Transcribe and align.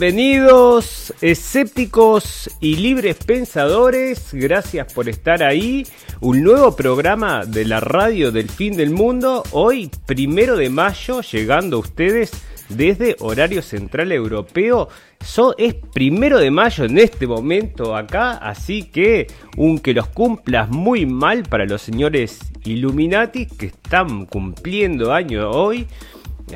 Bienvenidos, 0.00 1.12
escépticos 1.20 2.48
y 2.58 2.76
libres 2.76 3.16
pensadores. 3.16 4.30
Gracias 4.32 4.90
por 4.94 5.10
estar 5.10 5.42
ahí. 5.42 5.86
Un 6.22 6.42
nuevo 6.42 6.74
programa 6.74 7.44
de 7.44 7.66
la 7.66 7.80
radio 7.80 8.32
del 8.32 8.48
fin 8.48 8.78
del 8.78 8.92
mundo. 8.92 9.42
Hoy, 9.50 9.90
primero 10.06 10.56
de 10.56 10.70
mayo, 10.70 11.20
llegando 11.20 11.76
a 11.76 11.80
ustedes 11.80 12.30
desde 12.70 13.14
horario 13.20 13.60
central 13.60 14.10
europeo. 14.10 14.88
es 15.58 15.74
primero 15.92 16.38
de 16.38 16.50
mayo 16.50 16.86
en 16.86 16.96
este 16.96 17.26
momento 17.26 17.94
acá, 17.94 18.38
así 18.38 18.84
que 18.84 19.26
un 19.58 19.80
que 19.80 19.92
los 19.92 20.08
cumplas 20.08 20.70
muy 20.70 21.04
mal 21.04 21.42
para 21.42 21.66
los 21.66 21.82
señores 21.82 22.38
Illuminati 22.64 23.44
que 23.44 23.66
están 23.66 24.24
cumpliendo 24.24 25.12
año 25.12 25.50
hoy 25.50 25.86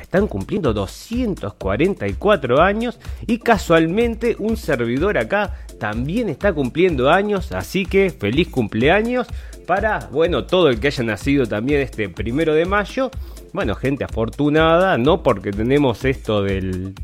están 0.01 0.27
cumpliendo 0.27 0.73
244 0.73 2.61
años 2.61 2.99
y 3.27 3.39
casualmente 3.39 4.37
un 4.39 4.57
servidor 4.57 5.19
acá 5.19 5.55
también 5.79 6.29
está 6.29 6.53
cumpliendo 6.53 7.11
años, 7.11 7.53
así 7.53 7.85
que 7.85 8.11
feliz 8.11 8.49
cumpleaños 8.49 9.27
para, 9.67 10.09
bueno, 10.13 10.45
todo 10.45 10.69
el 10.69 10.81
que 10.81 10.89
haya 10.89 11.05
nacido 11.05 11.47
también 11.47 11.81
este 11.81 12.09
primero 12.09 12.55
de 12.55 12.65
mayo. 12.65 13.11
Bueno, 13.53 13.75
gente 13.77 14.05
afortunada, 14.05 14.99
no 14.99 15.23
porque 15.23 15.53
tenemos 15.53 16.05
esto 16.05 16.43
del, 16.43 16.95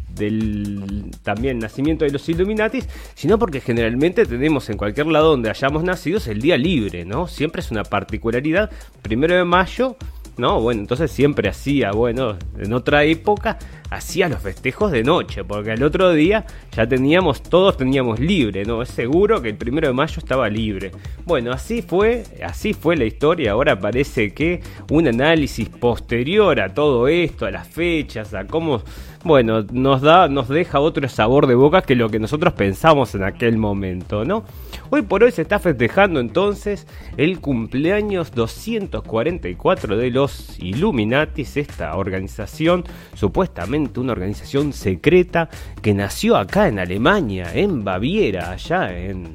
también 1.22 1.60
nacimiento 1.60 2.04
de 2.04 2.10
los 2.10 2.28
Illuminatis, 2.28 2.88
sino 3.14 3.38
porque 3.38 3.60
generalmente 3.60 4.26
tenemos 4.26 4.68
en 4.68 4.76
cualquier 4.76 5.06
lado 5.06 5.30
donde 5.30 5.48
hayamos 5.48 5.84
nacido 5.84 6.18
el 6.26 6.40
día 6.40 6.56
libre, 6.56 7.04
¿no? 7.04 7.28
Siempre 7.28 7.60
es 7.60 7.70
una 7.70 7.84
particularidad, 7.84 8.70
primero 9.02 9.36
de 9.36 9.44
mayo 9.44 9.96
¿no? 10.40 10.60
Bueno, 10.60 10.80
entonces 10.80 11.10
siempre 11.10 11.48
hacía, 11.48 11.92
bueno, 11.92 12.36
en 12.58 12.72
otra 12.72 13.04
época 13.04 13.58
hacía 13.90 14.28
los 14.28 14.40
festejos 14.40 14.90
de 14.92 15.02
noche, 15.02 15.44
porque 15.44 15.72
el 15.72 15.82
otro 15.82 16.12
día 16.12 16.46
ya 16.72 16.88
teníamos, 16.88 17.42
todos 17.42 17.76
teníamos 17.76 18.18
libre, 18.20 18.64
¿no? 18.64 18.82
Es 18.82 18.88
seguro 18.88 19.42
que 19.42 19.50
el 19.50 19.56
primero 19.56 19.88
de 19.88 19.94
mayo 19.94 20.14
estaba 20.18 20.48
libre. 20.48 20.92
Bueno, 21.26 21.52
así 21.52 21.82
fue, 21.82 22.24
así 22.44 22.72
fue 22.72 22.96
la 22.96 23.04
historia. 23.04 23.52
Ahora 23.52 23.78
parece 23.78 24.32
que 24.32 24.62
un 24.90 25.08
análisis 25.08 25.68
posterior 25.68 26.60
a 26.60 26.72
todo 26.72 27.08
esto, 27.08 27.46
a 27.46 27.50
las 27.50 27.68
fechas, 27.68 28.32
a 28.34 28.46
cómo 28.46 28.82
bueno, 29.22 29.62
nos 29.70 30.00
da, 30.00 30.28
nos 30.28 30.48
deja 30.48 30.80
otro 30.80 31.06
sabor 31.08 31.46
de 31.46 31.54
boca 31.54 31.82
que 31.82 31.94
lo 31.94 32.08
que 32.08 32.18
nosotros 32.18 32.54
pensamos 32.54 33.14
en 33.14 33.22
aquel 33.22 33.58
momento, 33.58 34.24
¿no? 34.24 34.44
Hoy 34.88 35.02
por 35.02 35.22
hoy 35.22 35.30
se 35.30 35.42
está 35.42 35.58
festejando 35.58 36.20
entonces 36.20 36.86
el 37.18 37.40
cumpleaños 37.40 38.32
244 38.32 39.96
de 39.96 40.10
los 40.10 40.58
Illuminatis, 40.58 41.58
esta 41.58 41.96
organización, 41.96 42.84
supuestamente 43.14 44.00
una 44.00 44.12
organización 44.12 44.72
secreta 44.72 45.50
que 45.82 45.92
nació 45.92 46.36
acá 46.36 46.68
en 46.68 46.78
Alemania, 46.78 47.50
en 47.54 47.84
Baviera, 47.84 48.52
allá 48.52 48.96
en 48.96 49.34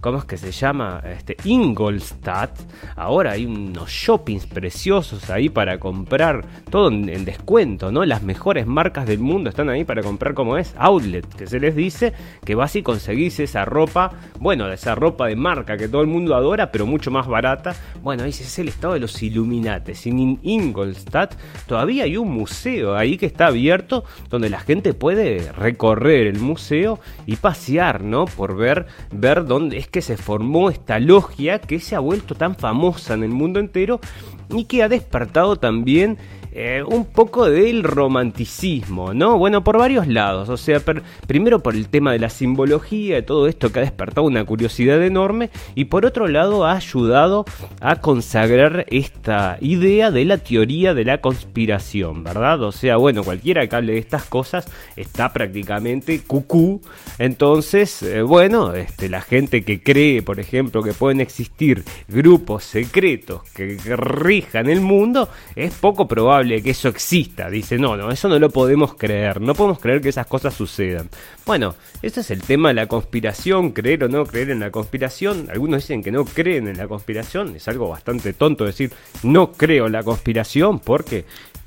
¿cómo 0.00 0.18
es 0.18 0.24
que 0.24 0.36
se 0.36 0.52
llama? 0.52 1.02
Este, 1.04 1.36
Ingolstadt. 1.44 2.58
Ahora 2.96 3.32
hay 3.32 3.46
unos 3.46 3.90
shoppings 3.90 4.46
preciosos 4.46 5.30
ahí 5.30 5.48
para 5.48 5.78
comprar, 5.78 6.44
todo 6.70 6.88
en, 6.88 7.24
descuento, 7.24 7.92
¿no? 7.92 8.04
Las 8.04 8.22
mejores 8.22 8.66
marcas 8.66 9.06
del 9.06 9.18
mundo 9.18 9.50
están 9.50 9.68
ahí 9.68 9.84
para 9.84 10.02
comprar 10.02 10.34
como 10.34 10.56
es 10.56 10.74
Outlet, 10.78 11.26
que 11.34 11.46
se 11.46 11.60
les 11.60 11.76
dice 11.76 12.12
que 12.44 12.54
vas 12.54 12.74
y 12.76 12.82
conseguís 12.82 13.40
esa 13.40 13.64
ropa, 13.64 14.12
bueno, 14.38 14.70
esa 14.72 14.94
ropa 14.94 15.26
de 15.26 15.36
marca 15.36 15.76
que 15.76 15.88
todo 15.88 16.02
el 16.02 16.08
mundo 16.08 16.34
adora, 16.34 16.72
pero 16.72 16.86
mucho 16.86 17.10
más 17.10 17.26
barata. 17.26 17.74
Bueno, 18.02 18.24
ese 18.24 18.44
es 18.44 18.58
el 18.58 18.68
estado 18.68 18.94
de 18.94 19.00
los 19.00 19.22
Illuminates. 19.22 20.06
En 20.06 20.38
Ingolstadt 20.42 21.34
todavía 21.66 22.04
hay 22.04 22.16
un 22.16 22.30
museo 22.30 22.96
ahí 22.96 23.18
que 23.18 23.26
está 23.26 23.48
abierto 23.48 24.04
donde 24.28 24.48
la 24.48 24.60
gente 24.60 24.94
puede 24.94 25.52
recorrer 25.52 26.26
el 26.26 26.40
museo 26.40 27.00
y 27.26 27.36
pasear, 27.36 28.02
¿no? 28.02 28.24
Por 28.24 28.56
ver, 28.56 28.86
ver 29.12 29.44
dónde 29.44 29.76
es 29.76 29.89
que 29.90 30.02
se 30.02 30.16
formó 30.16 30.70
esta 30.70 30.98
logia 30.98 31.60
que 31.60 31.80
se 31.80 31.96
ha 31.96 32.00
vuelto 32.00 32.34
tan 32.34 32.56
famosa 32.56 33.14
en 33.14 33.24
el 33.24 33.30
mundo 33.30 33.60
entero 33.60 34.00
y 34.50 34.64
que 34.64 34.82
ha 34.82 34.88
despertado 34.88 35.56
también 35.56 36.18
eh, 36.52 36.82
un 36.84 37.04
poco 37.04 37.48
del 37.48 37.84
romanticismo, 37.84 39.14
¿no? 39.14 39.38
Bueno, 39.38 39.62
por 39.62 39.78
varios 39.78 40.08
lados, 40.08 40.48
o 40.48 40.56
sea, 40.56 40.80
primero 41.28 41.62
por 41.62 41.76
el 41.76 41.88
tema 41.88 42.10
de 42.10 42.18
la 42.18 42.28
simbología, 42.28 43.16
de 43.16 43.22
todo 43.22 43.46
esto 43.46 43.70
que 43.70 43.78
ha 43.78 43.82
despertado 43.82 44.26
una 44.26 44.44
curiosidad 44.44 45.00
enorme, 45.04 45.50
y 45.76 45.84
por 45.84 46.04
otro 46.04 46.26
lado 46.26 46.64
ha 46.64 46.72
ayudado 46.72 47.44
a 47.80 48.00
consagrar 48.00 48.84
esta 48.90 49.58
idea 49.60 50.10
de 50.10 50.24
la 50.24 50.38
teoría 50.38 50.92
de 50.92 51.04
la 51.04 51.20
conspiración, 51.20 52.24
¿verdad? 52.24 52.60
O 52.62 52.72
sea, 52.72 52.96
bueno, 52.96 53.22
cualquiera 53.22 53.68
que 53.68 53.76
hable 53.76 53.92
de 53.92 53.98
estas 53.98 54.24
cosas 54.24 54.66
está 54.96 55.32
prácticamente 55.32 56.20
cucú, 56.26 56.80
entonces, 57.18 58.02
eh, 58.02 58.22
bueno, 58.22 58.74
este, 58.74 59.08
la 59.08 59.20
gente 59.20 59.62
que 59.62 59.80
cree, 59.80 60.22
por 60.22 60.40
ejemplo, 60.40 60.82
que 60.82 60.94
pueden 60.94 61.20
existir 61.20 61.84
grupos 62.08 62.64
secretos 62.64 63.42
que 63.54 63.78
rijan 63.96 64.68
el 64.68 64.80
mundo, 64.80 65.28
es 65.54 65.74
poco 65.74 66.08
probable 66.08 66.39
que 66.40 66.70
eso 66.70 66.88
exista. 66.88 67.48
Dice, 67.48 67.78
no, 67.78 67.96
no, 67.96 68.10
eso 68.10 68.28
no 68.28 68.38
lo 68.38 68.50
podemos 68.50 68.94
creer. 68.94 69.40
No 69.40 69.54
podemos 69.54 69.78
creer 69.78 70.00
que 70.00 70.08
esas 70.08 70.26
cosas 70.26 70.54
sucedan. 70.54 71.08
Bueno, 71.46 71.74
ese 72.02 72.20
es 72.20 72.30
el 72.30 72.42
tema 72.42 72.68
de 72.68 72.74
la 72.74 72.86
conspiración, 72.86 73.72
creer 73.72 74.04
o 74.04 74.08
no 74.08 74.24
creer 74.24 74.50
en 74.50 74.60
la 74.60 74.70
conspiración. 74.70 75.48
Algunos 75.50 75.82
dicen 75.82 76.02
que 76.02 76.10
no 76.10 76.24
creen 76.24 76.68
en 76.68 76.76
la 76.76 76.88
conspiración. 76.88 77.56
Es 77.56 77.68
algo 77.68 77.88
bastante 77.88 78.32
tonto 78.32 78.64
decir, 78.64 78.92
no 79.22 79.52
creo 79.52 79.86
en 79.86 79.92
la 79.92 80.02
conspiración, 80.02 80.80
porque 80.80 81.24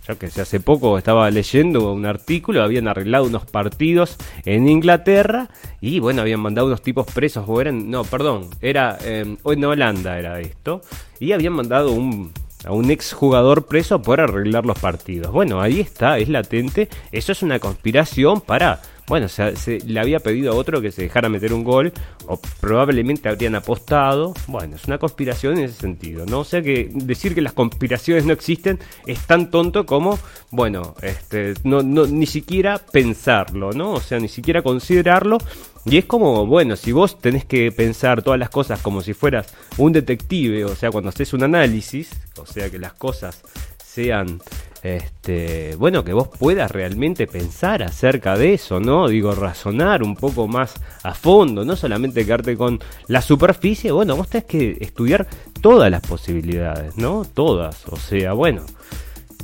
ya 0.08 0.16
que 0.16 0.26
hace 0.26 0.60
poco 0.60 0.98
estaba 0.98 1.30
leyendo 1.32 1.94
un 1.94 2.06
artículo, 2.06 2.62
habían 2.62 2.88
arreglado 2.88 3.26
unos 3.26 3.46
partidos 3.46 4.18
en 4.46 4.68
Inglaterra 4.68 5.50
y 5.80 6.00
bueno, 6.00 6.22
habían 6.22 6.42
mandado 6.42 6.68
unos 6.68 6.82
tipos 6.82 7.06
presos, 7.08 7.46
o 7.48 7.62
eran, 7.62 7.90
no, 7.90 8.04
perdón, 8.04 8.50
era 8.62 8.98
eh, 9.04 9.38
en 9.46 9.66
Holanda 9.66 10.18
era 10.20 10.40
esto, 10.40 10.82
y 11.20 11.32
habían 11.32 11.54
mandado 11.54 11.92
un, 11.92 12.32
a 12.66 12.72
un 12.72 12.92
exjugador 12.92 13.66
preso 13.66 14.02
por 14.02 14.22
arreglar 14.22 14.66
los 14.66 14.80
partidos. 14.80 15.32
Bueno, 15.32 15.62
ahí 15.62 15.80
está, 15.80 16.18
es 16.18 16.30
latente. 16.30 16.90
Eso 17.12 17.32
es 17.32 17.44
una 17.44 17.60
conspiración 17.60 18.42
para. 18.42 18.82
Bueno, 19.06 19.28
se, 19.28 19.80
le 19.86 20.00
había 20.00 20.20
pedido 20.20 20.54
a 20.54 20.56
otro 20.56 20.82
que 20.82 20.90
se 20.90 21.02
dejara 21.02 21.28
meter 21.28 21.52
un 21.52 21.66
gol, 21.66 21.92
o 22.26 22.40
probablemente 22.62 23.28
habrían 23.28 23.56
apostado. 23.56 24.34
Bueno, 24.48 24.78
es 24.78 24.86
una 24.86 24.98
conspiración 24.98 25.58
en 25.58 25.66
ese 25.66 25.82
sentido, 25.82 26.26
¿no? 26.26 26.40
O 26.40 26.44
sea 26.46 26.62
que 26.62 26.90
decir 26.94 27.36
que 27.36 27.42
las 27.42 27.52
conspiraciones 27.52 28.26
no 28.26 28.32
existen 28.32 28.80
es 29.06 29.20
tan 29.28 29.52
tonto 29.52 29.86
como, 29.86 30.18
bueno, 30.52 30.96
este, 31.02 31.54
no, 31.66 31.82
no, 31.82 32.06
ni 32.08 32.26
siquiera 32.26 32.78
pensarlo, 32.78 33.74
¿no? 33.74 33.92
O 33.92 34.00
sea, 34.00 34.20
ni 34.20 34.30
siquiera 34.30 34.62
considerarlo 34.62 35.38
y 35.86 35.98
es 35.98 36.06
como, 36.06 36.46
bueno, 36.46 36.76
si 36.76 36.92
vos 36.92 37.20
tenés 37.20 37.46
que 37.46 37.72
pensar 37.72 38.22
todas 38.22 38.40
las 38.40 38.50
cosas 38.50 38.80
como 38.80 39.02
si 39.02 39.14
fueras 39.14 39.54
un 39.78 39.92
detective, 39.92 40.64
o 40.66 40.76
sea, 40.76 40.92
cuando 40.92 41.10
haces 41.10 41.34
un 41.34 41.44
análisis, 41.44 42.12
o 42.38 42.46
sea, 42.46 42.70
que 42.70 42.80
las 42.80 42.94
cosas 42.94 43.42
sean, 43.84 44.42
este, 44.82 45.76
bueno, 45.76 46.04
que 46.04 46.14
vos 46.14 46.30
puedas 46.40 46.72
realmente 46.72 47.28
pensar 47.28 47.84
acerca 47.84 48.38
de 48.38 48.54
eso, 48.54 48.80
¿no? 48.80 49.10
Digo, 49.10 49.36
razonar 49.36 50.04
un 50.04 50.16
poco 50.16 50.48
más 50.48 50.76
a 51.04 51.14
fondo, 51.14 51.66
no 51.66 51.76
solamente 51.76 52.26
quedarte 52.26 52.56
con 52.56 52.80
la 53.08 53.22
superficie, 53.22 53.92
bueno, 53.92 54.16
vos 54.16 54.30
tenés 54.30 54.46
que 54.46 54.78
estudiar 54.80 55.28
todas 55.62 55.92
las 55.92 56.02
posibilidades, 56.02 56.96
¿no? 56.98 57.26
Todas, 57.26 57.88
o 57.88 57.98
sea, 57.98 58.34
bueno. 58.34 58.66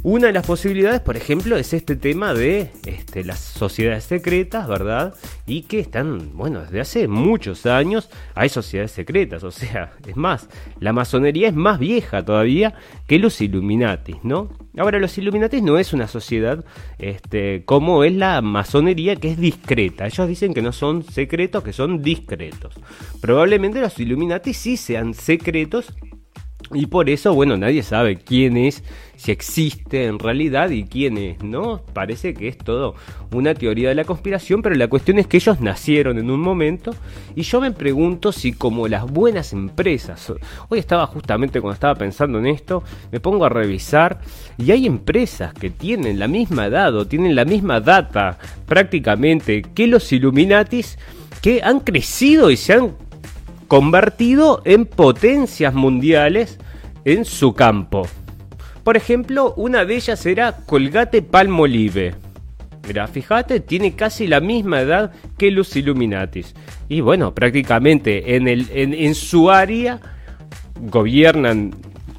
Una 0.02 0.28
de 0.28 0.34
las 0.34 0.46
posibilidades, 0.46 1.02
por 1.02 1.18
ejemplo, 1.18 1.58
es 1.58 1.74
este 1.74 1.98
tema 1.98 2.34
de 2.34 2.72
este, 2.86 3.26
las 3.26 3.40
sociedades 3.40 4.06
secretas, 4.06 4.66
¿verdad? 4.66 5.14
Y 5.46 5.64
que 5.64 5.82
están, 5.82 6.38
bueno, 6.38 6.62
desde 6.62 6.80
hace 6.80 7.08
muchos 7.10 7.66
años 7.66 8.10
hay 8.34 8.48
sociedades 8.48 8.92
secretas, 8.92 9.44
o 9.44 9.52
sea, 9.52 9.92
es 10.08 10.16
más, 10.16 10.48
la 10.80 10.94
masonería 10.94 11.50
es 11.50 11.54
más 11.54 11.80
vieja 11.80 12.24
todavía 12.24 12.76
que 13.08 13.20
los 13.20 13.42
Illuminatis, 13.42 14.16
¿no? 14.24 14.50
Ahora, 14.78 15.00
los 15.00 15.18
Illuminatis 15.18 15.62
no 15.62 15.78
es 15.78 15.92
una 15.92 16.08
sociedad 16.08 16.64
este, 16.98 17.66
como 17.66 18.06
es 18.06 18.14
la 18.14 18.42
masonería, 18.42 19.18
que 19.18 19.32
es 19.32 19.38
discreta. 19.38 20.06
Ellos 20.06 20.30
dicen 20.30 20.54
que 20.54 20.62
no 20.62 20.72
son 20.72 21.04
secretos, 21.04 21.62
que 21.62 21.74
son 21.74 22.02
discretos. 22.02 22.74
Probablemente 23.20 23.82
los 23.82 24.00
Illuminatis 24.00 24.56
sí 24.56 24.78
sean 24.78 25.14
secretos 25.14 25.94
y 26.72 26.86
por 26.86 27.10
eso, 27.10 27.34
bueno, 27.34 27.58
nadie 27.58 27.82
sabe 27.82 28.18
quién 28.18 28.56
es, 28.56 28.84
si 29.16 29.32
existe 29.32 30.06
en 30.06 30.20
realidad 30.20 30.70
y 30.70 30.84
quién 30.84 31.18
es, 31.18 31.44
¿no? 31.44 31.82
Parece 31.94 32.34
que 32.36 32.48
es 32.48 32.58
todo 32.58 32.96
una 33.32 33.56
teoría 33.56 33.90
de 33.90 33.96
la 33.96 34.04
conspiración, 34.04 34.62
pero 34.62 34.76
la 34.76 34.88
cuestión 34.88 35.18
es 35.18 35.26
que 35.26 35.38
ellos 35.38 35.62
nacieron 35.62 36.20
en 36.20 36.30
un 36.30 36.40
momento 36.40 36.96
y 37.36 37.42
yo 37.42 37.60
me 37.60 37.72
pregunto 37.72 38.32
si 38.32 38.54
como 38.54 38.88
las 38.88 39.10
buenas 39.10 39.52
empresas, 39.52 40.32
hoy 40.70 40.80
estaba 40.80 41.08
justamente 41.08 41.60
cuando 41.60 41.74
estaba 41.74 41.96
pensando 41.96 42.38
en 42.38 42.46
esto, 42.46 42.84
me 43.12 43.20
pongo 43.20 43.46
a 43.46 43.50
revisar 43.50 44.20
y 44.58 44.72
hay 44.72 44.86
empresas 44.86 45.54
que 45.54 45.72
tienen 45.72 46.20
la 46.20 46.28
misma 46.28 46.68
edad 46.68 46.94
tienen 47.06 47.36
la 47.36 47.46
misma 47.46 47.80
data 47.80 48.38
prácticamente 48.66 49.62
que 49.62 49.88
los 49.88 50.12
Illuminatis 50.12 50.98
que 51.42 51.62
han 51.64 51.80
crecido 51.80 52.52
y 52.52 52.58
se 52.58 52.74
han 52.74 52.96
convertido 53.70 54.62
en 54.66 54.86
potencias 54.86 55.74
mundiales 55.74 56.58
en 57.06 57.24
su 57.24 57.54
campo. 57.54 58.08
Por 58.84 58.98
ejemplo, 58.98 59.54
una 59.56 59.86
de 59.86 59.96
ellas 59.96 60.26
era 60.26 60.58
Colgate 60.66 61.22
Palmolive. 61.22 62.16
Mira, 62.88 63.08
fíjate, 63.08 63.60
tiene 63.60 63.96
casi 63.96 64.26
la 64.26 64.40
misma 64.40 64.82
edad 64.82 65.12
que 65.38 65.52
los 65.52 65.76
Illuminatis. 65.76 66.56
Y 66.90 67.02
bueno, 67.02 67.36
prácticamente 67.36 68.36
en, 68.36 68.48
el, 68.48 68.68
en, 68.74 68.96
en 68.96 69.14
su 69.14 69.52
área 69.52 70.00
gobiernan 70.82 71.76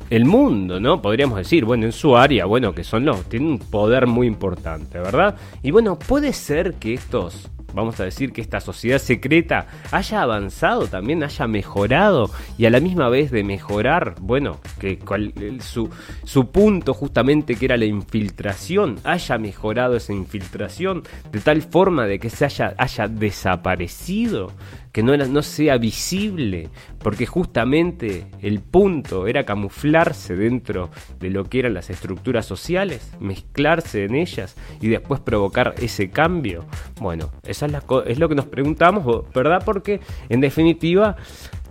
el 0.09 0.27
mundo, 0.27 0.79
¿no? 0.79 1.03
Podríamos 1.03 1.39
decir, 1.39 1.65
bueno, 1.65 1.87
en 1.87 1.93
su 1.93 2.17
área, 2.17 2.45
bueno, 2.45 2.73
que 2.73 2.85
son 2.85 3.05
los, 3.05 3.25
tienen 3.25 3.49
un 3.49 3.59
poder 3.59 4.07
muy 4.07 4.29
importante, 4.29 5.01
¿verdad? 5.01 5.35
Y 5.65 5.73
bueno, 5.73 5.99
puede 5.99 6.33
ser 6.33 6.75
que 6.75 6.95
estos 6.95 7.51
vamos 7.75 7.99
a 8.01 8.05
decir 8.05 8.33
que 8.33 8.41
esta 8.41 8.61
sociedad 8.61 8.99
secreta 8.99 9.67
haya 9.91 10.23
avanzado 10.23 10.87
también, 10.87 11.23
haya 11.23 11.47
mejorado 11.47 12.31
y 12.59 12.67
a 12.67 12.71
la 12.71 12.81
misma 12.81 13.09
vez 13.09 13.31
de 13.31 13.45
mejorar, 13.45 14.15
bueno, 14.21 14.61
que 14.79 14.99
su, 15.61 15.91
su 16.25 16.51
punto 16.51 16.95
justamente 16.95 17.55
que 17.55 17.65
era 17.67 17.77
la 17.77 17.85
infiltración, 17.85 18.99
haya 19.05 19.39
mejorado 19.39 19.97
esa 19.97 20.13
infiltración 20.13 21.03
de 21.31 21.41
tal 21.41 21.63
forma 21.63 22.07
de 22.07 22.19
que 22.19 22.31
se 22.31 22.45
haya, 22.45 22.75
haya 22.79 23.09
desaparecido 23.09 24.53
que 24.93 25.03
no, 25.03 25.43
sea 25.43 25.79
visible, 25.79 26.69
porque 26.99 27.27
justamente 27.27 28.27
el 28.41 28.61
punto 28.61 29.27
era 29.27 29.45
camuflarse 29.45 30.35
dentro 30.35 30.91
de 31.19 31.31
lo 31.31 31.45
que 31.45 31.61
eran 31.61 31.75
las 31.75 31.91
estructuras 31.91 32.47
sociales, 32.47 33.13
mezclarse 33.21 34.05
en 34.05 34.15
ellas 34.15 34.57
y 34.81 34.89
después 34.89 35.21
provocar 35.21 35.75
ese 35.79 36.11
cambio. 36.11 36.65
Bueno, 37.01 37.31
eso 37.45 37.67
es, 37.67 37.73
la, 37.73 37.83
es 38.07 38.19
lo 38.19 38.29
que 38.29 38.35
nos 38.35 38.47
preguntamos, 38.47 39.25
¿verdad? 39.33 39.63
Porque 39.65 40.01
en 40.29 40.41
definitiva 40.41 41.17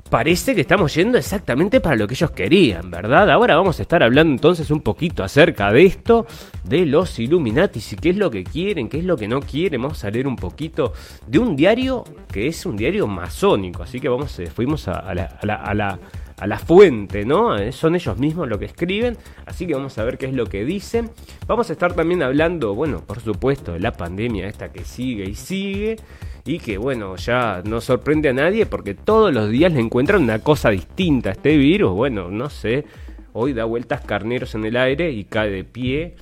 parece 0.09 0.55
que 0.55 0.61
estamos 0.61 0.93
yendo 0.95 1.17
exactamente 1.17 1.79
para 1.79 1.95
lo 1.95 2.07
que 2.07 2.15
ellos 2.15 2.31
querían, 2.31 2.89
¿verdad? 2.89 3.29
Ahora 3.29 3.55
vamos 3.55 3.79
a 3.79 3.83
estar 3.83 4.01
hablando 4.01 4.33
entonces 4.33 4.71
un 4.71 4.81
poquito 4.81 5.23
acerca 5.23 5.71
de 5.71 5.85
esto, 5.85 6.25
de 6.63 6.85
los 6.85 7.19
Illuminatis 7.19 7.93
y 7.93 7.95
qué 7.95 8.09
es 8.09 8.17
lo 8.17 8.31
que 8.31 8.43
quieren, 8.43 8.89
qué 8.89 8.99
es 8.99 9.05
lo 9.05 9.15
que 9.15 9.27
no 9.27 9.39
quieren. 9.39 9.81
Vamos 9.81 10.03
a 10.03 10.09
leer 10.09 10.27
un 10.27 10.35
poquito 10.35 10.93
de 11.27 11.37
un 11.37 11.55
diario 11.55 12.03
que 12.31 12.47
es 12.47 12.65
un 12.65 12.75
diario 12.75 13.05
masónico, 13.07 13.83
así 13.83 13.99
que 13.99 14.09
vamos, 14.09 14.37
eh, 14.39 14.47
fuimos 14.47 14.87
a, 14.87 15.13
la, 15.13 15.25
a, 15.41 15.73
la, 15.73 15.99
a, 16.37 16.47
la, 16.47 16.57
fuente, 16.57 17.25
¿no? 17.25 17.55
Eh, 17.57 17.71
son 17.71 17.95
ellos 17.95 18.17
mismos 18.17 18.47
lo 18.47 18.57
que 18.57 18.65
escriben, 18.65 19.15
así 19.45 19.67
que 19.67 19.75
vamos 19.75 19.97
a 19.97 20.03
ver 20.03 20.17
qué 20.17 20.25
es 20.25 20.33
lo 20.33 20.47
que 20.47 20.65
dicen. 20.65 21.11
Vamos 21.47 21.69
a 21.69 21.73
estar 21.73 21.93
también 21.93 22.23
hablando, 22.23 22.73
bueno, 22.73 23.01
por 23.05 23.19
supuesto, 23.19 23.73
de 23.73 23.79
la 23.79 23.91
pandemia 23.91 24.47
esta 24.47 24.71
que 24.71 24.83
sigue 24.83 25.25
y 25.25 25.35
sigue 25.35 25.97
y 26.45 26.59
que 26.59 26.77
bueno, 26.77 27.15
ya 27.15 27.61
no 27.65 27.81
sorprende 27.81 28.29
a 28.29 28.33
nadie 28.33 28.65
porque 28.65 28.93
todos 28.93 29.33
los 29.33 29.49
días 29.49 29.71
le 29.73 29.79
encuentran 29.79 30.23
una 30.23 30.39
cosa 30.39 30.69
distinta 30.69 31.29
a 31.29 31.33
este 31.33 31.57
virus. 31.57 31.93
Bueno, 31.93 32.29
no 32.29 32.49
sé, 32.49 32.85
hoy 33.33 33.53
da 33.53 33.65
vueltas 33.65 34.01
carneros 34.01 34.55
en 34.55 34.65
el 34.65 34.77
aire 34.77 35.11
y 35.11 35.25
cae 35.25 35.49
de 35.49 35.63
pie. 35.63 36.15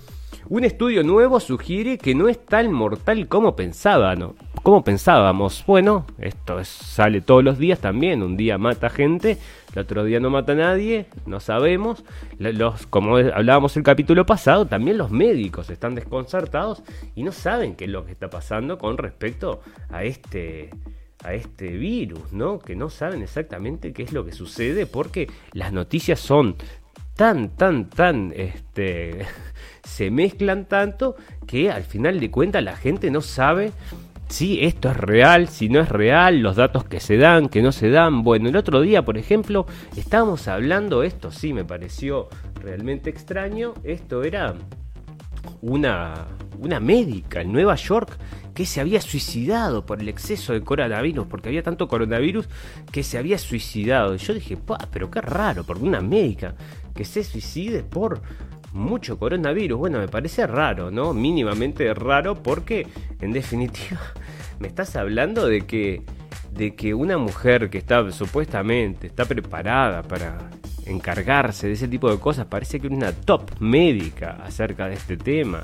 Un 0.49 0.63
estudio 0.63 1.03
nuevo 1.03 1.41
sugiere 1.41 1.97
que 1.97 2.15
no 2.15 2.29
es 2.29 2.45
tan 2.45 2.71
mortal 2.71 3.27
como 3.27 3.57
pensábamos. 3.57 5.65
Bueno, 5.67 6.05
esto 6.19 6.63
sale 6.63 7.19
todos 7.19 7.43
los 7.43 7.57
días 7.57 7.79
también. 7.79 8.23
Un 8.23 8.37
día 8.37 8.57
mata 8.57 8.89
gente, 8.89 9.37
el 9.73 9.79
otro 9.79 10.05
día 10.05 10.21
no 10.21 10.29
mata 10.29 10.53
a 10.53 10.55
nadie, 10.55 11.07
no 11.25 11.41
sabemos. 11.41 12.05
Los, 12.39 12.87
como 12.87 13.17
hablábamos 13.17 13.75
el 13.75 13.83
capítulo 13.83 14.25
pasado, 14.25 14.67
también 14.67 14.97
los 14.97 15.11
médicos 15.11 15.69
están 15.69 15.95
desconcertados 15.95 16.81
y 17.13 17.23
no 17.23 17.33
saben 17.33 17.75
qué 17.75 17.83
es 17.83 17.91
lo 17.91 18.05
que 18.05 18.13
está 18.13 18.29
pasando 18.29 18.77
con 18.77 18.97
respecto 18.97 19.59
a 19.89 20.05
este 20.05 20.69
a 21.23 21.33
este 21.33 21.75
virus, 21.75 22.31
¿no? 22.31 22.59
Que 22.59 22.75
no 22.75 22.89
saben 22.89 23.23
exactamente 23.23 23.91
qué 23.91 24.03
es 24.03 24.13
lo 24.13 24.23
que 24.23 24.31
sucede 24.31 24.85
porque 24.85 25.27
las 25.51 25.73
noticias 25.73 26.19
son 26.19 26.55
tan, 27.17 27.49
tan, 27.49 27.89
tan, 27.89 28.31
este, 28.35 29.25
se 29.83 30.09
mezclan 30.11 30.65
tanto 30.65 31.15
que 31.45 31.71
al 31.71 31.83
final 31.83 32.19
de 32.19 32.31
cuentas 32.31 32.63
la 32.63 32.77
gente 32.77 33.11
no 33.11 33.21
sabe 33.21 33.73
si 34.29 34.63
esto 34.63 34.89
es 34.91 34.97
real, 34.97 35.47
si 35.47 35.67
no 35.67 35.79
es 35.79 35.89
real, 35.89 36.39
los 36.39 36.55
datos 36.55 36.83
que 36.83 36.99
se 36.99 37.17
dan, 37.17 37.49
que 37.49 37.61
no 37.61 37.71
se 37.71 37.89
dan. 37.89 38.23
Bueno, 38.23 38.49
el 38.49 38.55
otro 38.55 38.81
día, 38.81 39.03
por 39.03 39.17
ejemplo, 39.17 39.65
estábamos 39.95 40.47
hablando, 40.47 41.03
esto 41.03 41.31
sí 41.31 41.53
me 41.53 41.65
pareció 41.65 42.27
realmente 42.61 43.09
extraño, 43.09 43.73
esto 43.83 44.23
era 44.23 44.53
una, 45.61 46.27
una 46.59 46.79
médica 46.79 47.41
en 47.41 47.51
Nueva 47.51 47.75
York 47.75 48.17
que 48.53 48.65
se 48.65 48.81
había 48.81 49.01
suicidado 49.01 49.85
por 49.85 50.01
el 50.01 50.09
exceso 50.09 50.51
de 50.51 50.61
coronavirus, 50.61 51.27
porque 51.27 51.49
había 51.49 51.61
tanto 51.61 51.87
coronavirus 51.87 52.49
que 52.91 53.03
se 53.03 53.17
había 53.17 53.37
suicidado. 53.37 54.15
Y 54.15 54.17
yo 54.17 54.33
dije, 54.33 54.57
pero 54.91 55.11
qué 55.11 55.21
raro, 55.21 55.63
porque 55.63 55.83
una 55.83 56.01
médica 56.01 56.55
que 56.97 57.05
se 57.05 57.23
suicide 57.23 57.83
por 57.83 58.21
mucho 58.73 59.17
coronavirus. 59.17 59.79
Bueno, 59.79 59.99
me 59.99 60.09
parece 60.09 60.45
raro, 60.45 60.91
¿no? 60.91 61.13
Mínimamente 61.13 61.93
raro 61.93 62.41
porque, 62.41 62.87
en 63.21 63.31
definitiva, 63.31 64.01
me 64.59 64.67
estás 64.67 64.95
hablando 64.97 65.47
de 65.47 65.61
que, 65.61 66.01
de 66.51 66.75
que 66.75 66.93
una 66.93 67.17
mujer 67.17 67.69
que 67.69 67.77
está 67.77 68.11
supuestamente, 68.11 69.07
está 69.07 69.23
preparada 69.23 70.03
para 70.03 70.49
encargarse 70.85 71.67
de 71.67 71.73
ese 71.73 71.87
tipo 71.87 72.09
de 72.09 72.19
cosas, 72.19 72.47
parece 72.47 72.79
que 72.79 72.87
una 72.87 73.11
top 73.11 73.59
médica 73.59 74.37
acerca 74.43 74.87
de 74.87 74.95
este 74.95 75.15
tema. 75.15 75.63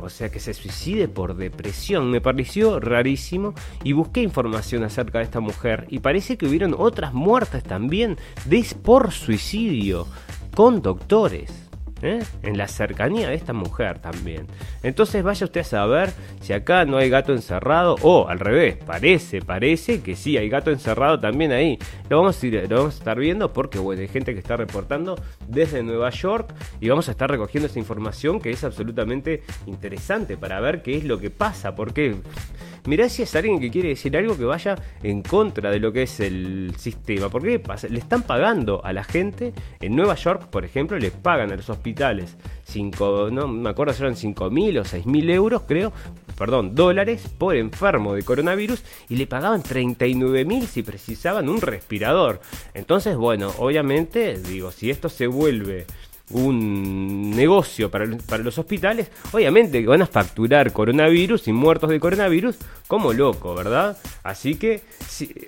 O 0.00 0.08
sea, 0.08 0.28
que 0.28 0.38
se 0.38 0.54
suicide 0.54 1.08
por 1.08 1.34
depresión. 1.34 2.08
Me 2.08 2.20
pareció 2.20 2.78
rarísimo 2.78 3.54
y 3.82 3.94
busqué 3.94 4.22
información 4.22 4.84
acerca 4.84 5.18
de 5.18 5.24
esta 5.24 5.40
mujer 5.40 5.86
y 5.88 5.98
parece 5.98 6.38
que 6.38 6.46
hubieron 6.46 6.72
otras 6.78 7.12
muertes 7.14 7.64
también 7.64 8.16
de 8.44 8.64
por 8.80 9.10
suicidio 9.10 10.06
con 10.58 10.82
doctores. 10.82 11.68
¿eh? 12.02 12.20
en 12.42 12.58
la 12.58 12.66
cercanía 12.66 13.28
de 13.28 13.36
esta 13.36 13.52
mujer 13.52 14.00
también. 14.00 14.46
Entonces 14.82 15.22
vaya 15.22 15.44
usted 15.44 15.60
a 15.60 15.64
saber 15.64 16.12
si 16.40 16.52
acá 16.52 16.84
no 16.84 16.96
hay 16.96 17.10
gato 17.10 17.32
encerrado 17.32 17.94
o 18.02 18.28
al 18.28 18.40
revés, 18.40 18.76
parece, 18.76 19.40
parece 19.40 20.00
que 20.00 20.16
sí, 20.16 20.36
hay 20.36 20.48
gato 20.48 20.72
encerrado 20.72 21.20
también 21.20 21.52
ahí. 21.52 21.78
Lo 22.08 22.18
vamos 22.18 22.42
a, 22.42 22.46
ir, 22.46 22.66
lo 22.68 22.76
vamos 22.76 22.94
a 22.96 22.98
estar 22.98 23.18
viendo 23.18 23.52
porque 23.52 23.78
bueno, 23.78 24.02
hay 24.02 24.08
gente 24.08 24.32
que 24.32 24.40
está 24.40 24.56
reportando 24.56 25.16
desde 25.46 25.82
Nueva 25.82 26.10
York 26.10 26.52
y 26.80 26.88
vamos 26.88 27.08
a 27.08 27.12
estar 27.12 27.30
recogiendo 27.30 27.68
esa 27.68 27.78
información 27.78 28.40
que 28.40 28.50
es 28.50 28.64
absolutamente 28.64 29.42
interesante 29.66 30.36
para 30.36 30.60
ver 30.60 30.82
qué 30.82 30.96
es 30.96 31.04
lo 31.04 31.18
que 31.18 31.30
pasa, 31.30 31.76
porque 31.76 32.16
mirá 32.88 33.08
si 33.08 33.22
es 33.22 33.34
alguien 33.36 33.60
que 33.60 33.70
quiere 33.70 33.90
decir 33.90 34.16
algo 34.16 34.36
que 34.36 34.44
vaya 34.44 34.74
en 35.02 35.22
contra 35.22 35.70
de 35.70 35.78
lo 35.78 35.92
que 35.92 36.02
es 36.02 36.20
el 36.20 36.72
sistema. 36.76 37.28
Porque 37.28 37.60
le 37.90 37.98
están 37.98 38.22
pagando 38.22 38.84
a 38.84 38.92
la 38.92 39.04
gente 39.04 39.52
en 39.80 39.94
Nueva 39.94 40.14
York, 40.14 40.48
por 40.50 40.64
ejemplo, 40.64 40.98
le 40.98 41.10
pagan 41.10 41.52
a 41.52 41.56
los 41.56 41.70
hospitales 41.70 42.36
5, 42.64 43.30
no 43.30 43.48
me 43.48 43.70
acuerdo 43.70 43.92
si 43.92 44.02
eran 44.02 44.16
5 44.16 44.50
mil 44.50 44.78
o 44.78 44.84
6 44.84 45.06
mil 45.06 45.30
euros, 45.30 45.62
creo, 45.66 45.92
perdón, 46.36 46.74
dólares 46.74 47.28
por 47.36 47.56
enfermo 47.56 48.14
de 48.14 48.22
coronavirus 48.22 48.82
y 49.08 49.16
le 49.16 49.26
pagaban 49.26 49.62
39 49.62 50.44
mil 50.44 50.66
si 50.66 50.82
precisaban 50.82 51.48
un 51.48 51.60
respirador. 51.60 52.40
Entonces, 52.74 53.16
bueno, 53.16 53.52
obviamente, 53.58 54.38
digo, 54.38 54.70
si 54.70 54.90
esto 54.90 55.08
se 55.08 55.26
vuelve 55.26 55.86
un 56.30 57.30
negocio 57.30 57.90
para, 57.90 58.06
para, 58.26 58.42
los 58.42 58.58
hospitales, 58.58 59.10
obviamente 59.32 59.84
van 59.86 60.02
a 60.02 60.06
facturar 60.06 60.72
coronavirus 60.72 61.48
y 61.48 61.52
muertos 61.52 61.90
de 61.90 62.00
coronavirus 62.00 62.56
como 62.86 63.12
loco, 63.12 63.54
¿verdad? 63.54 63.96
Así 64.22 64.56
que 64.56 64.82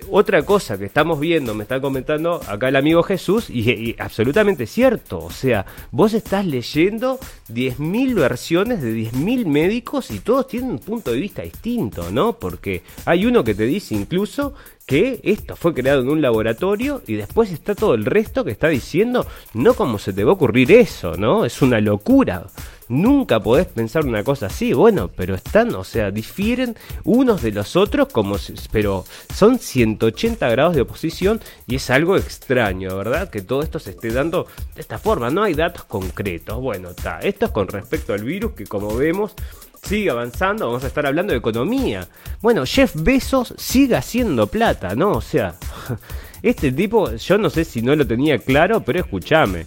otra 0.09 0.43
cosa 0.43 0.77
que 0.77 0.85
estamos 0.85 1.19
viendo, 1.19 1.53
me 1.53 1.63
está 1.63 1.79
comentando 1.79 2.41
acá 2.47 2.69
el 2.69 2.75
amigo 2.75 3.03
Jesús, 3.03 3.49
y, 3.49 3.95
absolutamente 3.99 4.65
cierto, 4.65 5.19
o 5.19 5.31
sea, 5.31 5.65
vos 5.91 6.13
estás 6.13 6.45
leyendo 6.45 7.19
10.000 7.49 8.15
versiones 8.15 8.81
de 8.81 8.93
10.000 8.93 9.45
médicos 9.45 10.11
y 10.11 10.19
todos 10.19 10.47
tienen 10.47 10.71
un 10.71 10.79
punto 10.79 11.11
de 11.11 11.19
vista 11.19 11.41
distinto, 11.41 12.11
¿no? 12.11 12.33
Porque 12.33 12.83
hay 13.05 13.25
uno 13.25 13.43
que 13.43 13.55
te 13.55 13.65
dice 13.65 13.95
incluso 13.95 14.53
esto 14.91 15.55
fue 15.55 15.73
creado 15.73 16.01
en 16.01 16.09
un 16.09 16.21
laboratorio 16.21 17.01
y 17.07 17.15
después 17.15 17.51
está 17.51 17.75
todo 17.75 17.93
el 17.93 18.05
resto 18.05 18.43
que 18.43 18.51
está 18.51 18.67
diciendo, 18.67 19.25
no 19.53 19.73
como 19.73 19.97
se 19.99 20.11
te 20.11 20.23
va 20.23 20.31
a 20.31 20.35
ocurrir 20.35 20.71
eso, 20.71 21.15
¿no? 21.15 21.45
Es 21.45 21.61
una 21.61 21.79
locura. 21.79 22.47
Nunca 22.91 23.39
podés 23.39 23.67
pensar 23.67 24.05
una 24.05 24.21
cosa 24.21 24.47
así, 24.47 24.73
bueno, 24.73 25.09
pero 25.15 25.33
están, 25.33 25.73
o 25.75 25.85
sea, 25.85 26.11
difieren 26.11 26.75
unos 27.05 27.41
de 27.41 27.53
los 27.53 27.77
otros 27.77 28.09
como 28.09 28.35
pero 28.69 29.05
son 29.33 29.59
180 29.59 30.49
grados 30.49 30.75
de 30.75 30.81
oposición 30.81 31.39
y 31.67 31.75
es 31.75 31.89
algo 31.89 32.17
extraño, 32.17 32.97
¿verdad? 32.97 33.29
Que 33.29 33.43
todo 33.43 33.61
esto 33.61 33.79
se 33.79 33.91
esté 33.91 34.11
dando 34.11 34.45
de 34.75 34.81
esta 34.81 34.97
forma, 34.97 35.29
no 35.29 35.41
hay 35.41 35.53
datos 35.53 35.85
concretos. 35.85 36.59
Bueno, 36.59 36.89
está, 36.89 37.19
esto 37.19 37.45
es 37.45 37.51
con 37.51 37.69
respecto 37.69 38.11
al 38.11 38.25
virus 38.25 38.51
que 38.55 38.65
como 38.65 38.93
vemos 38.93 39.35
sigue 39.81 40.09
avanzando, 40.09 40.67
vamos 40.67 40.83
a 40.83 40.87
estar 40.87 41.05
hablando 41.05 41.31
de 41.31 41.39
economía. 41.39 42.09
Bueno, 42.41 42.65
Jeff 42.65 42.93
Bezos 42.93 43.53
sigue 43.57 43.95
haciendo 43.95 44.47
plata, 44.47 44.95
¿no? 44.95 45.11
O 45.13 45.21
sea, 45.21 45.55
este 46.43 46.73
tipo, 46.73 47.09
yo 47.15 47.37
no 47.37 47.49
sé 47.49 47.63
si 47.63 47.81
no 47.81 47.95
lo 47.95 48.05
tenía 48.05 48.37
claro, 48.37 48.83
pero 48.83 48.99
escúchame. 48.99 49.65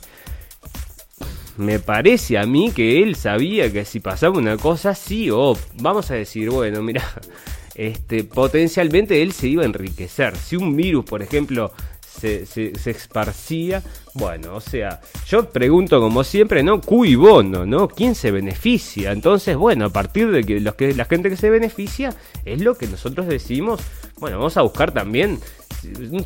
Me 1.56 1.78
parece 1.78 2.38
a 2.38 2.46
mí 2.46 2.72
que 2.72 3.02
él 3.02 3.14
sabía 3.14 3.72
que 3.72 3.84
si 3.84 4.00
pasaba 4.00 4.38
una 4.38 4.56
cosa 4.56 4.90
así, 4.90 5.30
o 5.30 5.56
vamos 5.80 6.10
a 6.10 6.14
decir, 6.14 6.50
bueno, 6.50 6.82
mira, 6.82 7.04
este, 7.74 8.24
potencialmente 8.24 9.22
él 9.22 9.32
se 9.32 9.48
iba 9.48 9.62
a 9.62 9.66
enriquecer. 9.66 10.36
Si 10.36 10.56
un 10.56 10.74
virus, 10.74 11.04
por 11.04 11.22
ejemplo, 11.22 11.72
se, 12.20 12.46
se, 12.46 12.90
esparcía. 12.90 13.82
Bueno, 14.14 14.54
o 14.54 14.60
sea, 14.60 15.00
yo 15.26 15.48
pregunto 15.50 16.00
como 16.00 16.24
siempre, 16.24 16.62
¿no? 16.62 16.80
Cui 16.80 17.16
bono, 17.16 17.66
¿no? 17.66 17.88
¿Quién 17.88 18.14
se 18.14 18.30
beneficia? 18.30 19.12
Entonces, 19.12 19.56
bueno, 19.56 19.86
a 19.86 19.90
partir 19.90 20.30
de 20.30 20.44
que, 20.44 20.60
los 20.60 20.74
que 20.74 20.94
la 20.94 21.04
gente 21.04 21.30
que 21.30 21.36
se 21.36 21.50
beneficia 21.50 22.14
es 22.44 22.60
lo 22.60 22.76
que 22.76 22.86
nosotros 22.86 23.26
decimos, 23.26 23.80
bueno, 24.18 24.38
vamos 24.38 24.56
a 24.56 24.62
buscar 24.62 24.92
también 24.92 25.38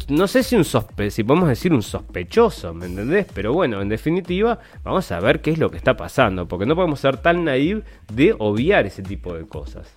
no 0.08 0.28
sé 0.28 0.42
si 0.42 0.56
un 0.56 0.64
sospe 0.64 1.10
si 1.10 1.24
podemos 1.24 1.48
decir 1.48 1.72
un 1.72 1.82
sospechoso, 1.82 2.74
¿me 2.74 2.86
entendés? 2.86 3.26
Pero 3.34 3.52
bueno, 3.52 3.80
en 3.80 3.88
definitiva, 3.88 4.58
vamos 4.84 5.10
a 5.10 5.20
ver 5.20 5.40
qué 5.40 5.50
es 5.50 5.58
lo 5.58 5.70
que 5.70 5.76
está 5.76 5.96
pasando, 5.96 6.46
porque 6.46 6.66
no 6.66 6.76
podemos 6.76 7.00
ser 7.00 7.16
tan 7.18 7.44
naive 7.44 7.82
de 8.12 8.34
obviar 8.38 8.86
ese 8.86 9.02
tipo 9.02 9.34
de 9.34 9.46
cosas. 9.46 9.92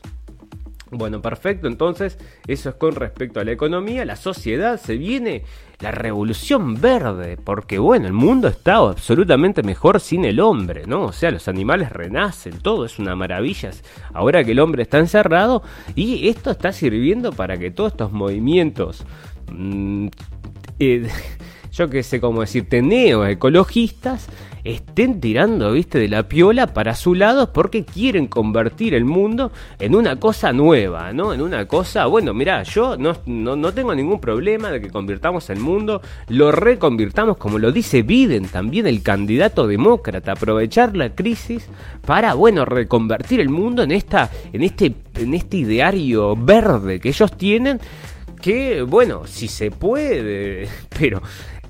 Bueno, 0.89 1.21
perfecto, 1.21 1.67
entonces 1.67 2.17
eso 2.47 2.69
es 2.69 2.75
con 2.75 2.95
respecto 2.95 3.39
a 3.39 3.45
la 3.45 3.51
economía, 3.51 4.03
la 4.03 4.17
sociedad 4.17 4.79
se 4.79 4.97
viene 4.97 5.43
la 5.81 5.91
revolución 5.91 6.79
verde, 6.79 7.37
porque 7.43 7.79
bueno, 7.79 8.07
el 8.07 8.13
mundo 8.13 8.47
está 8.47 8.75
absolutamente 8.75 9.63
mejor 9.63 9.99
sin 9.99 10.25
el 10.25 10.39
hombre, 10.39 10.83
¿no? 10.85 11.05
O 11.05 11.11
sea, 11.11 11.31
los 11.31 11.47
animales 11.47 11.91
renacen, 11.91 12.59
todo 12.59 12.85
es 12.85 12.99
una 12.99 13.15
maravilla 13.15 13.71
ahora 14.13 14.43
que 14.43 14.51
el 14.51 14.59
hombre 14.59 14.83
está 14.83 14.99
encerrado 14.99 15.63
y 15.95 16.29
esto 16.29 16.51
está 16.51 16.71
sirviendo 16.71 17.31
para 17.31 17.57
que 17.57 17.71
todos 17.71 17.91
estos 17.91 18.11
movimientos 18.11 19.05
Mm, 19.51 20.07
eh, 20.79 21.07
yo 21.71 21.89
qué 21.89 22.03
sé 22.03 22.19
cómo 22.19 22.41
decirte, 22.41 22.81
ecologistas 23.29 24.27
estén 24.63 25.19
tirando, 25.19 25.71
viste, 25.71 25.99
de 25.99 26.07
la 26.07 26.27
piola 26.27 26.67
para 26.67 26.95
su 26.95 27.15
lado 27.15 27.53
porque 27.53 27.85
quieren 27.85 28.27
convertir 28.27 28.93
el 28.93 29.05
mundo 29.05 29.51
en 29.79 29.95
una 29.95 30.17
cosa 30.17 30.53
nueva, 30.53 31.13
¿no? 31.13 31.33
En 31.33 31.41
una 31.41 31.67
cosa, 31.67 32.05
bueno, 32.05 32.33
mira, 32.33 32.63
yo 32.63 32.97
no, 32.97 33.15
no, 33.25 33.73
tengo 33.73 33.93
ningún 33.95 34.19
problema 34.19 34.71
de 34.71 34.81
que 34.81 34.89
convirtamos 34.89 35.49
el 35.49 35.59
mundo, 35.59 36.01
lo 36.29 36.51
reconvirtamos 36.51 37.37
como 37.37 37.59
lo 37.59 37.71
dice 37.71 38.01
Biden, 38.01 38.47
también 38.47 38.87
el 38.87 39.01
candidato 39.01 39.67
demócrata, 39.67 40.33
aprovechar 40.33 40.95
la 40.95 41.15
crisis 41.15 41.67
para, 42.05 42.33
bueno, 42.33 42.65
reconvertir 42.65 43.39
el 43.39 43.49
mundo 43.49 43.83
en 43.83 43.91
esta, 43.91 44.29
en 44.53 44.63
este, 44.63 44.93
en 45.15 45.33
este 45.33 45.57
ideario 45.57 46.35
verde 46.35 46.99
que 46.99 47.09
ellos 47.09 47.35
tienen 47.37 47.79
que, 48.41 48.81
bueno, 48.81 49.27
si 49.27 49.47
se 49.47 49.71
puede, 49.71 50.67
pero, 50.99 51.21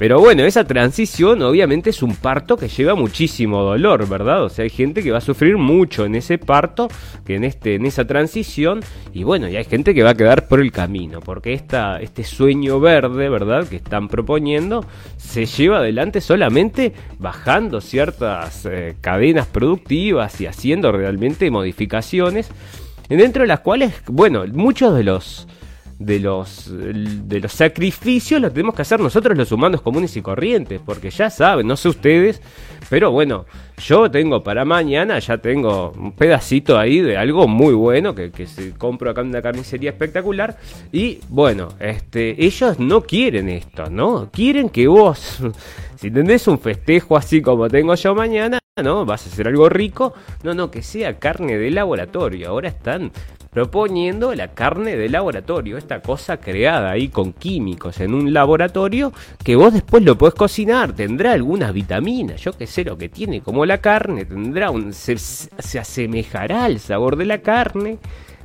pero 0.01 0.19
bueno, 0.19 0.45
esa 0.45 0.63
transición 0.63 1.43
obviamente 1.43 1.91
es 1.91 2.01
un 2.01 2.15
parto 2.15 2.57
que 2.57 2.67
lleva 2.67 2.95
muchísimo 2.95 3.61
dolor, 3.61 4.09
¿verdad? 4.09 4.43
O 4.43 4.49
sea, 4.49 4.63
hay 4.63 4.71
gente 4.71 5.03
que 5.03 5.11
va 5.11 5.19
a 5.19 5.21
sufrir 5.21 5.57
mucho 5.57 6.05
en 6.05 6.15
ese 6.15 6.39
parto, 6.39 6.87
que 7.23 7.35
en, 7.35 7.43
este, 7.43 7.75
en 7.75 7.85
esa 7.85 8.07
transición, 8.07 8.79
y 9.13 9.21
bueno, 9.21 9.47
y 9.47 9.57
hay 9.57 9.63
gente 9.63 9.93
que 9.93 10.01
va 10.01 10.09
a 10.09 10.15
quedar 10.15 10.47
por 10.47 10.59
el 10.59 10.71
camino, 10.71 11.19
porque 11.19 11.53
esta, 11.53 12.01
este 12.01 12.23
sueño 12.23 12.79
verde, 12.79 13.29
¿verdad? 13.29 13.67
Que 13.67 13.75
están 13.75 14.07
proponiendo, 14.07 14.83
se 15.17 15.45
lleva 15.45 15.77
adelante 15.77 16.19
solamente 16.19 16.93
bajando 17.19 17.79
ciertas 17.79 18.65
eh, 18.65 18.95
cadenas 19.01 19.45
productivas 19.45 20.41
y 20.41 20.47
haciendo 20.47 20.91
realmente 20.91 21.51
modificaciones, 21.51 22.49
dentro 23.07 23.43
de 23.43 23.49
las 23.49 23.59
cuales, 23.59 23.93
bueno, 24.07 24.45
muchos 24.51 24.95
de 24.95 25.03
los 25.03 25.47
de 26.05 26.19
los, 26.19 26.69
de 26.71 27.39
los 27.39 27.51
sacrificios 27.51 28.41
los 28.41 28.51
tenemos 28.51 28.75
que 28.75 28.81
hacer 28.81 28.99
nosotros 28.99 29.37
los 29.37 29.51
humanos 29.51 29.81
comunes 29.81 30.15
y 30.17 30.21
corrientes, 30.21 30.81
porque 30.83 31.09
ya 31.09 31.29
saben, 31.29 31.67
no 31.67 31.77
sé 31.77 31.89
ustedes, 31.89 32.41
pero 32.89 33.11
bueno, 33.11 33.45
yo 33.77 34.09
tengo 34.09 34.43
para 34.43 34.65
mañana, 34.65 35.19
ya 35.19 35.37
tengo 35.37 35.91
un 35.91 36.11
pedacito 36.13 36.77
ahí 36.77 36.99
de 36.99 37.17
algo 37.17 37.47
muy 37.47 37.73
bueno 37.73 38.15
que, 38.15 38.31
que 38.31 38.47
se 38.47 38.73
compro 38.73 39.11
acá 39.11 39.21
en 39.21 39.27
una 39.27 39.41
carnicería 39.41 39.91
espectacular 39.91 40.57
y 40.91 41.19
bueno, 41.29 41.69
este, 41.79 42.43
ellos 42.43 42.79
no 42.79 43.01
quieren 43.01 43.49
esto, 43.49 43.89
¿no? 43.89 44.29
Quieren 44.31 44.69
que 44.69 44.87
vos, 44.87 45.39
si 46.01 46.09
tenés 46.09 46.47
un 46.47 46.57
festejo 46.57 47.15
así 47.15 47.43
como 47.43 47.69
tengo 47.69 47.93
yo 47.93 48.15
mañana, 48.15 48.57
¿no? 48.83 49.05
Vas 49.05 49.27
a 49.27 49.29
hacer 49.29 49.47
algo 49.47 49.69
rico. 49.69 50.15
No, 50.41 50.55
no, 50.55 50.71
que 50.71 50.81
sea 50.81 51.19
carne 51.19 51.59
de 51.59 51.69
laboratorio. 51.69 52.49
Ahora 52.49 52.69
están 52.69 53.11
proponiendo 53.51 54.33
la 54.33 54.47
carne 54.47 54.95
de 54.95 55.09
laboratorio, 55.09 55.77
esta 55.77 56.01
cosa 56.01 56.37
creada 56.37 56.89
ahí 56.89 57.09
con 57.09 57.33
químicos 57.33 57.99
en 57.99 58.15
un 58.15 58.33
laboratorio 58.33 59.13
que 59.43 59.55
vos 59.55 59.73
después 59.73 60.03
lo 60.03 60.17
podés 60.17 60.33
cocinar, 60.33 60.93
tendrá 60.93 61.33
algunas 61.33 61.71
vitaminas, 61.71 62.41
yo 62.41 62.53
qué 62.53 62.65
sé 62.65 62.85
lo 62.85 62.97
que 62.97 63.09
tiene, 63.09 63.41
como 63.41 63.65
la 63.65 63.79
carne, 63.79 64.25
tendrá 64.25 64.71
un 64.71 64.93
se, 64.93 65.17
se 65.17 65.77
asemejará 65.77 66.63
al 66.63 66.79
sabor 66.79 67.15
de 67.15 67.25
la 67.25 67.41
carne. 67.41 67.99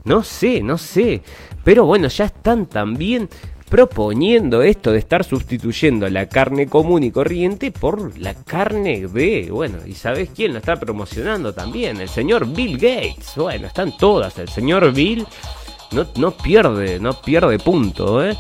No 0.04 0.22
sé, 0.22 0.62
no 0.62 0.78
sé. 0.78 1.22
Pero 1.64 1.84
bueno, 1.84 2.06
ya 2.06 2.26
están 2.26 2.66
también 2.66 3.28
proponiendo 3.68 4.62
esto 4.62 4.92
de 4.92 4.98
estar 4.98 5.24
sustituyendo 5.24 6.08
la 6.08 6.28
carne 6.28 6.66
común 6.66 7.02
y 7.02 7.10
corriente 7.10 7.72
por 7.72 8.18
la 8.18 8.34
carne 8.34 9.06
de, 9.08 9.48
bueno, 9.50 9.78
¿y 9.86 9.94
sabes 9.94 10.30
quién 10.34 10.52
lo 10.52 10.58
está 10.58 10.76
promocionando 10.76 11.52
también? 11.52 12.00
El 12.00 12.08
señor 12.08 12.46
Bill 12.46 12.78
Gates. 12.78 13.32
Bueno, 13.36 13.66
están 13.66 13.96
todas. 13.96 14.38
El 14.38 14.48
señor 14.48 14.92
Bill 14.92 15.26
no, 15.92 16.06
no 16.16 16.30
pierde, 16.30 17.00
no 17.00 17.20
pierde 17.20 17.58
punto, 17.58 18.24
¿eh? 18.24 18.36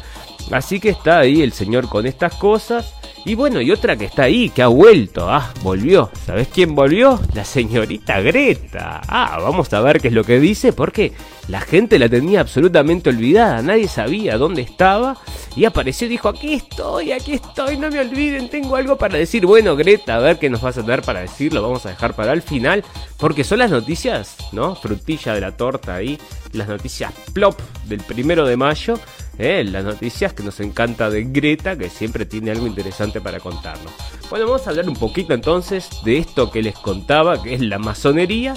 Así 0.52 0.78
que 0.78 0.90
está 0.90 1.18
ahí 1.18 1.42
el 1.42 1.52
señor 1.52 1.88
con 1.88 2.06
estas 2.06 2.34
cosas. 2.36 2.94
Y 3.26 3.34
bueno, 3.34 3.60
y 3.60 3.72
otra 3.72 3.96
que 3.96 4.04
está 4.04 4.22
ahí, 4.22 4.50
que 4.50 4.62
ha 4.62 4.68
vuelto. 4.68 5.28
Ah, 5.28 5.52
volvió. 5.64 6.08
¿Sabes 6.24 6.46
quién 6.46 6.76
volvió? 6.76 7.20
La 7.34 7.44
señorita 7.44 8.20
Greta. 8.20 9.02
Ah, 9.08 9.40
vamos 9.42 9.72
a 9.72 9.80
ver 9.80 10.00
qué 10.00 10.06
es 10.06 10.14
lo 10.14 10.22
que 10.22 10.38
dice, 10.38 10.72
porque 10.72 11.12
la 11.48 11.60
gente 11.60 11.98
la 11.98 12.08
tenía 12.08 12.38
absolutamente 12.38 13.10
olvidada. 13.10 13.60
Nadie 13.62 13.88
sabía 13.88 14.38
dónde 14.38 14.62
estaba. 14.62 15.16
Y 15.56 15.64
apareció 15.64 16.06
y 16.06 16.10
dijo, 16.10 16.28
aquí 16.28 16.54
estoy, 16.54 17.10
aquí 17.10 17.32
estoy, 17.32 17.76
no 17.78 17.90
me 17.90 17.98
olviden, 17.98 18.48
tengo 18.48 18.76
algo 18.76 18.96
para 18.96 19.18
decir. 19.18 19.44
Bueno, 19.44 19.74
Greta, 19.74 20.14
a 20.14 20.20
ver 20.20 20.38
qué 20.38 20.48
nos 20.48 20.62
vas 20.62 20.78
a 20.78 20.82
dar 20.82 21.02
para 21.02 21.22
decir, 21.22 21.52
lo 21.52 21.62
vamos 21.62 21.84
a 21.84 21.88
dejar 21.88 22.14
para 22.14 22.32
el 22.32 22.42
final. 22.42 22.84
Porque 23.18 23.42
son 23.42 23.58
las 23.58 23.72
noticias, 23.72 24.36
¿no? 24.52 24.76
Frutilla 24.76 25.34
de 25.34 25.40
la 25.40 25.56
torta 25.56 25.96
ahí. 25.96 26.16
Las 26.52 26.68
noticias 26.68 27.12
plop 27.32 27.58
del 27.88 28.02
primero 28.02 28.46
de 28.46 28.56
mayo 28.56 29.00
¿eh? 29.38 29.64
las 29.64 29.84
noticias 29.84 30.32
que 30.32 30.42
nos 30.42 30.60
encanta 30.60 31.10
de 31.10 31.24
Greta, 31.24 31.76
que 31.76 31.90
siempre 31.90 32.26
tiene 32.26 32.50
algo 32.50 32.66
interesante 32.66 33.20
para 33.20 33.40
contarnos. 33.40 33.92
Bueno, 34.30 34.46
vamos 34.46 34.66
a 34.66 34.70
hablar 34.70 34.88
un 34.88 34.96
poquito 34.96 35.34
entonces 35.34 35.88
de 36.04 36.18
esto 36.18 36.50
que 36.50 36.62
les 36.62 36.74
contaba, 36.74 37.42
que 37.42 37.54
es 37.54 37.60
la 37.60 37.78
masonería 37.78 38.54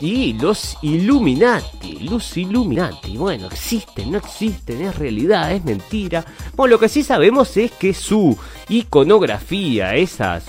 y 0.00 0.32
los 0.34 0.76
Illuminati, 0.82 2.00
los 2.00 2.36
Illuminati, 2.36 3.16
bueno, 3.16 3.46
existen, 3.46 4.10
no 4.10 4.18
existen, 4.18 4.82
es 4.82 4.96
realidad, 4.96 5.52
es 5.52 5.64
mentira. 5.64 6.24
Bueno, 6.56 6.72
lo 6.72 6.80
que 6.80 6.88
sí 6.88 7.02
sabemos 7.02 7.56
es 7.56 7.70
que 7.72 7.94
su 7.94 8.36
iconografía, 8.68 9.94
esas 9.94 10.44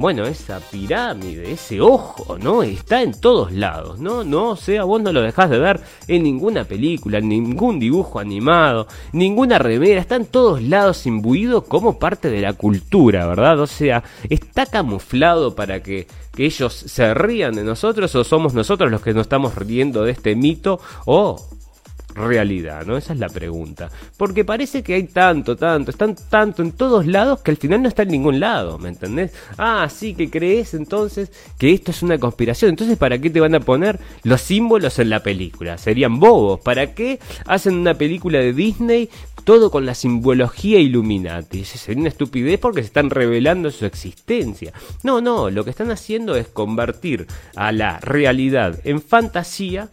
bueno, 0.00 0.24
esa 0.24 0.60
pirámide, 0.60 1.52
ese 1.52 1.78
ojo, 1.82 2.38
¿no? 2.38 2.62
Está 2.62 3.02
en 3.02 3.12
todos 3.12 3.52
lados, 3.52 4.00
¿no? 4.00 4.24
No, 4.24 4.52
o 4.52 4.56
sea, 4.56 4.84
vos 4.84 5.02
no 5.02 5.12
lo 5.12 5.20
dejás 5.20 5.50
de 5.50 5.58
ver 5.58 5.80
en 6.08 6.22
ninguna 6.22 6.64
película, 6.64 7.18
en 7.18 7.28
ningún 7.28 7.78
dibujo 7.78 8.18
animado, 8.18 8.86
ninguna 9.12 9.58
remera, 9.58 10.00
está 10.00 10.16
en 10.16 10.24
todos 10.24 10.62
lados 10.62 11.04
imbuido 11.04 11.64
como 11.64 11.98
parte 11.98 12.30
de 12.30 12.40
la 12.40 12.54
cultura, 12.54 13.26
¿verdad? 13.26 13.60
O 13.60 13.66
sea, 13.66 14.02
está 14.30 14.64
camuflado 14.64 15.54
para 15.54 15.82
que, 15.82 16.06
que 16.34 16.46
ellos 16.46 16.72
se 16.72 17.12
rían 17.12 17.54
de 17.54 17.62
nosotros 17.64 18.14
o 18.14 18.24
somos 18.24 18.54
nosotros 18.54 18.90
los 18.90 19.02
que 19.02 19.12
nos 19.12 19.22
estamos 19.22 19.54
riendo 19.54 20.04
de 20.04 20.12
este 20.12 20.34
mito 20.34 20.80
o 21.04 21.36
realidad, 22.14 22.84
¿no? 22.86 22.96
Esa 22.96 23.12
es 23.12 23.18
la 23.18 23.28
pregunta. 23.28 23.90
Porque 24.16 24.44
parece 24.44 24.82
que 24.82 24.94
hay 24.94 25.04
tanto, 25.04 25.56
tanto, 25.56 25.90
están 25.90 26.16
tanto 26.28 26.62
en 26.62 26.72
todos 26.72 27.06
lados 27.06 27.40
que 27.40 27.50
al 27.50 27.56
final 27.56 27.82
no 27.82 27.88
está 27.88 28.02
en 28.02 28.08
ningún 28.08 28.40
lado, 28.40 28.78
¿me 28.78 28.88
entendés? 28.88 29.32
Ah, 29.58 29.88
sí, 29.90 30.14
que 30.14 30.30
crees 30.30 30.74
entonces 30.74 31.30
que 31.58 31.72
esto 31.72 31.90
es 31.90 32.02
una 32.02 32.18
conspiración. 32.18 32.70
Entonces, 32.70 32.98
¿para 32.98 33.18
qué 33.18 33.30
te 33.30 33.40
van 33.40 33.54
a 33.54 33.60
poner 33.60 33.98
los 34.22 34.40
símbolos 34.40 34.98
en 34.98 35.10
la 35.10 35.22
película? 35.22 35.78
Serían 35.78 36.20
bobos. 36.20 36.60
¿Para 36.60 36.94
qué 36.94 37.20
hacen 37.46 37.74
una 37.74 37.94
película 37.94 38.38
de 38.38 38.52
Disney 38.52 39.08
todo 39.44 39.70
con 39.70 39.86
la 39.86 39.94
simbología 39.94 40.78
Illuminati? 40.78 41.64
Sería 41.64 42.00
una 42.00 42.08
estupidez 42.08 42.58
porque 42.58 42.82
se 42.82 42.86
están 42.86 43.10
revelando 43.10 43.70
su 43.70 43.86
existencia. 43.86 44.72
No, 45.02 45.20
no, 45.20 45.50
lo 45.50 45.64
que 45.64 45.70
están 45.70 45.90
haciendo 45.90 46.36
es 46.36 46.48
convertir 46.48 47.26
a 47.56 47.72
la 47.72 47.98
realidad 48.00 48.78
en 48.84 49.00
fantasía 49.00 49.88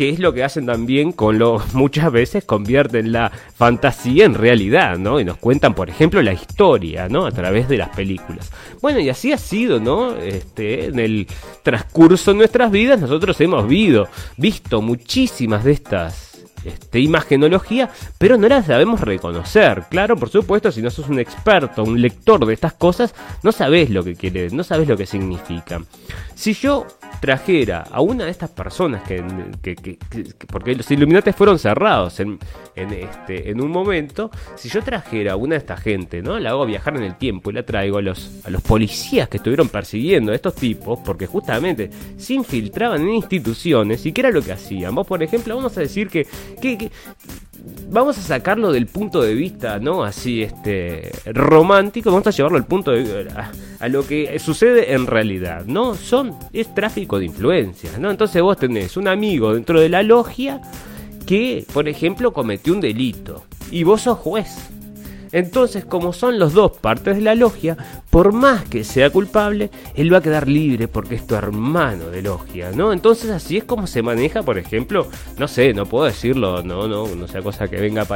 que 0.00 0.08
es 0.08 0.18
lo 0.18 0.32
que 0.32 0.42
hacen 0.42 0.64
también 0.64 1.12
con 1.12 1.38
lo 1.38 1.62
muchas 1.74 2.10
veces 2.10 2.46
convierten 2.46 3.12
la 3.12 3.30
fantasía 3.54 4.24
en 4.24 4.32
realidad, 4.32 4.96
¿no? 4.96 5.20
Y 5.20 5.26
nos 5.26 5.36
cuentan, 5.36 5.74
por 5.74 5.90
ejemplo, 5.90 6.22
la 6.22 6.32
historia, 6.32 7.06
¿no? 7.10 7.26
A 7.26 7.30
través 7.30 7.68
de 7.68 7.76
las 7.76 7.90
películas. 7.90 8.50
Bueno, 8.80 8.98
y 8.98 9.10
así 9.10 9.30
ha 9.30 9.36
sido, 9.36 9.78
¿no? 9.78 10.16
Este, 10.16 10.86
en 10.86 10.98
el 11.00 11.26
transcurso 11.62 12.30
de 12.30 12.38
nuestras 12.38 12.70
vidas 12.70 12.98
nosotros 12.98 13.38
hemos 13.42 13.68
visto, 13.68 14.80
muchísimas 14.80 15.64
de 15.64 15.72
estas 15.72 16.46
este, 16.64 17.00
imagenología, 17.00 17.90
pero 18.16 18.38
no 18.38 18.48
las 18.48 18.64
sabemos 18.64 19.02
reconocer. 19.02 19.82
Claro, 19.90 20.16
por 20.16 20.30
supuesto, 20.30 20.72
si 20.72 20.80
no 20.80 20.88
sos 20.88 21.10
un 21.10 21.18
experto, 21.18 21.84
un 21.84 22.00
lector 22.00 22.46
de 22.46 22.54
estas 22.54 22.72
cosas, 22.72 23.14
no 23.42 23.52
sabes 23.52 23.90
lo 23.90 24.02
que 24.02 24.14
quiere, 24.14 24.48
no 24.48 24.64
sabes 24.64 24.88
lo 24.88 24.96
que 24.96 25.04
significan. 25.04 25.84
Si 26.34 26.54
yo 26.54 26.86
trajera 27.20 27.84
a 27.90 28.00
una 28.00 28.24
de 28.24 28.30
estas 28.30 28.50
personas 28.50 29.02
que, 29.02 29.22
porque 30.48 30.74
los 30.74 30.90
Illuminati 30.90 31.32
fueron 31.32 31.58
cerrados 31.58 32.18
en, 32.20 32.38
este 32.74 33.50
en 33.50 33.60
un 33.60 33.70
momento, 33.70 34.30
si 34.56 34.68
yo 34.68 34.82
trajera 34.82 35.32
a 35.32 35.36
una 35.36 35.54
de 35.54 35.58
esta 35.58 35.76
gente, 35.76 36.22
¿no? 36.22 36.38
La 36.38 36.50
hago 36.50 36.64
viajar 36.64 36.96
en 36.96 37.02
el 37.02 37.16
tiempo 37.16 37.50
y 37.50 37.54
la 37.54 37.62
traigo 37.62 37.98
a 37.98 38.02
los 38.02 38.30
a 38.44 38.50
los 38.50 38.62
policías 38.62 39.28
que 39.28 39.36
estuvieron 39.36 39.68
persiguiendo 39.68 40.32
a 40.32 40.34
estos 40.34 40.54
tipos 40.54 40.98
porque 41.04 41.26
justamente 41.26 41.90
se 42.16 42.34
infiltraban 42.34 43.02
en 43.02 43.10
instituciones 43.10 44.04
y 44.06 44.12
qué 44.12 44.22
era 44.22 44.30
lo 44.30 44.42
que 44.42 44.52
hacían. 44.52 44.94
Vos, 44.94 45.06
por 45.06 45.22
ejemplo, 45.22 45.54
vamos 45.56 45.76
a 45.76 45.80
decir 45.80 46.08
que, 46.08 46.26
que 46.60 46.90
vamos 47.90 48.18
a 48.18 48.22
sacarlo 48.22 48.72
del 48.72 48.86
punto 48.86 49.22
de 49.22 49.34
vista, 49.34 49.78
¿no? 49.78 50.04
Así, 50.04 50.42
este, 50.42 51.10
romántico, 51.26 52.10
vamos 52.10 52.26
a 52.26 52.30
llevarlo 52.30 52.58
al 52.58 52.66
punto 52.66 52.92
de 52.92 53.28
a, 53.30 53.50
a, 53.78 53.88
lo 53.88 54.06
que 54.06 54.38
sucede 54.38 54.92
en 54.92 55.06
realidad, 55.06 55.64
¿no? 55.66 55.94
Son, 55.94 56.34
es 56.52 56.74
tráfico 56.74 57.18
de 57.18 57.26
influencias, 57.26 57.98
¿no? 57.98 58.10
Entonces 58.10 58.40
vos 58.42 58.56
tenés 58.56 58.96
un 58.96 59.08
amigo 59.08 59.54
dentro 59.54 59.80
de 59.80 59.88
la 59.88 60.02
logia 60.02 60.60
que, 61.26 61.64
por 61.72 61.88
ejemplo, 61.88 62.32
cometió 62.32 62.72
un 62.72 62.80
delito 62.80 63.44
y 63.70 63.84
vos 63.84 64.02
sos 64.02 64.18
juez. 64.18 64.70
Entonces, 65.32 65.84
como 65.84 66.12
son 66.12 66.38
los 66.38 66.52
dos 66.52 66.72
partes 66.72 67.16
de 67.16 67.22
la 67.22 67.34
logia, 67.34 67.76
por 68.10 68.32
más 68.32 68.64
que 68.64 68.84
sea 68.84 69.10
culpable, 69.10 69.70
él 69.94 70.12
va 70.12 70.18
a 70.18 70.22
quedar 70.22 70.48
libre 70.48 70.88
porque 70.88 71.14
es 71.14 71.26
tu 71.26 71.34
hermano 71.34 72.06
de 72.06 72.22
logia, 72.22 72.72
¿no? 72.72 72.92
Entonces 72.92 73.30
así 73.30 73.58
es 73.58 73.64
como 73.64 73.86
se 73.86 74.02
maneja, 74.02 74.42
por 74.42 74.58
ejemplo, 74.58 75.06
no 75.38 75.48
sé, 75.48 75.72
no 75.72 75.86
puedo 75.86 76.04
decirlo, 76.04 76.62
no, 76.62 76.88
no, 76.88 77.06
no 77.14 77.28
sea 77.28 77.42
cosa 77.42 77.68
que 77.68 77.80
venga 77.80 78.02
a 78.02 78.06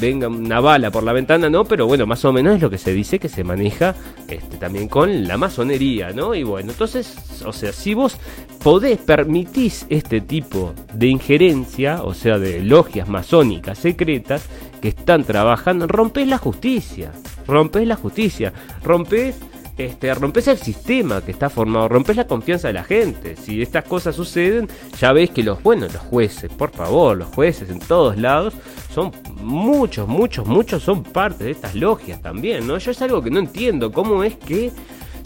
venga 0.00 0.28
una 0.28 0.60
bala 0.60 0.90
por 0.90 1.02
la 1.04 1.12
ventana, 1.12 1.50
¿no? 1.50 1.64
Pero 1.64 1.86
bueno, 1.86 2.06
más 2.06 2.24
o 2.24 2.32
menos 2.32 2.56
es 2.56 2.62
lo 2.62 2.70
que 2.70 2.78
se 2.78 2.92
dice 2.92 3.18
que 3.18 3.28
se 3.28 3.44
maneja 3.44 3.94
este, 4.28 4.56
también 4.56 4.88
con 4.88 5.26
la 5.28 5.36
masonería, 5.36 6.10
¿no? 6.12 6.34
Y 6.34 6.42
bueno, 6.42 6.72
entonces, 6.72 7.14
o 7.44 7.52
sea, 7.52 7.72
si 7.72 7.94
vos 7.94 8.16
podés, 8.62 8.98
permitís 8.98 9.86
este 9.88 10.20
tipo 10.20 10.74
de 10.92 11.08
injerencia, 11.08 12.02
o 12.02 12.14
sea, 12.14 12.38
de 12.38 12.62
logias 12.62 13.08
masónicas 13.08 13.78
secretas 13.78 14.46
que 14.80 14.88
están 14.88 15.24
trabajando, 15.24 15.86
rompés 15.86 16.26
la 16.26 16.38
justicia, 16.38 17.12
rompés 17.46 17.86
la 17.86 17.96
justicia, 17.96 18.52
rompés 18.82 19.36
este, 19.78 20.12
rompes 20.14 20.48
el 20.48 20.58
sistema 20.58 21.22
que 21.22 21.30
está 21.30 21.48
formado, 21.48 21.88
rompes 21.88 22.16
la 22.16 22.26
confianza 22.26 22.68
de 22.68 22.74
la 22.74 22.84
gente. 22.84 23.36
Si 23.36 23.62
estas 23.62 23.84
cosas 23.84 24.14
suceden, 24.14 24.68
ya 24.98 25.12
ves 25.12 25.30
que 25.30 25.42
los, 25.42 25.62
bueno, 25.62 25.86
los 25.86 26.02
jueces, 26.02 26.50
por 26.50 26.70
favor, 26.70 27.16
los 27.16 27.28
jueces 27.28 27.70
en 27.70 27.78
todos 27.78 28.16
lados, 28.18 28.54
son 28.92 29.12
muchos, 29.40 30.08
muchos, 30.08 30.46
muchos 30.46 30.82
son 30.82 31.02
parte 31.02 31.44
de 31.44 31.52
estas 31.52 31.74
logias 31.74 32.20
también, 32.20 32.66
¿no? 32.66 32.78
Yo 32.78 32.90
es 32.90 33.02
algo 33.02 33.22
que 33.22 33.30
no 33.30 33.38
entiendo, 33.38 33.92
cómo 33.92 34.24
es 34.24 34.36
que 34.36 34.72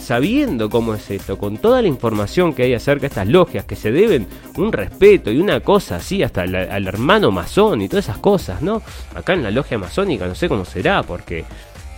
sabiendo 0.04 0.68
cómo 0.68 0.94
es 0.94 1.10
esto, 1.10 1.38
con 1.38 1.56
toda 1.56 1.80
la 1.80 1.88
información 1.88 2.52
que 2.52 2.64
hay 2.64 2.74
acerca 2.74 3.02
de 3.02 3.06
estas 3.06 3.28
logias, 3.28 3.64
que 3.64 3.74
se 3.74 3.90
deben 3.90 4.26
un 4.56 4.70
respeto 4.70 5.30
y 5.30 5.40
una 5.40 5.60
cosa 5.60 5.96
así, 5.96 6.22
hasta 6.22 6.42
al 6.42 6.86
hermano 6.86 7.30
masón 7.30 7.80
y 7.80 7.88
todas 7.88 8.04
esas 8.04 8.18
cosas, 8.18 8.60
¿no? 8.60 8.82
Acá 9.14 9.32
en 9.32 9.42
la 9.42 9.50
logia 9.50 9.78
masónica 9.78 10.26
no 10.26 10.34
sé 10.34 10.48
cómo 10.48 10.64
será, 10.64 11.02
porque 11.02 11.44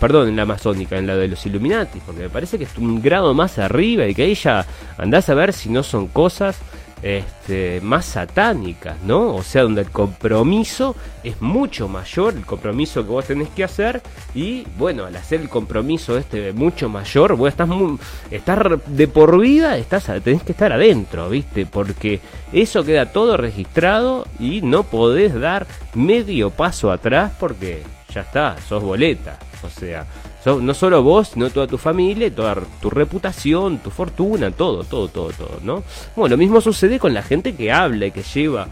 perdón, 0.00 0.28
en 0.28 0.36
la 0.36 0.44
masónica, 0.44 0.98
en 0.98 1.06
la 1.06 1.16
de 1.16 1.28
los 1.28 1.44
Illuminati, 1.46 2.00
porque 2.04 2.22
me 2.22 2.28
parece 2.28 2.58
que 2.58 2.64
es 2.64 2.76
un 2.78 3.00
grado 3.00 3.34
más 3.34 3.58
arriba 3.58 4.06
y 4.06 4.14
que 4.14 4.24
ahí 4.24 4.34
ya 4.34 4.66
andás 4.98 5.28
a 5.28 5.34
ver 5.34 5.52
si 5.52 5.68
no 5.68 5.82
son 5.82 6.08
cosas 6.08 6.58
este, 7.02 7.80
más 7.82 8.06
satánicas, 8.06 9.00
¿no? 9.02 9.34
O 9.34 9.42
sea, 9.42 9.62
donde 9.62 9.82
el 9.82 9.90
compromiso 9.90 10.96
es 11.22 11.40
mucho 11.40 11.88
mayor, 11.88 12.34
el 12.34 12.46
compromiso 12.46 13.04
que 13.04 13.10
vos 13.10 13.24
tenés 13.26 13.48
que 13.50 13.64
hacer, 13.64 14.02
y 14.34 14.66
bueno, 14.78 15.04
al 15.04 15.14
hacer 15.14 15.40
el 15.40 15.48
compromiso 15.48 16.16
este 16.16 16.52
mucho 16.52 16.88
mayor, 16.88 17.36
vos 17.36 17.48
estás, 17.48 17.68
muy, 17.68 17.98
de 18.86 19.08
por 19.08 19.38
vida, 19.38 19.76
estás, 19.76 20.06
tenés 20.24 20.42
que 20.42 20.52
estar 20.52 20.72
adentro, 20.72 21.28
¿viste? 21.28 21.66
Porque 21.66 22.20
eso 22.52 22.84
queda 22.84 23.12
todo 23.12 23.36
registrado 23.36 24.26
y 24.40 24.62
no 24.62 24.82
podés 24.84 25.38
dar 25.38 25.66
medio 25.94 26.50
paso 26.50 26.90
atrás 26.90 27.32
porque 27.38 27.82
ya 28.16 28.22
está, 28.22 28.56
sos 28.66 28.82
boleta. 28.82 29.38
O 29.62 29.68
sea, 29.68 30.06
no 30.44 30.74
solo 30.74 31.02
vos, 31.02 31.28
sino 31.28 31.50
toda 31.50 31.66
tu 31.66 31.76
familia, 31.76 32.34
toda 32.34 32.56
tu 32.80 32.88
reputación, 32.88 33.78
tu 33.78 33.90
fortuna, 33.90 34.50
todo, 34.50 34.84
todo, 34.84 35.08
todo, 35.08 35.30
todo, 35.32 35.58
¿no? 35.62 35.82
Bueno, 36.14 36.34
lo 36.34 36.38
mismo 36.38 36.60
sucede 36.62 36.98
con 36.98 37.12
la 37.12 37.22
gente 37.22 37.54
que 37.54 37.70
habla 37.70 38.06
y 38.06 38.12
que 38.12 38.22
lleva 38.22 38.68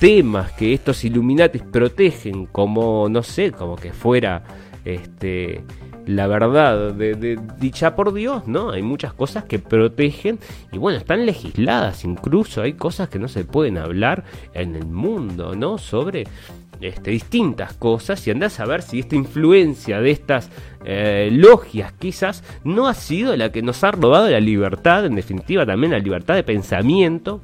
temas 0.00 0.52
que 0.52 0.72
estos 0.72 1.04
Illuminatis 1.04 1.62
protegen 1.62 2.46
como, 2.46 3.08
no 3.10 3.22
sé, 3.22 3.52
como 3.52 3.76
que 3.76 3.92
fuera 3.92 4.42
este 4.84 5.62
la 6.06 6.26
verdad 6.26 6.92
de, 6.92 7.38
dicha 7.58 7.96
por 7.96 8.14
Dios, 8.14 8.46
¿no? 8.46 8.70
Hay 8.70 8.82
muchas 8.82 9.12
cosas 9.12 9.44
que 9.44 9.58
protegen 9.58 10.38
y 10.72 10.78
bueno, 10.78 10.98
están 10.98 11.26
legisladas, 11.26 12.04
incluso 12.04 12.62
hay 12.62 12.74
cosas 12.74 13.08
que 13.08 13.18
no 13.18 13.28
se 13.28 13.44
pueden 13.44 13.76
hablar 13.76 14.24
en 14.54 14.76
el 14.76 14.86
mundo, 14.86 15.54
¿no? 15.56 15.78
Sobre 15.78 16.24
este, 16.80 17.10
distintas 17.10 17.72
cosas 17.74 18.26
y 18.26 18.30
andás 18.30 18.60
a 18.60 18.66
ver 18.66 18.82
si 18.82 19.00
esta 19.00 19.16
influencia 19.16 20.00
de 20.00 20.10
estas 20.10 20.50
eh, 20.84 21.28
logias 21.32 21.92
quizás 21.92 22.44
no 22.64 22.86
ha 22.86 22.94
sido 22.94 23.36
la 23.36 23.50
que 23.50 23.62
nos 23.62 23.82
ha 23.82 23.90
robado 23.90 24.30
la 24.30 24.40
libertad, 24.40 25.06
en 25.06 25.16
definitiva 25.16 25.66
también 25.66 25.92
la 25.92 25.98
libertad 25.98 26.34
de 26.34 26.44
pensamiento 26.44 27.40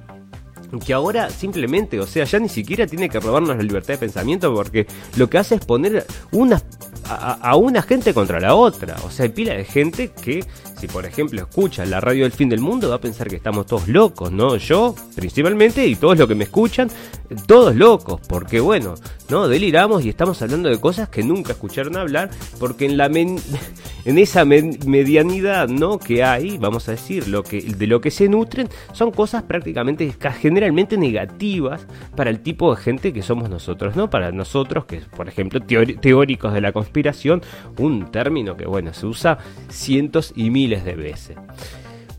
que 0.80 0.92
ahora 0.92 1.30
simplemente, 1.30 2.00
o 2.00 2.06
sea, 2.06 2.24
ya 2.24 2.38
ni 2.38 2.48
siquiera 2.48 2.86
tiene 2.86 3.08
que 3.08 3.20
robarnos 3.20 3.56
la 3.56 3.62
libertad 3.62 3.94
de 3.94 3.98
pensamiento 3.98 4.54
porque 4.54 4.86
lo 5.16 5.28
que 5.28 5.38
hace 5.38 5.56
es 5.56 5.64
poner 5.64 6.06
una, 6.30 6.62
a, 7.14 7.56
una 7.56 7.82
gente 7.82 8.14
contra 8.14 8.40
la 8.40 8.54
otra. 8.54 8.96
O 9.04 9.10
sea, 9.10 9.24
hay 9.24 9.30
pila 9.30 9.54
de 9.54 9.64
gente 9.64 10.10
que, 10.10 10.44
si 10.82 10.88
por 10.88 11.06
ejemplo 11.06 11.40
escucha 11.40 11.86
la 11.86 12.00
radio 12.00 12.24
del 12.24 12.32
fin 12.32 12.48
del 12.48 12.58
mundo, 12.58 12.88
va 12.88 12.96
a 12.96 13.00
pensar 13.00 13.28
que 13.28 13.36
estamos 13.36 13.66
todos 13.66 13.86
locos, 13.86 14.32
¿no? 14.32 14.56
Yo, 14.56 14.96
principalmente, 15.14 15.86
y 15.86 15.94
todos 15.94 16.18
los 16.18 16.26
que 16.26 16.34
me 16.34 16.42
escuchan, 16.42 16.90
todos 17.46 17.76
locos, 17.76 18.20
porque 18.26 18.58
bueno, 18.58 18.96
¿no? 19.28 19.46
Deliramos 19.46 20.04
y 20.04 20.08
estamos 20.08 20.42
hablando 20.42 20.68
de 20.68 20.80
cosas 20.80 21.08
que 21.08 21.22
nunca 21.22 21.52
escucharon 21.52 21.96
hablar, 21.96 22.30
porque 22.58 22.86
en 22.86 22.96
la 22.96 23.06
en 24.04 24.18
esa 24.18 24.44
medianidad, 24.44 25.68
¿no? 25.68 26.00
Que 26.00 26.24
hay, 26.24 26.58
vamos 26.58 26.88
a 26.88 26.92
decir, 26.92 27.28
lo 27.28 27.44
que, 27.44 27.60
de 27.60 27.86
lo 27.86 28.00
que 28.00 28.10
se 28.10 28.28
nutren, 28.28 28.68
son 28.92 29.12
cosas 29.12 29.44
prácticamente 29.44 30.12
generalmente 30.40 30.96
negativas 30.96 31.86
para 32.16 32.30
el 32.30 32.40
tipo 32.40 32.74
de 32.74 32.82
gente 32.82 33.12
que 33.12 33.22
somos 33.22 33.48
nosotros, 33.48 33.94
¿no? 33.94 34.10
Para 34.10 34.32
nosotros, 34.32 34.86
que 34.86 35.00
por 35.16 35.28
ejemplo, 35.28 35.60
teóricos 35.60 36.52
de 36.52 36.60
la 36.60 36.72
conspiración, 36.72 37.40
un 37.78 38.10
término 38.10 38.56
que, 38.56 38.66
bueno, 38.66 38.92
se 38.92 39.06
usa 39.06 39.38
cientos 39.68 40.32
y 40.34 40.50
miles 40.50 40.71
de 40.80 40.94
veces. 40.94 41.36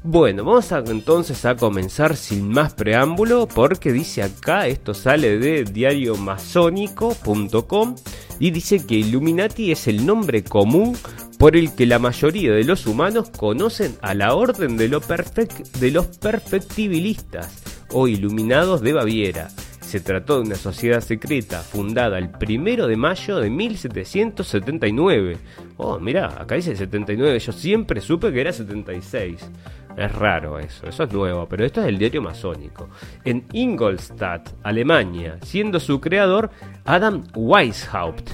Bueno, 0.05 0.43
vamos 0.43 0.73
a, 0.73 0.79
entonces 0.79 1.45
a 1.45 1.55
comenzar 1.55 2.17
sin 2.17 2.49
más 2.49 2.73
preámbulo 2.73 3.47
porque 3.47 3.93
dice 3.93 4.21
acá, 4.21 4.67
esto 4.67 4.93
sale 4.93 5.39
de 5.39 5.63
diariomasónico.com 5.63 7.95
y 8.37 8.51
dice 8.51 8.85
que 8.85 8.95
Illuminati 8.95 9.71
es 9.71 9.87
el 9.87 10.05
nombre 10.05 10.43
común 10.43 10.97
por 11.39 11.55
el 11.55 11.73
que 11.73 11.85
la 11.85 11.99
mayoría 11.99 12.51
de 12.51 12.65
los 12.65 12.85
humanos 12.85 13.29
conocen 13.29 13.95
a 14.01 14.13
la 14.13 14.35
orden 14.35 14.75
de, 14.75 14.89
de 14.89 15.91
los 15.91 16.07
perfectibilistas 16.07 17.63
o 17.91 18.09
iluminados 18.09 18.81
de 18.81 18.91
Baviera. 18.91 19.51
Se 19.93 19.99
trató 19.99 20.37
de 20.37 20.47
una 20.47 20.55
sociedad 20.55 21.01
secreta 21.01 21.59
fundada 21.59 22.17
el 22.17 22.27
primero 22.27 22.87
de 22.87 22.97
mayo 22.97 23.37
de 23.37 23.51
1779. 23.51 25.37
Oh, 25.77 25.99
mira, 25.99 26.41
acá 26.41 26.55
dice 26.55 26.75
79, 26.75 27.37
yo 27.37 27.51
siempre 27.51 28.01
supe 28.01 28.33
que 28.33 28.41
era 28.41 28.51
76. 28.51 29.51
Es 29.95 30.11
raro 30.13 30.57
eso, 30.57 30.87
eso 30.87 31.03
es 31.03 31.13
nuevo, 31.13 31.47
pero 31.47 31.63
esto 31.63 31.81
es 31.81 31.89
el 31.89 31.99
diario 31.99 32.23
masónico. 32.23 32.89
En 33.23 33.45
Ingolstadt, 33.53 34.49
Alemania, 34.63 35.37
siendo 35.43 35.79
su 35.79 36.01
creador 36.01 36.49
Adam 36.85 37.25
Weishaupt. 37.35 38.31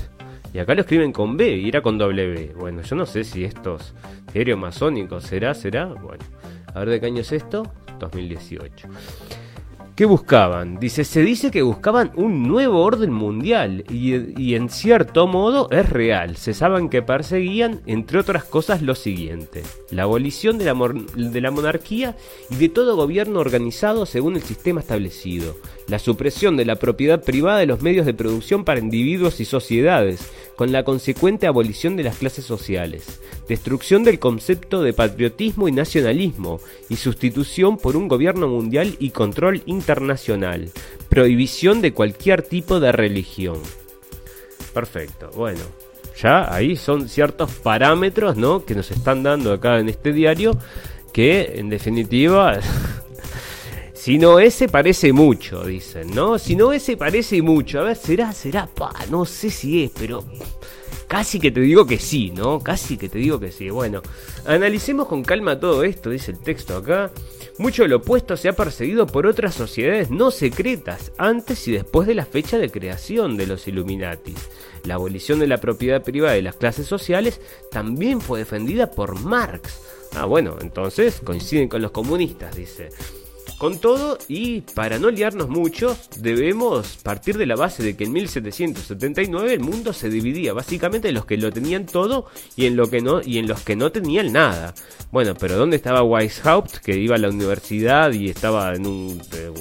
Y 0.54 0.60
acá 0.60 0.74
lo 0.76 0.80
escriben 0.80 1.12
con 1.12 1.36
B 1.36 1.58
y 1.58 1.68
era 1.68 1.82
con 1.82 1.98
W. 1.98 2.54
Bueno, 2.58 2.84
yo 2.84 2.96
no 2.96 3.06
sé 3.06 3.26
si 3.26 3.44
estos 3.44 3.94
diarios 4.32 4.58
masónicos 4.58 5.26
será, 5.26 5.54
será. 5.54 5.88
Bueno, 5.88 6.24
a 6.74 6.80
ver 6.80 6.90
de 6.90 7.00
qué 7.02 7.08
año 7.08 7.20
es 7.20 7.34
esto. 7.34 7.70
2018. 8.00 8.88
¿Qué 10.00 10.06
buscaban? 10.06 10.80
Dice, 10.80 11.04
se 11.04 11.22
dice 11.24 11.52
que 11.52 11.62
buscaban 11.62 12.14
un 12.16 12.48
nuevo 12.48 12.86
orden 12.86 13.12
mundial 13.12 13.84
y, 13.90 14.56
en 14.56 14.70
cierto 14.70 15.28
modo 15.28 15.70
es 15.72 15.90
real. 15.90 16.38
Se 16.38 16.54
saben 16.54 16.88
que 16.88 17.02
perseguían, 17.02 17.82
entre 17.86 18.18
otras 18.18 18.46
cosas, 18.46 18.82
lo 18.82 18.96
siguiente. 18.96 19.62
La 19.92 20.04
abolición 20.04 20.58
de 20.58 21.42
la 21.42 21.52
monarquía 21.52 22.16
y 22.50 22.56
de 22.56 22.70
todo 22.70 22.96
gobierno 22.96 23.42
organizado 23.42 24.06
según 24.06 24.38
el 24.38 24.42
sistema 24.42 24.80
establecido. 24.80 25.58
La 25.90 25.98
supresión 25.98 26.56
de 26.56 26.66
la 26.66 26.76
propiedad 26.76 27.24
privada 27.24 27.60
de 27.60 27.66
los 27.66 27.82
medios 27.82 28.06
de 28.06 28.14
producción 28.14 28.64
para 28.64 28.80
individuos 28.80 29.40
y 29.40 29.46
sociedades, 29.46 30.32
con 30.56 30.72
la 30.72 30.84
consecuente 30.84 31.48
abolición 31.48 31.96
de 31.96 32.04
las 32.04 32.18
clases 32.18 32.46
sociales. 32.46 33.22
Destrucción 33.48 34.04
del 34.04 34.20
concepto 34.20 34.84
de 34.84 34.94
patriotismo 34.94 35.68
y 35.68 35.72
nacionalismo 35.72 36.60
y 36.90 36.98
sustitución 36.98 37.78
por 37.78 37.98
un 37.98 38.08
gobierno 38.08 38.48
mundial 38.48 38.96
y 39.00 39.10
control 39.10 39.64
internacional. 39.66 40.70
Prohibición 41.10 41.82
de 41.82 41.94
cualquier 41.94 42.44
tipo 42.44 42.80
de 42.80 42.92
religión. 42.92 43.58
Perfecto, 44.74 45.32
bueno. 45.36 45.62
Ya 46.22 46.54
ahí 46.54 46.76
son 46.76 47.10
ciertos 47.10 47.52
parámetros, 47.54 48.36
¿no? 48.38 48.66
Que 48.66 48.76
nos 48.76 48.92
están 48.92 49.24
dando 49.24 49.54
acá 49.54 49.80
en 49.80 49.90
este 49.90 50.12
diario. 50.12 50.58
Que 51.14 51.54
en 51.56 51.70
definitiva 51.70 52.60
Si 54.10 54.18
no 54.18 54.40
ese 54.40 54.68
parece 54.68 55.14
mucho, 55.14 55.64
dicen, 55.64 56.16
¿no? 56.16 56.40
Si 56.40 56.56
no 56.56 56.74
ese 56.74 56.98
parece 56.98 57.44
mucho. 57.44 57.80
A 57.80 57.84
ver, 57.84 57.96
será, 57.96 58.34
será, 58.34 58.66
pa, 58.66 58.92
no 59.12 59.24
sé 59.24 59.52
si 59.52 59.84
es, 59.84 59.92
pero 59.92 60.24
casi 61.08 61.40
que 61.40 61.52
te 61.52 61.60
digo 61.60 61.86
que 61.86 62.00
sí, 62.00 62.32
¿no? 62.32 62.60
Casi 62.60 62.98
que 62.98 63.08
te 63.08 63.20
digo 63.20 63.40
que 63.40 63.52
sí. 63.52 63.70
Bueno, 63.70 64.02
analicemos 64.48 65.08
con 65.08 65.24
calma 65.24 65.60
todo 65.60 65.84
esto, 65.84 66.10
dice 66.10 66.32
el 66.32 66.40
texto 66.40 66.78
acá. 66.78 67.12
Mucho 67.60 67.84
de 67.84 67.90
lo 67.90 67.98
opuesto 67.98 68.36
se 68.36 68.50
ha 68.50 68.54
perseguido 68.54 69.06
por 69.06 69.28
otras 69.28 69.54
sociedades 69.54 70.10
no 70.10 70.32
secretas 70.32 71.12
antes 71.20 71.68
y 71.68 71.74
después 71.74 72.08
de 72.08 72.16
la 72.16 72.26
fecha 72.26 72.58
de 72.58 72.72
creación 72.72 73.38
de 73.38 73.46
los 73.46 73.68
Illuminatis. 73.68 74.50
La 74.86 74.96
abolición 74.96 75.38
de 75.38 75.46
la 75.46 75.60
propiedad 75.60 76.02
privada 76.02 76.34
de 76.34 76.42
las 76.42 76.56
clases 76.56 76.88
sociales 76.88 77.42
también 77.70 78.22
fue 78.22 78.40
defendida 78.40 78.90
por 78.90 79.20
Marx. 79.20 79.82
Ah, 80.16 80.26
bueno, 80.26 80.58
entonces 80.62 81.22
coinciden 81.24 81.70
con 81.70 81.84
los 81.84 81.92
comunistas, 81.92 82.56
dice. 82.56 82.90
Con 83.60 83.78
todo, 83.78 84.18
y 84.30 84.62
para 84.62 85.00
no 85.00 85.12
liarnos 85.12 85.50
mucho, 85.50 85.98
debemos 86.18 86.96
partir 87.04 87.38
de 87.38 87.46
la 87.46 87.58
base 87.58 87.84
de 87.84 87.98
que 87.98 88.06
en 88.06 88.14
1779 88.14 89.54
el 89.54 89.60
mundo 89.60 89.92
se 89.92 90.10
dividía 90.10 90.54
básicamente 90.54 91.10
en 91.10 91.16
los 91.16 91.26
que 91.26 91.36
lo 91.36 91.52
tenían 91.52 91.86
todo 91.86 92.28
y 92.56 92.68
en, 92.68 92.78
lo 92.78 92.90
que 92.90 93.02
no, 93.02 93.22
y 93.22 93.38
en 93.38 93.50
los 93.50 93.60
que 93.60 93.76
no 93.76 93.92
tenían 93.92 94.32
nada. 94.32 94.74
Bueno, 95.12 95.34
pero 95.38 95.58
¿dónde 95.58 95.76
estaba 95.76 96.04
Weishaupt, 96.04 96.78
que 96.78 96.98
iba 96.98 97.16
a 97.16 97.20
la 97.20 97.28
universidad 97.28 98.14
y 98.14 98.30
estaba 98.30 98.74
en 98.74 98.88
un... 98.88 99.22
Eh, 99.34 99.52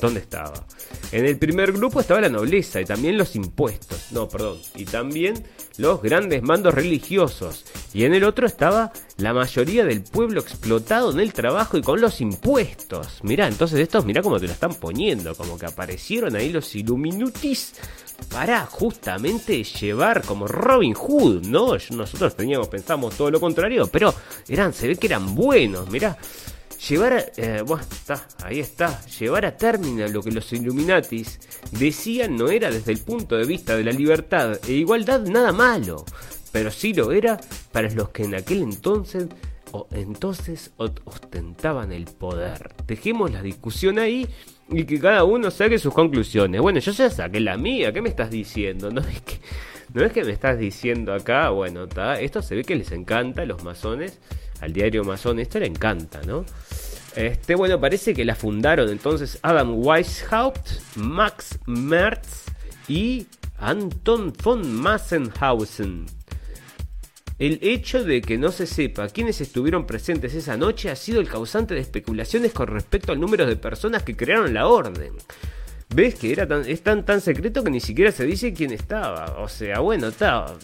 ¿Dónde 0.00 0.20
estaba? 0.20 0.66
En 1.12 1.24
el 1.24 1.38
primer 1.38 1.72
grupo 1.72 2.00
estaba 2.00 2.20
la 2.20 2.28
nobleza 2.28 2.80
y 2.80 2.84
también 2.84 3.16
los 3.16 3.36
impuestos. 3.36 4.10
No, 4.10 4.28
perdón. 4.28 4.58
Y 4.74 4.84
también 4.84 5.44
los 5.76 6.02
grandes 6.02 6.42
mandos 6.42 6.74
religiosos. 6.74 7.64
Y 7.94 8.04
en 8.04 8.14
el 8.14 8.24
otro 8.24 8.46
estaba 8.46 8.92
la 9.18 9.32
mayoría 9.32 9.84
del 9.84 10.02
pueblo 10.02 10.40
explotado 10.40 11.12
en 11.12 11.20
el 11.20 11.32
trabajo 11.32 11.78
y 11.78 11.82
con 11.82 12.00
los 12.00 12.20
impuestos. 12.20 13.20
Mirá, 13.22 13.46
entonces 13.46 13.78
estos, 13.78 14.04
mirá 14.04 14.22
cómo 14.22 14.40
te 14.40 14.46
lo 14.46 14.52
están 14.52 14.74
poniendo. 14.74 15.34
Como 15.34 15.58
que 15.58 15.66
aparecieron 15.66 16.34
ahí 16.34 16.50
los 16.50 16.74
Illuminutis 16.74 17.74
para 18.30 18.66
justamente 18.66 19.62
llevar 19.62 20.22
como 20.22 20.48
Robin 20.48 20.94
Hood, 20.94 21.46
¿no? 21.46 21.76
Nosotros 21.90 22.34
teníamos, 22.34 22.66
pensamos 22.66 23.16
todo 23.16 23.30
lo 23.30 23.38
contrario, 23.38 23.86
pero 23.86 24.12
eran, 24.48 24.72
se 24.72 24.88
ve 24.88 24.96
que 24.96 25.06
eran 25.06 25.36
buenos, 25.36 25.88
mirá 25.88 26.18
llevar 26.88 27.12
a, 27.12 27.24
eh, 27.36 27.62
bueno, 27.66 27.84
está, 27.90 28.26
ahí 28.44 28.60
está, 28.60 29.00
llevar 29.06 29.46
a 29.46 29.56
término 29.56 30.06
lo 30.08 30.22
que 30.22 30.30
los 30.30 30.52
Illuminatis 30.52 31.40
decían 31.72 32.36
no 32.36 32.48
era 32.48 32.70
desde 32.70 32.92
el 32.92 32.98
punto 32.98 33.36
de 33.36 33.44
vista 33.44 33.76
de 33.76 33.84
la 33.84 33.92
libertad 33.92 34.58
e 34.66 34.72
igualdad 34.72 35.20
nada 35.20 35.52
malo, 35.52 36.04
pero 36.52 36.70
sí 36.70 36.94
lo 36.94 37.12
era 37.12 37.38
para 37.72 37.90
los 37.90 38.10
que 38.10 38.24
en 38.24 38.34
aquel 38.34 38.62
entonces 38.62 39.26
o 39.72 39.86
entonces 39.90 40.72
ostentaban 40.76 41.92
el 41.92 42.04
poder. 42.04 42.74
Dejemos 42.86 43.30
la 43.32 43.42
discusión 43.42 43.98
ahí 43.98 44.26
y 44.70 44.84
que 44.84 44.98
cada 44.98 45.24
uno 45.24 45.50
saque 45.50 45.78
sus 45.78 45.92
conclusiones. 45.92 46.60
Bueno, 46.60 46.78
yo 46.78 46.92
ya 46.92 47.10
saqué 47.10 47.40
la 47.40 47.56
mía, 47.56 47.92
¿qué 47.92 48.02
me 48.02 48.08
estás 48.08 48.30
diciendo? 48.30 48.90
No 48.98 49.00
es 49.00 49.20
que, 49.20 49.40
no 49.92 50.04
es 50.04 50.12
que 50.12 50.24
me 50.24 50.32
estás 50.32 50.58
diciendo 50.58 51.14
acá, 51.14 51.50
bueno, 51.50 51.84
está, 51.84 52.20
esto 52.20 52.42
se 52.42 52.54
ve 52.54 52.64
que 52.64 52.76
les 52.76 52.92
encanta 52.92 53.42
a 53.42 53.46
los 53.46 53.64
masones, 53.64 54.18
al 54.60 54.72
diario 54.72 55.04
masón, 55.04 55.38
esto 55.38 55.58
le 55.58 55.66
encanta, 55.66 56.20
¿no? 56.26 56.44
Este, 57.18 57.56
bueno, 57.56 57.80
parece 57.80 58.14
que 58.14 58.24
la 58.24 58.36
fundaron 58.36 58.88
entonces 58.90 59.40
Adam 59.42 59.84
Weishaupt, 59.84 60.70
Max 60.94 61.58
Merz 61.66 62.44
y 62.86 63.26
Anton 63.58 64.32
von 64.40 64.72
Massenhausen. 64.72 66.06
El 67.40 67.58
hecho 67.60 68.04
de 68.04 68.20
que 68.20 68.38
no 68.38 68.52
se 68.52 68.68
sepa 68.68 69.08
quiénes 69.08 69.40
estuvieron 69.40 69.84
presentes 69.84 70.32
esa 70.32 70.56
noche 70.56 70.90
ha 70.90 70.94
sido 70.94 71.20
el 71.20 71.28
causante 71.28 71.74
de 71.74 71.80
especulaciones 71.80 72.52
con 72.52 72.68
respecto 72.68 73.10
al 73.10 73.18
número 73.18 73.46
de 73.46 73.56
personas 73.56 74.04
que 74.04 74.16
crearon 74.16 74.54
la 74.54 74.68
orden. 74.68 75.14
¿Ves 75.92 76.14
que 76.14 76.30
era 76.30 76.46
tan, 76.46 76.68
es 76.68 76.84
tan, 76.84 77.04
tan 77.04 77.20
secreto 77.20 77.64
que 77.64 77.70
ni 77.72 77.80
siquiera 77.80 78.12
se 78.12 78.26
dice 78.26 78.54
quién 78.54 78.70
estaba? 78.70 79.40
O 79.40 79.48
sea, 79.48 79.80
bueno, 79.80 80.06
está 80.06 80.54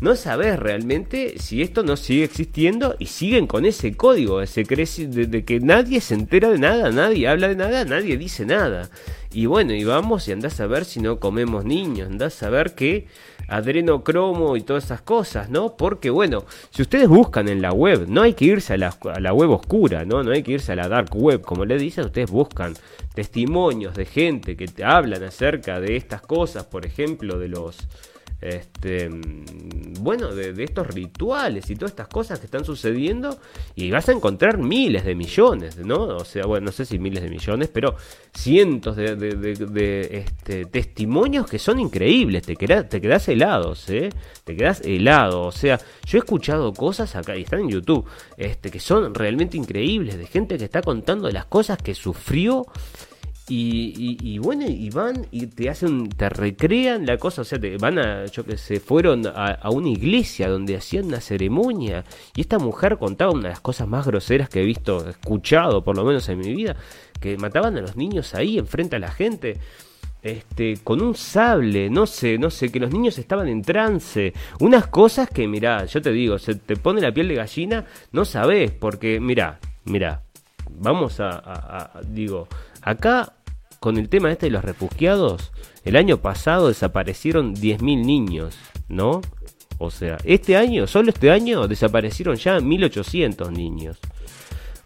no 0.00 0.14
sabes 0.14 0.58
realmente 0.58 1.38
si 1.38 1.62
esto 1.62 1.82
no 1.82 1.96
sigue 1.96 2.24
existiendo 2.24 2.96
y 2.98 3.06
siguen 3.06 3.46
con 3.46 3.64
ese 3.64 3.96
código 3.96 4.42
ese 4.42 4.64
de, 4.64 5.26
de, 5.26 5.44
que 5.44 5.60
nadie 5.60 6.00
se 6.00 6.14
entera 6.14 6.50
de 6.50 6.58
nada, 6.58 6.90
nadie 6.90 7.28
habla 7.28 7.48
de 7.48 7.56
nada, 7.56 7.84
nadie 7.84 8.16
dice 8.16 8.44
nada. 8.44 8.90
Y 9.32 9.46
bueno, 9.46 9.72
y 9.74 9.84
vamos 9.84 10.28
y 10.28 10.32
andás 10.32 10.60
a 10.60 10.66
ver 10.66 10.84
si 10.84 11.00
no 11.00 11.18
comemos 11.18 11.64
niños, 11.64 12.08
andás 12.08 12.42
a 12.42 12.50
ver 12.50 12.74
que 12.74 13.06
adrenocromo 13.48 14.56
y 14.56 14.62
todas 14.62 14.84
esas 14.84 15.02
cosas, 15.02 15.50
¿no? 15.50 15.76
Porque 15.76 16.10
bueno, 16.10 16.44
si 16.70 16.82
ustedes 16.82 17.08
buscan 17.08 17.48
en 17.48 17.62
la 17.62 17.72
web, 17.72 18.06
no 18.08 18.22
hay 18.22 18.34
que 18.34 18.44
irse 18.44 18.74
a 18.74 18.76
la, 18.76 18.96
a 19.14 19.20
la 19.20 19.32
web 19.32 19.50
oscura, 19.50 20.04
¿no? 20.04 20.22
No 20.22 20.32
hay 20.32 20.42
que 20.42 20.52
irse 20.52 20.72
a 20.72 20.76
la 20.76 20.88
dark 20.88 21.14
web, 21.14 21.40
como 21.42 21.64
le 21.64 21.78
dicen, 21.78 22.04
ustedes 22.04 22.30
buscan 22.30 22.74
testimonios 23.14 23.94
de 23.94 24.04
gente 24.04 24.56
que 24.56 24.66
te 24.66 24.84
hablan 24.84 25.22
acerca 25.22 25.80
de 25.80 25.96
estas 25.96 26.20
cosas, 26.20 26.64
por 26.64 26.84
ejemplo, 26.84 27.38
de 27.38 27.48
los 27.48 27.78
este, 28.40 29.08
bueno, 30.00 30.34
de, 30.34 30.62
estos 30.62 30.86
rituales 30.88 31.70
y 31.70 31.76
todas 31.76 31.92
estas 31.92 32.08
cosas 32.08 32.38
que 32.38 32.46
están 32.46 32.64
sucediendo 32.64 33.38
y 33.74 33.90
vas 33.90 34.08
a 34.08 34.12
encontrar 34.12 34.58
miles 34.58 35.04
de 35.04 35.14
millones, 35.14 35.78
¿no? 35.78 36.02
O 36.16 36.24
sea, 36.24 36.44
bueno, 36.46 36.66
no 36.66 36.72
sé 36.72 36.84
si 36.84 36.98
miles 36.98 37.22
de 37.22 37.30
millones, 37.30 37.70
pero 37.72 37.96
cientos 38.34 38.96
de, 38.96 40.08
este, 40.12 40.66
testimonios 40.66 41.46
que 41.48 41.58
son 41.58 41.80
increíbles, 41.80 42.42
te, 42.44 42.56
quedas, 42.56 42.88
te 42.88 43.00
quedas 43.00 43.28
helados, 43.28 43.88
¿eh? 43.90 44.10
Te 44.44 44.56
quedas 44.56 44.82
helado, 44.82 45.42
o 45.42 45.52
sea, 45.52 45.80
yo 46.04 46.18
he 46.18 46.20
escuchado 46.20 46.72
cosas 46.72 47.16
acá 47.16 47.36
y 47.36 47.42
están 47.42 47.60
en 47.60 47.70
YouTube, 47.70 48.06
este, 48.36 48.70
que 48.70 48.80
son 48.80 49.14
realmente 49.14 49.56
increíbles, 49.56 50.18
de 50.18 50.26
gente 50.26 50.58
que 50.58 50.64
está 50.64 50.82
contando 50.82 51.30
las 51.30 51.46
cosas 51.46 51.78
que 51.78 51.94
sufrió 51.94 52.66
y, 53.48 54.38
bueno, 54.38 54.64
y 54.66 54.90
van 54.90 55.26
y 55.30 55.46
te 55.46 55.70
hacen, 55.70 56.08
te 56.08 56.28
recrean 56.28 57.06
la 57.06 57.16
cosa, 57.16 57.42
o 57.42 57.44
sea, 57.44 57.60
te 57.60 57.76
van 57.76 57.98
a, 57.98 58.26
yo 58.26 58.44
que 58.44 58.58
sé, 58.58 58.80
fueron 58.80 59.24
a, 59.26 59.70
una 59.70 59.88
iglesia 59.88 60.48
donde 60.48 60.76
hacían 60.76 61.06
una 61.06 61.20
ceremonia 61.20 62.04
y 62.34 62.40
esta 62.40 62.58
mujer 62.58 62.98
contaba 62.98 63.30
una 63.30 63.44
de 63.44 63.48
las 63.50 63.60
cosas 63.60 63.86
más 63.86 64.04
groseras 64.04 64.48
que 64.48 64.62
he 64.62 64.64
visto, 64.64 65.08
escuchado 65.08 65.84
por 65.84 65.96
lo 65.96 66.04
menos 66.04 66.28
en 66.28 66.38
mi 66.38 66.54
vida, 66.54 66.74
que 67.20 67.36
mataban 67.36 67.76
a 67.76 67.82
los 67.82 67.96
niños 67.96 68.34
ahí 68.34 68.58
enfrente 68.58 68.96
a 68.96 68.98
la 68.98 69.12
gente. 69.12 69.58
Este, 70.22 70.78
con 70.82 71.00
un 71.00 71.14
sable, 71.14 71.88
no 71.88 72.04
sé, 72.04 72.36
no 72.36 72.50
sé, 72.50 72.72
que 72.72 72.80
los 72.80 72.92
niños 72.92 73.16
estaban 73.16 73.46
en 73.46 73.62
trance, 73.62 74.32
unas 74.58 74.88
cosas 74.88 75.30
que, 75.30 75.46
mirá, 75.46 75.84
yo 75.84 76.02
te 76.02 76.10
digo, 76.10 76.36
se 76.40 76.56
te 76.56 76.74
pone 76.74 77.00
la 77.00 77.12
piel 77.12 77.28
de 77.28 77.36
gallina, 77.36 77.84
no 78.10 78.24
sabes, 78.24 78.72
porque, 78.72 79.20
mirá, 79.20 79.60
mirá, 79.84 80.22
vamos 80.68 81.20
a 81.20 81.92
digo, 82.08 82.48
acá 82.82 83.35
con 83.80 83.96
el 83.98 84.08
tema 84.08 84.32
este 84.32 84.46
de 84.46 84.52
los 84.52 84.64
refugiados, 84.64 85.52
el 85.84 85.96
año 85.96 86.18
pasado 86.18 86.68
desaparecieron 86.68 87.54
10.000 87.54 88.04
niños, 88.04 88.56
¿no? 88.88 89.20
O 89.78 89.90
sea, 89.90 90.16
este 90.24 90.56
año, 90.56 90.86
solo 90.86 91.10
este 91.10 91.30
año, 91.30 91.68
desaparecieron 91.68 92.36
ya 92.36 92.58
1.800 92.58 93.50
niños. 93.52 93.98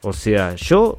O 0.03 0.13
sea, 0.13 0.55
yo 0.57 0.99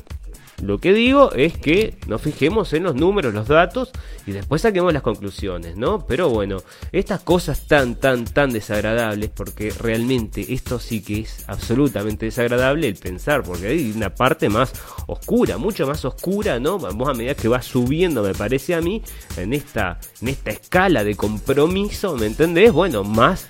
lo 0.61 0.77
que 0.79 0.93
digo 0.93 1.31
es 1.33 1.57
que 1.57 1.97
nos 2.07 2.21
fijemos 2.21 2.73
en 2.73 2.83
los 2.83 2.95
números, 2.95 3.33
los 3.33 3.47
datos 3.47 3.91
y 4.25 4.31
después 4.31 4.61
saquemos 4.61 4.93
las 4.93 5.01
conclusiones, 5.01 5.75
¿no? 5.75 6.05
Pero 6.05 6.29
bueno, 6.29 6.57
estas 6.91 7.21
cosas 7.21 7.67
tan, 7.67 7.95
tan, 7.95 8.25
tan 8.25 8.51
desagradables, 8.51 9.29
porque 9.29 9.71
realmente 9.71 10.53
esto 10.53 10.79
sí 10.79 11.01
que 11.01 11.21
es 11.21 11.45
absolutamente 11.47 12.25
desagradable 12.25 12.87
el 12.87 12.95
pensar, 12.95 13.43
porque 13.43 13.67
hay 13.67 13.91
una 13.91 14.13
parte 14.13 14.49
más 14.49 14.73
oscura, 15.07 15.57
mucho 15.57 15.87
más 15.87 16.05
oscura, 16.05 16.59
¿no? 16.59 16.77
Vamos 16.77 17.09
a 17.09 17.13
medida 17.13 17.33
que 17.33 17.47
va 17.47 17.61
subiendo, 17.61 18.21
me 18.21 18.33
parece 18.33 18.75
a 18.75 18.81
mí, 18.81 19.01
en 19.37 19.53
esta, 19.53 19.99
en 20.21 20.27
esta 20.27 20.51
escala 20.51 21.03
de 21.03 21.15
compromiso, 21.15 22.15
¿me 22.17 22.27
entendés? 22.27 22.71
Bueno, 22.71 23.03
más, 23.03 23.47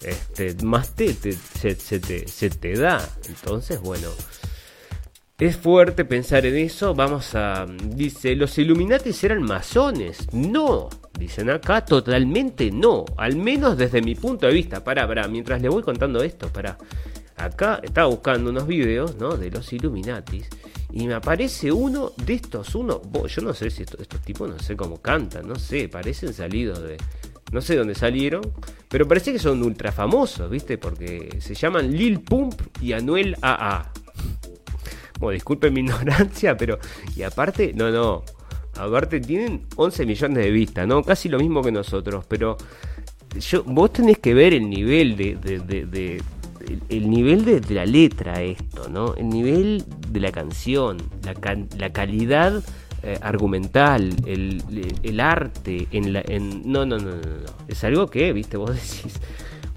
este, 0.00 0.54
más 0.64 0.94
te, 0.94 1.12
se, 1.14 1.74
te, 1.74 2.28
se 2.28 2.50
te 2.50 2.74
da. 2.74 3.08
Entonces, 3.28 3.80
bueno. 3.80 4.08
Es 5.42 5.56
fuerte 5.56 6.04
pensar 6.04 6.46
en 6.46 6.56
eso. 6.56 6.94
Vamos 6.94 7.34
a. 7.34 7.66
Dice: 7.66 8.36
Los 8.36 8.56
Illuminatis 8.58 9.24
eran 9.24 9.42
masones. 9.42 10.32
No, 10.32 10.88
dicen 11.18 11.50
acá, 11.50 11.84
totalmente 11.84 12.70
no. 12.70 13.04
Al 13.16 13.34
menos 13.34 13.76
desde 13.76 14.02
mi 14.02 14.14
punto 14.14 14.46
de 14.46 14.52
vista. 14.52 14.84
Para, 14.84 15.04
para, 15.04 15.26
mientras 15.26 15.60
le 15.60 15.68
voy 15.68 15.82
contando 15.82 16.22
esto, 16.22 16.46
para. 16.52 16.78
Acá 17.36 17.80
estaba 17.82 18.06
buscando 18.06 18.50
unos 18.50 18.68
videos, 18.68 19.16
¿no? 19.16 19.36
De 19.36 19.50
los 19.50 19.72
Illuminatis. 19.72 20.48
Y 20.92 21.08
me 21.08 21.14
aparece 21.14 21.72
uno 21.72 22.12
de 22.24 22.34
estos, 22.34 22.76
uno. 22.76 23.02
Yo 23.26 23.42
no 23.42 23.52
sé 23.52 23.68
si 23.70 23.82
estos, 23.82 24.06
tipos, 24.20 24.48
no 24.48 24.60
sé 24.60 24.76
cómo 24.76 25.02
cantan, 25.02 25.48
no 25.48 25.56
sé, 25.56 25.88
parecen 25.88 26.32
salidos 26.34 26.80
de. 26.84 26.98
No 27.50 27.60
sé 27.60 27.74
dónde 27.74 27.96
salieron, 27.96 28.42
pero 28.88 29.08
parece 29.08 29.32
que 29.32 29.40
son 29.40 29.60
ultra 29.64 29.90
famosos, 29.90 30.48
¿viste? 30.48 30.78
Porque 30.78 31.36
se 31.40 31.54
llaman 31.56 31.90
Lil 31.90 32.20
Pump 32.20 32.54
y 32.80 32.92
Anuel 32.92 33.36
AA. 33.42 33.90
Bueno, 35.22 35.34
disculpen 35.34 35.72
mi 35.72 35.80
ignorancia, 35.82 36.56
pero. 36.56 36.80
Y 37.16 37.22
aparte, 37.22 37.72
no, 37.74 37.90
no. 37.90 38.24
Aparte, 38.76 39.20
tienen 39.20 39.66
11 39.76 40.04
millones 40.04 40.44
de 40.44 40.50
vistas, 40.50 40.86
¿no? 40.88 41.02
Casi 41.04 41.28
lo 41.28 41.38
mismo 41.38 41.62
que 41.62 41.70
nosotros, 41.70 42.24
pero. 42.28 42.56
Yo, 43.38 43.62
vos 43.64 43.92
tenés 43.92 44.18
que 44.18 44.34
ver 44.34 44.52
el 44.52 44.68
nivel 44.68 45.16
de, 45.16 45.36
de, 45.36 46.22
el, 46.90 47.08
nivel 47.08 47.44
de, 47.46 47.62
la 47.72 47.86
letra 47.86 48.42
esto, 48.42 48.90
¿no? 48.90 49.14
El 49.14 49.30
nivel 49.30 49.84
de 50.08 50.20
la 50.20 50.32
canción, 50.32 50.98
la, 51.24 51.34
la 51.78 51.92
calidad 51.94 52.62
eh, 53.02 53.18
argumental, 53.22 54.14
el, 54.26 54.62
el, 55.02 55.20
arte, 55.20 55.88
en 55.92 56.12
la... 56.12 56.22
En, 56.28 56.70
no, 56.70 56.84
no, 56.84 56.98
no, 56.98 57.12
no, 57.12 57.16
no. 57.16 57.56
Es 57.68 57.82
algo 57.84 58.08
que, 58.08 58.34
viste, 58.34 58.58
vos 58.58 58.70
decís 58.74 59.18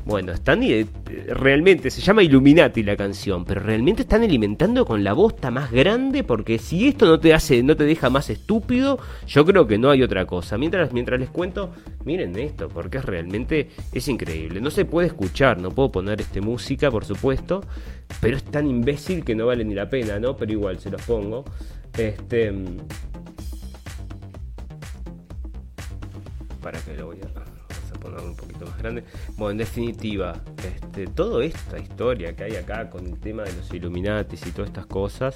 bueno, 0.06 0.34
están 0.34 0.62
eh, 0.62 0.86
realmente, 1.28 1.90
se 1.90 2.00
llama 2.00 2.22
Illuminati 2.22 2.84
la 2.84 2.96
canción, 2.96 3.44
pero 3.44 3.62
realmente 3.62 4.04
están 4.04 4.22
alimentando 4.22 4.86
con 4.86 5.04
la 5.04 5.14
bosta 5.14 5.50
más 5.50 5.72
grande 5.72 6.24
porque 6.24 6.60
si 6.60 6.88
esto 6.88 7.08
no 7.08 7.20
te 7.20 7.34
hace, 7.34 7.64
no 7.64 7.76
te 7.76 7.86
deja 7.86 8.12
más 8.12 8.30
estúpido, 8.30 9.00
yo 9.26 9.44
creo 9.46 9.66
que 9.66 9.80
no 9.80 9.90
hay 9.90 10.04
otra 10.04 10.28
cosa. 10.28 10.60
Mientras, 10.60 10.94
mientras 10.94 11.20
les 11.20 11.32
cuento, 11.32 11.72
miren 12.06 12.38
esto, 12.38 12.70
porque 12.70 13.00
es 13.00 13.06
realmente, 13.06 13.70
es 13.92 14.08
increíble. 14.08 14.62
No 14.62 14.70
se 14.70 14.86
puede 14.86 15.08
escuchar, 15.08 15.60
no 15.60 15.72
puedo 15.72 15.92
poner 15.92 16.22
este 16.22 16.40
música, 16.40 16.92
por 16.92 17.04
supuesto, 17.04 17.62
pero 18.22 18.38
es 18.38 18.44
tan 18.44 18.68
imbécil 18.68 19.26
que 19.26 19.34
no 19.34 19.48
vale 19.48 19.66
ni 19.66 19.74
la 19.74 19.90
pena, 19.90 20.20
¿no? 20.20 20.38
Pero 20.38 20.52
igual 20.52 20.80
se 20.80 20.92
los 20.92 21.02
pongo. 21.02 21.46
Este. 21.98 22.52
Mm, 22.52 22.78
para 26.62 26.80
que 26.80 26.96
lo 26.96 27.08
voy 27.08 27.18
a 27.24 27.45
un 28.06 28.36
poquito 28.36 28.66
más 28.66 28.78
grande. 28.78 29.04
Bueno, 29.36 29.52
en 29.52 29.58
definitiva, 29.58 30.42
este, 30.58 31.08
toda 31.08 31.44
esta 31.44 31.80
historia 31.80 32.36
que 32.36 32.46
hay 32.46 32.56
acá 32.56 32.90
con 32.90 33.06
el 33.06 33.18
tema 33.20 33.44
de 33.44 33.54
los 33.54 33.74
Illuminatis 33.74 34.46
y 34.46 34.52
todas 34.52 34.70
estas 34.70 34.86
cosas, 34.86 35.36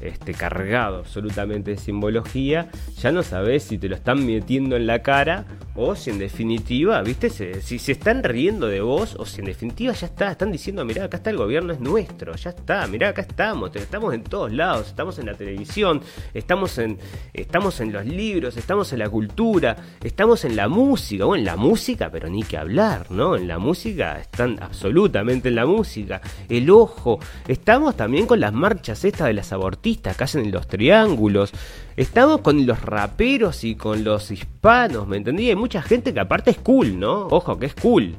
este, 0.00 0.34
cargado 0.34 0.98
absolutamente 0.98 1.72
de 1.72 1.76
simbología, 1.76 2.68
ya 2.98 3.12
no 3.12 3.22
sabes 3.22 3.64
si 3.64 3.78
te 3.78 3.88
lo 3.88 3.94
están 3.94 4.24
metiendo 4.26 4.76
en 4.76 4.86
la 4.86 5.02
cara 5.02 5.46
o 5.76 5.94
si 5.96 6.10
en 6.10 6.18
definitiva, 6.18 7.02
viste, 7.02 7.30
si 7.30 7.78
se 7.78 7.92
están 7.92 8.22
riendo 8.22 8.68
de 8.68 8.80
vos 8.80 9.16
o 9.18 9.26
si 9.26 9.40
en 9.40 9.46
definitiva 9.46 9.92
ya 9.92 10.06
está, 10.06 10.30
están 10.30 10.52
diciendo, 10.52 10.84
mirá, 10.84 11.04
acá 11.04 11.16
está 11.16 11.30
el 11.30 11.36
gobierno, 11.36 11.72
es 11.72 11.80
nuestro, 11.80 12.34
ya 12.36 12.50
está, 12.50 12.86
mirá, 12.86 13.08
acá 13.08 13.22
estamos, 13.22 13.74
estamos 13.74 14.14
en 14.14 14.22
todos 14.22 14.52
lados, 14.52 14.88
estamos 14.88 15.18
en 15.18 15.26
la 15.26 15.34
televisión, 15.34 16.00
estamos 16.32 16.78
en, 16.78 16.98
estamos 17.32 17.80
en 17.80 17.92
los 17.92 18.06
libros, 18.06 18.56
estamos 18.56 18.92
en 18.92 19.00
la 19.00 19.08
cultura, 19.08 19.76
estamos 20.02 20.44
en 20.44 20.54
la 20.54 20.68
música, 20.68 21.24
bueno, 21.24 21.40
en 21.40 21.46
la 21.46 21.56
música, 21.56 22.08
pero 22.10 22.28
ni 22.28 22.44
que 22.44 22.56
hablar, 22.56 23.10
¿no? 23.10 23.36
En 23.36 23.48
la 23.48 23.58
música 23.58 24.20
están 24.20 24.62
absolutamente 24.62 25.48
en 25.48 25.56
la 25.56 25.66
música, 25.66 26.20
el 26.48 26.70
ojo, 26.70 27.18
estamos 27.48 27.96
también 27.96 28.26
con 28.26 28.38
las 28.38 28.52
marchas 28.52 29.04
estas 29.04 29.26
de 29.26 29.34
las 29.34 29.52
abortistas 29.52 30.16
que 30.16 30.24
hacen 30.24 30.44
en 30.44 30.52
los 30.52 30.68
triángulos, 30.68 31.52
estamos 31.96 32.40
con 32.40 32.66
los 32.66 32.80
raperos 32.82 33.64
y 33.64 33.74
con 33.74 34.04
los 34.04 34.30
hispanos, 34.30 35.06
¿me 35.06 35.16
entendí? 35.16 35.54
mucha 35.54 35.82
gente 35.82 36.12
que 36.12 36.20
aparte 36.20 36.50
es 36.50 36.58
cool, 36.58 36.98
¿no? 36.98 37.26
Ojo, 37.28 37.58
que 37.58 37.66
es 37.66 37.74
cool. 37.74 38.16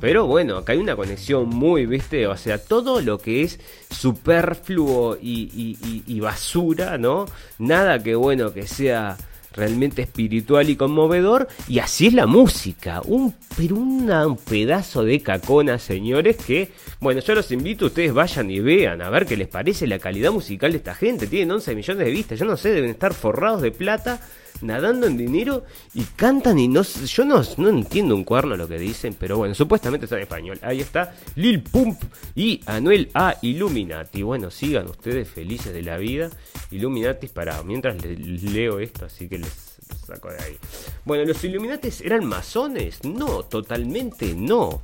Pero 0.00 0.26
bueno, 0.26 0.56
acá 0.56 0.72
hay 0.72 0.78
una 0.78 0.94
conexión 0.94 1.48
muy, 1.48 1.86
¿viste? 1.86 2.26
O 2.28 2.36
sea, 2.36 2.58
todo 2.58 3.00
lo 3.00 3.18
que 3.18 3.42
es 3.42 3.58
superfluo 3.90 5.18
y, 5.20 6.20
basura, 6.20 6.98
¿no? 6.98 7.26
Nada 7.58 8.02
que 8.02 8.14
bueno 8.14 8.52
que 8.52 8.66
sea 8.66 9.16
realmente 9.58 10.02
espiritual 10.02 10.70
y 10.70 10.76
conmovedor. 10.76 11.48
Y 11.68 11.80
así 11.80 12.06
es 12.06 12.14
la 12.14 12.26
música. 12.26 13.02
Un, 13.04 13.34
pero 13.56 13.76
un 13.76 14.38
pedazo 14.48 15.04
de 15.04 15.20
cacona, 15.20 15.78
señores, 15.78 16.36
que, 16.36 16.70
bueno, 17.00 17.20
yo 17.20 17.34
los 17.34 17.50
invito, 17.50 17.86
ustedes 17.86 18.14
vayan 18.14 18.50
y 18.50 18.60
vean 18.60 19.02
a 19.02 19.10
ver 19.10 19.26
qué 19.26 19.36
les 19.36 19.48
parece 19.48 19.86
la 19.86 19.98
calidad 19.98 20.32
musical 20.32 20.72
de 20.72 20.78
esta 20.78 20.94
gente. 20.94 21.26
Tienen 21.26 21.50
11 21.50 21.74
millones 21.74 22.06
de 22.06 22.10
vistas, 22.10 22.38
yo 22.38 22.46
no 22.46 22.56
sé, 22.56 22.70
deben 22.70 22.90
estar 22.90 23.12
forrados 23.12 23.60
de 23.62 23.72
plata 23.72 24.20
nadando 24.60 25.06
en 25.06 25.16
dinero 25.16 25.64
y 25.94 26.02
cantan 26.02 26.58
y 26.58 26.68
no 26.68 26.82
yo 26.82 27.24
no, 27.24 27.42
no 27.56 27.68
entiendo 27.68 28.14
un 28.14 28.24
cuerno 28.24 28.56
lo 28.56 28.68
que 28.68 28.78
dicen, 28.78 29.14
pero 29.18 29.36
bueno, 29.38 29.54
supuestamente 29.54 30.06
está 30.06 30.16
en 30.16 30.22
español. 30.22 30.58
Ahí 30.62 30.80
está 30.80 31.14
Lil 31.34 31.62
Pump 31.62 32.02
y 32.34 32.60
Anuel 32.66 33.10
A 33.14 33.36
Illuminati. 33.42 34.22
Bueno, 34.22 34.50
sigan 34.50 34.88
ustedes 34.88 35.28
felices 35.28 35.72
de 35.72 35.82
la 35.82 35.98
vida. 35.98 36.30
Illuminati 36.70 37.28
para 37.28 37.62
mientras 37.62 38.02
les 38.02 38.42
leo 38.42 38.80
esto, 38.80 39.06
así 39.06 39.28
que 39.28 39.38
les 39.38 39.78
saco 40.06 40.28
de 40.30 40.42
ahí. 40.42 40.58
Bueno, 41.04 41.24
los 41.24 41.42
Illuminati 41.44 41.90
eran 42.04 42.24
masones? 42.26 43.04
No, 43.04 43.44
totalmente 43.44 44.34
no. 44.34 44.82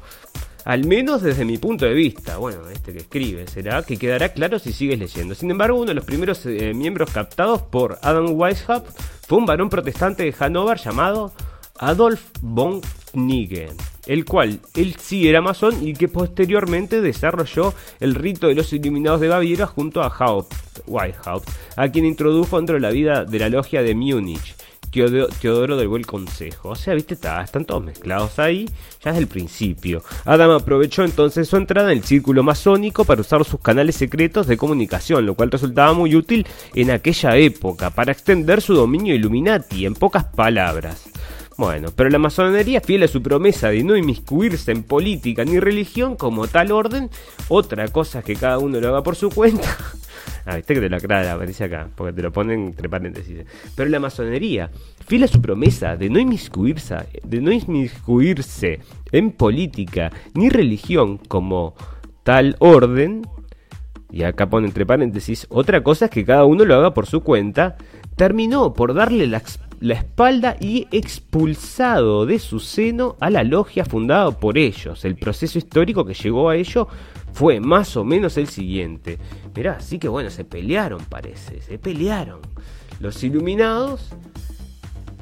Al 0.64 0.86
menos 0.86 1.20
desde 1.20 1.44
mi 1.44 1.58
punto 1.58 1.84
de 1.84 1.92
vista, 1.92 2.38
bueno, 2.38 2.68
este 2.70 2.92
que 2.92 3.00
escribe, 3.00 3.46
será 3.46 3.82
que 3.82 3.98
quedará 3.98 4.30
claro 4.30 4.58
si 4.58 4.72
sigues 4.72 4.98
leyendo. 4.98 5.34
Sin 5.34 5.50
embargo, 5.50 5.76
uno 5.76 5.88
de 5.88 5.94
los 5.94 6.04
primeros 6.04 6.44
eh, 6.46 6.72
miembros 6.74 7.10
captados 7.10 7.60
por 7.62 7.98
Adam 8.00 8.28
Weishaupt 8.30 8.88
fue 9.26 9.38
un 9.38 9.46
varón 9.46 9.68
protestante 9.68 10.24
de 10.24 10.32
Hannover 10.32 10.78
llamado 10.78 11.32
Adolf 11.78 12.30
von 12.40 12.80
Knigen, 13.12 13.76
el 14.06 14.24
cual 14.24 14.60
él 14.74 14.96
sí 14.98 15.28
era 15.28 15.42
masón 15.42 15.86
y 15.86 15.92
que 15.92 16.08
posteriormente 16.08 17.02
desarrolló 17.02 17.74
el 18.00 18.14
rito 18.14 18.48
de 18.48 18.54
los 18.54 18.72
iluminados 18.72 19.20
de 19.20 19.28
Baviera 19.28 19.66
junto 19.66 20.02
a 20.02 20.06
Haupt, 20.08 20.54
Weishaupt, 20.86 21.48
a 21.76 21.88
quien 21.88 22.06
introdujo 22.06 22.56
dentro 22.56 22.76
de 22.76 22.80
la 22.80 22.90
vida 22.90 23.24
de 23.26 23.38
la 23.38 23.50
logia 23.50 23.82
de 23.82 23.94
Múnich 23.94 24.54
Teodoro 25.40 25.76
del 25.76 25.88
Buen 25.88 26.04
Consejo. 26.04 26.70
O 26.70 26.74
sea, 26.74 26.94
viste, 26.94 27.14
están 27.14 27.64
todos 27.64 27.84
mezclados 27.84 28.38
ahí 28.38 28.66
ya 29.02 29.10
desde 29.10 29.22
el 29.22 29.28
principio. 29.28 30.02
Adam 30.24 30.50
aprovechó 30.52 31.04
entonces 31.04 31.48
su 31.48 31.56
entrada 31.56 31.92
en 31.92 31.98
el 31.98 32.04
círculo 32.04 32.42
masónico 32.42 33.04
para 33.04 33.20
usar 33.20 33.44
sus 33.44 33.60
canales 33.60 33.96
secretos 33.96 34.46
de 34.46 34.56
comunicación, 34.56 35.26
lo 35.26 35.34
cual 35.34 35.50
resultaba 35.50 35.92
muy 35.92 36.14
útil 36.14 36.46
en 36.74 36.90
aquella 36.90 37.36
época 37.36 37.90
para 37.90 38.12
extender 38.12 38.62
su 38.62 38.74
dominio 38.74 39.14
Illuminati, 39.14 39.86
en 39.86 39.94
pocas 39.94 40.24
palabras. 40.24 41.08
Bueno, 41.56 41.90
pero 41.94 42.10
la 42.10 42.18
masonería, 42.18 42.80
fiel 42.80 43.04
a 43.04 43.08
su 43.08 43.22
promesa 43.22 43.68
de 43.68 43.84
no 43.84 43.96
inmiscuirse 43.96 44.72
en 44.72 44.82
política 44.82 45.44
ni 45.44 45.60
religión 45.60 46.16
como 46.16 46.48
tal 46.48 46.72
orden, 46.72 47.10
otra 47.48 47.86
cosa 47.88 48.20
es 48.20 48.24
que 48.24 48.34
cada 48.34 48.58
uno 48.58 48.80
lo 48.80 48.88
haga 48.88 49.02
por 49.04 49.14
su 49.14 49.30
cuenta, 49.30 49.76
Ah, 50.46 50.56
viste 50.56 50.74
que 50.74 50.80
te 50.80 50.88
lo 50.88 50.96
aclara, 50.96 51.32
aparece 51.32 51.64
acá, 51.64 51.88
porque 51.94 52.12
te 52.12 52.22
lo 52.22 52.32
ponen 52.32 52.66
entre 52.66 52.88
paréntesis. 52.88 53.44
Pero 53.74 53.90
la 53.90 54.00
masonería, 54.00 54.70
fiel 55.06 55.24
a 55.24 55.28
su 55.28 55.40
promesa 55.40 55.96
de 55.96 56.10
no 56.10 56.18
inmiscuirse, 56.18 56.96
de 57.22 57.40
no 57.40 57.50
en 59.12 59.30
política 59.32 60.12
ni 60.34 60.48
religión 60.48 61.18
como 61.18 61.74
tal 62.22 62.56
orden, 62.58 63.22
y 64.10 64.22
acá 64.22 64.48
pone 64.48 64.66
entre 64.66 64.86
paréntesis, 64.86 65.46
otra 65.50 65.82
cosa 65.82 66.06
es 66.06 66.10
que 66.10 66.24
cada 66.24 66.44
uno 66.44 66.64
lo 66.64 66.74
haga 66.74 66.94
por 66.94 67.06
su 67.06 67.22
cuenta, 67.22 67.76
terminó 68.16 68.72
por 68.72 68.94
darle 68.94 69.26
la, 69.26 69.42
la 69.80 69.94
espalda 69.94 70.56
y 70.60 70.86
expulsado 70.92 72.26
de 72.26 72.38
su 72.38 72.60
seno 72.60 73.16
a 73.20 73.30
la 73.30 73.42
logia 73.42 73.84
fundada 73.84 74.30
por 74.30 74.56
ellos. 74.56 75.04
El 75.04 75.16
proceso 75.16 75.58
histórico 75.58 76.04
que 76.04 76.14
llegó 76.14 76.48
a 76.48 76.56
ello 76.56 76.88
fue 77.34 77.58
más 77.58 77.96
o 77.96 78.04
menos 78.04 78.38
el 78.38 78.46
siguiente. 78.46 79.18
Mirá, 79.56 79.80
sí 79.80 79.98
que 79.98 80.08
bueno, 80.08 80.30
se 80.30 80.44
pelearon 80.44 81.04
parece, 81.04 81.60
se 81.60 81.78
pelearon. 81.78 82.40
Los 83.00 83.22
iluminados 83.24 84.10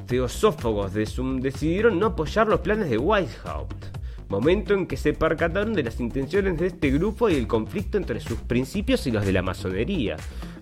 teosófagos 0.05 0.93
de 0.93 1.07
Zoom 1.07 1.39
decidieron 1.39 1.97
no 1.97 2.07
apoyar 2.07 2.47
los 2.47 2.59
planes 2.59 2.87
de 2.91 2.99
Weishaupt, 2.99 3.85
momento 4.29 4.75
en 4.75 4.85
que 4.85 4.95
se 4.95 5.13
percataron 5.13 5.73
de 5.73 5.81
las 5.81 5.99
intenciones 5.99 6.59
de 6.59 6.67
este 6.67 6.91
grupo 6.91 7.29
y 7.29 7.35
el 7.35 7.47
conflicto 7.47 7.97
entre 7.97 8.19
sus 8.19 8.37
principios 8.37 9.07
y 9.07 9.11
los 9.11 9.25
de 9.25 9.33
la 9.33 9.41
masonería, 9.41 10.15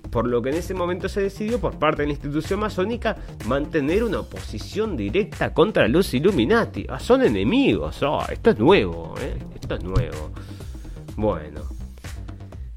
por 0.10 0.28
lo 0.28 0.42
que 0.42 0.52
en 0.52 0.56
ese 0.56 0.74
momento 0.74 1.10
se 1.10 1.22
decidió 1.22 1.60
por 1.60 1.78
parte 1.78 2.04
de 2.04 2.08
la 2.08 2.14
institución 2.14 2.62
masónica 2.62 3.18
mantener 3.46 4.06
una 4.06 4.22
oposición 4.22 4.96
directa 4.96 5.54
contra 5.54 5.90
los 5.90 6.14
Illuminati. 6.14 6.86
Ah, 6.88 7.00
son 7.00 7.24
enemigos, 7.24 8.02
oh, 8.04 8.24
esto 8.32 8.52
es 8.52 8.60
nuevo, 8.60 9.16
¿eh? 9.20 9.38
esto 9.54 9.76
es 9.76 9.84
nuevo. 9.84 10.32
Bueno. 11.16 11.62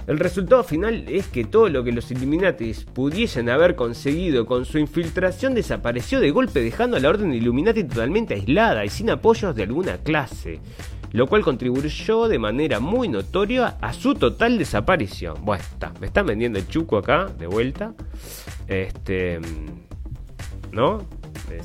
El 0.07 0.19
resultado 0.19 0.63
final 0.63 1.07
es 1.09 1.29
que 1.29 1.45
todo 1.45 1.71
lo 1.71 1.83
que 1.83 1.91
los 1.91 2.11
Illuminatis 2.11 2.85
pudiesen 2.85 3.49
haber 3.49 3.75
conseguido 3.75 4.45
con 4.45 4.67
su 4.67 4.79
infiltración 4.79 5.55
desapareció 5.55 6.21
de 6.21 6.31
golpe 6.31 6.61
dejando 6.61 6.99
a 6.99 7.01
la 7.01 7.09
Orden 7.09 7.33
Illuminati 7.33 7.85
totalmente 7.85 8.35
aislada 8.35 8.85
y 8.85 8.91
sin 8.91 9.09
apoyos 9.09 9.57
de 9.57 9.63
alguna 9.63 9.97
clase, 9.97 10.61
lo 11.13 11.27
cual 11.27 11.43
contribuyó 11.43 12.29
de 12.29 12.39
manera 12.39 12.81
muy 12.81 13.09
notoria 13.09 13.79
a 13.81 13.95
su 13.95 14.15
total 14.15 14.59
desaparición. 14.59 15.43
Bueno, 15.43 15.65
me 16.01 16.09
están 16.09 16.27
vendiendo 16.27 16.59
el 16.59 16.69
chuco 16.69 16.99
acá, 16.99 17.27
de 17.39 17.47
vuelta. 17.47 17.95
Este... 18.69 19.41
¿No? 20.71 21.07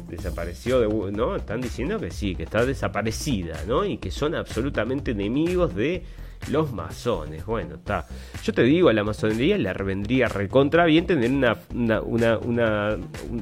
desapareció, 0.08 0.80
de, 0.80 1.12
¿no? 1.12 1.36
Están 1.36 1.62
diciendo 1.62 2.00
que 2.00 2.12
sí, 2.12 2.36
que 2.36 2.44
está 2.44 2.66
desaparecida, 2.66 3.64
¿no? 3.68 3.86
Y 3.86 3.98
que 3.98 4.12
son 4.12 4.36
absolutamente 4.36 5.12
enemigos 5.12 5.76
de 5.76 6.04
los 6.48 6.72
masones, 6.72 7.46
bueno, 7.46 7.76
está. 7.76 8.08
Yo 8.44 8.54
te 8.54 8.64
digo, 8.64 8.90
a 8.90 8.94
la 8.94 9.04
masonería 9.04 9.58
le 9.58 9.72
vendría 9.74 10.28
recontra 10.28 10.86
bien 10.86 11.06
tener 11.06 11.32
una, 11.32 11.58
una, 12.02 12.38
una, 12.38 12.98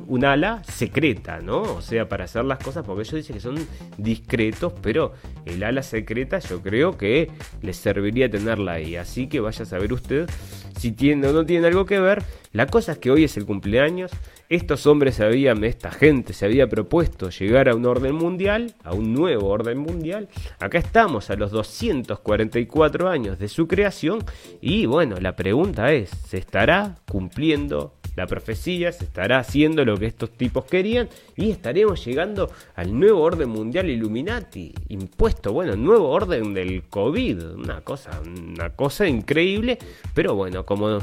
un, 0.08 0.26
ala 0.26 0.64
secreta, 0.64 1.40
¿no? 1.40 1.62
O 1.62 1.82
sea, 1.82 2.10
para 2.10 2.26
hacer 2.26 2.44
las 2.46 2.60
cosas, 2.60 2.86
porque 2.86 3.04
ellos 3.04 3.16
dicen 3.16 3.36
que 3.36 3.42
son 3.42 3.56
discretos, 3.98 4.74
pero 4.82 5.14
el 5.46 5.64
ala 5.64 5.84
secreta 5.84 6.40
yo 6.40 6.62
creo 6.62 6.98
que 6.98 7.30
les 7.62 7.78
serviría 7.78 8.30
tenerla 8.30 8.74
ahí. 8.74 8.96
Así 8.96 9.28
que 9.28 9.40
vaya 9.40 9.64
a 9.64 9.66
saber 9.66 9.94
usted 9.94 10.30
si 10.78 10.92
tiene 10.92 11.28
o 11.28 11.34
no 11.34 11.46
tiene 11.46 11.68
algo 11.68 11.86
que 11.86 12.00
ver. 12.00 12.24
La 12.52 12.68
cosa 12.68 12.94
es 12.94 12.98
que 12.98 13.12
hoy 13.12 13.24
es 13.24 13.38
el 13.38 13.46
cumpleaños. 13.46 14.12
Estos 14.50 14.88
hombres 14.88 15.16
se 15.16 15.26
habían, 15.26 15.64
esta 15.66 15.92
gente 15.92 16.32
se 16.32 16.46
había 16.46 16.68
propuesto 16.68 17.30
llegar 17.30 17.68
a 17.68 17.76
un 17.76 17.86
orden 17.86 18.16
mundial, 18.16 18.76
a 18.84 18.94
un 18.94 19.14
nuevo 19.14 19.50
orden 19.50 19.78
mundial. 19.78 20.30
Acá 20.60 20.78
estamos 20.78 21.30
a 21.30 21.36
los 21.36 21.52
244 21.52 23.10
años 23.10 23.40
de 23.40 23.50
su 23.50 23.68
creación. 23.68 24.24
Y 24.62 24.86
bueno, 24.86 25.18
la 25.20 25.36
pregunta 25.36 25.92
es, 25.92 26.10
¿se 26.10 26.38
estará 26.38 26.96
cumpliendo 27.06 27.98
la 28.18 28.26
profecía, 28.26 28.92
se 28.92 29.04
estará 29.04 29.38
haciendo 29.38 29.86
lo 29.86 29.96
que 29.96 30.08
estos 30.08 30.32
tipos 30.32 30.66
querían 30.66 31.08
y 31.36 31.52
estaremos 31.52 32.04
llegando 32.04 32.50
al 32.76 32.98
nuevo 33.00 33.22
orden 33.22 33.50
mundial 33.50 33.90
Illuminati, 33.90 34.74
impuesto, 34.90 35.54
bueno, 35.54 35.76
nuevo 35.76 36.10
orden 36.10 36.54
del 36.56 36.84
COVID, 36.90 37.58
una 37.58 37.82
cosa, 37.82 38.20
una 38.26 38.72
cosa 38.72 39.08
increíble, 39.08 39.78
pero 40.16 40.34
bueno, 40.34 40.66
como 40.66 41.00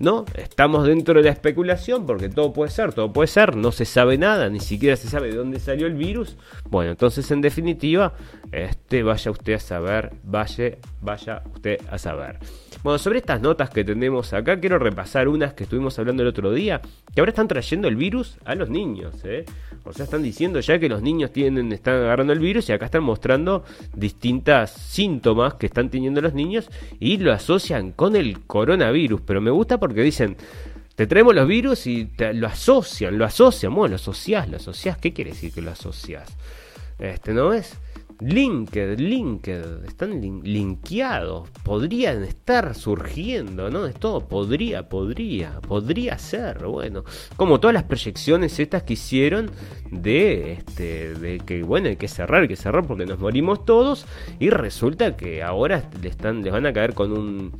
no, 0.00 0.24
estamos 0.34 0.86
dentro 0.86 1.14
de 1.14 1.24
la 1.24 1.30
especulación 1.30 2.06
porque 2.06 2.28
todo 2.28 2.52
puede 2.52 2.70
ser, 2.70 2.92
todo 2.92 3.12
puede 3.12 3.26
ser, 3.26 3.56
no 3.56 3.72
se 3.72 3.84
sabe 3.84 4.16
nada, 4.18 4.48
ni 4.48 4.60
siquiera 4.60 4.96
se 4.96 5.08
sabe 5.08 5.28
de 5.28 5.36
dónde 5.36 5.58
salió 5.58 5.86
el 5.86 5.94
virus. 5.94 6.36
Bueno, 6.68 6.92
entonces 6.92 7.30
en 7.30 7.40
definitiva, 7.40 8.14
este 8.52 9.02
vaya 9.02 9.30
usted 9.30 9.54
a 9.54 9.60
saber, 9.60 10.12
vaya, 10.22 10.76
vaya 11.00 11.42
usted 11.54 11.80
a 11.90 11.98
saber. 11.98 12.38
Bueno, 12.82 12.98
sobre 12.98 13.18
estas 13.18 13.40
notas 13.40 13.70
que 13.70 13.82
tenemos 13.82 14.32
acá, 14.32 14.60
quiero 14.60 14.78
repasar 14.78 15.26
unas 15.26 15.52
que 15.54 15.64
estuvimos 15.64 15.98
hablando 15.98 16.22
el 16.22 16.28
otro 16.28 16.52
día, 16.52 16.80
que 17.12 17.20
ahora 17.20 17.30
están 17.30 17.48
trayendo 17.48 17.88
el 17.88 17.96
virus 17.96 18.38
a 18.44 18.54
los 18.54 18.70
niños, 18.70 19.16
¿eh? 19.24 19.44
O 19.84 19.92
sea, 19.92 20.04
están 20.04 20.22
diciendo 20.22 20.60
ya 20.60 20.78
que 20.78 20.88
los 20.88 21.02
niños 21.02 21.32
tienen, 21.32 21.72
están 21.72 21.94
agarrando 21.94 22.32
el 22.32 22.38
virus 22.38 22.68
y 22.68 22.72
acá 22.72 22.84
están 22.84 23.02
mostrando 23.02 23.64
distintas 23.94 24.70
síntomas 24.70 25.54
que 25.54 25.66
están 25.66 25.88
teniendo 25.88 26.20
los 26.20 26.34
niños 26.34 26.70
y 27.00 27.16
lo 27.16 27.32
asocian 27.32 27.92
con 27.92 28.14
el 28.14 28.40
coronavirus. 28.46 29.22
Pero 29.22 29.40
me 29.40 29.50
gusta 29.50 29.78
porque 29.78 29.87
dicen, 29.94 30.36
te 30.94 31.06
traemos 31.06 31.34
los 31.34 31.46
virus 31.46 31.86
y 31.86 32.06
te, 32.06 32.34
lo 32.34 32.48
asocian, 32.48 33.18
lo 33.18 33.24
asocian, 33.24 33.74
bueno, 33.74 33.90
lo 33.90 33.96
asocias, 33.96 34.48
lo 34.48 34.56
asocias, 34.56 34.98
¿qué 34.98 35.12
quiere 35.12 35.30
decir 35.30 35.52
que 35.52 35.62
lo 35.62 35.70
asocias? 35.70 36.28
Este, 36.98 37.32
¿no 37.32 37.52
es? 37.52 37.78
Linked, 38.20 38.98
Linked, 38.98 39.84
están 39.84 40.20
linkeados, 40.42 41.48
podrían 41.62 42.24
estar 42.24 42.74
surgiendo, 42.74 43.70
¿no? 43.70 43.86
Es 43.86 43.94
todo 43.94 44.26
podría, 44.26 44.88
podría, 44.88 45.60
podría 45.60 46.18
ser, 46.18 46.66
bueno, 46.66 47.04
como 47.36 47.60
todas 47.60 47.74
las 47.74 47.84
proyecciones 47.84 48.58
estas 48.58 48.82
que 48.82 48.94
hicieron 48.94 49.52
de 49.92 50.54
este 50.54 51.14
de 51.14 51.38
que 51.38 51.62
bueno, 51.62 51.90
hay 51.90 51.96
que 51.96 52.08
cerrar, 52.08 52.42
hay 52.42 52.48
que 52.48 52.56
cerrar 52.56 52.88
porque 52.88 53.06
nos 53.06 53.20
morimos 53.20 53.64
todos 53.64 54.04
y 54.40 54.50
resulta 54.50 55.16
que 55.16 55.44
ahora 55.44 55.88
están 56.02 56.42
les 56.42 56.52
van 56.52 56.66
a 56.66 56.72
caer 56.72 56.94
con 56.94 57.12
un 57.12 57.52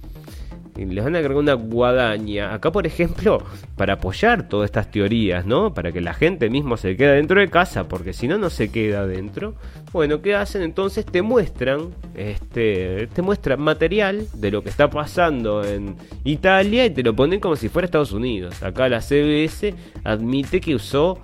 les 0.86 1.04
van 1.04 1.16
a 1.16 1.20
cargar 1.20 1.38
una 1.38 1.54
guadaña. 1.54 2.54
Acá, 2.54 2.70
por 2.72 2.86
ejemplo, 2.86 3.42
para 3.76 3.94
apoyar 3.94 4.48
todas 4.48 4.66
estas 4.66 4.90
teorías, 4.90 5.46
¿no? 5.46 5.74
Para 5.74 5.92
que 5.92 6.00
la 6.00 6.14
gente 6.14 6.50
mismo 6.50 6.76
se 6.76 6.96
quede 6.96 7.16
dentro 7.16 7.40
de 7.40 7.48
casa, 7.48 7.88
porque 7.88 8.12
si 8.12 8.28
no, 8.28 8.38
no 8.38 8.50
se 8.50 8.70
queda 8.70 9.06
dentro. 9.06 9.54
Bueno, 9.92 10.20
¿qué 10.22 10.34
hacen? 10.34 10.62
Entonces 10.62 11.06
te 11.06 11.22
muestran, 11.22 11.94
este, 12.14 13.08
te 13.08 13.22
muestran 13.22 13.60
material 13.60 14.26
de 14.34 14.50
lo 14.50 14.62
que 14.62 14.68
está 14.68 14.90
pasando 14.90 15.64
en 15.64 15.96
Italia 16.24 16.86
y 16.86 16.90
te 16.90 17.02
lo 17.02 17.14
ponen 17.14 17.40
como 17.40 17.56
si 17.56 17.68
fuera 17.68 17.86
Estados 17.86 18.12
Unidos. 18.12 18.62
Acá 18.62 18.88
la 18.88 19.00
CBS 19.00 19.74
admite 20.04 20.60
que 20.60 20.74
usó 20.74 21.18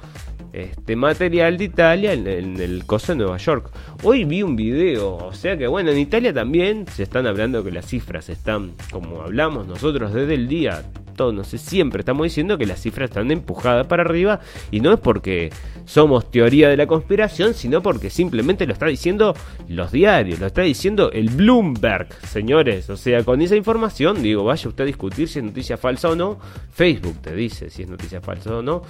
este 0.54 0.94
material 0.94 1.58
de 1.58 1.64
Italia 1.64 2.12
en, 2.12 2.26
el 2.26 2.84
coso 2.86 3.12
de 3.12 3.18
Nueva 3.18 3.36
York. 3.38 3.70
Hoy 4.02 4.24
vi 4.24 4.42
un 4.42 4.54
video, 4.54 5.16
o 5.16 5.32
sea 5.32 5.56
que 5.56 5.66
bueno, 5.66 5.90
en 5.90 5.98
Italia 5.98 6.32
también 6.32 6.86
se 6.86 7.02
están 7.02 7.26
hablando 7.26 7.64
que 7.64 7.72
las 7.72 7.86
cifras 7.86 8.28
están, 8.28 8.72
como 8.90 9.22
hablamos 9.22 9.66
nosotros 9.66 10.12
desde 10.14 10.34
el 10.34 10.48
día, 10.48 10.84
todos, 11.16 11.32
no 11.32 11.44
sé, 11.44 11.58
siempre 11.58 12.00
estamos 12.00 12.24
diciendo 12.24 12.58
que 12.58 12.66
las 12.66 12.80
cifras 12.80 13.10
están 13.10 13.30
empujadas 13.30 13.86
para 13.86 14.02
arriba 14.02 14.40
y 14.70 14.80
no 14.80 14.92
es 14.92 15.00
porque 15.00 15.50
somos 15.84 16.30
teoría 16.30 16.68
de 16.68 16.76
la 16.76 16.86
conspiración, 16.86 17.54
sino 17.54 17.82
porque 17.82 18.10
simplemente 18.10 18.66
lo 18.66 18.72
está 18.72 18.86
diciendo 18.86 19.34
los 19.68 19.92
diarios, 19.92 20.40
lo 20.40 20.46
está 20.46 20.62
diciendo 20.62 21.10
el 21.12 21.30
Bloomberg, 21.30 22.08
señores. 22.26 22.90
O 22.90 22.96
sea, 22.96 23.22
con 23.22 23.40
esa 23.42 23.54
información, 23.54 24.22
digo, 24.22 24.44
vaya 24.44 24.68
usted 24.68 24.84
a 24.84 24.86
discutir 24.86 25.28
si 25.28 25.38
es 25.38 25.44
noticia 25.44 25.76
falsa 25.76 26.08
o 26.08 26.16
no. 26.16 26.38
Facebook 26.72 27.20
te 27.22 27.34
dice 27.34 27.70
si 27.70 27.82
es 27.82 27.88
noticia 27.88 28.20
falsa 28.20 28.56
o 28.56 28.62
no 28.62 28.82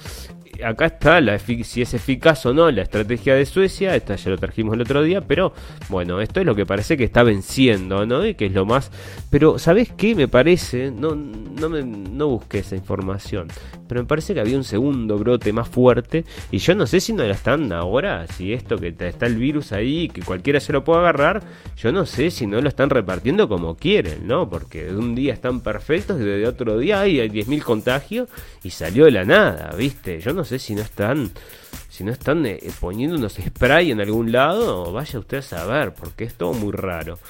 acá 0.63 0.87
está 0.87 1.21
la 1.21 1.35
si 1.63 1.83
es 1.83 1.95
eficaz 1.95 2.45
o 2.47 2.55
no 2.55 2.71
la 2.71 2.83
estrategia 2.83 3.35
de 3.35 3.47
Suecia, 3.47 3.95
esta 3.95 4.17
ya 4.17 4.31
lo 4.31 4.39
trajimos 4.39 4.75
el 4.75 4.81
otro 4.81 5.03
día, 5.03 5.21
pero 5.21 5.53
bueno, 5.89 6.21
esto 6.21 6.41
es 6.41 6.47
lo 6.47 6.55
que 6.55 6.67
parece 6.67 6.97
que 6.97 7.05
está 7.05 7.23
venciendo, 7.23 8.07
¿no? 8.07 8.27
Y 8.27 8.35
que 8.35 8.47
es 8.47 8.53
lo 8.53 8.67
más... 8.67 8.91
Pero, 9.31 9.59
¿sabes 9.59 9.93
qué 9.97 10.15
me 10.15 10.27
parece? 10.27 10.91
No, 10.91 11.15
no, 11.15 11.69
me, 11.69 11.83
no 11.85 12.29
busqué 12.29 12.59
esa 12.61 12.75
información, 12.75 13.49
pero 13.87 14.01
me 14.01 14.07
parece 14.07 14.35
que 14.35 14.41
había 14.41 14.57
un 14.57 14.65
segundo 14.65 15.19
brote 15.19 15.53
más 15.53 15.69
fuerte 15.69 16.25
y 16.51 16.59
yo 16.59 16.75
no 16.75 16.87
sé 16.87 17.01
si 17.01 17.13
no 17.13 17.23
la 17.25 17.35
están 17.35 17.73
ahora, 17.73 18.27
si 18.27 18.53
esto 18.53 18.79
que 18.79 18.95
está 18.99 19.27
el 19.27 19.37
virus 19.37 19.73
ahí, 19.73 20.09
que 20.09 20.23
cualquiera 20.23 20.61
se 20.61 20.73
lo 20.73 20.85
puede 20.85 21.01
agarrar, 21.01 21.43
yo 21.77 21.93
no 21.93 22.07
sé 22.07 22.31
si 22.31 22.47
no 22.47 22.61
lo 22.61 22.69
están 22.69 22.91
repartiendo 22.91 23.49
como 23.49 23.77
quieren, 23.77 24.27
¿no? 24.27 24.49
Porque 24.49 24.85
de 24.85 24.97
un 24.97 25.15
día 25.15 25.35
están 25.35 25.61
perfectos 25.61 26.21
y 26.21 26.25
de 26.25 26.47
otro 26.47 26.79
día 26.79 27.01
hay 27.01 27.19
10.000 27.29 27.63
contagios 27.63 28.29
y 28.63 28.71
salió 28.71 29.05
de 29.05 29.11
la 29.11 29.25
nada, 29.25 29.75
¿viste? 29.77 30.21
Yo 30.21 30.33
no 30.33 30.45
sé 30.45 30.59
si 30.59 30.75
no 30.75 30.83
están 30.83 31.31
si 31.95 32.03
no 32.03 32.11
están 32.11 32.45
eh, 32.45 32.59
poniendo 32.81 33.17
unos 33.17 33.35
spray 33.35 33.93
en 33.93 34.01
algún 34.01 34.33
lado, 34.33 34.91
vaya 34.91 35.17
usted 35.21 35.39
a 35.39 35.43
saber, 35.43 35.95
porque 35.95 36.25
es 36.25 36.35
todo 36.35 36.53
muy 36.53 36.73
raro. 36.73 37.21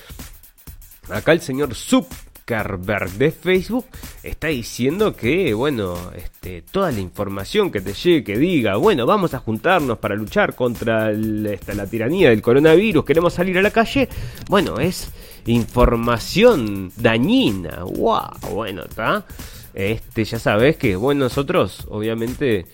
Acá 1.11 1.33
el 1.33 1.43
señor 1.43 1.75
Zuckerberg 1.75 3.11
de 3.11 3.31
Facebook 3.31 3.85
está 4.23 4.47
diciendo 4.47 5.15
que, 5.15 5.53
bueno, 5.53 5.99
este, 6.17 6.63
toda 6.63 6.91
la 6.93 7.01
información 7.01 7.71
que 7.71 7.83
te 7.83 7.93
llegue, 7.93 8.25
que 8.25 8.39
diga, 8.39 8.77
bueno, 8.77 9.05
vamos 9.05 9.35
a 9.35 9.41
juntarnos 9.41 9.99
para 9.99 10.15
luchar 10.15 10.55
contra 10.55 11.13
la 11.13 11.87
tiranía 11.87 12.31
del 12.31 12.41
coronavirus, 12.41 13.05
queremos 13.05 13.35
salir 13.35 13.59
a 13.59 13.63
la 13.63 13.71
calle, 13.71 14.09
bueno, 14.49 14.81
es 14.81 15.11
información 15.45 16.91
dañina. 16.97 17.85
¡Wow! 17.85 18.55
Bueno, 18.55 18.85
está. 18.85 19.27
Este, 19.75 20.25
ya 20.25 20.39
sabes 20.39 20.77
que, 20.77 20.97
bueno, 20.97 21.25
nosotros, 21.25 21.87
obviamente, 21.91 22.65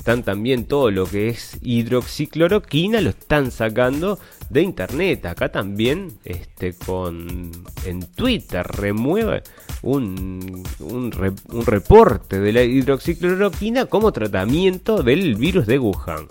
están 0.00 0.22
también 0.22 0.64
todo 0.64 0.90
lo 0.90 1.04
que 1.04 1.28
es 1.28 1.58
hidroxicloroquina, 1.60 3.02
lo 3.02 3.10
están 3.10 3.50
sacando 3.50 4.18
de 4.48 4.62
internet. 4.62 5.26
Acá 5.26 5.50
también, 5.52 6.18
este, 6.24 6.72
con 6.72 7.50
en 7.84 8.00
Twitter 8.14 8.66
remueve 8.66 9.42
un, 9.82 10.64
un, 10.78 11.34
un 11.50 11.66
reporte 11.66 12.40
de 12.40 12.50
la 12.50 12.62
hidroxicloroquina 12.62 13.84
como 13.86 14.10
tratamiento 14.10 15.02
del 15.02 15.34
virus 15.34 15.66
de 15.66 15.78
Wuhan. 15.78 16.28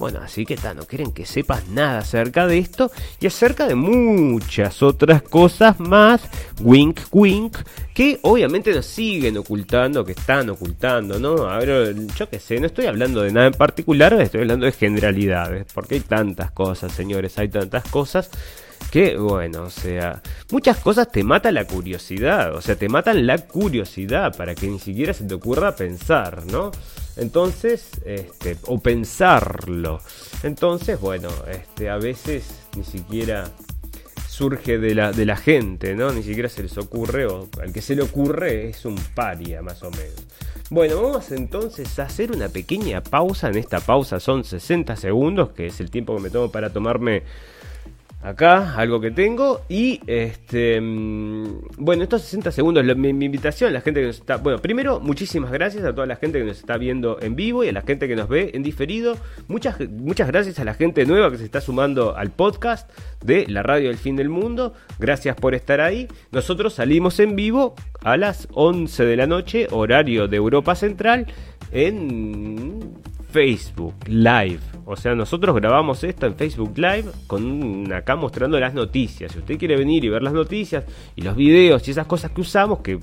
Bueno, 0.00 0.20
así 0.22 0.46
que 0.46 0.56
no 0.74 0.86
quieren 0.86 1.12
que 1.12 1.26
sepas 1.26 1.68
nada 1.68 1.98
acerca 1.98 2.46
de 2.46 2.56
esto 2.56 2.90
y 3.20 3.26
acerca 3.26 3.66
de 3.68 3.74
muchas 3.74 4.82
otras 4.82 5.20
cosas 5.20 5.78
más, 5.78 6.22
wink 6.62 7.00
wink, 7.12 7.58
que 7.92 8.18
obviamente 8.22 8.72
nos 8.72 8.86
siguen 8.86 9.36
ocultando, 9.36 10.02
que 10.02 10.12
están 10.12 10.48
ocultando, 10.48 11.18
¿no? 11.18 11.46
A 11.46 11.58
ver, 11.58 11.94
yo 12.16 12.30
qué 12.30 12.40
sé, 12.40 12.58
no 12.58 12.66
estoy 12.68 12.86
hablando 12.86 13.20
de 13.20 13.30
nada 13.30 13.48
en 13.48 13.52
particular, 13.52 14.14
estoy 14.14 14.40
hablando 14.40 14.64
de 14.64 14.72
generalidades, 14.72 15.66
porque 15.74 15.96
hay 15.96 16.00
tantas 16.00 16.50
cosas, 16.50 16.92
señores, 16.92 17.38
hay 17.38 17.50
tantas 17.50 17.84
cosas 17.90 18.30
que, 18.90 19.16
bueno, 19.16 19.62
o 19.64 19.70
sea, 19.70 20.20
muchas 20.50 20.78
cosas 20.78 21.10
te 21.10 21.22
mata 21.22 21.52
la 21.52 21.64
curiosidad, 21.64 22.54
o 22.54 22.60
sea, 22.60 22.76
te 22.76 22.88
matan 22.88 23.26
la 23.26 23.38
curiosidad 23.38 24.36
para 24.36 24.54
que 24.54 24.66
ni 24.66 24.78
siquiera 24.78 25.14
se 25.14 25.24
te 25.24 25.34
ocurra 25.34 25.76
pensar, 25.76 26.44
¿no? 26.46 26.72
Entonces, 27.16 27.90
este, 28.04 28.56
o 28.66 28.78
pensarlo. 28.80 30.00
Entonces, 30.42 31.00
bueno, 31.00 31.28
este, 31.50 31.88
a 31.88 31.98
veces 31.98 32.66
ni 32.76 32.84
siquiera 32.84 33.50
surge 34.28 34.78
de 34.78 34.94
la, 34.94 35.12
de 35.12 35.26
la 35.26 35.36
gente, 35.36 35.94
¿no? 35.94 36.12
Ni 36.12 36.22
siquiera 36.22 36.48
se 36.48 36.62
les 36.62 36.76
ocurre, 36.78 37.26
o 37.26 37.48
al 37.62 37.72
que 37.72 37.82
se 37.82 37.94
le 37.94 38.02
ocurre 38.02 38.70
es 38.70 38.84
un 38.84 38.96
paria, 39.14 39.62
más 39.62 39.82
o 39.82 39.90
menos. 39.90 40.26
Bueno, 40.70 41.02
vamos 41.02 41.30
entonces 41.32 41.98
a 41.98 42.04
hacer 42.04 42.32
una 42.32 42.48
pequeña 42.48 43.02
pausa. 43.02 43.48
En 43.48 43.56
esta 43.56 43.80
pausa 43.80 44.18
son 44.18 44.44
60 44.44 44.96
segundos, 44.96 45.50
que 45.50 45.66
es 45.66 45.80
el 45.80 45.90
tiempo 45.90 46.16
que 46.16 46.22
me 46.22 46.30
tomo 46.30 46.50
para 46.50 46.72
tomarme 46.72 47.24
acá 48.22 48.74
algo 48.76 49.00
que 49.00 49.10
tengo 49.10 49.62
y 49.68 50.00
este 50.06 50.80
mm, 50.80 51.60
bueno 51.78 52.02
estos 52.02 52.22
60 52.22 52.52
segundos 52.52 52.84
mi, 52.96 53.08
invitación 53.08 53.72
la 53.72 53.80
gente 53.80 54.00
que 54.00 54.08
nos 54.08 54.18
está 54.18 54.36
bueno 54.36 54.60
primero 54.60 55.00
muchísimas 55.00 55.50
gracias 55.50 55.84
a 55.84 55.94
toda 55.94 56.06
la 56.06 56.16
gente 56.16 56.38
que 56.38 56.44
nos 56.44 56.58
está 56.58 56.76
viendo 56.76 57.18
en 57.20 57.34
vivo 57.34 57.64
y 57.64 57.68
a 57.68 57.72
la 57.72 57.82
gente 57.82 58.08
que 58.08 58.16
nos 58.16 58.28
ve 58.28 58.50
en 58.54 58.62
diferido. 58.62 59.16
Muchas 59.48 59.80
muchas 59.90 60.28
gracias 60.28 60.58
a 60.58 60.64
la 60.64 60.74
gente 60.74 61.06
nueva 61.06 61.30
que 61.30 61.38
se 61.38 61.44
está 61.44 61.60
sumando 61.60 62.16
al 62.16 62.30
podcast 62.30 62.90
de 63.24 63.46
la 63.46 63.62
radio 63.62 63.88
del 63.88 63.98
fin 63.98 64.16
del 64.16 64.28
mundo. 64.28 64.74
Gracias 64.98 65.36
por 65.36 65.54
estar 65.54 65.80
ahí. 65.80 66.08
Nosotros 66.32 66.74
salimos 66.74 67.18
en 67.20 67.36
vivo 67.36 67.74
a 68.02 68.16
las 68.16 68.48
11 68.52 69.04
de 69.04 69.16
la 69.16 69.26
noche 69.26 69.68
horario 69.70 70.28
de 70.28 70.36
Europa 70.36 70.74
Central 70.74 71.26
en 71.72 72.94
Facebook 73.30 73.94
Live. 74.06 74.60
O 74.84 74.96
sea, 74.96 75.14
nosotros 75.14 75.54
grabamos 75.54 76.02
esto 76.04 76.26
en 76.26 76.34
Facebook 76.34 76.76
Live 76.76 77.04
con 77.26 77.92
acá 77.92 78.16
mostrando 78.16 78.58
las 78.58 78.74
noticias. 78.74 79.32
Si 79.32 79.38
usted 79.38 79.58
quiere 79.58 79.76
venir 79.76 80.04
y 80.04 80.08
ver 80.08 80.22
las 80.22 80.32
noticias 80.32 80.84
y 81.14 81.22
los 81.22 81.36
videos 81.36 81.86
y 81.86 81.92
esas 81.92 82.06
cosas 82.06 82.32
que 82.32 82.40
usamos, 82.40 82.80
que 82.80 82.98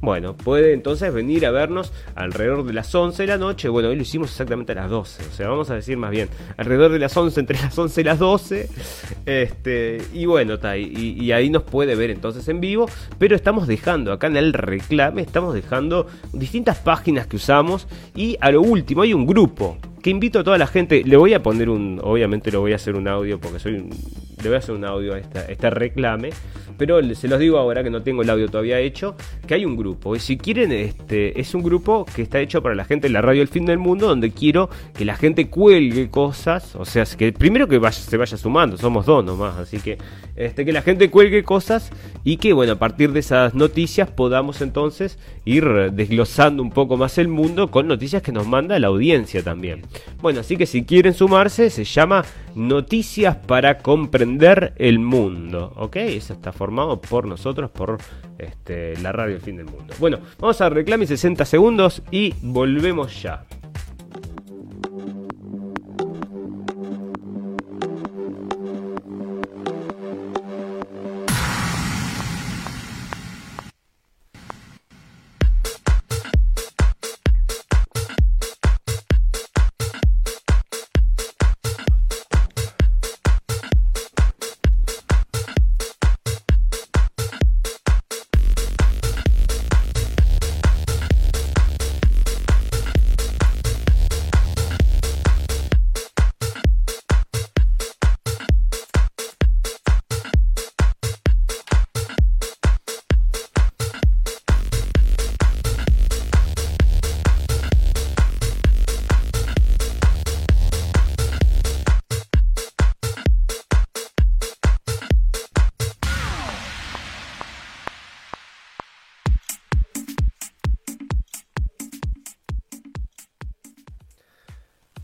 Bueno, 0.00 0.34
puede 0.34 0.72
entonces 0.72 1.12
venir 1.12 1.44
a 1.44 1.50
vernos 1.50 1.92
alrededor 2.14 2.64
de 2.64 2.72
las 2.72 2.94
11 2.94 3.22
de 3.22 3.26
la 3.26 3.36
noche. 3.36 3.68
Bueno, 3.68 3.90
hoy 3.90 3.96
lo 3.96 4.02
hicimos 4.02 4.30
exactamente 4.30 4.72
a 4.72 4.76
las 4.76 4.90
12. 4.90 5.22
O 5.24 5.32
sea, 5.32 5.48
vamos 5.48 5.68
a 5.68 5.74
decir 5.74 5.98
más 5.98 6.10
bien, 6.10 6.30
alrededor 6.56 6.92
de 6.92 6.98
las 6.98 7.14
11, 7.14 7.40
entre 7.40 7.58
las 7.60 7.78
11 7.78 8.00
y 8.00 8.04
las 8.04 8.18
12. 8.18 8.68
Este, 9.26 10.02
y 10.14 10.24
bueno, 10.24 10.58
y, 10.76 11.22
y 11.22 11.32
ahí 11.32 11.50
nos 11.50 11.64
puede 11.64 11.96
ver 11.96 12.10
entonces 12.10 12.48
en 12.48 12.60
vivo. 12.60 12.88
Pero 13.18 13.36
estamos 13.36 13.66
dejando 13.66 14.12
acá 14.12 14.26
en 14.26 14.38
el 14.38 14.54
reclame, 14.54 15.20
estamos 15.20 15.52
dejando 15.52 16.06
distintas 16.32 16.78
páginas 16.78 17.26
que 17.26 17.36
usamos. 17.36 17.86
Y 18.14 18.38
a 18.40 18.50
lo 18.50 18.62
último, 18.62 19.02
hay 19.02 19.12
un 19.12 19.26
grupo 19.26 19.76
que 20.02 20.10
invito 20.10 20.40
a 20.40 20.44
toda 20.44 20.58
la 20.58 20.66
gente. 20.66 21.02
Le 21.04 21.16
voy 21.16 21.34
a 21.34 21.42
poner 21.42 21.68
un. 21.68 22.00
Obviamente 22.02 22.50
lo 22.50 22.60
voy 22.60 22.72
a 22.72 22.76
hacer 22.76 22.96
un 22.96 23.08
audio 23.08 23.38
porque 23.38 23.58
soy 23.58 23.74
un, 23.74 23.90
Le 24.42 24.48
voy 24.48 24.54
a 24.54 24.58
hacer 24.58 24.74
un 24.74 24.84
audio 24.84 25.14
a 25.14 25.18
esta, 25.18 25.44
este 25.46 25.70
reclame. 25.70 26.30
Pero 26.76 27.02
se 27.14 27.28
los 27.28 27.38
digo 27.38 27.58
ahora 27.58 27.82
que 27.82 27.90
no 27.90 28.02
tengo 28.02 28.22
el 28.22 28.30
audio 28.30 28.48
todavía 28.48 28.78
hecho. 28.78 29.14
Que 29.46 29.54
hay 29.54 29.66
un 29.66 29.76
grupo. 29.76 30.16
Y 30.16 30.20
si 30.20 30.38
quieren, 30.38 30.72
este. 30.72 31.38
Es 31.38 31.54
un 31.54 31.62
grupo 31.62 32.06
que 32.14 32.22
está 32.22 32.40
hecho 32.40 32.62
para 32.62 32.74
la 32.74 32.84
gente 32.84 33.08
de 33.08 33.12
la 33.12 33.20
radio 33.20 33.42
El 33.42 33.48
Fin 33.48 33.66
del 33.66 33.78
Mundo. 33.78 34.08
Donde 34.08 34.30
quiero 34.30 34.70
que 34.96 35.04
la 35.04 35.14
gente 35.14 35.48
cuelgue 35.48 36.08
cosas. 36.08 36.74
O 36.76 36.84
sea, 36.84 37.04
que 37.04 37.32
primero 37.32 37.68
que 37.68 37.78
vaya, 37.78 38.00
se 38.00 38.16
vaya 38.16 38.36
sumando. 38.36 38.78
Somos 38.78 39.04
dos 39.04 39.24
nomás. 39.24 39.58
Así 39.58 39.78
que. 39.78 39.98
Este, 40.36 40.64
que 40.64 40.72
la 40.72 40.80
gente 40.80 41.10
cuelgue 41.10 41.44
cosas. 41.44 41.90
Y 42.24 42.38
que 42.38 42.54
bueno, 42.54 42.72
a 42.72 42.78
partir 42.78 43.12
de 43.12 43.20
esas 43.20 43.54
noticias 43.54 44.10
podamos 44.10 44.62
entonces 44.62 45.18
ir 45.44 45.92
desglosando 45.92 46.62
un 46.62 46.70
poco 46.70 46.96
más 46.96 47.18
el 47.18 47.28
mundo. 47.28 47.70
Con 47.70 47.88
noticias 47.88 48.22
que 48.22 48.32
nos 48.32 48.46
manda 48.46 48.78
la 48.78 48.86
audiencia 48.86 49.42
también. 49.42 49.82
Bueno, 50.20 50.40
así 50.40 50.56
que 50.56 50.66
si 50.66 50.84
quieren 50.84 51.14
sumarse, 51.14 51.70
se 51.70 51.84
llama 51.84 52.24
Noticias 52.54 53.36
para 53.36 53.78
comprender 53.78 54.72
el 54.76 54.98
mundo. 54.98 55.72
¿Ok? 55.76 55.96
Eso 55.96 56.32
está 56.34 56.52
formado 56.52 57.00
por 57.00 57.26
nosotros, 57.26 57.70
por 57.70 57.98
este, 58.38 58.96
la 58.98 59.12
radio 59.12 59.40
Fin 59.40 59.56
del 59.56 59.66
Mundo. 59.66 59.94
Bueno, 59.98 60.18
vamos 60.38 60.60
a 60.60 60.68
reclamar 60.68 61.06
60 61.06 61.44
segundos 61.44 62.02
y 62.10 62.34
volvemos 62.42 63.22
ya. 63.22 63.44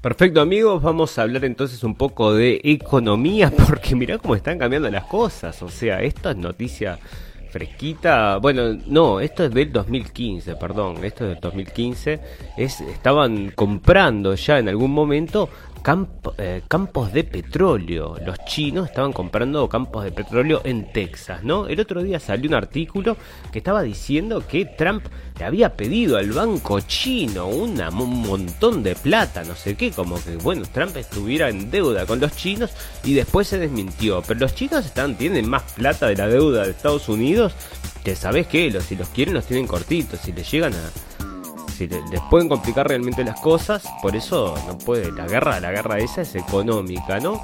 Perfecto 0.06 0.40
amigos, 0.40 0.80
vamos 0.80 1.18
a 1.18 1.22
hablar 1.22 1.44
entonces 1.44 1.82
un 1.82 1.96
poco 1.96 2.32
de 2.32 2.60
economía 2.62 3.50
porque 3.68 3.96
mirá 3.96 4.18
cómo 4.18 4.36
están 4.36 4.56
cambiando 4.56 4.88
las 4.88 5.02
cosas, 5.06 5.60
o 5.62 5.68
sea, 5.68 6.00
esto 6.00 6.30
es 6.30 6.36
noticia 6.36 6.96
fresquita, 7.50 8.36
bueno, 8.36 8.78
no, 8.86 9.18
esto 9.18 9.46
es 9.46 9.50
del 9.52 9.72
2015, 9.72 10.54
perdón, 10.54 11.04
esto 11.04 11.24
es 11.24 11.30
del 11.30 11.40
2015, 11.40 12.20
es, 12.56 12.80
estaban 12.82 13.50
comprando 13.50 14.36
ya 14.36 14.60
en 14.60 14.68
algún 14.68 14.92
momento 14.92 15.48
eh, 16.38 16.62
campos 16.66 17.12
de 17.12 17.22
petróleo. 17.22 18.16
Los 18.24 18.38
chinos 18.44 18.88
estaban 18.88 19.12
comprando 19.12 19.68
campos 19.68 20.02
de 20.02 20.10
petróleo 20.10 20.60
en 20.64 20.92
Texas, 20.92 21.44
¿no? 21.44 21.68
El 21.68 21.78
otro 21.78 22.02
día 22.02 22.18
salió 22.18 22.48
un 22.48 22.54
artículo 22.54 23.16
que 23.52 23.58
estaba 23.58 23.82
diciendo 23.82 24.44
que 24.46 24.64
Trump 24.64 25.04
le 25.38 25.44
había 25.44 25.76
pedido 25.76 26.16
al 26.16 26.32
banco 26.32 26.80
chino 26.80 27.46
una, 27.46 27.90
un 27.90 28.22
montón 28.22 28.82
de 28.82 28.96
plata, 28.96 29.44
no 29.44 29.54
sé 29.54 29.76
qué, 29.76 29.92
como 29.92 30.16
que, 30.22 30.36
bueno, 30.36 30.64
Trump 30.72 30.96
estuviera 30.96 31.50
en 31.50 31.70
deuda 31.70 32.04
con 32.04 32.18
los 32.18 32.34
chinos 32.34 32.72
y 33.04 33.14
después 33.14 33.46
se 33.46 33.58
desmintió. 33.60 34.22
Pero 34.26 34.40
los 34.40 34.56
chinos 34.56 34.86
están, 34.86 35.16
tienen 35.16 35.48
más 35.48 35.74
plata 35.74 36.08
de 36.08 36.16
la 36.16 36.26
deuda 36.26 36.64
de 36.64 36.72
Estados 36.72 37.08
Unidos 37.08 37.54
que, 38.02 38.16
¿sabes 38.16 38.48
qué? 38.48 38.72
Los, 38.72 38.84
si 38.84 38.96
los 38.96 39.08
quieren 39.10 39.34
los 39.34 39.46
tienen 39.46 39.68
cortitos, 39.68 40.18
si 40.18 40.32
les 40.32 40.50
llegan 40.50 40.74
a 40.74 40.90
si 41.76 41.86
les 41.86 42.20
pueden 42.30 42.48
complicar 42.48 42.88
realmente 42.88 43.22
las 43.22 43.40
cosas, 43.40 43.84
por 44.00 44.16
eso 44.16 44.54
no 44.66 44.78
puede, 44.78 45.12
la 45.12 45.26
guerra, 45.26 45.60
la 45.60 45.70
guerra 45.70 45.98
esa 45.98 46.22
es 46.22 46.34
económica, 46.34 47.20
¿no? 47.20 47.40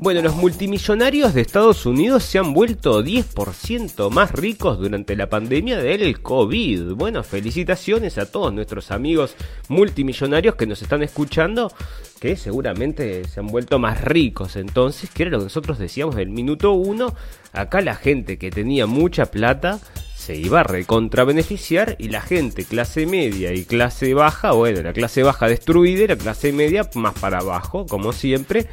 Bueno, 0.00 0.20
los 0.20 0.34
multimillonarios 0.34 1.32
de 1.32 1.40
Estados 1.40 1.86
Unidos 1.86 2.24
se 2.24 2.38
han 2.38 2.52
vuelto 2.52 3.02
10% 3.02 4.10
más 4.10 4.32
ricos 4.32 4.78
durante 4.78 5.16
la 5.16 5.30
pandemia 5.30 5.78
del 5.78 6.20
COVID. 6.20 6.92
Bueno, 6.94 7.22
felicitaciones 7.22 8.18
a 8.18 8.30
todos 8.30 8.52
nuestros 8.52 8.90
amigos 8.90 9.34
multimillonarios 9.68 10.56
que 10.56 10.66
nos 10.66 10.82
están 10.82 11.02
escuchando, 11.02 11.72
que 12.20 12.36
seguramente 12.36 13.26
se 13.28 13.40
han 13.40 13.46
vuelto 13.46 13.78
más 13.78 14.02
ricos. 14.02 14.56
Entonces, 14.56 15.10
que 15.10 15.22
era 15.22 15.30
lo 15.30 15.38
que 15.38 15.44
nosotros 15.44 15.78
decíamos 15.78 16.16
del 16.16 16.28
minuto 16.28 16.72
uno, 16.72 17.14
acá 17.52 17.80
la 17.80 17.94
gente 17.94 18.36
que 18.36 18.50
tenía 18.50 18.86
mucha 18.86 19.26
plata 19.26 19.78
se 20.24 20.36
iba 20.36 20.60
a 20.60 20.62
recontra 20.62 21.24
beneficiar 21.24 21.96
y 21.98 22.08
la 22.08 22.22
gente 22.22 22.64
clase 22.64 23.04
media 23.04 23.52
y 23.52 23.66
clase 23.66 24.14
baja, 24.14 24.52
bueno, 24.52 24.80
la 24.80 24.94
clase 24.94 25.22
baja 25.22 25.48
destruida 25.48 26.04
y 26.04 26.06
la 26.06 26.16
clase 26.16 26.50
media 26.50 26.88
más 26.94 27.12
para 27.12 27.40
abajo, 27.40 27.84
como 27.84 28.10
siempre. 28.14 28.66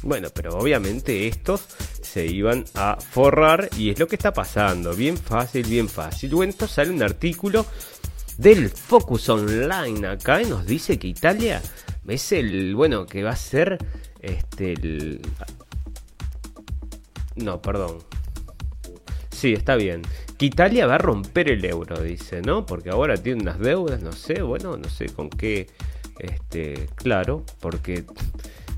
Bueno, 0.00 0.28
pero 0.32 0.56
obviamente 0.56 1.28
estos 1.28 1.66
se 2.00 2.24
iban 2.24 2.64
a 2.74 2.96
forrar 2.96 3.68
y 3.76 3.90
es 3.90 3.98
lo 3.98 4.06
que 4.06 4.16
está 4.16 4.32
pasando. 4.32 4.94
Bien 4.94 5.18
fácil, 5.18 5.66
bien 5.66 5.90
fácil. 5.90 6.34
Bueno, 6.34 6.48
esto 6.48 6.66
sale 6.66 6.90
un 6.90 7.02
artículo 7.02 7.66
del 8.38 8.70
Focus 8.70 9.28
Online 9.28 10.06
acá 10.06 10.40
y 10.40 10.46
nos 10.46 10.64
dice 10.64 10.98
que 10.98 11.08
Italia 11.08 11.60
es 12.08 12.32
el, 12.32 12.74
bueno, 12.74 13.04
que 13.04 13.22
va 13.22 13.32
a 13.32 13.36
ser 13.36 13.76
este, 14.22 14.72
el... 14.72 15.20
No, 17.36 17.60
perdón. 17.60 17.98
Sí, 19.44 19.52
está 19.52 19.76
bien. 19.76 20.00
Que 20.38 20.46
Italia 20.46 20.86
va 20.86 20.94
a 20.94 20.98
romper 20.98 21.50
el 21.50 21.62
euro, 21.66 22.00
dice, 22.00 22.40
¿no? 22.40 22.64
Porque 22.64 22.88
ahora 22.88 23.18
tiene 23.18 23.42
unas 23.42 23.58
deudas, 23.58 24.00
no 24.00 24.12
sé, 24.12 24.40
bueno, 24.40 24.78
no 24.78 24.88
sé 24.88 25.10
con 25.10 25.28
qué. 25.28 25.66
Este, 26.18 26.88
claro, 26.94 27.44
porque 27.60 28.04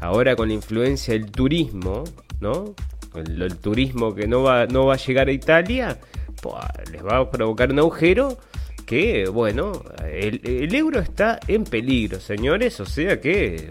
ahora 0.00 0.34
con 0.34 0.48
la 0.48 0.54
influencia 0.54 1.14
del 1.14 1.30
turismo, 1.30 2.02
¿no? 2.40 2.74
El, 3.14 3.58
turismo 3.58 4.12
que 4.12 4.26
no 4.26 4.42
va, 4.42 4.66
no 4.66 4.86
va 4.86 4.94
a 4.94 4.96
llegar 4.96 5.28
a 5.28 5.30
Italia, 5.30 6.00
les 6.90 7.04
va 7.04 7.18
a 7.18 7.30
provocar 7.30 7.70
un 7.70 7.78
agujero 7.78 8.36
que, 8.84 9.28
bueno, 9.28 9.70
el, 10.04 10.40
el 10.42 10.74
euro 10.74 10.98
está 10.98 11.38
en 11.46 11.62
peligro, 11.62 12.18
señores, 12.18 12.80
o 12.80 12.86
sea 12.86 13.20
que 13.20 13.70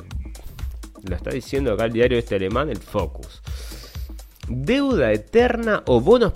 lo 1.04 1.14
está 1.14 1.32
diciendo 1.32 1.74
acá 1.74 1.84
el 1.84 1.92
diario 1.92 2.18
este 2.18 2.36
alemán, 2.36 2.70
el 2.70 2.78
Focus. 2.78 3.42
Deuda 4.48 5.12
eterna 5.12 5.84
o 5.88 6.00
bonos 6.00 6.32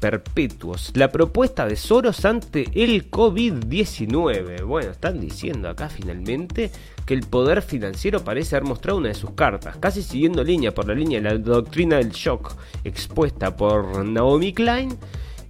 perpetuos. 0.00 0.90
La 0.94 1.12
propuesta 1.12 1.66
de 1.66 1.76
Soros 1.76 2.24
ante 2.24 2.68
el 2.74 3.10
COVID-19. 3.10 4.64
Bueno, 4.64 4.90
están 4.90 5.20
diciendo 5.20 5.68
acá 5.68 5.88
finalmente 5.88 6.70
que 7.06 7.14
el 7.14 7.22
poder 7.22 7.62
financiero 7.62 8.24
parece 8.24 8.56
haber 8.56 8.68
mostrado 8.68 8.98
una 8.98 9.08
de 9.08 9.14
sus 9.14 9.32
cartas, 9.32 9.76
casi 9.76 10.02
siguiendo 10.02 10.42
línea 10.42 10.72
por 10.72 10.88
la 10.88 10.94
línea 10.94 11.20
de 11.20 11.28
la 11.28 11.38
doctrina 11.38 11.98
del 11.98 12.10
shock 12.10 12.56
expuesta 12.82 13.54
por 13.54 14.04
Naomi 14.04 14.52
Klein 14.52 14.98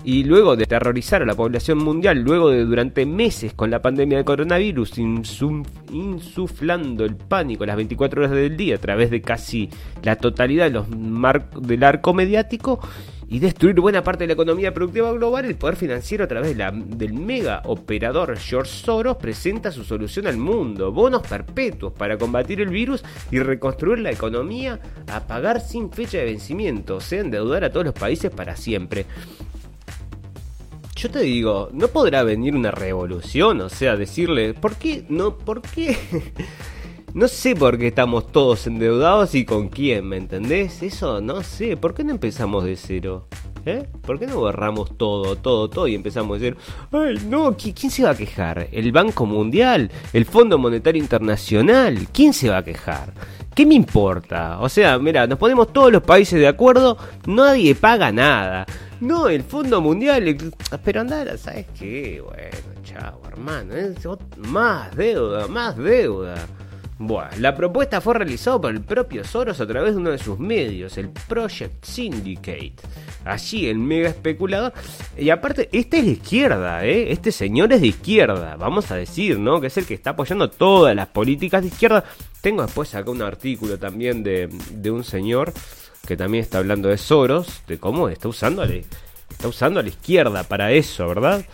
y 0.03 0.25
luego 0.25 0.57
de 0.57 0.65
terrorizar 0.65 1.23
a 1.23 1.27
la 1.27 1.35
población 1.35 1.77
mundial, 1.79 2.21
luego 2.21 2.49
de 2.51 2.65
durante 2.65 3.05
meses 3.05 3.53
con 3.53 3.71
la 3.71 3.83
pandemia 3.83 4.17
de 4.19 4.25
coronavirus, 4.25 4.99
insuflando 4.99 7.05
el 7.05 7.17
pánico 7.17 7.67
las 7.67 7.77
24 7.77 8.23
horas 8.23 8.33
del 8.33 8.57
día 8.57 8.77
a 8.77 8.79
través 8.79 9.11
de 9.11 9.21
casi 9.21 9.69
la 10.03 10.17
totalidad 10.17 10.71
los 10.71 10.87
del 10.89 11.85
arco 11.85 12.15
mediático 12.15 12.81
y 13.31 13.39
destruir 13.39 13.79
buena 13.81 14.03
parte 14.03 14.25
de 14.25 14.27
la 14.27 14.33
economía 14.33 14.75
productiva 14.75 15.13
global, 15.13 15.45
el 15.45 15.55
poder 15.55 15.77
financiero 15.77 16.25
a 16.25 16.27
través 16.27 16.57
del 16.57 17.13
mega 17.13 17.63
operador 17.65 18.37
George 18.37 18.73
Soros 18.73 19.19
presenta 19.19 19.71
su 19.71 19.85
solución 19.85 20.27
al 20.27 20.37
mundo, 20.37 20.91
bonos 20.91 21.23
perpetuos 21.23 21.93
para 21.93 22.19
combatir 22.19 22.61
el 22.61 22.71
virus 22.71 23.05
y 23.31 23.39
reconstruir 23.39 24.01
la 24.01 24.11
economía 24.11 24.81
a 25.07 25.29
pagar 25.29 25.61
sin 25.61 25.93
fecha 25.93 26.19
de 26.19 26.25
vencimiento, 26.25 26.97
o 26.97 27.01
sea, 27.01 27.21
endeudar 27.21 27.63
a 27.63 27.71
todos 27.71 27.87
los 27.87 27.95
países 27.95 28.33
para 28.33 28.57
siempre. 28.57 29.07
yo 30.97 31.09
te 31.09 31.21
digo, 31.21 31.71
no 31.73 31.87
podrá 31.87 32.25
venir 32.25 32.57
una 32.57 32.73
revolución, 32.73 33.61
o 33.61 33.69
sea, 33.69 33.97
decirle, 33.97 34.55
¿por 34.55 34.75
qué? 34.75 35.05
No, 35.09 35.39
¿por 35.39 35.63
qué? 35.63 35.97
no 37.15 37.29
sé 37.29 37.57
por 37.57 37.79
qué 37.79 37.89
estamos 37.89 38.31
todos 38.31 38.67
endeudados 38.67 39.35
y 39.35 39.45
con 39.45 39.69
quién, 39.69 40.09
¿me 40.09 40.17
entendés? 40.17 40.83
Eso 40.83 41.21
no 41.21 41.43
sé, 41.43 41.77
¿por 41.77 41.95
qué 41.95 42.05
no 42.05 42.13
empezamos 42.13 42.65
de 42.65 42.77
cero? 42.77 43.27
¿Eh? 43.67 43.87
¿Por 44.03 44.19
qué 44.19 44.27
no 44.27 44.37
borramos 44.37 44.97
todo, 44.97 45.37
todo, 45.37 45.69
todo 45.69 45.87
y 45.87 45.95
empezamos 45.95 46.37
a 46.37 46.41
decir, 46.41 46.57
ay, 46.93 47.19
no, 47.29 47.57
¿quién 47.57 47.91
se 47.91 48.05
va 48.05 48.11
a 48.11 48.17
quejar? 48.17 48.69
¿El 48.73 48.91
Banco 48.91 49.27
Mundial? 49.27 49.91
¿El 50.13 50.25
Fondo 50.25 50.57
Monetario 50.57 51.03
Internacional? 51.03 52.09
¿Quién 52.13 52.33
se 52.33 52.49
va 52.49 52.59
a 52.59 52.65
quejar? 52.65 53.13
¿Qué 53.55 53.67
me 53.67 53.75
importa? 53.75 54.61
O 54.61 54.69
sea, 54.69 54.99
mira, 54.99 55.27
nos 55.27 55.39
ponemos 55.39 55.73
todos 55.73 55.93
los 55.93 56.03
países 56.03 56.41
de 56.41 56.49
acuerdo, 56.49 56.97
nadie 57.27 57.75
paga 57.75 58.13
nada. 58.13 58.65
No, 59.01 59.29
el 59.29 59.43
Fondo 59.43 59.81
Mundial, 59.81 60.37
pero 60.85 61.01
andar, 61.01 61.37
¿sabes 61.37 61.67
qué? 61.79 62.23
Bueno, 62.25 62.83
chao, 62.85 63.21
hermano, 63.29 63.75
más 64.37 64.97
deuda, 64.97 65.49
más 65.49 65.77
deuda. 65.77 66.37
Bueno, 67.03 67.31
la 67.39 67.57
propuesta 67.57 68.03
fue 68.03 68.13
realizada 68.13 68.61
por 68.61 68.73
el 68.73 68.83
propio 68.83 69.25
Soros 69.25 69.59
a 69.59 69.67
través 69.67 69.95
de 69.95 70.01
uno 70.03 70.11
de 70.11 70.19
sus 70.19 70.39
medios, 70.39 70.99
el 70.99 71.09
Project 71.09 71.83
Syndicate. 71.83 72.75
Allí 73.25 73.69
el 73.69 73.79
mega 73.79 74.11
especulador. 74.11 74.75
Y 75.17 75.31
aparte, 75.31 75.71
esta 75.73 75.97
es 75.97 76.05
de 76.05 76.11
izquierda, 76.11 76.85
¿eh? 76.85 77.11
Este 77.11 77.33
señor 77.33 77.73
es 77.73 77.81
de 77.81 77.87
izquierda, 77.87 78.57
vamos 78.57 78.91
a 78.91 78.97
decir, 78.97 79.39
¿no? 79.39 79.63
Que 79.63 79.69
es 79.69 79.79
el 79.79 79.87
que 79.87 79.95
está 79.95 80.11
apoyando 80.11 80.51
todas 80.51 80.95
las 80.95 81.07
políticas 81.07 81.63
de 81.63 81.69
izquierda. 81.69 82.05
Tengo 82.43 82.61
después 82.61 82.95
acá 82.95 83.11
un 83.11 83.23
artículo 83.23 83.79
también 83.79 84.23
de, 84.23 84.51
de 84.71 84.91
un 84.91 85.03
señor 85.03 85.55
que 86.07 86.19
también 86.19 86.43
está 86.45 86.59
hablando 86.59 86.91
de 86.91 86.99
Soros, 86.99 87.63
de 87.67 87.79
cómo 87.79 88.11
está 88.11 88.29
usando 88.29 88.63
está 88.63 89.49
usando 89.49 89.81
a 89.81 89.83
la 89.83 89.89
izquierda 89.89 90.45
para 90.45 90.71
eso, 90.73 91.09
¿verdad? 91.09 91.47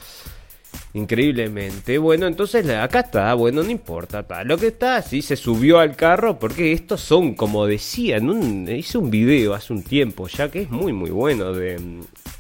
Increíblemente. 0.97 1.99
Bueno, 1.99 2.27
entonces 2.27 2.67
acá 2.71 3.01
está, 3.01 3.35
bueno, 3.35 3.63
no 3.63 3.71
importa. 3.71 4.25
Lo 4.45 4.57
que 4.57 4.69
está, 4.69 5.03
sí, 5.03 5.21
se 5.21 5.37
subió 5.37 5.79
al 5.79 5.95
carro 5.95 6.39
porque 6.39 6.73
estos 6.73 7.03
son, 7.03 7.35
como 7.35 7.67
decía, 7.67 8.17
hice 8.17 8.97
un 8.97 9.11
video 9.11 9.53
hace 9.53 9.75
un 9.75 9.83
tiempo 9.83 10.27
ya 10.27 10.51
que 10.51 10.63
es 10.63 10.71
muy, 10.71 10.95
muy 10.95 11.11
bueno 11.11 11.53
de 11.53 11.79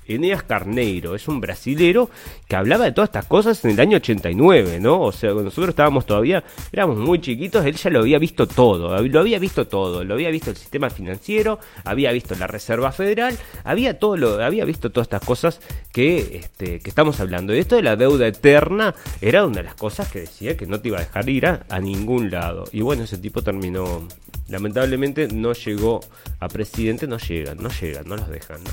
Eneas 0.08 0.42
Carneiro, 0.42 1.14
es 1.14 1.28
un 1.28 1.40
brasilero 1.40 2.10
que 2.48 2.56
hablaba 2.56 2.84
de 2.84 2.92
todas 2.92 3.08
estas 3.08 3.26
cosas 3.26 3.64
en 3.64 3.72
el 3.72 3.80
año 3.80 3.96
89, 3.96 4.78
¿no? 4.80 5.00
O 5.00 5.12
sea, 5.12 5.30
nosotros 5.30 5.70
estábamos 5.70 6.06
todavía, 6.06 6.44
éramos 6.72 6.98
muy 6.98 7.20
chiquitos, 7.20 7.64
él 7.64 7.76
ya 7.76 7.90
lo 7.90 8.00
había 8.00 8.18
visto 8.18 8.46
todo, 8.46 9.02
lo 9.02 9.20
había 9.20 9.38
visto 9.38 9.66
todo, 9.66 10.04
lo 10.04 10.14
había 10.14 10.30
visto 10.30 10.50
el 10.50 10.56
sistema 10.56 10.90
financiero, 10.90 11.58
había 11.84 12.12
visto 12.12 12.34
la 12.34 12.46
Reserva 12.46 12.92
Federal, 12.92 13.36
había 13.64 13.98
todo 13.98 14.16
lo, 14.16 14.44
había 14.44 14.64
visto 14.64 14.90
todas 14.90 15.06
estas 15.06 15.24
cosas 15.24 15.60
que, 15.92 16.36
este, 16.36 16.80
que 16.80 16.88
estamos 16.88 17.20
hablando. 17.20 17.54
Y 17.54 17.58
esto 17.58 17.76
de 17.76 17.82
la 17.82 17.96
deuda 17.96 18.26
eterna 18.26 18.94
era 19.20 19.44
una 19.46 19.56
de 19.56 19.64
las 19.64 19.74
cosas 19.74 20.10
que 20.10 20.20
decía 20.20 20.56
que 20.56 20.66
no 20.66 20.80
te 20.80 20.88
iba 20.88 20.98
a 20.98 21.00
dejar 21.00 21.28
ir 21.28 21.46
a, 21.46 21.66
a 21.68 21.80
ningún 21.80 22.30
lado. 22.30 22.64
Y 22.72 22.82
bueno, 22.82 23.04
ese 23.04 23.18
tipo 23.18 23.42
terminó, 23.42 24.06
lamentablemente 24.48 25.28
no 25.28 25.52
llegó 25.52 26.00
a 26.40 26.48
presidente, 26.48 27.06
no 27.06 27.18
llegan, 27.18 27.58
no 27.58 27.70
llegan, 27.70 28.08
no 28.08 28.16
los 28.16 28.28
dejan, 28.28 28.62
¿no? 28.64 28.70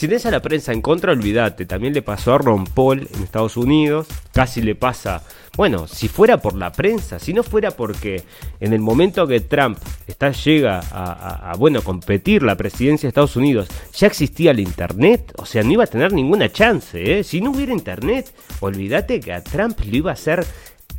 Si 0.00 0.08
tenés 0.08 0.24
a 0.24 0.30
la 0.30 0.40
prensa 0.40 0.72
en 0.72 0.80
contra, 0.80 1.12
olvídate. 1.12 1.66
También 1.66 1.92
le 1.92 2.00
pasó 2.00 2.32
a 2.32 2.38
Ron 2.38 2.64
Paul 2.64 3.06
en 3.14 3.22
Estados 3.22 3.58
Unidos. 3.58 4.06
Casi 4.32 4.62
le 4.62 4.74
pasa. 4.74 5.22
Bueno, 5.58 5.86
si 5.86 6.08
fuera 6.08 6.38
por 6.38 6.56
la 6.56 6.72
prensa, 6.72 7.18
si 7.18 7.34
no 7.34 7.42
fuera 7.42 7.72
porque 7.72 8.22
en 8.60 8.72
el 8.72 8.80
momento 8.80 9.26
que 9.26 9.40
Trump 9.40 9.76
está, 10.06 10.30
llega 10.30 10.80
a, 10.90 11.54
bueno, 11.58 11.82
competir 11.82 12.42
la 12.42 12.56
presidencia 12.56 13.06
de 13.06 13.08
Estados 13.08 13.36
Unidos, 13.36 13.68
ya 13.92 14.06
existía 14.06 14.52
el 14.52 14.60
Internet, 14.60 15.34
o 15.36 15.44
sea, 15.44 15.62
no 15.62 15.72
iba 15.72 15.84
a 15.84 15.86
tener 15.86 16.14
ninguna 16.14 16.50
chance. 16.50 17.18
¿eh? 17.18 17.22
Si 17.22 17.42
no 17.42 17.50
hubiera 17.50 17.74
Internet, 17.74 18.32
olvídate 18.60 19.20
que 19.20 19.34
a 19.34 19.44
Trump 19.44 19.80
le 19.80 19.98
iba 19.98 20.12
a 20.12 20.14
hacer 20.14 20.46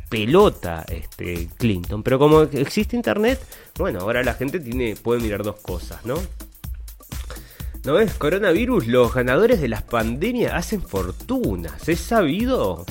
pelota 0.08 0.84
este 0.88 1.48
Clinton. 1.58 2.04
Pero 2.04 2.20
como 2.20 2.42
existe 2.42 2.94
Internet, 2.94 3.40
bueno, 3.76 3.98
ahora 3.98 4.22
la 4.22 4.34
gente 4.34 4.60
tiene, 4.60 4.94
puede 4.94 5.20
mirar 5.20 5.42
dos 5.42 5.56
cosas, 5.56 6.06
¿no? 6.06 6.14
¿No 7.84 7.94
ves? 7.94 8.14
Coronavirus, 8.14 8.86
los 8.86 9.12
ganadores 9.12 9.60
de 9.60 9.66
las 9.66 9.82
pandemias 9.82 10.52
hacen 10.54 10.80
fortunas. 10.80 11.88
Es 11.88 11.98
sabido 11.98 12.86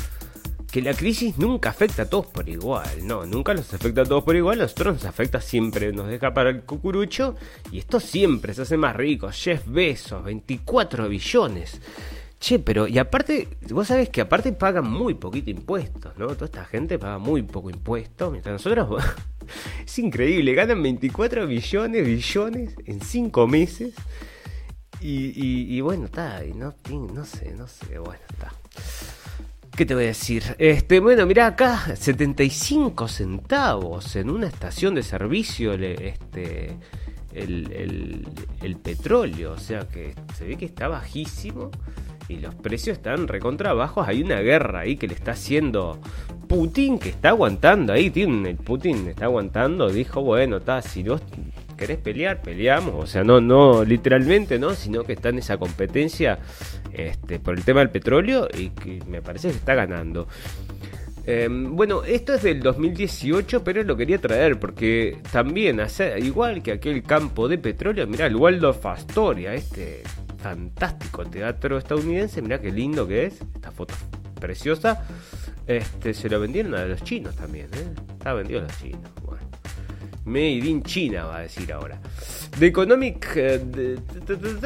que 0.70 0.82
la 0.82 0.94
crisis 0.94 1.38
nunca 1.38 1.70
afecta 1.70 2.02
a 2.02 2.10
todos 2.10 2.26
por 2.26 2.50
igual. 2.50 3.08
No, 3.08 3.26
nunca 3.26 3.54
los 3.54 3.74
afecta 3.74 4.02
a 4.02 4.06
todos 4.06 4.26
por 4.26 4.36
igual. 4.36 4.60
A 4.60 4.64
nosotros 4.64 4.96
nos 4.96 5.06
afecta 5.06 5.40
siempre, 5.40 5.94
nos 5.94 6.10
deja 6.10 6.34
para 6.34 6.50
el 6.50 6.64
cucurucho. 6.64 7.38
Y 7.72 7.80
esto 7.80 8.02
siempre 8.02 8.54
se 8.54 8.64
hace 8.64 8.76
más 8.76 8.94
rico. 8.94 9.30
Jeff 9.32 9.64
Bezos, 9.66 10.26
24 10.26 11.08
billones. 11.08 11.80
Che, 12.42 12.60
pero, 12.60 12.86
y 12.86 12.98
aparte, 12.98 13.48
vos 13.70 13.88
sabés 13.88 14.10
que 14.10 14.20
aparte 14.20 14.52
pagan 14.52 14.92
muy 14.92 15.14
poquito 15.14 15.50
impuestos, 15.52 16.18
¿no? 16.18 16.28
Toda 16.28 16.48
esta 16.48 16.66
gente 16.66 17.00
paga 17.00 17.18
muy 17.18 17.44
poco 17.44 17.70
impuesto, 17.70 18.30
mientras 18.30 18.54
nosotros, 18.54 19.02
es 19.86 20.00
increíble, 20.00 20.54
ganan 20.54 20.84
24 20.84 21.48
billones, 21.48 22.06
billones 22.06 22.76
en 22.84 23.00
5 23.00 23.48
meses. 23.48 23.94
Y, 25.02 25.82
bueno, 25.82 26.06
está, 26.06 26.42
no, 26.56 26.74
no 26.92 27.26
sé, 27.26 27.54
no 27.58 27.68
sé, 27.68 27.98
bueno, 28.00 28.22
está. 28.30 28.54
¿Qué 29.76 29.86
te 29.86 29.96
voy 29.96 30.04
a 30.04 30.08
decir? 30.08 30.44
Este, 30.58 31.00
bueno, 31.00 31.26
mira 31.26 31.48
acá, 31.48 31.96
75 31.96 33.08
centavos 33.08 34.16
en 34.16 34.30
una 34.30 34.48
estación 34.48 34.94
de 34.94 35.02
servicio, 35.02 35.74
este, 35.74 36.76
el, 37.34 38.28
el, 38.62 38.76
petróleo, 38.78 39.54
o 39.54 39.58
sea 39.58 39.88
que 39.88 40.14
se 40.38 40.46
ve 40.46 40.58
que 40.58 40.66
está 40.66 40.88
bajísimo 40.88 41.72
y 42.28 42.38
los 42.38 42.54
precios 42.56 42.98
están 42.98 43.28
recontra 43.28 43.74
bajos. 43.74 44.08
Hay 44.08 44.22
una 44.22 44.40
guerra 44.40 44.82
ahí 44.82 44.98
que 44.98 45.08
le 45.08 45.14
está 45.14 45.32
haciendo 45.32 46.00
Putin, 46.48 47.00
que 47.00 47.10
está 47.10 47.30
aguantando 47.30 47.94
ahí. 47.94 48.10
Tiene, 48.10 48.56
Putin 48.56 49.08
está 49.08 49.26
aguantando. 49.26 49.90
Dijo, 49.90 50.22
bueno, 50.22 50.58
está, 50.58 50.82
si 50.82 51.04
vos 51.04 51.22
querés 51.82 51.98
pelear, 51.98 52.42
peleamos. 52.44 52.94
O 52.96 53.08
sea, 53.08 53.24
no, 53.24 53.42
no 53.42 53.84
literalmente, 53.84 54.60
¿no? 54.60 54.76
Sino 54.76 55.04
que 55.04 55.14
está 55.14 55.30
en 55.30 55.40
esa 55.40 55.58
competencia 55.58 56.38
este, 56.94 57.40
por 57.40 57.58
el 57.58 57.64
tema 57.64 57.80
del 57.80 57.90
petróleo 57.90 58.48
y 58.56 58.70
que 58.70 59.00
me 59.08 59.24
parece 59.24 59.50
que 59.50 59.56
está 59.56 59.74
ganando. 59.74 60.28
Em, 61.26 61.76
bueno, 61.76 62.04
esto 62.04 62.36
es 62.36 62.44
del 62.44 62.62
2018, 62.62 63.64
pero 63.64 63.84
lo 63.84 63.98
quería 63.98 64.20
traer 64.20 64.60
porque 64.60 65.18
también, 65.32 65.82
igual 66.20 66.62
que 66.62 66.74
aquel 66.74 67.02
campo 67.02 67.48
de 67.48 67.58
petróleo, 67.58 68.06
mira 68.06 68.28
el 68.28 68.36
Waldorf 68.36 68.86
Astoria, 68.86 69.54
este 69.56 70.04
fantástico 70.38 71.26
teatro 71.26 71.80
estadounidense, 71.80 72.44
mira 72.44 72.62
qué 72.62 72.72
lindo 72.72 73.08
que 73.08 73.26
es, 73.26 73.42
esta 73.56 73.72
foto 73.72 73.96
preciosa, 74.40 75.04
este, 75.66 76.14
se 76.14 76.30
lo 76.30 76.40
vendieron 76.40 76.76
a 76.76 76.86
los 76.86 77.04
chinos 77.04 77.36
también, 77.36 77.68
¿eh? 77.74 77.94
está 78.18 78.34
vendido 78.34 78.60
a 78.60 78.64
los 78.64 78.78
chinos. 78.80 79.21
Made 80.26 80.68
in 80.68 80.84
China, 80.84 81.26
va 81.26 81.38
a 81.38 81.42
decir 81.42 81.72
ahora. 81.74 82.00
The 82.60 82.68
Economic. 82.68 83.28
Eh, 83.36 83.98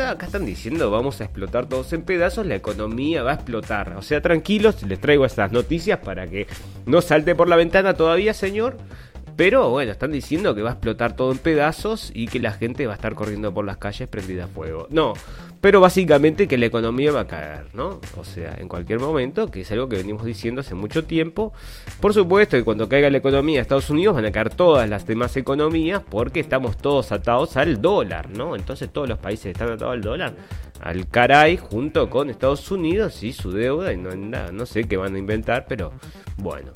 acá 0.07 0.25
están 0.25 0.45
diciendo, 0.45 0.91
vamos 0.91 1.21
a 1.21 1.25
explotar 1.25 1.67
todos 1.67 1.93
en 1.93 2.01
pedazos, 2.01 2.45
la 2.45 2.55
economía 2.55 3.23
va 3.23 3.31
a 3.31 3.35
explotar. 3.35 3.95
O 3.95 4.01
sea, 4.01 4.21
tranquilos, 4.21 4.83
les 4.83 4.99
traigo 4.99 5.25
estas 5.25 5.51
noticias 5.51 5.99
para 5.99 6.27
que 6.27 6.47
no 6.85 7.01
salte 7.01 7.35
por 7.35 7.47
la 7.47 7.55
ventana 7.55 7.93
todavía, 7.93 8.33
señor. 8.33 8.77
Pero 9.35 9.69
bueno, 9.69 9.91
están 9.91 10.11
diciendo 10.11 10.55
que 10.55 10.61
va 10.61 10.69
a 10.69 10.73
explotar 10.73 11.15
todo 11.15 11.31
en 11.31 11.37
pedazos 11.37 12.11
y 12.13 12.27
que 12.27 12.39
la 12.39 12.51
gente 12.51 12.87
va 12.87 12.93
a 12.93 12.95
estar 12.95 13.15
corriendo 13.15 13.53
por 13.53 13.65
las 13.65 13.77
calles 13.77 14.07
prendida 14.07 14.45
a 14.45 14.47
fuego. 14.47 14.87
No, 14.89 15.13
pero 15.59 15.81
básicamente 15.81 16.47
que 16.47 16.57
la 16.57 16.67
economía 16.67 17.11
va 17.11 17.21
a 17.21 17.27
caer, 17.27 17.65
¿no? 17.73 17.99
O 18.17 18.23
sea, 18.23 18.55
en 18.57 18.69
cualquier 18.69 18.99
momento, 18.99 19.51
que 19.51 19.61
es 19.61 19.71
algo 19.71 19.89
que 19.89 19.97
venimos 19.97 20.23
diciendo 20.23 20.61
hace 20.61 20.73
mucho 20.73 21.03
tiempo. 21.03 21.51
Por 21.99 22.13
supuesto 22.13 22.55
que 22.55 22.63
cuando 22.63 22.87
caiga 22.87 23.09
la 23.09 23.17
economía 23.17 23.57
de 23.57 23.63
Estados 23.63 23.89
Unidos 23.89 24.15
van 24.15 24.25
a 24.25 24.31
caer 24.31 24.51
todas 24.51 24.89
las 24.89 25.05
demás 25.05 25.35
economías 25.35 26.01
porque 26.09 26.39
estamos 26.39 26.77
todos 26.77 27.11
atados 27.11 27.57
al 27.57 27.81
dólar, 27.81 28.29
¿no? 28.29 28.55
Entonces 28.55 28.89
todos 28.89 29.09
los 29.09 29.19
países 29.19 29.47
están 29.47 29.69
atados 29.71 29.95
al 29.95 30.01
dólar, 30.01 30.35
al 30.79 31.09
caray, 31.09 31.57
junto 31.57 32.09
con 32.09 32.29
Estados 32.29 32.71
Unidos 32.71 33.21
y 33.23 33.33
su 33.33 33.51
deuda 33.51 33.91
y 33.91 33.97
no, 33.97 34.11
no 34.15 34.65
sé 34.65 34.85
qué 34.85 34.95
van 34.95 35.15
a 35.15 35.19
inventar, 35.19 35.65
pero 35.67 35.91
bueno. 36.37 36.71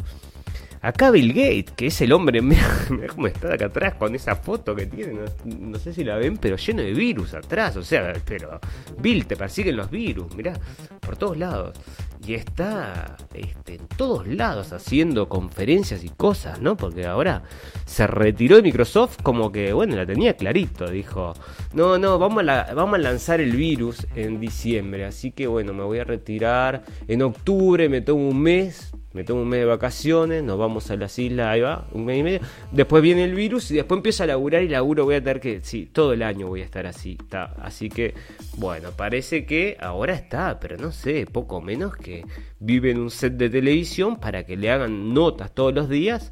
Acá 0.81 1.11
Bill 1.11 1.33
Gates, 1.33 1.71
que 1.75 1.87
es 1.87 2.01
el 2.01 2.13
hombre, 2.13 2.41
mira, 2.41 2.65
cómo 3.13 3.27
está 3.27 3.53
acá 3.53 3.65
atrás 3.65 3.95
con 3.95 4.15
esa 4.15 4.35
foto 4.35 4.75
que 4.75 4.85
tiene, 4.85 5.19
no, 5.43 5.77
sé 5.77 5.93
si 5.93 6.05
la 6.05 6.15
ven, 6.15 6.37
pero 6.37 6.55
lleno 6.55 6.81
de 6.81 6.93
virus 6.93 7.33
atrás, 7.33 7.75
o 7.75 7.83
sea, 7.83 8.13
pero 8.25 8.59
Bill, 8.97 9.25
te 9.25 9.35
persiguen 9.35 9.75
los 9.75 9.89
virus, 9.89 10.33
mirá, 10.35 10.53
por 11.01 11.17
todos 11.17 11.37
lados. 11.37 11.77
Y 12.25 12.33
está 12.33 13.17
este, 13.33 13.75
en 13.75 13.87
todos 13.87 14.27
lados 14.27 14.71
haciendo 14.71 15.29
conferencias 15.29 16.03
y 16.03 16.09
cosas, 16.09 16.61
¿no? 16.61 16.77
Porque 16.77 17.07
ahora 17.07 17.43
se 17.85 18.05
retiró 18.07 18.57
de 18.57 18.61
Microsoft 18.61 19.17
como 19.23 19.51
que, 19.51 19.73
bueno, 19.73 19.95
la 19.95 20.05
tenía 20.05 20.35
clarito, 20.35 20.89
dijo, 20.89 21.33
no, 21.73 21.97
no, 21.97 22.19
vamos 22.19 22.47
a, 22.47 22.73
vamos 22.73 22.95
a 22.95 23.01
lanzar 23.01 23.41
el 23.41 23.55
virus 23.55 24.05
en 24.15 24.39
diciembre, 24.39 25.05
así 25.05 25.31
que 25.31 25.47
bueno, 25.47 25.73
me 25.73 25.83
voy 25.83 25.99
a 25.99 26.03
retirar 26.03 26.83
en 27.07 27.21
octubre, 27.21 27.89
me 27.89 28.01
tomo 28.01 28.29
un 28.29 28.41
mes 28.41 28.88
me 29.13 29.23
tomo 29.23 29.41
un 29.41 29.49
mes 29.49 29.61
de 29.61 29.65
vacaciones, 29.65 30.43
nos 30.43 30.57
vamos 30.57 30.91
a 30.91 30.95
las 30.95 31.17
islas, 31.17 31.47
ahí 31.47 31.61
va, 31.61 31.87
un 31.91 32.05
mes 32.05 32.19
y 32.19 32.23
medio. 32.23 32.39
Después 32.71 33.01
viene 33.01 33.23
el 33.23 33.33
virus 33.33 33.71
y 33.71 33.75
después 33.75 33.97
empiezo 33.97 34.23
a 34.23 34.27
laburar 34.27 34.61
y 34.61 34.67
laburo 34.67 35.05
voy 35.05 35.15
a 35.15 35.23
tener 35.23 35.39
que, 35.39 35.61
sí, 35.63 35.89
todo 35.91 36.13
el 36.13 36.21
año 36.21 36.47
voy 36.47 36.61
a 36.61 36.65
estar 36.65 36.85
así. 36.85 37.17
Está. 37.19 37.55
Así 37.61 37.89
que, 37.89 38.13
bueno, 38.57 38.91
parece 38.95 39.45
que 39.45 39.77
ahora 39.79 40.13
está, 40.13 40.59
pero 40.59 40.77
no 40.77 40.91
sé, 40.91 41.25
poco 41.25 41.61
menos 41.61 41.95
que 41.95 42.23
vive 42.59 42.91
en 42.91 42.99
un 42.99 43.09
set 43.09 43.33
de 43.33 43.49
televisión 43.49 44.19
para 44.19 44.45
que 44.45 44.55
le 44.55 44.69
hagan 44.69 45.13
notas 45.13 45.53
todos 45.53 45.73
los 45.73 45.89
días 45.89 46.31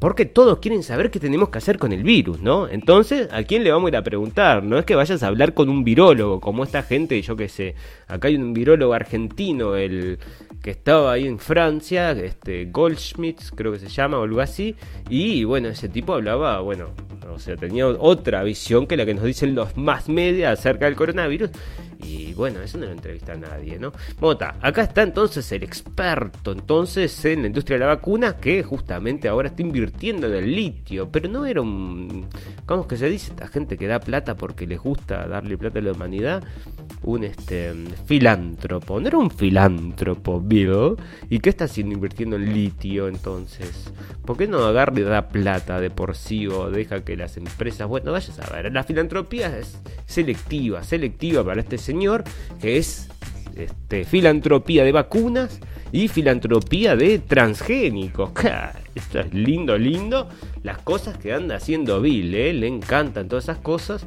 porque 0.00 0.24
todos 0.24 0.60
quieren 0.60 0.82
saber 0.82 1.10
qué 1.10 1.20
tenemos 1.20 1.50
que 1.50 1.58
hacer 1.58 1.78
con 1.78 1.92
el 1.92 2.02
virus, 2.02 2.40
¿no? 2.40 2.66
Entonces, 2.66 3.28
¿a 3.30 3.42
quién 3.42 3.62
le 3.62 3.70
vamos 3.70 3.88
a 3.88 3.90
ir 3.90 3.96
a 3.96 4.02
preguntar? 4.02 4.64
No 4.64 4.78
es 4.78 4.86
que 4.86 4.94
vayas 4.94 5.22
a 5.22 5.26
hablar 5.26 5.52
con 5.52 5.68
un 5.68 5.84
virólogo, 5.84 6.40
como 6.40 6.64
esta 6.64 6.82
gente, 6.82 7.20
yo 7.20 7.36
qué 7.36 7.50
sé. 7.50 7.74
Acá 8.08 8.28
hay 8.28 8.36
un 8.36 8.54
virólogo 8.54 8.94
argentino, 8.94 9.76
el 9.76 10.18
que 10.62 10.70
estaba 10.70 11.12
ahí 11.12 11.26
en 11.26 11.38
Francia, 11.38 12.12
este 12.12 12.64
Goldschmidt, 12.64 13.40
creo 13.54 13.72
que 13.72 13.78
se 13.78 13.88
llama, 13.88 14.18
o 14.18 14.22
algo 14.22 14.40
así. 14.40 14.74
Y 15.10 15.44
bueno, 15.44 15.68
ese 15.68 15.90
tipo 15.90 16.14
hablaba, 16.14 16.60
bueno, 16.60 16.86
o 17.30 17.38
sea, 17.38 17.56
tenía 17.56 17.86
otra 17.86 18.42
visión 18.42 18.86
que 18.86 18.96
la 18.96 19.04
que 19.04 19.12
nos 19.12 19.24
dicen 19.24 19.54
los 19.54 19.76
más 19.76 20.08
media 20.08 20.52
acerca 20.52 20.86
del 20.86 20.96
coronavirus. 20.96 21.50
Y 22.02 22.32
bueno, 22.34 22.60
eso 22.60 22.78
no 22.78 22.86
lo 22.86 22.92
entrevista 22.92 23.32
a 23.32 23.36
nadie, 23.36 23.78
¿no? 23.78 23.92
Mota, 24.20 24.56
acá 24.60 24.82
está 24.82 25.02
entonces 25.02 25.50
el 25.52 25.62
experto 25.62 26.52
entonces 26.52 27.24
en 27.24 27.42
la 27.42 27.48
industria 27.48 27.78
de 27.78 27.84
la 27.84 27.94
vacuna 27.94 28.36
que 28.36 28.62
justamente 28.62 29.28
ahora 29.28 29.48
está 29.48 29.62
invirtiendo 29.62 30.26
en 30.26 30.34
el 30.34 30.54
litio, 30.54 31.10
pero 31.10 31.28
no 31.28 31.46
era 31.46 31.60
un... 31.60 32.26
¿Cómo 32.66 32.82
es 32.82 32.88
que 32.88 32.96
se 32.96 33.08
dice? 33.08 33.30
Esta 33.30 33.48
gente 33.48 33.76
que 33.76 33.86
da 33.86 34.00
plata 34.00 34.36
porque 34.36 34.66
les 34.66 34.80
gusta 34.80 35.26
darle 35.26 35.58
plata 35.58 35.78
a 35.78 35.82
la 35.82 35.92
humanidad. 35.92 36.44
Un 37.02 37.24
este 37.24 37.72
filántropo, 38.06 39.00
no 39.00 39.08
era 39.08 39.18
un 39.18 39.30
filántropo, 39.30 40.40
Bill. 40.40 40.96
¿Y 41.28 41.38
qué 41.38 41.50
está 41.50 41.64
haciendo 41.64 41.94
invirtiendo 41.94 42.36
en 42.36 42.52
litio 42.52 43.08
entonces? 43.08 43.92
¿Por 44.24 44.36
qué 44.36 44.46
no 44.46 44.58
agarra 44.64 44.98
y 44.98 45.02
da 45.02 45.28
plata 45.28 45.80
de 45.80 45.90
por 45.90 46.16
sí 46.16 46.46
o 46.46 46.70
deja 46.70 47.02
que 47.02 47.16
las 47.16 47.36
empresas... 47.36 47.88
Bueno, 47.88 48.12
vayas 48.12 48.38
a 48.38 48.52
ver, 48.52 48.72
la 48.72 48.84
filantropía 48.84 49.58
es 49.58 49.80
selectiva, 50.06 50.82
selectiva 50.82 51.44
para 51.44 51.60
este 51.60 51.78
señor, 51.90 52.22
es 52.62 53.08
este, 53.56 54.04
filantropía 54.04 54.84
de 54.84 54.92
vacunas 54.92 55.58
y 55.90 56.06
filantropía 56.06 56.94
de 56.94 57.18
transgénicos. 57.18 58.30
Esto 58.94 59.20
es 59.20 59.34
lindo, 59.34 59.76
lindo. 59.76 60.28
Las 60.62 60.78
cosas 60.78 61.18
que 61.18 61.32
anda 61.32 61.56
haciendo 61.56 62.00
Bill, 62.00 62.32
¿eh? 62.34 62.52
le 62.52 62.68
encantan 62.68 63.28
todas 63.28 63.44
esas 63.44 63.58
cosas. 63.58 64.06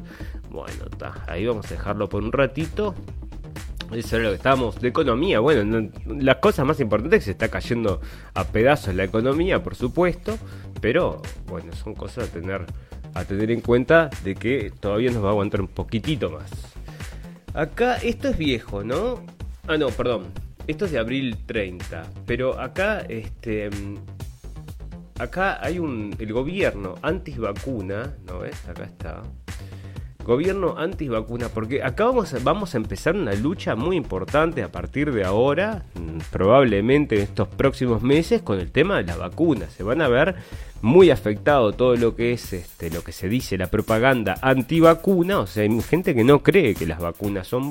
Bueno, 0.50 0.84
ahí 1.26 1.44
vamos 1.44 1.66
a 1.66 1.70
dejarlo 1.70 2.08
por 2.08 2.22
un 2.22 2.32
ratito. 2.32 2.94
Eso 3.92 4.16
era 4.16 4.24
lo 4.24 4.30
que 4.30 4.36
estábamos 4.36 4.80
de 4.80 4.88
economía. 4.88 5.40
Bueno, 5.40 5.90
las 6.06 6.36
cosas 6.36 6.64
más 6.64 6.80
importantes 6.80 7.18
es 7.18 7.20
que 7.20 7.24
se 7.26 7.30
está 7.32 7.48
cayendo 7.48 8.00
a 8.32 8.44
pedazos 8.44 8.94
la 8.94 9.04
economía, 9.04 9.62
por 9.62 9.74
supuesto. 9.74 10.38
Pero 10.80 11.20
bueno, 11.48 11.70
son 11.74 11.94
cosas 11.94 12.30
a 12.30 12.32
tener, 12.32 12.64
a 13.12 13.24
tener 13.26 13.50
en 13.50 13.60
cuenta 13.60 14.08
de 14.24 14.34
que 14.36 14.72
todavía 14.80 15.10
nos 15.10 15.22
va 15.22 15.28
a 15.28 15.32
aguantar 15.32 15.60
un 15.60 15.68
poquitito 15.68 16.30
más. 16.30 16.73
Acá, 17.54 17.98
esto 17.98 18.30
es 18.30 18.36
viejo, 18.36 18.82
¿no? 18.82 19.24
Ah, 19.68 19.76
no, 19.76 19.86
perdón. 19.90 20.26
Esto 20.66 20.86
es 20.86 20.90
de 20.90 20.98
abril 20.98 21.38
30. 21.46 22.02
Pero 22.26 22.58
acá, 22.58 23.06
este. 23.08 23.70
Acá 25.20 25.64
hay 25.64 25.78
un. 25.78 26.16
El 26.18 26.32
gobierno 26.32 26.96
anti-vacuna, 27.00 28.12
¿no 28.26 28.40
ves? 28.40 28.68
Acá 28.68 28.82
está. 28.82 29.22
Gobierno 30.24 30.76
anti-vacuna, 30.78 31.50
porque 31.50 31.82
acá 31.82 32.06
vamos 32.06 32.34
vamos 32.42 32.74
a 32.74 32.78
empezar 32.78 33.14
una 33.14 33.34
lucha 33.34 33.76
muy 33.76 33.96
importante 33.96 34.62
a 34.62 34.72
partir 34.72 35.12
de 35.12 35.22
ahora, 35.22 35.84
mm, 35.94 36.18
probablemente 36.32 37.16
en 37.16 37.22
estos 37.22 37.46
próximos 37.46 38.00
meses, 38.00 38.40
con 38.40 38.58
el 38.58 38.70
tema 38.70 38.96
de 38.96 39.04
la 39.04 39.16
vacuna. 39.16 39.68
Se 39.68 39.82
van 39.82 40.00
a 40.00 40.08
ver 40.08 40.36
muy 40.80 41.10
afectado 41.10 41.72
todo 41.72 41.96
lo 41.96 42.16
que 42.16 42.32
es 42.32 42.54
este, 42.54 42.90
lo 42.90 43.04
que 43.04 43.12
se 43.12 43.28
dice 43.28 43.58
la 43.58 43.66
propaganda 43.66 44.38
anti-vacuna. 44.40 45.40
O 45.40 45.46
sea, 45.46 45.62
hay 45.62 45.82
gente 45.82 46.14
que 46.14 46.24
no 46.24 46.42
cree 46.42 46.74
que 46.74 46.86
las 46.86 47.00
vacunas 47.00 47.46
son 47.46 47.70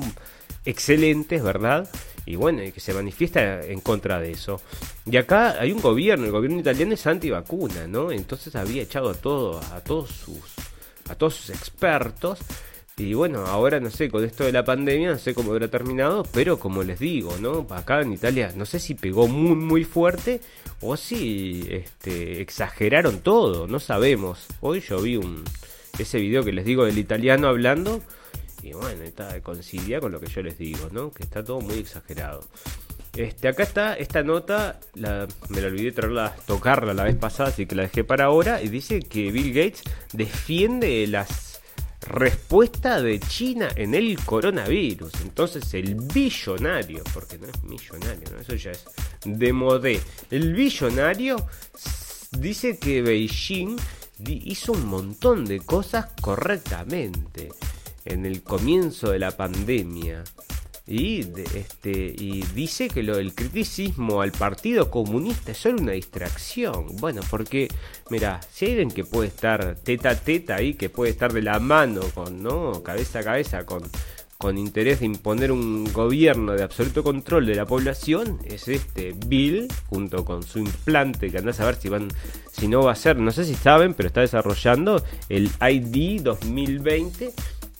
excelentes, 0.64 1.42
¿verdad? 1.42 1.88
Y 2.24 2.36
bueno, 2.36 2.62
que 2.72 2.80
se 2.80 2.94
manifiesta 2.94 3.62
en 3.62 3.80
contra 3.80 4.20
de 4.20 4.30
eso. 4.30 4.60
Y 5.10 5.16
acá 5.16 5.60
hay 5.60 5.72
un 5.72 5.80
gobierno, 5.80 6.24
el 6.24 6.32
gobierno 6.32 6.60
italiano 6.60 6.94
es 6.94 7.06
anti-vacuna, 7.06 7.88
¿no? 7.88 8.12
Entonces 8.12 8.54
había 8.54 8.82
echado 8.82 9.10
a 9.10 9.14
todo, 9.14 9.60
a 9.72 9.80
todos 9.80 10.10
sus 10.10 10.53
a 11.08 11.14
todos 11.14 11.34
sus 11.34 11.50
expertos. 11.50 12.38
Y 12.96 13.14
bueno, 13.14 13.44
ahora 13.46 13.80
no 13.80 13.90
sé, 13.90 14.08
con 14.08 14.24
esto 14.24 14.44
de 14.44 14.52
la 14.52 14.64
pandemia, 14.64 15.10
no 15.10 15.18
sé 15.18 15.34
cómo 15.34 15.50
habrá 15.50 15.66
terminado, 15.66 16.22
pero 16.32 16.60
como 16.60 16.84
les 16.84 17.00
digo, 17.00 17.36
¿no? 17.40 17.66
Acá 17.70 18.00
en 18.02 18.12
Italia, 18.12 18.52
no 18.54 18.64
sé 18.66 18.78
si 18.78 18.94
pegó 18.94 19.26
muy, 19.26 19.56
muy 19.56 19.84
fuerte 19.84 20.40
o 20.80 20.96
si 20.96 21.66
este, 21.70 22.40
exageraron 22.40 23.18
todo, 23.18 23.66
no 23.66 23.80
sabemos. 23.80 24.46
Hoy 24.60 24.80
yo 24.80 25.02
vi 25.02 25.16
un, 25.16 25.42
ese 25.98 26.18
video 26.18 26.44
que 26.44 26.52
les 26.52 26.64
digo 26.64 26.84
del 26.84 26.98
italiano 26.98 27.48
hablando, 27.48 28.00
y 28.62 28.72
bueno, 28.72 29.02
está 29.02 29.40
coincidia 29.40 29.98
con 29.98 30.12
lo 30.12 30.20
que 30.20 30.28
yo 30.28 30.42
les 30.42 30.56
digo, 30.56 30.88
¿no? 30.92 31.10
Que 31.10 31.24
está 31.24 31.42
todo 31.42 31.60
muy 31.60 31.78
exagerado. 31.78 32.44
Este, 33.16 33.46
acá 33.46 33.62
está 33.62 33.94
esta 33.94 34.22
nota, 34.24 34.80
me 34.94 35.60
la 35.60 35.66
olvidé 35.68 35.92
traerla, 35.92 36.34
tocarla 36.46 36.94
la 36.94 37.04
vez 37.04 37.14
pasada, 37.14 37.50
así 37.50 37.64
que 37.64 37.76
la 37.76 37.82
dejé 37.82 38.02
para 38.02 38.24
ahora. 38.24 38.60
Y 38.60 38.68
dice 38.68 39.00
que 39.00 39.30
Bill 39.30 39.52
Gates 39.52 39.82
defiende 40.12 41.06
las 41.06 41.60
respuestas 42.08 43.02
de 43.02 43.20
China 43.20 43.68
en 43.76 43.94
el 43.94 44.18
coronavirus. 44.24 45.12
Entonces 45.22 45.72
el 45.74 45.94
billonario, 45.94 47.02
porque 47.12 47.38
no 47.38 47.46
es 47.46 47.62
millonario, 47.62 48.36
eso 48.38 48.54
ya 48.56 48.72
es 48.72 48.84
de 49.24 49.52
modé. 49.52 50.00
El 50.30 50.52
billonario 50.54 51.46
dice 52.32 52.78
que 52.78 53.02
Beijing 53.02 53.76
hizo 54.26 54.72
un 54.72 54.86
montón 54.86 55.44
de 55.44 55.60
cosas 55.60 56.06
correctamente 56.20 57.50
en 58.04 58.26
el 58.26 58.42
comienzo 58.42 59.10
de 59.10 59.18
la 59.18 59.30
pandemia. 59.30 60.24
Y, 60.86 61.20
este, 61.54 62.14
y 62.16 62.44
dice 62.54 62.88
que 62.88 63.02
lo 63.02 63.16
del 63.16 63.34
criticismo 63.34 64.20
al 64.20 64.32
Partido 64.32 64.90
Comunista 64.90 65.52
es 65.52 65.58
solo 65.58 65.80
una 65.80 65.92
distracción. 65.92 66.96
Bueno, 66.96 67.22
porque, 67.30 67.68
mira, 68.10 68.40
si 68.52 68.66
hay 68.66 68.72
alguien 68.72 68.90
que 68.90 69.04
puede 69.04 69.28
estar 69.28 69.76
teta 69.76 70.10
a 70.10 70.16
teta 70.16 70.56
ahí, 70.56 70.74
que 70.74 70.90
puede 70.90 71.10
estar 71.12 71.32
de 71.32 71.40
la 71.40 71.58
mano 71.58 72.02
con, 72.14 72.42
¿no? 72.42 72.82
Cabeza 72.82 73.20
a 73.20 73.24
cabeza 73.24 73.64
con, 73.64 73.82
con 74.36 74.58
interés 74.58 75.00
de 75.00 75.06
imponer 75.06 75.52
un 75.52 75.90
gobierno 75.90 76.52
de 76.52 76.62
absoluto 76.62 77.02
control 77.02 77.46
de 77.46 77.54
la 77.54 77.64
población, 77.64 78.38
es 78.44 78.68
este 78.68 79.14
Bill, 79.26 79.68
junto 79.86 80.26
con 80.26 80.42
su 80.42 80.58
implante, 80.58 81.30
que 81.30 81.38
andás 81.38 81.60
a 81.60 81.64
ver 81.64 81.76
si 81.76 81.88
van, 81.88 82.08
si 82.52 82.68
no 82.68 82.82
va 82.82 82.92
a 82.92 82.96
ser, 82.96 83.16
no 83.16 83.30
sé 83.30 83.46
si 83.46 83.54
saben, 83.54 83.94
pero 83.94 84.08
está 84.08 84.20
desarrollando 84.20 85.02
el 85.30 85.50
ID 85.62 86.20
2020 86.20 87.32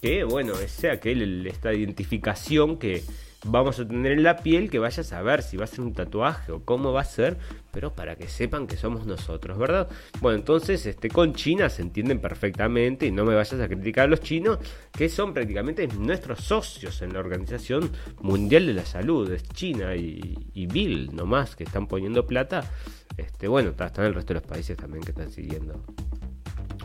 que, 0.04 0.22
bueno, 0.22 0.54
sea 0.66 0.92
aquel, 0.92 1.46
esta 1.46 1.72
identificación 1.72 2.78
que 2.78 3.02
vamos 3.46 3.80
a 3.80 3.88
tener 3.88 4.12
en 4.12 4.22
la 4.22 4.36
piel, 4.36 4.68
que 4.68 4.78
vaya 4.78 5.00
a 5.00 5.04
saber 5.04 5.42
si 5.42 5.56
va 5.56 5.64
a 5.64 5.66
ser 5.66 5.80
un 5.80 5.94
tatuaje 5.94 6.52
o 6.52 6.62
cómo 6.62 6.92
va 6.92 7.00
a 7.00 7.06
ser, 7.06 7.38
pero 7.70 7.94
para 7.94 8.14
que 8.14 8.28
sepan 8.28 8.66
que 8.66 8.76
somos 8.76 9.06
nosotros, 9.06 9.56
¿verdad? 9.56 9.88
Bueno, 10.20 10.40
entonces 10.40 10.84
este, 10.84 11.08
con 11.08 11.32
China 11.32 11.70
se 11.70 11.80
entienden 11.80 12.20
perfectamente 12.20 13.06
y 13.06 13.12
no 13.12 13.24
me 13.24 13.34
vayas 13.34 13.58
a 13.58 13.66
criticar 13.66 14.04
a 14.04 14.08
los 14.08 14.20
chinos, 14.20 14.58
que 14.92 15.08
son 15.08 15.32
prácticamente 15.32 15.86
nuestros 15.86 16.40
socios 16.40 17.00
en 17.00 17.14
la 17.14 17.20
Organización 17.20 17.90
Mundial 18.20 18.66
de 18.66 18.74
la 18.74 18.84
Salud, 18.84 19.32
es 19.32 19.44
China 19.54 19.96
y, 19.96 20.66
Bill 20.66 21.16
nomás 21.16 21.56
que 21.56 21.64
están 21.64 21.86
poniendo 21.86 22.26
plata. 22.26 22.70
Este, 23.16 23.48
bueno, 23.48 23.70
están 23.70 24.04
el 24.04 24.12
resto 24.12 24.34
de 24.34 24.40
los 24.40 24.46
países 24.46 24.76
también 24.76 25.02
que 25.02 25.12
están 25.12 25.30
siguiendo 25.30 25.82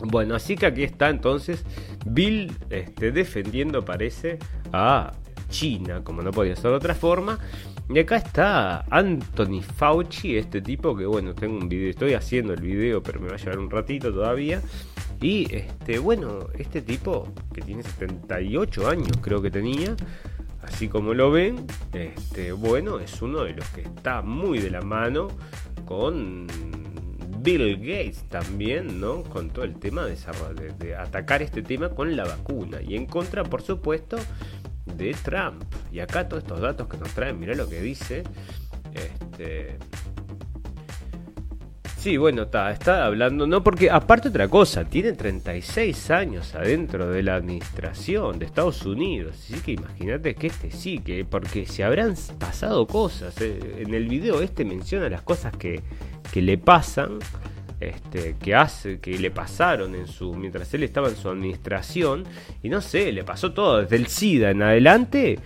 bueno, 0.03 0.35
así 0.35 0.55
que 0.55 0.65
aquí 0.65 0.83
está 0.83 1.09
entonces 1.09 1.63
Bill 2.05 2.51
este, 2.69 3.11
defendiendo, 3.11 3.83
parece, 3.83 4.39
a 4.71 5.11
China, 5.49 6.03
como 6.03 6.21
no 6.21 6.31
podía 6.31 6.55
ser 6.55 6.71
de 6.71 6.77
otra 6.77 6.95
forma. 6.95 7.39
Y 7.89 7.97
acá 7.97 8.17
está 8.17 8.85
Anthony 8.91 9.61
Fauci, 9.61 10.37
este 10.37 10.61
tipo 10.61 10.95
que, 10.95 11.05
bueno, 11.05 11.33
tengo 11.33 11.57
un 11.57 11.67
video, 11.67 11.89
estoy 11.89 12.13
haciendo 12.13 12.53
el 12.53 12.61
video, 12.61 13.01
pero 13.01 13.19
me 13.19 13.29
va 13.29 13.33
a 13.33 13.37
llevar 13.37 13.57
un 13.57 13.69
ratito 13.69 14.13
todavía. 14.13 14.61
Y, 15.21 15.53
este, 15.53 15.97
bueno, 15.97 16.47
este 16.57 16.81
tipo, 16.81 17.27
que 17.51 17.61
tiene 17.61 17.81
78 17.81 18.87
años, 18.87 19.11
creo 19.21 19.41
que 19.41 19.49
tenía, 19.49 19.95
así 20.61 20.87
como 20.87 21.15
lo 21.15 21.31
ven, 21.31 21.65
este, 21.93 22.51
bueno, 22.51 22.99
es 22.99 23.21
uno 23.23 23.43
de 23.43 23.53
los 23.53 23.67
que 23.69 23.81
está 23.81 24.21
muy 24.21 24.59
de 24.59 24.69
la 24.69 24.81
mano 24.81 25.29
con 25.85 26.45
Bill 27.41 27.77
Gates 27.77 28.23
también, 28.29 28.99
¿no? 28.99 29.23
Con 29.23 29.49
todo 29.49 29.65
el 29.65 29.75
tema 29.79 30.05
de, 30.05 30.15
de, 30.77 30.95
atacar 30.95 31.41
este 31.41 31.61
tema 31.61 31.89
con 31.89 32.15
la 32.15 32.25
vacuna. 32.25 32.81
Y 32.81 32.95
en 32.95 33.05
contra, 33.05 33.43
por 33.43 33.61
supuesto, 33.61 34.17
de 34.85 35.15
Trump. 35.23 35.63
Y 35.91 35.99
acá 35.99 36.27
todos 36.27 36.43
estos 36.43 36.61
datos 36.61 36.87
que 36.87 36.97
nos 36.97 37.13
traen, 37.13 37.39
mirá 37.39 37.55
lo 37.55 37.69
que 37.69 37.81
dice. 37.81 38.23
Este, 38.93 39.77
Sí, 41.99 42.15
bueno, 42.15 42.43
está, 42.43 43.05
hablando, 43.05 43.45
no, 43.45 43.61
porque 43.61 43.91
aparte 43.91 44.29
otra 44.29 44.47
cosa, 44.47 44.85
tiene 44.85 45.11
36 45.11 46.11
años 46.11 46.55
adentro 46.55 47.09
de 47.09 47.21
la 47.21 47.35
administración 47.35 48.39
de 48.39 48.45
Estados 48.45 48.85
Unidos, 48.85 49.35
así 49.37 49.59
que 49.59 49.73
imagínate 49.73 50.33
que 50.33 50.47
este 50.47 50.71
sí, 50.71 50.99
que 50.99 51.25
porque 51.25 51.65
se 51.65 51.83
habrán 51.83 52.15
pasado 52.39 52.87
cosas, 52.87 53.35
eh, 53.41 53.79
en 53.79 53.93
el 53.93 54.07
video 54.07 54.41
este 54.41 54.63
menciona 54.63 55.09
las 55.09 55.23
cosas 55.23 55.51
que, 55.57 55.81
que 56.31 56.41
le 56.41 56.57
pasan, 56.57 57.19
este, 57.81 58.37
que 58.41 58.55
hace, 58.55 59.01
que 59.01 59.19
le 59.19 59.29
pasaron 59.29 59.93
en 59.93 60.07
su, 60.07 60.33
mientras 60.35 60.73
él 60.73 60.83
estaba 60.83 61.09
en 61.09 61.17
su 61.17 61.27
administración, 61.27 62.23
y 62.63 62.69
no 62.69 62.79
sé, 62.79 63.11
le 63.11 63.25
pasó 63.25 63.51
todo, 63.51 63.81
desde 63.81 63.97
el 63.97 64.07
SIDA 64.07 64.51
en 64.51 64.61
adelante, 64.61 65.37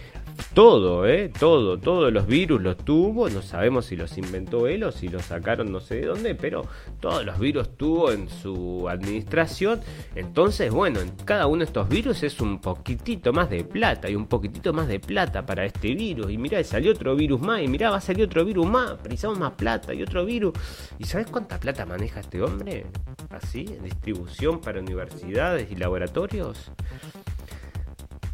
todo, 0.53 1.07
¿eh? 1.07 1.29
Todo, 1.29 1.79
todos 1.79 2.13
los 2.13 2.27
virus 2.27 2.61
los 2.61 2.77
tuvo, 2.77 3.29
no 3.29 3.41
sabemos 3.41 3.85
si 3.87 3.95
los 3.95 4.17
inventó 4.17 4.67
él 4.67 4.83
o 4.83 4.91
si 4.91 5.07
los 5.07 5.25
sacaron 5.25 5.71
no 5.71 5.79
sé 5.79 5.95
de 5.95 6.05
dónde, 6.05 6.35
pero 6.35 6.65
todos 6.99 7.25
los 7.25 7.39
virus 7.39 7.75
tuvo 7.75 8.11
en 8.11 8.29
su 8.29 8.87
administración. 8.87 9.81
Entonces, 10.15 10.71
bueno, 10.71 10.99
en 10.99 11.11
cada 11.25 11.47
uno 11.47 11.59
de 11.59 11.65
estos 11.65 11.89
virus 11.89 12.23
es 12.23 12.39
un 12.39 12.59
poquitito 12.61 13.33
más 13.33 13.49
de 13.49 13.63
plata 13.63 14.09
y 14.09 14.15
un 14.15 14.27
poquitito 14.27 14.73
más 14.73 14.87
de 14.87 14.99
plata 14.99 15.45
para 15.45 15.65
este 15.65 15.93
virus. 15.95 16.31
Y 16.31 16.37
mirá, 16.37 16.63
salió 16.63 16.91
otro 16.91 17.15
virus 17.15 17.41
más 17.41 17.61
y 17.61 17.67
mirá, 17.67 17.89
va 17.89 17.97
a 17.97 18.01
salir 18.01 18.25
otro 18.25 18.45
virus 18.45 18.67
más, 18.67 18.93
precisamos 19.01 19.39
más 19.39 19.53
plata 19.53 19.93
y 19.93 20.03
otro 20.03 20.25
virus. 20.25 20.53
¿Y 20.99 21.05
sabes 21.05 21.27
cuánta 21.27 21.59
plata 21.59 21.85
maneja 21.85 22.19
este 22.19 22.41
hombre? 22.41 22.85
Así, 23.29 23.63
distribución 23.83 24.61
para 24.61 24.79
universidades 24.79 25.71
y 25.71 25.75
laboratorios. 25.75 26.71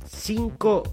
5 0.06 0.84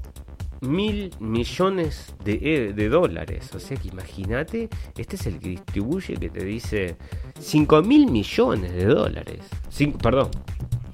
mil 0.61 1.13
millones 1.21 2.15
de, 2.25 2.73
de, 2.75 2.89
dólares. 2.89 3.51
O 3.55 3.61
sea 3.61 3.77
que 3.77 3.89
imagínate, 3.89 4.69
este 4.97 5.17
es 5.17 5.27
el 5.27 5.39
que 5.39 5.51
distribuye 5.51 6.15
que 6.15 6.31
te 6.31 6.45
dice 6.45 6.97
5 7.39 7.83
mil 7.83 8.11
millones 8.11 8.73
de 8.73 8.87
dólares. 8.87 9.41
perdón. 10.03 10.31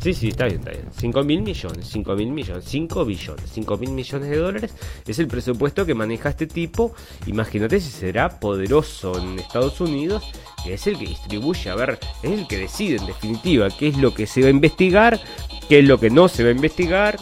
Sí, 0.02 0.14
sí, 0.14 0.28
está 0.30 0.46
bien, 0.46 0.58
está 0.58 0.72
bien. 0.72 0.88
5 0.90 1.22
mil 1.22 1.42
millones, 1.42 1.86
5 1.86 2.16
mil 2.16 2.32
millones, 2.32 2.64
5 2.66 3.04
billones, 3.04 3.50
5 3.52 3.76
mil 3.76 3.90
millones 3.92 4.30
de 4.30 4.36
dólares 4.36 4.74
es 5.06 5.18
el 5.20 5.28
presupuesto 5.28 5.86
que 5.86 5.94
maneja 5.94 6.30
este 6.30 6.48
tipo. 6.48 6.92
Imagínate 7.26 7.78
si 7.78 7.88
será 7.88 8.40
poderoso 8.40 9.16
en 9.16 9.38
Estados 9.38 9.80
Unidos, 9.80 10.24
que 10.64 10.74
es 10.74 10.88
el 10.88 10.98
que 10.98 11.06
distribuye, 11.06 11.70
a 11.70 11.76
ver, 11.76 12.00
es 12.24 12.32
el 12.32 12.48
que 12.48 12.58
decide 12.58 12.96
en 12.96 13.06
definitiva 13.06 13.68
qué 13.70 13.88
es 13.88 13.96
lo 13.96 14.12
que 14.12 14.26
se 14.26 14.40
va 14.40 14.48
a 14.48 14.50
investigar, 14.50 15.20
qué 15.68 15.78
es 15.78 15.84
lo 15.86 16.00
que 16.00 16.10
no 16.10 16.26
se 16.26 16.42
va 16.42 16.48
a 16.48 16.52
investigar, 16.52 17.16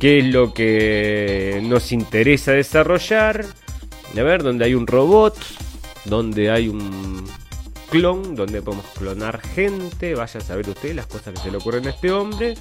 qué 0.00 0.20
es 0.20 0.24
lo 0.24 0.52
que 0.54 1.60
nos 1.62 1.92
interesa 1.92 2.52
desarrollar. 2.52 3.44
A 4.18 4.22
ver, 4.22 4.42
donde 4.42 4.64
hay 4.64 4.74
un 4.74 4.86
robot, 4.86 5.36
donde 6.06 6.50
hay 6.50 6.68
un 6.68 7.28
clon, 7.90 8.34
donde 8.34 8.62
podemos 8.62 8.86
clonar 8.96 9.40
gente. 9.40 10.14
Vaya 10.14 10.40
a 10.40 10.42
saber 10.42 10.68
usted 10.68 10.94
las 10.94 11.06
cosas 11.06 11.34
que 11.34 11.40
se 11.40 11.50
le 11.50 11.58
ocurren 11.58 11.86
a 11.86 11.90
este 11.90 12.10
hombre. 12.10 12.54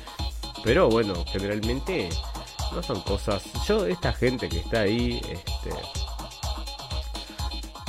Pero 0.63 0.89
bueno, 0.89 1.25
generalmente 1.31 2.09
no 2.73 2.83
son 2.83 3.01
cosas. 3.01 3.41
Yo, 3.67 3.85
esta 3.85 4.11
gente 4.11 4.49
que 4.49 4.59
está 4.59 4.81
ahí, 4.81 5.21
este, 5.31 5.69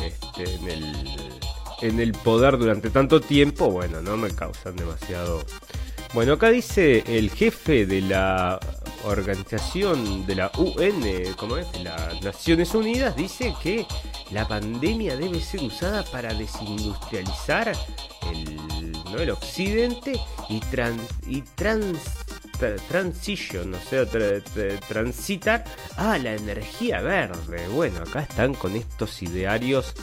este, 0.07 0.55
en 0.55 0.69
el, 0.69 0.97
en 1.83 2.01
el 2.01 2.13
poder 2.13 2.57
durante 2.57 2.89
tanto 2.91 3.21
tiempo, 3.21 3.69
bueno, 3.69 4.01
no 4.01 4.17
me 4.17 4.31
causan 4.31 4.77
demasiado. 4.77 5.45
Bueno, 6.15 6.35
acá 6.35 6.51
dice 6.51 7.03
el 7.07 7.31
jefe 7.31 7.87
de 7.87 8.01
la 8.01 8.59
organización 9.05 10.27
de 10.27 10.35
la 10.35 10.51
UN, 10.59 11.35
como 11.37 11.57
es, 11.57 11.67
las 11.83 12.23
Naciones 12.23 12.75
Unidas, 12.75 13.17
dice 13.17 13.55
que 13.63 13.87
la 14.31 14.47
pandemia 14.47 15.17
debe 15.17 15.41
ser 15.41 15.63
usada 15.63 16.05
para 16.05 16.33
desindustrializar 16.35 17.73
el, 18.31 18.93
¿no? 19.05 19.19
el 19.19 19.31
occidente 19.31 20.21
y, 20.49 20.61
trans, 20.61 21.03
y 21.27 21.43
trans, 21.43 21.99
transition, 22.89 23.75
o 23.75 23.81
sea, 23.81 24.05
transitar 24.89 25.65
a 25.97 26.19
la 26.19 26.35
energía 26.35 27.01
verde. 27.01 27.67
Bueno, 27.69 28.03
acá 28.03 28.21
están 28.21 28.55
con 28.55 28.77
estos 28.77 29.23
idearios 29.23 29.95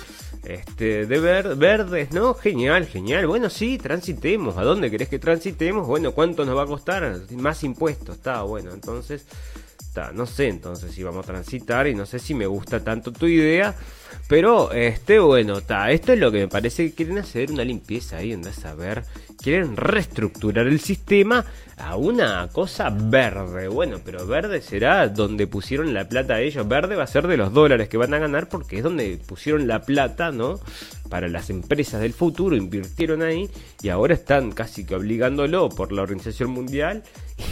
este, 0.47 1.05
de 1.05 1.19
ver, 1.19 1.55
verdes, 1.55 2.11
¿no? 2.11 2.33
Genial, 2.33 2.85
genial. 2.85 3.27
Bueno, 3.27 3.49
sí, 3.49 3.77
transitemos. 3.77 4.57
¿A 4.57 4.63
dónde 4.63 4.89
querés 4.89 5.09
que 5.09 5.19
transitemos? 5.19 5.85
Bueno, 5.87 6.13
¿cuánto 6.13 6.45
nos 6.45 6.57
va 6.57 6.63
a 6.63 6.67
costar? 6.67 7.19
Más 7.31 7.63
impuestos, 7.63 8.15
está 8.15 8.41
bueno. 8.43 8.71
Entonces, 8.71 9.25
no 10.13 10.25
sé 10.25 10.47
entonces 10.47 10.93
si 10.93 11.03
vamos 11.03 11.25
a 11.25 11.31
transitar 11.31 11.87
y 11.87 11.95
no 11.95 12.05
sé 12.05 12.19
si 12.19 12.33
me 12.33 12.45
gusta 12.45 12.83
tanto 12.83 13.11
tu 13.11 13.27
idea. 13.27 13.75
Pero, 14.27 14.73
este, 14.73 15.19
bueno, 15.19 15.59
está. 15.59 15.89
Esto 15.91 16.11
es 16.11 16.19
lo 16.19 16.31
que 16.31 16.39
me 16.39 16.47
parece 16.47 16.89
que 16.89 16.95
quieren 16.95 17.17
hacer 17.17 17.49
una 17.51 17.63
limpieza 17.63 18.17
ahí, 18.17 18.33
andás 18.33 18.65
a 18.65 18.75
ver. 18.75 19.03
Quieren 19.41 19.77
reestructurar 19.77 20.67
el 20.67 20.81
sistema 20.81 21.45
a 21.77 21.95
una 21.95 22.49
cosa 22.51 22.89
verde. 22.89 23.69
Bueno, 23.69 23.99
pero 24.03 24.27
verde 24.27 24.61
será 24.61 25.07
donde 25.07 25.47
pusieron 25.47 25.93
la 25.93 26.09
plata 26.09 26.35
a 26.35 26.41
ellos. 26.41 26.67
Verde 26.67 26.95
va 26.95 27.03
a 27.03 27.07
ser 27.07 27.27
de 27.27 27.37
los 27.37 27.53
dólares 27.53 27.87
que 27.87 27.97
van 27.97 28.13
a 28.13 28.19
ganar 28.19 28.49
porque 28.49 28.77
es 28.77 28.83
donde 28.83 29.17
pusieron 29.25 29.67
la 29.67 29.83
plata, 29.83 30.31
¿no? 30.31 30.59
Para 31.09 31.29
las 31.29 31.49
empresas 31.49 32.01
del 32.01 32.13
futuro, 32.13 32.57
invirtieron 32.57 33.21
ahí 33.21 33.49
y 33.81 33.89
ahora 33.89 34.15
están 34.15 34.51
casi 34.51 34.85
que 34.85 34.95
obligándolo 34.95 35.69
por 35.69 35.93
la 35.93 36.01
Organización 36.01 36.51
Mundial. 36.51 37.03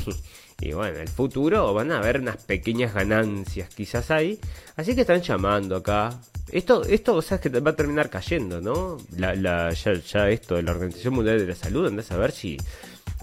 Y 0.65 0.73
bueno, 0.73 0.97
el 0.97 1.07
futuro 1.07 1.75
van 1.75 1.91
a 1.91 1.99
haber 1.99 2.19
unas 2.19 2.37
pequeñas 2.37 2.91
ganancias 2.91 3.69
quizás 3.69 4.09
ahí. 4.09 4.39
Así 4.75 4.95
que 4.95 5.01
están 5.01 5.21
llamando 5.21 5.75
acá. 5.75 6.19
Esto, 6.51 6.83
esto, 6.83 7.15
o 7.15 7.21
sea, 7.21 7.39
que 7.39 7.49
va 7.49 7.71
a 7.71 7.75
terminar 7.75 8.09
cayendo, 8.09 8.61
¿no? 8.61 8.97
La, 9.15 9.35
la, 9.35 9.69
ya, 9.71 9.93
ya 9.93 10.29
esto 10.29 10.55
de 10.55 10.63
la 10.63 10.71
Organización 10.71 11.13
Mundial 11.13 11.37
de 11.37 11.45
la 11.45 11.55
Salud, 11.55 11.85
andás 11.85 12.11
a 12.11 12.17
ver 12.17 12.31
si 12.31 12.57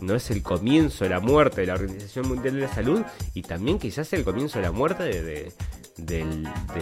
no 0.00 0.14
es 0.14 0.30
el 0.30 0.42
comienzo 0.42 1.02
de 1.02 1.10
la 1.10 1.18
muerte 1.18 1.62
de 1.62 1.66
la 1.66 1.74
Organización 1.74 2.28
Mundial 2.28 2.54
de 2.54 2.60
la 2.60 2.72
Salud 2.72 3.02
y 3.34 3.42
también 3.42 3.80
quizás 3.80 4.12
el 4.12 4.22
comienzo 4.22 4.60
de 4.60 4.64
la 4.64 4.72
muerte 4.72 5.02
de, 5.02 5.52
de, 5.96 6.24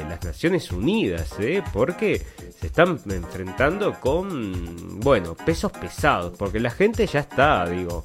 las 0.09 0.23
Naciones 0.23 0.71
Unidas, 0.71 1.37
¿eh? 1.39 1.63
porque 1.73 2.23
se 2.59 2.67
están 2.67 3.01
enfrentando 3.09 3.99
con, 3.99 5.01
bueno, 5.01 5.35
pesos 5.35 5.73
pesados, 5.73 6.37
porque 6.37 6.61
la 6.61 6.71
gente 6.71 7.07
ya 7.07 7.21
está, 7.21 7.67
digo, 7.67 8.05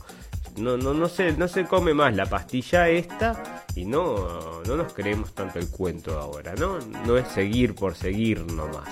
no, 0.58 0.78
no, 0.78 0.94
no, 0.94 1.08
se, 1.08 1.34
no 1.34 1.48
se 1.48 1.66
come 1.66 1.94
más 1.94 2.16
la 2.16 2.26
pastilla 2.26 2.90
esta 2.90 3.66
y 3.76 3.86
no, 3.86 4.62
no 4.66 4.76
nos 4.76 4.94
creemos 4.94 5.34
tanto 5.34 5.60
el 5.60 5.70
cuento 5.70 6.20
ahora, 6.20 6.56
¿no? 6.56 6.80
No 7.06 7.18
es 7.18 7.28
seguir 7.28 7.76
por 7.76 7.96
seguir 7.96 8.46
nomás. 8.46 8.90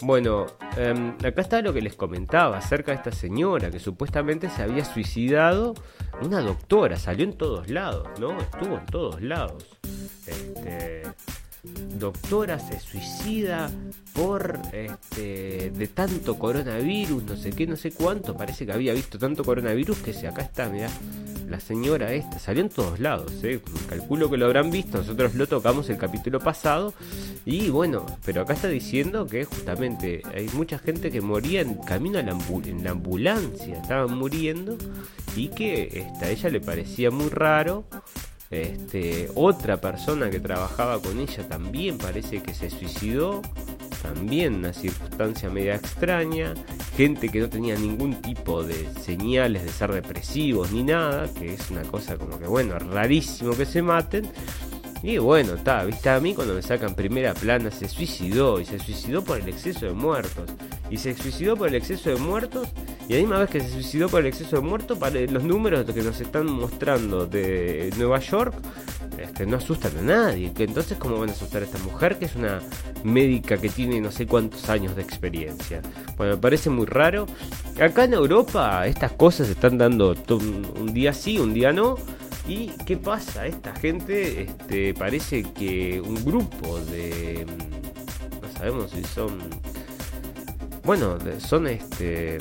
Bueno, 0.00 0.46
em, 0.76 1.14
acá 1.24 1.40
está 1.40 1.60
lo 1.60 1.72
que 1.72 1.80
les 1.80 1.96
comentaba 1.96 2.58
acerca 2.58 2.92
de 2.92 2.98
esta 2.98 3.12
señora 3.12 3.70
que 3.70 3.80
supuestamente 3.80 4.48
se 4.48 4.62
había 4.62 4.84
suicidado. 4.84 5.74
Una 6.22 6.40
doctora, 6.40 6.96
salió 6.96 7.24
en 7.24 7.36
todos 7.36 7.68
lados, 7.68 8.08
¿no? 8.20 8.38
Estuvo 8.38 8.78
en 8.78 8.86
todos 8.86 9.20
lados. 9.20 9.66
Este, 10.26 11.02
doctora 11.98 12.58
se 12.58 12.78
suicida 12.80 13.70
por 14.12 14.58
este 14.72 15.70
de 15.70 15.86
tanto 15.88 16.38
coronavirus, 16.38 17.22
no 17.24 17.36
sé 17.36 17.50
qué, 17.50 17.66
no 17.66 17.76
sé 17.76 17.92
cuánto, 17.92 18.36
parece 18.36 18.66
que 18.66 18.72
había 18.72 18.92
visto 18.92 19.18
tanto 19.18 19.44
coronavirus 19.44 19.98
que 19.98 20.12
se 20.12 20.28
acá 20.28 20.42
está, 20.42 20.68
mira, 20.68 20.90
la 21.48 21.60
señora 21.60 22.12
esta 22.12 22.38
salió 22.38 22.62
en 22.62 22.68
todos 22.68 23.00
lados, 23.00 23.32
¿eh? 23.42 23.60
calculo 23.88 24.30
que 24.30 24.36
lo 24.36 24.46
habrán 24.46 24.70
visto, 24.70 24.98
nosotros 24.98 25.34
lo 25.34 25.46
tocamos 25.46 25.88
el 25.88 25.96
capítulo 25.96 26.40
pasado 26.40 26.94
y 27.44 27.70
bueno, 27.70 28.04
pero 28.24 28.42
acá 28.42 28.54
está 28.54 28.68
diciendo 28.68 29.26
que 29.26 29.44
justamente 29.44 30.22
hay 30.34 30.48
mucha 30.54 30.78
gente 30.78 31.10
que 31.10 31.20
moría 31.20 31.60
en 31.62 31.74
camino 31.74 32.18
a 32.18 32.22
la, 32.22 32.36
la 32.82 32.90
ambulancia, 32.90 33.80
estaban 33.80 34.16
muriendo 34.16 34.76
y 35.36 35.48
que 35.48 35.84
este, 35.84 36.24
a 36.24 36.30
ella 36.30 36.50
le 36.50 36.60
parecía 36.60 37.10
muy 37.10 37.28
raro 37.28 37.84
este, 38.50 39.28
otra 39.34 39.78
persona 39.78 40.30
que 40.30 40.40
trabajaba 40.40 41.00
con 41.00 41.18
ella 41.20 41.46
también 41.46 41.98
parece 41.98 42.42
que 42.42 42.54
se 42.54 42.70
suicidó. 42.70 43.42
También 44.02 44.54
una 44.54 44.72
circunstancia 44.72 45.50
media 45.50 45.74
extraña. 45.74 46.54
Gente 46.96 47.28
que 47.28 47.40
no 47.40 47.48
tenía 47.48 47.74
ningún 47.76 48.22
tipo 48.22 48.62
de 48.62 48.88
señales 49.00 49.64
de 49.64 49.70
ser 49.70 49.92
depresivos 49.92 50.72
ni 50.72 50.82
nada. 50.82 51.28
Que 51.34 51.54
es 51.54 51.70
una 51.70 51.82
cosa 51.82 52.16
como 52.16 52.38
que, 52.38 52.46
bueno, 52.46 52.78
rarísimo 52.78 53.54
que 53.56 53.66
se 53.66 53.82
maten. 53.82 54.30
Y 55.02 55.18
bueno, 55.18 55.54
está, 55.54 55.84
viste, 55.84 56.10
a 56.10 56.18
mí 56.18 56.34
cuando 56.34 56.54
me 56.54 56.62
sacan 56.62 56.94
primera 56.94 57.34
plana 57.34 57.70
se 57.70 57.88
suicidó 57.88 58.60
y 58.60 58.64
se 58.64 58.78
suicidó 58.78 59.22
por 59.22 59.38
el 59.38 59.48
exceso 59.48 59.86
de 59.86 59.92
muertos. 59.92 60.50
Y 60.90 60.96
se 60.96 61.14
suicidó 61.14 61.56
por 61.56 61.68
el 61.68 61.76
exceso 61.76 62.10
de 62.10 62.16
muertos 62.16 62.68
y 63.08 63.12
la 63.14 63.20
misma 63.20 63.38
vez 63.38 63.50
que 63.50 63.60
se 63.60 63.70
suicidó 63.70 64.08
por 64.08 64.20
el 64.20 64.26
exceso 64.26 64.56
de 64.56 64.62
muertos, 64.62 64.98
para 64.98 65.20
los 65.20 65.44
números 65.44 65.84
que 65.86 66.02
nos 66.02 66.20
están 66.20 66.46
mostrando 66.46 67.26
de 67.26 67.92
Nueva 67.96 68.18
York 68.18 68.54
este, 69.18 69.46
no 69.46 69.56
asustan 69.56 69.96
a 69.98 70.02
nadie. 70.02 70.52
Entonces, 70.56 70.96
¿cómo 70.98 71.18
van 71.18 71.30
a 71.30 71.32
asustar 71.32 71.62
a 71.62 71.64
esta 71.64 71.78
mujer 71.78 72.18
que 72.18 72.26
es 72.26 72.36
una 72.36 72.60
médica 73.02 73.56
que 73.56 73.68
tiene 73.68 74.00
no 74.00 74.10
sé 74.10 74.26
cuántos 74.26 74.68
años 74.68 74.94
de 74.94 75.02
experiencia? 75.02 75.80
Bueno, 76.16 76.34
me 76.34 76.40
parece 76.40 76.70
muy 76.70 76.86
raro. 76.86 77.26
Acá 77.80 78.04
en 78.04 78.14
Europa 78.14 78.86
estas 78.86 79.12
cosas 79.12 79.46
se 79.46 79.54
están 79.54 79.78
dando 79.78 80.14
un 80.30 80.92
día 80.92 81.12
sí, 81.12 81.38
un 81.38 81.54
día 81.54 81.72
no. 81.72 81.96
¿Y 82.48 82.68
qué 82.86 82.96
pasa? 82.96 83.46
Esta 83.46 83.74
gente 83.74 84.42
este, 84.42 84.94
parece 84.94 85.42
que 85.42 86.00
un 86.00 86.24
grupo 86.24 86.80
de... 86.80 87.46
No 88.42 88.58
sabemos 88.58 88.90
si 88.90 89.04
son 89.04 89.38
bueno, 90.88 91.18
son 91.38 91.66
este 91.66 92.38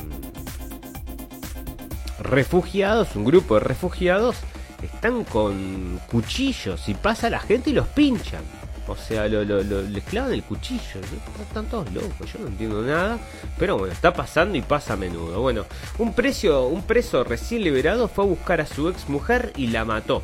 refugiados, 2.18 3.14
un 3.18 3.26
grupo 3.26 3.56
de 3.56 3.60
refugiados, 3.60 4.38
están 4.82 5.26
con 5.26 6.00
cuchillos 6.10 6.88
y 6.88 6.94
pasa 6.94 7.30
la 7.30 7.42
gente 7.42 7.72
y 7.72 7.74
los 7.74 7.90
pinchan. 7.90 8.57
O 8.88 8.96
sea, 8.96 9.28
lo, 9.28 9.44
lo, 9.44 9.82
les 9.82 10.04
clavan 10.04 10.34
el 10.34 10.44
cuchillo. 10.44 11.02
Están 11.42 11.66
todos 11.66 11.92
locos, 11.92 12.32
yo 12.32 12.40
no 12.40 12.48
entiendo 12.48 12.82
nada. 12.82 13.20
Pero 13.58 13.78
bueno, 13.78 13.94
está 13.94 14.14
pasando 14.14 14.58
y 14.58 14.62
pasa 14.62 14.94
a 14.94 14.98
menudo. 14.98 15.42
Bueno, 15.42 15.66
un, 15.98 16.14
precio, 16.14 16.68
un 16.68 16.84
preso 16.84 17.24
recién 17.24 17.64
liberado 17.64 18.08
fue 18.08 18.24
a 18.24 18.28
buscar 18.28 18.62
a 18.62 18.66
su 18.66 18.88
ex 18.90 19.10
mujer 19.10 19.52
y 19.58 19.68
la 19.68 19.84
mató. 19.84 20.24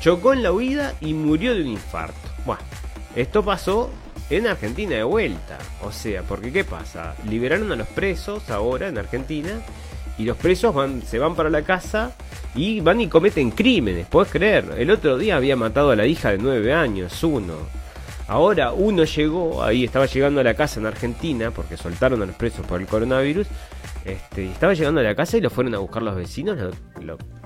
Chocó 0.00 0.32
en 0.32 0.42
la 0.42 0.52
huida 0.52 0.94
y 1.00 1.12
murió 1.12 1.54
de 1.54 1.62
un 1.62 1.68
infarto. 1.68 2.16
Bueno, 2.46 2.62
esto 3.14 3.44
pasó 3.44 3.90
en 4.30 4.46
Argentina 4.46 4.96
de 4.96 5.02
vuelta. 5.02 5.58
O 5.82 5.92
sea, 5.92 6.22
porque 6.22 6.52
¿qué 6.52 6.64
pasa? 6.64 7.14
Liberaron 7.28 7.70
a 7.72 7.76
los 7.76 7.88
presos 7.88 8.48
ahora 8.50 8.88
en 8.88 8.96
Argentina 8.96 9.60
y 10.16 10.24
los 10.24 10.36
presos 10.36 10.74
se 11.06 11.18
van 11.18 11.34
para 11.34 11.50
la 11.50 11.62
casa 11.62 12.12
y 12.54 12.80
van 12.80 13.00
y 13.00 13.08
cometen 13.08 13.50
crímenes, 13.50 14.06
¿puedes 14.08 14.32
creer? 14.32 14.74
El 14.76 14.90
otro 14.90 15.16
día 15.16 15.36
había 15.36 15.56
matado 15.56 15.90
a 15.90 15.96
la 15.96 16.06
hija 16.06 16.30
de 16.30 16.38
9 16.38 16.72
años, 16.74 17.22
uno. 17.22 17.77
Ahora 18.28 18.72
uno 18.72 19.04
llegó, 19.04 19.62
ahí 19.62 19.84
estaba 19.84 20.04
llegando 20.04 20.40
a 20.40 20.44
la 20.44 20.54
casa 20.54 20.78
en 20.78 20.86
Argentina, 20.86 21.50
porque 21.50 21.78
soltaron 21.78 22.22
a 22.22 22.26
los 22.26 22.36
presos 22.36 22.64
por 22.66 22.80
el 22.80 22.86
coronavirus, 22.86 23.46
este, 24.04 24.46
estaba 24.46 24.74
llegando 24.74 25.00
a 25.00 25.04
la 25.04 25.14
casa 25.14 25.38
y 25.38 25.40
lo 25.40 25.50
fueron 25.50 25.74
a 25.74 25.78
buscar 25.78 26.02
los 26.02 26.14
vecinos, 26.14 26.58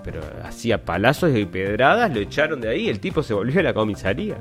pero 0.03 0.21
hacía 0.43 0.85
palazos 0.85 1.37
y 1.37 1.45
pedradas, 1.45 2.13
lo 2.13 2.21
echaron 2.21 2.61
de 2.61 2.69
ahí, 2.69 2.89
el 2.89 2.99
tipo 2.99 3.23
se 3.23 3.33
volvió 3.33 3.61
a 3.61 3.63
la 3.63 3.75
comisaría. 3.75 4.39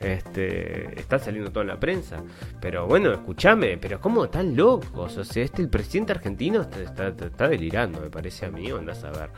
Este, 0.00 0.98
está 0.98 1.18
saliendo 1.18 1.52
todo 1.52 1.62
en 1.62 1.68
la 1.68 1.78
prensa. 1.78 2.22
Pero 2.60 2.86
bueno, 2.86 3.12
escúchame, 3.12 3.78
pero 3.78 4.00
¿cómo 4.00 4.28
tan 4.28 4.56
locos? 4.56 5.16
O 5.16 5.24
sea, 5.24 5.44
este 5.44 5.62
el 5.62 5.68
presidente 5.68 6.12
argentino 6.12 6.62
está, 6.62 7.08
está, 7.08 7.48
delirando, 7.48 8.00
me 8.00 8.10
parece 8.10 8.46
a 8.46 8.50
mí, 8.50 8.68
andás 8.70 9.04
a 9.04 9.10
ver. 9.10 9.30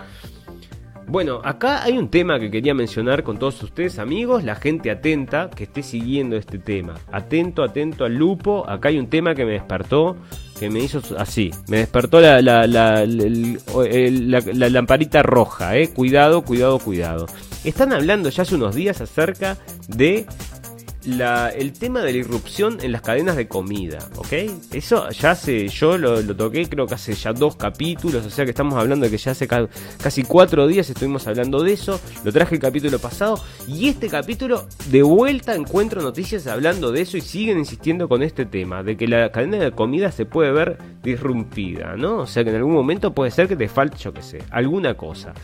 Bueno, 1.06 1.40
acá 1.44 1.84
hay 1.84 1.98
un 1.98 2.08
tema 2.08 2.40
que 2.40 2.50
quería 2.50 2.74
mencionar 2.74 3.22
con 3.22 3.38
todos 3.38 3.62
ustedes, 3.62 3.98
amigos, 3.98 4.42
la 4.42 4.56
gente 4.56 4.90
atenta 4.90 5.50
que 5.50 5.64
esté 5.64 5.82
siguiendo 5.82 6.36
este 6.36 6.58
tema. 6.58 6.94
Atento, 7.12 7.62
atento 7.62 8.04
al 8.04 8.14
lupo. 8.14 8.68
Acá 8.68 8.88
hay 8.88 8.98
un 8.98 9.08
tema 9.08 9.34
que 9.34 9.44
me 9.44 9.52
despertó, 9.52 10.16
que 10.58 10.70
me 10.70 10.80
hizo 10.80 11.00
así. 11.18 11.50
Me 11.68 11.78
despertó 11.78 12.20
la, 12.20 12.40
la, 12.40 12.66
la, 12.66 13.04
la 13.06 14.68
lamparita 14.70 15.22
roja, 15.22 15.76
eh. 15.76 15.90
Cuidado, 15.90 16.42
cuidado, 16.42 16.78
cuidado. 16.78 17.26
Están 17.64 17.92
hablando 17.92 18.28
ya 18.28 18.42
hace 18.42 18.54
unos 18.54 18.74
días 18.74 19.00
acerca 19.00 19.56
de 19.88 20.26
el 21.06 21.72
tema 21.72 22.00
de 22.00 22.12
la 22.12 22.18
irrupción 22.18 22.78
en 22.82 22.92
las 22.92 23.02
cadenas 23.02 23.36
de 23.36 23.46
comida, 23.46 23.98
¿ok? 24.16 24.32
Eso 24.72 25.08
ya 25.10 25.32
hace, 25.32 25.68
yo 25.68 25.98
lo, 25.98 26.22
toqué 26.34 26.68
creo 26.68 26.86
que 26.86 26.94
hace 26.94 27.14
ya 27.14 27.32
dos 27.32 27.56
capítulos, 27.56 28.24
o 28.24 28.30
sea 28.30 28.44
que 28.44 28.50
estamos 28.50 28.74
hablando 28.74 29.04
de 29.04 29.10
que 29.10 29.18
ya 29.18 29.32
hace 29.32 29.46
casi 29.46 30.22
cuatro 30.24 30.66
días 30.66 30.88
estuvimos 30.88 31.26
hablando 31.26 31.62
de 31.62 31.72
eso, 31.72 32.00
lo 32.24 32.32
traje 32.32 32.54
el 32.54 32.60
capítulo 32.60 32.98
pasado 32.98 33.38
y 33.68 33.88
este 33.88 34.08
capítulo 34.08 34.66
de 34.90 35.02
vuelta 35.02 35.54
encuentro 35.54 36.02
noticias 36.02 36.46
hablando 36.46 36.90
de 36.90 37.02
eso 37.02 37.16
y 37.16 37.20
siguen 37.20 37.58
insistiendo 37.58 38.08
con 38.08 38.22
este 38.22 38.46
tema, 38.46 38.82
de 38.82 38.96
que 38.96 39.06
la 39.06 39.30
cadena 39.30 39.58
de 39.58 39.72
comida 39.72 40.10
se 40.10 40.24
puede 40.24 40.52
ver 40.52 40.78
disrumpida, 41.02 41.96
¿no? 41.96 42.18
O 42.18 42.26
sea 42.26 42.44
que 42.44 42.50
en 42.50 42.56
algún 42.56 42.72
momento 42.72 43.14
puede 43.14 43.30
ser 43.30 43.48
que 43.48 43.56
te 43.56 43.68
falte, 43.68 43.98
yo 43.98 44.12
qué 44.12 44.22
sé, 44.22 44.38
alguna 44.50 44.94
cosa. 44.94 45.34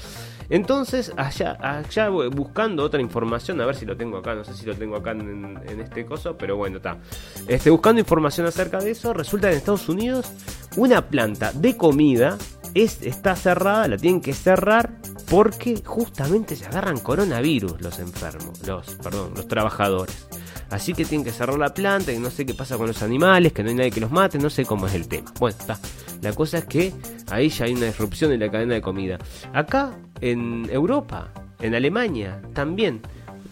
Entonces, 0.51 1.13
allá, 1.17 1.57
allá 1.61 2.09
buscando 2.09 2.83
otra 2.83 3.01
información, 3.01 3.61
a 3.61 3.67
ver 3.67 3.77
si 3.77 3.87
lo 3.87 3.97
tengo 3.97 4.19
acá, 4.19 4.35
no 4.35 4.45
sé 4.45 4.53
si 4.53 4.67
lo 4.67 4.75
tengo 4.75 4.97
acá 4.97 5.13
en, 5.13 5.81
este 5.81 6.05
coso, 6.05 6.37
pero 6.37 6.57
bueno, 6.57 6.79
está. 6.79 6.99
Este, 7.47 7.71
buscando 7.71 8.01
información 8.01 8.47
acerca 8.47 8.79
de 8.79 8.91
eso, 8.91 9.15
resulta 9.15 9.49
que 9.49 9.53
en 9.53 9.59
Estados 9.59 9.89
Unidos 9.89 10.31
una 10.77 11.07
planta 11.09 11.53
de 11.53 11.77
comida 11.77 12.37
es, 12.75 13.01
está 13.03 13.37
cerrada, 13.37 13.87
la 13.89 13.97
tienen 13.97 14.21
que 14.21 14.33
cerrar 14.33 14.91
porque 15.31 15.81
justamente 15.85 16.57
se 16.57 16.67
agarran 16.67 16.99
coronavirus 16.99 17.81
los 17.81 18.01
enfermos, 18.01 18.67
los, 18.67 18.97
perdón, 18.97 19.33
los 19.37 19.47
trabajadores. 19.47 20.27
Así 20.71 20.95
que 20.95 21.05
tienen 21.05 21.25
que 21.25 21.33
cerrar 21.33 21.59
la 21.59 21.75
planta, 21.75 22.13
y 22.13 22.19
no 22.19 22.31
sé 22.31 22.47
qué 22.47 22.55
pasa 22.55 22.77
con 22.77 22.87
los 22.87 23.03
animales, 23.03 23.53
que 23.53 23.63
no 23.63 23.71
hay 23.71 23.75
nadie 23.75 23.91
que 23.91 24.01
los 24.01 24.11
mate, 24.11 24.39
no 24.39 24.51
sé 24.51 24.65
cómo 24.65 24.87
es 24.87 24.95
el 24.95 25.09
tema. 25.09 25.33
Bueno, 25.39 25.57
está. 25.59 25.79
La 26.23 26.33
cosa 26.33 26.59
es 26.59 26.65
que 26.67 26.93
ahí 27.31 27.49
ya 27.49 27.65
hay 27.65 27.73
una 27.75 27.87
disrupción 27.87 28.33
en 28.33 28.41
la 28.41 28.51
cadena 28.51 28.75
de 28.75 28.81
comida. 28.81 29.19
Acá, 29.53 29.99
en 30.21 30.69
Europa, 30.71 31.33
en 31.61 31.75
Alemania, 31.75 32.41
también, 32.53 33.01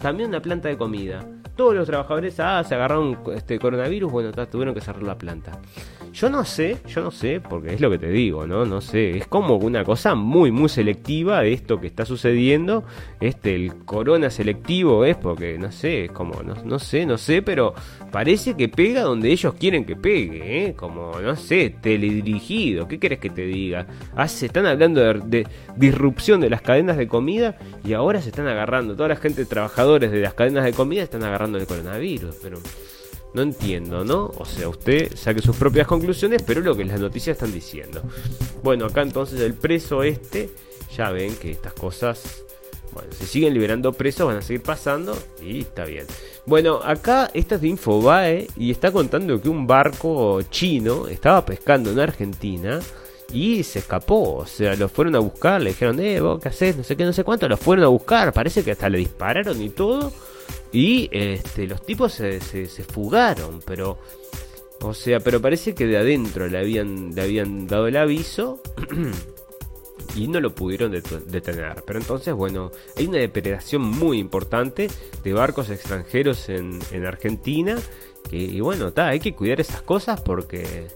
también 0.01 0.29
una 0.29 0.41
planta 0.41 0.69
de 0.69 0.77
comida. 0.77 1.25
Todos 1.59 1.75
los 1.75 1.87
trabajadores, 1.87 2.39
ah, 2.39 2.63
se 2.63 2.73
agarraron 2.75 3.17
este 3.35 3.59
coronavirus, 3.59 4.09
bueno, 4.09 4.31
tuvieron 4.31 4.73
que 4.73 4.79
cerrar 4.79 5.03
la 5.03 5.17
planta. 5.17 5.59
Yo 6.13 6.29
no 6.29 6.45
sé, 6.45 6.77
yo 6.87 7.03
no 7.03 7.11
sé, 7.11 7.41
porque 7.41 7.73
es 7.73 7.81
lo 7.81 7.91
que 7.91 7.97
te 7.97 8.09
digo, 8.09 8.47
¿no? 8.47 8.65
No 8.65 8.79
sé, 8.79 9.17
es 9.17 9.27
como 9.27 9.55
una 9.57 9.83
cosa 9.83 10.15
muy, 10.15 10.51
muy 10.51 10.69
selectiva 10.69 11.41
de 11.41 11.51
esto 11.51 11.79
que 11.79 11.87
está 11.87 12.05
sucediendo. 12.05 12.85
Este, 13.19 13.55
el 13.55 13.75
corona 13.85 14.29
selectivo 14.29 15.03
es 15.03 15.17
porque, 15.17 15.57
no 15.57 15.69
sé, 15.71 16.05
es 16.05 16.11
como, 16.11 16.41
no, 16.43 16.55
no 16.63 16.79
sé, 16.79 17.05
no 17.05 17.17
sé, 17.17 17.41
pero 17.41 17.73
parece 18.09 18.55
que 18.55 18.69
pega 18.69 19.01
donde 19.01 19.29
ellos 19.29 19.53
quieren 19.55 19.83
que 19.83 19.97
pegue, 19.97 20.67
¿eh? 20.67 20.73
Como, 20.75 21.19
no 21.19 21.35
sé, 21.35 21.75
teledirigido, 21.81 22.87
¿qué 22.87 22.99
quieres 22.99 23.19
que 23.19 23.29
te 23.29 23.45
diga? 23.45 23.85
Ah, 24.15 24.29
se 24.29 24.45
están 24.45 24.65
hablando 24.65 25.01
de, 25.01 25.13
de, 25.25 25.47
disrupción 25.75 26.39
de 26.39 26.49
las 26.49 26.61
cadenas 26.61 26.95
de 26.95 27.07
comida 27.07 27.57
y 27.83 27.93
ahora 27.93 28.21
se 28.21 28.29
están 28.29 28.47
agarrando, 28.47 28.95
toda 28.95 29.09
la 29.09 29.15
gente, 29.17 29.45
trabajadores 29.45 30.11
de 30.11 30.21
las 30.21 30.33
cadenas 30.33 30.63
de 30.63 30.73
comida 30.73 31.03
están 31.03 31.23
agarrando 31.23 31.48
el 31.55 31.65
coronavirus, 31.65 32.35
pero... 32.41 32.59
No 33.31 33.43
entiendo, 33.43 34.03
¿no? 34.03 34.31
O 34.37 34.45
sea, 34.45 34.67
usted 34.69 35.15
saque 35.15 35.41
sus 35.41 35.55
propias 35.55 35.85
conclusiones, 35.85 36.41
pero 36.41 36.61
lo 36.61 36.75
que 36.75 36.83
las 36.83 36.99
noticias 36.99 37.37
están 37.37 37.53
diciendo. 37.53 38.01
Bueno, 38.63 38.85
acá 38.85 39.03
entonces 39.03 39.39
el 39.41 39.53
preso 39.53 40.01
este, 40.01 40.49
ya 40.95 41.11
ven 41.11 41.35
que 41.35 41.51
estas 41.51 41.73
cosas, 41.73 42.43
bueno, 42.91 43.11
se 43.11 43.27
siguen 43.27 43.53
liberando 43.53 43.93
presos, 43.93 44.25
van 44.25 44.37
a 44.37 44.41
seguir 44.41 44.63
pasando 44.63 45.15
y 45.43 45.59
está 45.59 45.85
bien. 45.85 46.07
Bueno, 46.47 46.79
acá 46.83 47.29
esta 47.35 47.55
es 47.55 47.61
de 47.61 47.67
Infobae 47.67 48.47
y 48.57 48.71
está 48.71 48.91
contando 48.91 49.39
que 49.39 49.49
un 49.49 49.67
barco 49.67 50.41
chino 50.49 51.07
estaba 51.07 51.45
pescando 51.45 51.91
en 51.91 51.99
Argentina 51.99 52.79
y 53.31 53.61
se 53.61 53.79
escapó. 53.79 54.37
O 54.37 54.45
sea, 54.47 54.75
lo 54.75 54.89
fueron 54.89 55.15
a 55.15 55.19
buscar, 55.19 55.61
le 55.61 55.69
dijeron, 55.69 55.99
eh, 55.99 56.19
vos 56.19 56.41
qué 56.41 56.49
haces, 56.49 56.75
no 56.75 56.83
sé 56.83 56.95
qué, 56.95 57.05
no 57.05 57.13
sé 57.13 57.23
cuánto, 57.23 57.47
lo 57.47 57.57
fueron 57.57 57.85
a 57.85 57.89
buscar, 57.89 58.33
parece 58.33 58.63
que 58.63 58.71
hasta 58.71 58.89
le 58.89 58.97
dispararon 58.97 59.61
y 59.61 59.69
todo. 59.69 60.11
Y 60.71 61.09
este, 61.11 61.67
los 61.67 61.85
tipos 61.85 62.13
se, 62.13 62.39
fugaron, 62.91 63.61
pero... 63.65 63.97
O 64.81 64.93
sea, 64.93 65.19
pero 65.19 65.41
parece 65.41 65.75
que 65.75 65.85
de 65.85 65.97
adentro 65.97 66.47
le 66.47 66.57
habían, 66.57 67.13
le 67.13 67.21
habían 67.21 67.67
dado 67.67 67.87
el 67.87 67.97
aviso 67.97 68.61
y 70.15 70.29
no 70.29 70.39
lo 70.39 70.55
pudieron 70.55 70.91
detener. 70.91 71.83
Pero 71.85 71.99
entonces, 71.99 72.33
bueno, 72.33 72.71
hay 72.95 73.07
una 73.07 73.17
depredación 73.17 73.81
muy 73.81 74.19
importante 74.19 74.87
de 75.21 75.33
barcos 75.33 75.69
extranjeros 75.69 76.47
en, 76.47 76.79
en 76.91 77.05
Argentina. 77.05 77.77
Y 78.31 78.61
bueno, 78.61 78.93
hay 78.95 79.19
que 79.19 79.35
cuidar 79.35 79.59
esas 79.59 79.81
cosas 79.81 80.21
porque 80.21 80.87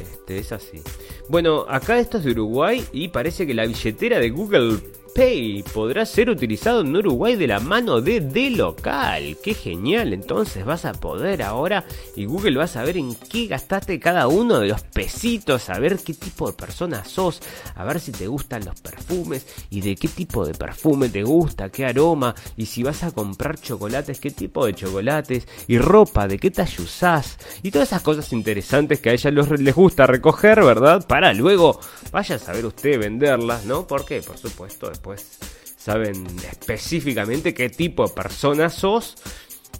este, 0.00 0.38
es 0.38 0.52
así. 0.52 0.82
Bueno, 1.28 1.64
acá 1.68 1.98
esto 1.98 2.18
es 2.18 2.24
de 2.24 2.32
Uruguay 2.32 2.84
y 2.92 3.08
parece 3.08 3.46
que 3.46 3.54
la 3.54 3.66
billetera 3.66 4.18
de 4.18 4.30
Google 4.30 4.78
Pay 5.14 5.62
podrá 5.74 6.06
ser 6.06 6.30
utilizado 6.30 6.80
en 6.80 6.96
Uruguay 6.96 7.36
de 7.36 7.46
la 7.46 7.60
mano 7.60 8.00
de 8.00 8.20
D 8.20 8.50
local. 8.50 9.36
Qué 9.42 9.54
genial, 9.54 10.12
entonces 10.12 10.64
vas 10.64 10.84
a 10.84 10.92
poder 10.92 11.42
ahora 11.42 11.84
y 12.16 12.24
Google 12.24 12.58
va 12.58 12.64
a 12.64 12.68
saber 12.68 12.96
en 12.96 13.14
qué 13.14 13.46
gastaste 13.46 13.98
cada 13.98 14.28
uno 14.28 14.60
de 14.60 14.68
los 14.68 14.82
pesitos, 14.82 15.70
a 15.70 15.78
ver 15.78 15.98
qué 15.98 16.14
tipo 16.14 16.48
de 16.50 16.56
persona 16.56 17.04
sos, 17.04 17.40
a 17.74 17.84
ver 17.84 18.00
si 18.00 18.12
te 18.12 18.26
gustan 18.26 18.64
los 18.64 18.80
perfumes 18.80 19.46
y 19.70 19.80
de 19.80 19.96
qué 19.96 20.08
tipo 20.08 20.46
de 20.46 20.54
perfume 20.54 21.08
te 21.08 21.22
gusta, 21.22 21.70
qué 21.70 21.86
aroma 21.86 22.34
y 22.56 22.66
si 22.66 22.82
vas 22.82 23.02
a 23.02 23.12
comprar 23.12 23.60
chocolates, 23.60 24.20
qué 24.20 24.30
tipo 24.30 24.66
de 24.66 24.74
chocolates 24.74 25.46
y 25.66 25.78
ropa, 25.78 26.28
de 26.28 26.38
qué 26.38 26.50
talla 26.50 26.82
usás 26.82 27.38
y 27.62 27.70
todas 27.70 27.88
esas 27.88 28.02
cosas 28.02 28.32
interesantes 28.32 29.00
que 29.00 29.10
a 29.10 29.12
ella 29.12 29.30
les 29.30 29.74
gusta 29.74 30.06
recoger, 30.06 30.62
¿verdad? 30.62 31.06
Para 31.06 31.32
luego 31.32 31.80
vaya 32.12 32.36
a 32.36 32.38
saber 32.38 32.66
usted 32.66 32.98
venderlas, 32.98 33.64
¿no? 33.64 33.86
Porque, 33.86 34.22
por 34.22 34.38
supuesto, 34.38 34.90
después 34.98 35.38
saben 35.76 36.26
específicamente 36.50 37.54
qué 37.54 37.70
tipo 37.70 38.06
de 38.06 38.14
persona 38.14 38.68
sos. 38.68 39.16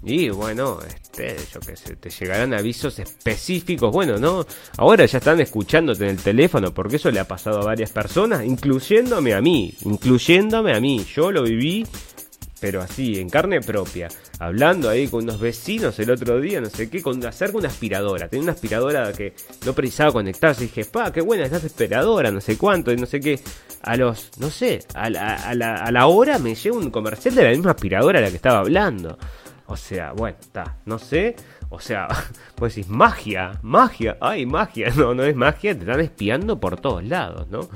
Y 0.05 0.31
bueno, 0.31 0.79
este, 0.87 1.37
yo 1.53 1.59
que 1.59 1.75
sé, 1.75 1.97
te 1.97 2.09
llegarán 2.09 2.55
avisos 2.55 3.01
específicos. 3.01 3.93
Bueno, 3.93 4.17
¿no? 4.17 4.47
Ahora 4.77 5.05
ya 5.07 5.19
están 5.19 5.41
escuchándote 5.41 6.05
en 6.05 6.11
el 6.11 6.23
teléfono, 6.23 6.73
porque 6.73 6.97
eso 6.97 7.11
le 7.11 7.19
ha 7.19 7.27
pasado 7.27 7.61
a 7.61 7.65
varias 7.65 7.91
personas, 7.91 8.45
incluyéndome 8.45 9.35
a 9.35 9.41
mí, 9.41 9.75
incluyéndome 9.85 10.73
a 10.73 10.81
mí. 10.81 11.05
Yo 11.13 11.33
lo 11.33 11.43
viví 11.43 11.85
pero 12.61 12.83
así, 12.83 13.19
en 13.19 13.29
carne 13.29 13.61
propia, 13.61 14.09
hablando 14.39 14.89
ahí 14.89 15.09
con 15.09 15.25
unos 15.25 15.41
vecinos 15.41 15.99
el 15.99 16.11
otro 16.11 16.41
día, 16.41 16.61
no 16.61 16.69
sé 16.69 16.91
qué, 16.91 17.03
con 17.03 17.25
acerca 17.25 17.59
una 17.59 17.69
aspiradora. 17.69 18.29
Tenía 18.29 18.45
una 18.45 18.53
aspiradora 18.53 19.13
que 19.13 19.35
no 19.65 19.73
precisaba 19.73 20.13
conectarse. 20.13 20.63
Dije, 20.63 20.85
pa, 20.85 21.13
qué 21.13 21.21
buena 21.21 21.45
esta 21.45 21.59
aspiradora, 21.59 22.31
no 22.31 22.41
sé 22.41 22.57
cuánto, 22.59 22.93
y 22.93 22.97
no 22.97 23.07
sé 23.07 23.21
qué. 23.21 23.41
A 23.83 23.97
los, 23.97 24.31
no 24.39 24.51
sé, 24.51 24.81
a 24.95 25.09
la, 25.11 25.35
a 25.35 25.55
la, 25.55 25.77
a 25.77 25.93
la 25.93 26.07
hora 26.07 26.39
me 26.39 26.55
llega 26.55 26.77
un 26.77 26.91
comercial 26.91 27.35
de 27.35 27.45
la 27.45 27.51
misma 27.51 27.71
aspiradora 27.73 28.19
a 28.19 28.23
la 28.23 28.31
que 28.31 28.37
estaba 28.37 28.59
hablando. 28.59 29.19
O 29.67 29.77
sea, 29.77 30.13
bueno, 30.13 30.37
está, 30.41 30.79
no 30.87 30.99
sé. 30.99 31.37
O 31.69 31.79
sea, 31.79 32.09
pues 32.55 32.75
decís, 32.75 32.91
magia, 32.91 33.59
magia, 33.63 34.17
ay, 34.21 34.47
magia. 34.47 34.91
No, 34.97 35.15
no 35.15 35.23
es 35.25 35.37
magia, 35.37 35.75
te 35.75 35.81
están 35.81 36.01
espiando 36.01 36.59
por 36.59 36.81
todos 36.81 37.05
lados, 37.05 37.49
¿no? 37.49 37.69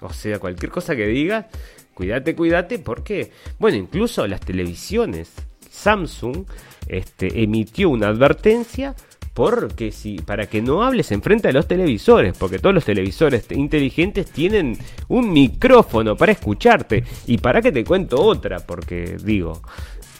O 0.00 0.12
sea, 0.12 0.38
cualquier 0.38 0.72
cosa 0.72 0.96
que 0.96 1.06
digas, 1.06 1.46
cuídate, 1.94 2.34
cuídate, 2.34 2.78
porque, 2.78 3.30
bueno, 3.58 3.76
incluso 3.78 4.26
las 4.26 4.40
televisiones, 4.40 5.32
Samsung, 5.70 6.44
este, 6.86 7.42
emitió 7.42 7.90
una 7.90 8.08
advertencia 8.08 8.94
porque 9.34 9.90
si 9.90 10.16
para 10.18 10.46
que 10.46 10.62
no 10.62 10.84
hables 10.84 11.10
enfrente 11.10 11.48
a 11.48 11.52
los 11.52 11.66
televisores, 11.66 12.38
porque 12.38 12.60
todos 12.60 12.74
los 12.74 12.84
televisores 12.84 13.50
inteligentes 13.50 14.30
tienen 14.30 14.78
un 15.08 15.32
micrófono 15.32 16.16
para 16.16 16.32
escucharte. 16.32 17.04
Y 17.26 17.38
para 17.38 17.60
que 17.60 17.72
te 17.72 17.82
cuento 17.84 18.22
otra, 18.22 18.60
porque 18.60 19.16
digo, 19.22 19.60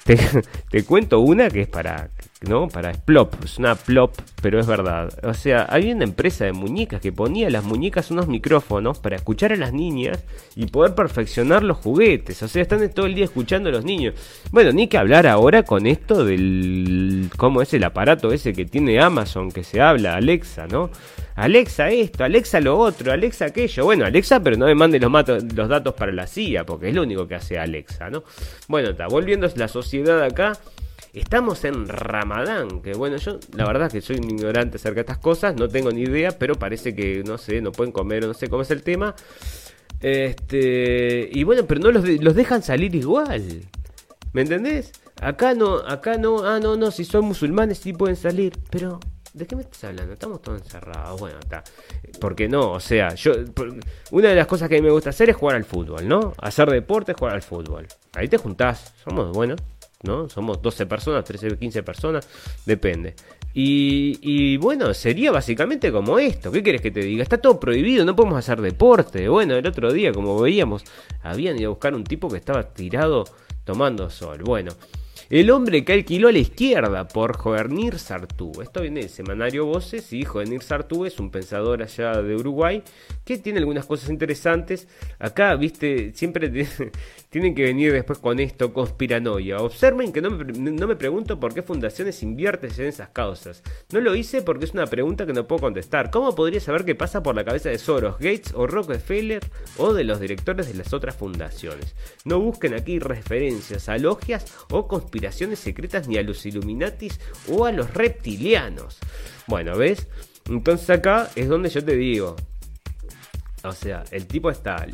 te 0.70 0.84
cuento 0.84 1.20
una 1.20 1.48
que 1.48 1.62
es 1.62 1.68
para 1.68 2.10
¿no? 2.44 2.68
Para 2.68 2.92
Splop, 2.94 3.44
es 3.44 3.58
una 3.58 3.74
plop, 3.74 4.14
pero 4.42 4.60
es 4.60 4.66
verdad. 4.66 5.12
O 5.22 5.34
sea, 5.34 5.62
había 5.62 5.94
una 5.94 6.04
empresa 6.04 6.44
de 6.44 6.52
muñecas 6.52 7.00
que 7.00 7.12
ponía 7.12 7.48
a 7.48 7.50
las 7.50 7.64
muñecas 7.64 8.10
unos 8.10 8.28
micrófonos 8.28 8.98
para 8.98 9.16
escuchar 9.16 9.52
a 9.52 9.56
las 9.56 9.72
niñas 9.72 10.22
y 10.56 10.66
poder 10.66 10.94
perfeccionar 10.94 11.62
los 11.62 11.78
juguetes. 11.78 12.42
O 12.42 12.48
sea, 12.48 12.62
están 12.62 12.88
todo 12.90 13.06
el 13.06 13.14
día 13.14 13.24
escuchando 13.24 13.68
a 13.68 13.72
los 13.72 13.84
niños. 13.84 14.14
Bueno, 14.50 14.72
ni 14.72 14.88
que 14.88 14.98
hablar 14.98 15.26
ahora 15.26 15.62
con 15.62 15.86
esto 15.86 16.24
del. 16.24 17.30
¿Cómo 17.36 17.62
es 17.62 17.74
el 17.74 17.84
aparato 17.84 18.32
ese 18.32 18.52
que 18.52 18.64
tiene 18.64 19.00
Amazon 19.00 19.50
que 19.50 19.64
se 19.64 19.80
habla? 19.80 20.14
Alexa, 20.14 20.66
¿no? 20.66 20.90
Alexa 21.36 21.90
esto, 21.90 22.22
Alexa 22.22 22.60
lo 22.60 22.78
otro, 22.78 23.12
Alexa 23.12 23.46
aquello. 23.46 23.84
Bueno, 23.84 24.04
Alexa, 24.04 24.40
pero 24.40 24.56
no 24.56 24.66
me 24.66 24.74
mande 24.74 25.00
los, 25.00 25.12
los 25.54 25.68
datos 25.68 25.94
para 25.94 26.12
la 26.12 26.26
CIA, 26.26 26.64
porque 26.64 26.88
es 26.88 26.94
lo 26.94 27.02
único 27.02 27.26
que 27.26 27.34
hace 27.34 27.58
Alexa, 27.58 28.08
¿no? 28.08 28.22
Bueno, 28.68 28.90
está 28.90 29.08
volviendo 29.08 29.48
la 29.56 29.66
sociedad 29.66 30.22
acá. 30.22 30.52
Estamos 31.14 31.64
en 31.64 31.86
Ramadán, 31.86 32.82
que 32.82 32.92
bueno, 32.94 33.18
yo 33.18 33.38
la 33.56 33.64
verdad 33.66 33.90
que 33.90 34.00
soy 34.00 34.16
ignorante 34.16 34.78
acerca 34.78 34.96
de 34.96 35.00
estas 35.02 35.18
cosas, 35.18 35.54
no 35.54 35.68
tengo 35.68 35.92
ni 35.92 36.02
idea, 36.02 36.32
pero 36.32 36.56
parece 36.56 36.92
que, 36.92 37.22
no 37.24 37.38
sé, 37.38 37.60
no 37.60 37.70
pueden 37.70 37.92
comer 37.92 38.24
o 38.24 38.26
no 38.26 38.34
sé 38.34 38.48
cómo 38.48 38.62
es 38.62 38.70
el 38.72 38.82
tema. 38.82 39.14
Este, 40.00 41.28
y 41.32 41.44
bueno, 41.44 41.66
pero 41.66 41.80
no 41.80 41.92
los, 41.92 42.04
los 42.04 42.34
dejan 42.34 42.64
salir 42.64 42.96
igual. 42.96 43.60
¿Me 44.32 44.42
entendés? 44.42 44.90
Acá 45.20 45.54
no, 45.54 45.76
acá 45.76 46.18
no, 46.18 46.44
ah, 46.44 46.58
no, 46.58 46.74
no, 46.76 46.90
si 46.90 47.04
son 47.04 47.26
musulmanes 47.26 47.78
sí 47.78 47.92
pueden 47.92 48.16
salir, 48.16 48.58
pero 48.70 48.98
¿De 49.34 49.48
qué 49.48 49.56
me 49.56 49.62
estás 49.62 49.82
hablando? 49.82 50.12
Estamos 50.12 50.40
todos 50.40 50.62
encerrados. 50.62 51.18
Bueno, 51.18 51.40
está. 51.40 51.64
Porque 52.20 52.48
no, 52.48 52.70
o 52.70 52.78
sea, 52.78 53.16
yo. 53.16 53.32
Una 54.12 54.28
de 54.28 54.36
las 54.36 54.46
cosas 54.46 54.68
que 54.68 54.76
a 54.76 54.78
mí 54.80 54.86
me 54.86 54.92
gusta 54.92 55.10
hacer 55.10 55.28
es 55.28 55.34
jugar 55.34 55.56
al 55.56 55.64
fútbol, 55.64 56.06
¿no? 56.06 56.34
Hacer 56.38 56.70
deporte, 56.70 57.14
jugar 57.14 57.34
al 57.34 57.42
fútbol. 57.42 57.88
Ahí 58.12 58.28
te 58.28 58.38
juntás. 58.38 58.94
Somos, 59.02 59.32
bueno, 59.32 59.56
¿no? 60.04 60.28
Somos 60.28 60.62
12 60.62 60.86
personas, 60.86 61.24
13, 61.24 61.56
15 61.56 61.82
personas, 61.82 62.28
depende. 62.64 63.14
Y, 63.56 64.56
bueno, 64.56 64.92
sería 64.94 65.30
básicamente 65.30 65.92
como 65.92 66.18
esto. 66.18 66.50
¿Qué 66.50 66.62
quieres 66.62 66.80
que 66.80 66.90
te 66.90 67.00
diga? 67.00 67.22
Está 67.22 67.38
todo 67.38 67.60
prohibido, 67.60 68.04
no 68.04 68.16
podemos 68.16 68.38
hacer 68.38 68.60
deporte. 68.60 69.28
Bueno, 69.28 69.54
el 69.54 69.66
otro 69.66 69.92
día, 69.92 70.12
como 70.12 70.40
veíamos, 70.40 70.82
habían 71.22 71.56
ido 71.58 71.68
a 71.68 71.70
buscar 71.70 71.94
un 71.94 72.02
tipo 72.02 72.28
que 72.28 72.38
estaba 72.38 72.64
tirado 72.64 73.24
tomando 73.64 74.10
sol. 74.10 74.42
Bueno, 74.44 74.72
el 75.30 75.50
hombre 75.50 75.84
que 75.84 75.94
alquiló 75.94 76.28
a 76.28 76.32
la 76.32 76.38
izquierda 76.38 77.08
por 77.08 77.36
Jovenir 77.36 77.98
Sartú. 77.98 78.52
Esto 78.60 78.82
viene 78.82 79.00
del 79.00 79.08
semanario 79.08 79.64
Voces 79.64 80.12
y 80.12 80.24
Jovenir 80.24 80.62
Sartú 80.62 81.06
es 81.06 81.18
un 81.18 81.30
pensador 81.30 81.82
allá 81.82 82.20
de 82.20 82.36
Uruguay 82.36 82.82
que 83.24 83.38
tiene 83.38 83.58
algunas 83.58 83.86
cosas 83.86 84.10
interesantes. 84.10 84.86
Acá, 85.18 85.54
viste, 85.56 86.12
siempre 86.14 86.50
tienen 87.30 87.54
que 87.54 87.62
venir 87.62 87.92
después 87.92 88.18
con 88.18 88.38
esto, 88.38 88.72
conspiranoia. 88.72 89.58
Observen 89.58 90.12
que 90.12 90.20
no 90.20 90.30
me, 90.30 90.44
no 90.44 90.86
me 90.86 90.96
pregunto 90.96 91.40
por 91.40 91.54
qué 91.54 91.62
fundaciones 91.62 92.22
invierten 92.22 92.70
en 92.76 92.86
esas 92.86 93.08
causas. 93.08 93.62
No 93.92 94.00
lo 94.00 94.14
hice 94.14 94.42
porque 94.42 94.66
es 94.66 94.74
una 94.74 94.86
pregunta 94.86 95.24
que 95.24 95.32
no 95.32 95.46
puedo 95.46 95.62
contestar. 95.62 96.10
¿Cómo 96.10 96.34
podría 96.34 96.60
saber 96.60 96.84
qué 96.84 96.94
pasa 96.94 97.22
por 97.22 97.34
la 97.34 97.44
cabeza 97.44 97.70
de 97.70 97.78
Soros, 97.78 98.18
Gates 98.18 98.52
o 98.54 98.66
Rockefeller 98.66 99.42
o 99.78 99.94
de 99.94 100.04
los 100.04 100.20
directores 100.20 100.68
de 100.68 100.74
las 100.74 100.92
otras 100.92 101.16
fundaciones? 101.16 101.94
No 102.26 102.40
busquen 102.40 102.74
aquí 102.74 102.98
referencias 102.98 103.88
a 103.88 103.96
logias 103.96 104.54
o 104.70 104.86
conspiraciones 104.86 105.13
conspiraciones 105.14 105.60
secretas 105.60 106.08
ni 106.08 106.18
a 106.18 106.24
los 106.24 106.44
Illuminatis 106.44 107.20
o 107.48 107.66
a 107.66 107.70
los 107.70 107.94
reptilianos. 107.94 108.98
Bueno, 109.46 109.76
¿ves? 109.78 110.08
Entonces 110.48 110.90
acá 110.90 111.30
es 111.36 111.48
donde 111.48 111.68
yo 111.68 111.84
te 111.84 111.94
digo. 111.94 112.34
O 113.62 113.70
sea, 113.70 114.02
el 114.10 114.26
tipo 114.26 114.50
está 114.50 114.84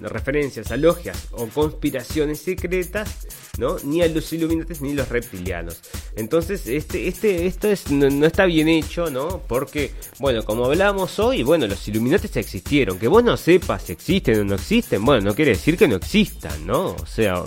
referencias 0.00 0.70
a 0.70 0.76
logias 0.76 1.26
o 1.32 1.48
conspiraciones 1.48 2.40
secretas, 2.40 3.47
Ni 3.84 4.02
a 4.02 4.08
los 4.08 4.32
iluminates 4.32 4.80
ni 4.80 4.92
a 4.92 4.94
los 4.94 5.08
reptilianos. 5.08 5.80
Entonces, 6.16 6.66
este, 6.66 7.08
este, 7.08 7.46
esto 7.46 7.68
es, 7.68 7.90
no, 7.90 8.26
está 8.26 8.46
bien 8.46 8.68
hecho, 8.68 9.10
¿no? 9.10 9.42
Porque, 9.46 9.92
bueno, 10.18 10.44
como 10.44 10.66
hablamos 10.66 11.18
hoy, 11.18 11.42
bueno, 11.42 11.66
los 11.66 11.86
iluminates 11.88 12.36
existieron. 12.36 12.98
Que 12.98 13.08
vos 13.08 13.24
no 13.24 13.36
sepas 13.36 13.82
si 13.82 13.92
existen 13.92 14.40
o 14.40 14.44
no 14.44 14.54
existen, 14.54 15.04
bueno, 15.04 15.22
no 15.22 15.34
quiere 15.34 15.52
decir 15.52 15.76
que 15.76 15.88
no 15.88 15.96
existan, 15.96 16.66
¿no? 16.66 16.90
O 16.90 17.06
sea, 17.06 17.42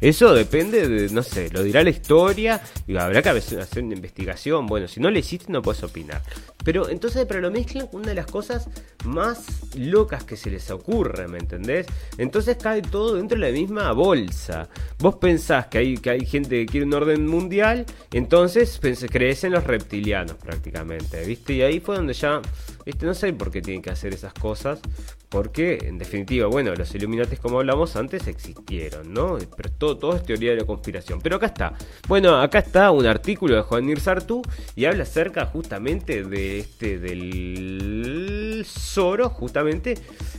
eso 0.00 0.34
depende 0.34 0.88
de, 0.88 1.08
no 1.10 1.22
sé, 1.22 1.50
lo 1.50 1.62
dirá 1.62 1.82
la 1.82 1.90
historia 1.90 2.62
y 2.86 2.96
habrá 2.96 3.22
que 3.22 3.28
hacer 3.28 3.84
una 3.84 3.94
investigación. 3.94 4.66
Bueno, 4.66 4.88
si 4.88 5.00
no 5.00 5.10
le 5.10 5.18
existe, 5.18 5.52
no 5.52 5.62
puedes 5.62 5.82
opinar. 5.82 6.22
Pero 6.64 6.88
entonces, 6.88 7.26
pero 7.26 7.40
lo 7.40 7.50
mezclan 7.50 7.88
una 7.92 8.08
de 8.08 8.14
las 8.14 8.26
cosas 8.26 8.68
más 9.04 9.46
locas 9.76 10.24
que 10.24 10.36
se 10.36 10.50
les 10.50 10.70
ocurre, 10.70 11.28
¿me 11.28 11.38
entendés? 11.38 11.86
Entonces 12.18 12.56
cae 12.56 12.82
todo 12.82 13.16
dentro 13.16 13.38
de 13.38 13.46
la 13.46 13.52
misma 13.52 13.92
bolsa. 13.92 14.68
Vos 14.98 15.16
pensás 15.16 15.66
que 15.66 15.78
hay, 15.78 15.96
que 15.96 16.10
hay 16.10 16.26
gente 16.26 16.60
que 16.60 16.66
quiere 16.66 16.86
un 16.86 16.94
orden 16.94 17.26
mundial, 17.26 17.86
entonces 18.12 18.80
crees 19.10 19.44
en 19.44 19.52
los 19.52 19.64
reptilianos 19.64 20.36
prácticamente, 20.36 21.24
¿viste? 21.24 21.54
Y 21.54 21.62
ahí 21.62 21.80
fue 21.80 21.96
donde 21.96 22.14
ya, 22.14 22.40
¿viste? 22.84 23.06
No 23.06 23.14
sé 23.14 23.32
por 23.32 23.50
qué 23.50 23.62
tienen 23.62 23.82
que 23.82 23.90
hacer 23.90 24.12
esas 24.12 24.32
cosas, 24.34 24.80
porque 25.28 25.78
en 25.82 25.98
definitiva, 25.98 26.46
bueno, 26.46 26.74
los 26.74 26.94
Illuminati 26.94 27.36
como 27.36 27.58
hablamos 27.58 27.96
antes 27.96 28.26
existieron, 28.26 29.12
¿no? 29.12 29.38
Pero 29.56 29.70
todo, 29.72 29.98
todo 29.98 30.16
es 30.16 30.22
teoría 30.22 30.50
de 30.50 30.58
la 30.58 30.66
conspiración. 30.66 31.20
Pero 31.20 31.36
acá 31.36 31.46
está. 31.46 31.74
Bueno, 32.08 32.40
acá 32.40 32.58
está 32.58 32.90
un 32.90 33.06
artículo 33.06 33.56
de 33.56 33.62
Juan 33.62 33.96
Sartú 33.96 34.42
y 34.76 34.84
habla 34.84 35.02
acerca 35.04 35.46
justamente 35.46 36.24
de 36.24 36.60
este, 36.60 36.98
del 36.98 38.64
Zoro, 38.66 39.28
justamente, 39.30 39.94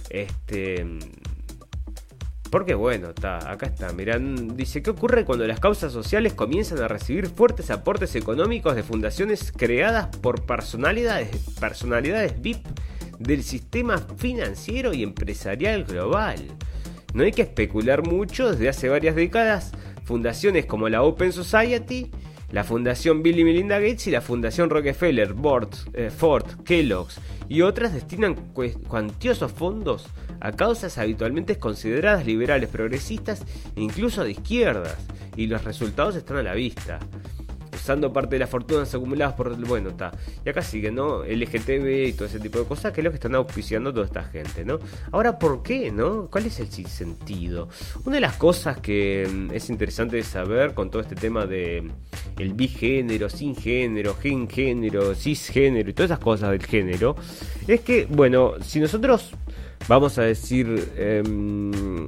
este 0.09 0.85
porque 2.53 2.75
bueno, 2.75 3.09
está, 3.09 3.51
acá 3.51 3.65
está, 3.65 3.91
miran, 3.93 4.55
dice, 4.55 4.83
¿qué 4.83 4.91
ocurre 4.91 5.25
cuando 5.25 5.47
las 5.47 5.59
causas 5.59 5.91
sociales 5.91 6.35
comienzan 6.35 6.83
a 6.83 6.87
recibir 6.87 7.25
fuertes 7.25 7.71
aportes 7.71 8.15
económicos 8.15 8.75
de 8.75 8.83
fundaciones 8.83 9.51
creadas 9.51 10.15
por 10.17 10.45
personalidades, 10.45 11.35
personalidades 11.59 12.39
VIP 12.39 12.63
del 13.17 13.41
sistema 13.41 13.97
financiero 13.97 14.93
y 14.93 15.01
empresarial 15.01 15.83
global? 15.85 16.45
No 17.15 17.23
hay 17.23 17.31
que 17.31 17.41
especular 17.41 18.07
mucho, 18.07 18.51
desde 18.51 18.69
hace 18.69 18.87
varias 18.87 19.15
décadas, 19.15 19.71
fundaciones 20.03 20.67
como 20.67 20.89
la 20.89 21.01
Open 21.01 21.31
Society, 21.31 22.11
la 22.51 22.63
Fundación 22.63 23.23
Bill 23.23 23.39
y 23.39 23.45
Melinda 23.45 23.79
Gates 23.79 24.05
y 24.05 24.11
la 24.11 24.21
Fundación 24.21 24.69
Rockefeller, 24.69 25.33
eh, 25.95 26.11
Ford, 26.15 26.45
Kellogg's 26.63 27.19
y 27.49 27.63
otras 27.63 27.95
destinan 27.95 28.35
cuantiosos 28.87 29.51
fondos 29.51 30.05
a 30.43 30.51
causas 30.51 30.97
habitualmente 30.97 31.57
consideradas 31.57 32.25
liberales, 32.25 32.69
progresistas 32.69 33.41
e 33.75 33.81
incluso 33.81 34.23
de 34.23 34.31
izquierdas, 34.31 34.97
y 35.35 35.47
los 35.47 35.63
resultados 35.63 36.15
están 36.15 36.37
a 36.37 36.43
la 36.43 36.53
vista 36.53 36.99
usando 37.83 38.13
parte 38.13 38.35
de 38.35 38.39
las 38.39 38.49
fortunas 38.49 38.93
acumuladas 38.95 39.33
por. 39.33 39.55
Bueno, 39.67 39.89
está. 39.89 40.11
Y 40.45 40.49
acá 40.49 40.61
sigue, 40.61 40.89
¿no? 40.89 41.23
LGTB 41.23 42.07
y 42.07 42.13
todo 42.13 42.27
ese 42.27 42.39
tipo 42.39 42.59
de 42.59 42.65
cosas, 42.65 42.93
que 42.93 43.01
es 43.01 43.03
lo 43.03 43.11
que 43.11 43.15
están 43.15 43.35
auspiciando 43.35 43.93
toda 43.93 44.05
esta 44.05 44.23
gente, 44.23 44.63
¿no? 44.63 44.79
Ahora, 45.11 45.37
¿por 45.37 45.63
qué, 45.63 45.91
no? 45.91 46.29
¿Cuál 46.31 46.45
es 46.45 46.59
el 46.61 46.69
sentido? 46.69 47.67
Una 48.05 48.15
de 48.15 48.21
las 48.21 48.37
cosas 48.37 48.77
que 48.77 49.27
mm, 49.29 49.51
es 49.53 49.69
interesante 49.69 50.15
de 50.15 50.23
saber 50.23 50.73
con 50.73 50.89
todo 50.89 51.01
este 51.01 51.15
tema 51.15 51.45
de 51.45 51.83
el 52.37 52.53
bigénero, 52.53 53.29
sin 53.29 53.53
género, 53.53 54.15
gen 54.15 54.47
género, 54.47 55.13
cisgénero 55.13 55.89
y 55.89 55.93
todas 55.93 56.11
esas 56.11 56.23
cosas 56.23 56.51
del 56.51 56.65
género, 56.65 57.17
es 57.67 57.81
que, 57.81 58.05
bueno, 58.09 58.53
si 58.61 58.79
nosotros 58.79 59.31
vamos 59.87 60.17
a 60.17 60.23
decir, 60.23 60.91
em, 60.97 62.07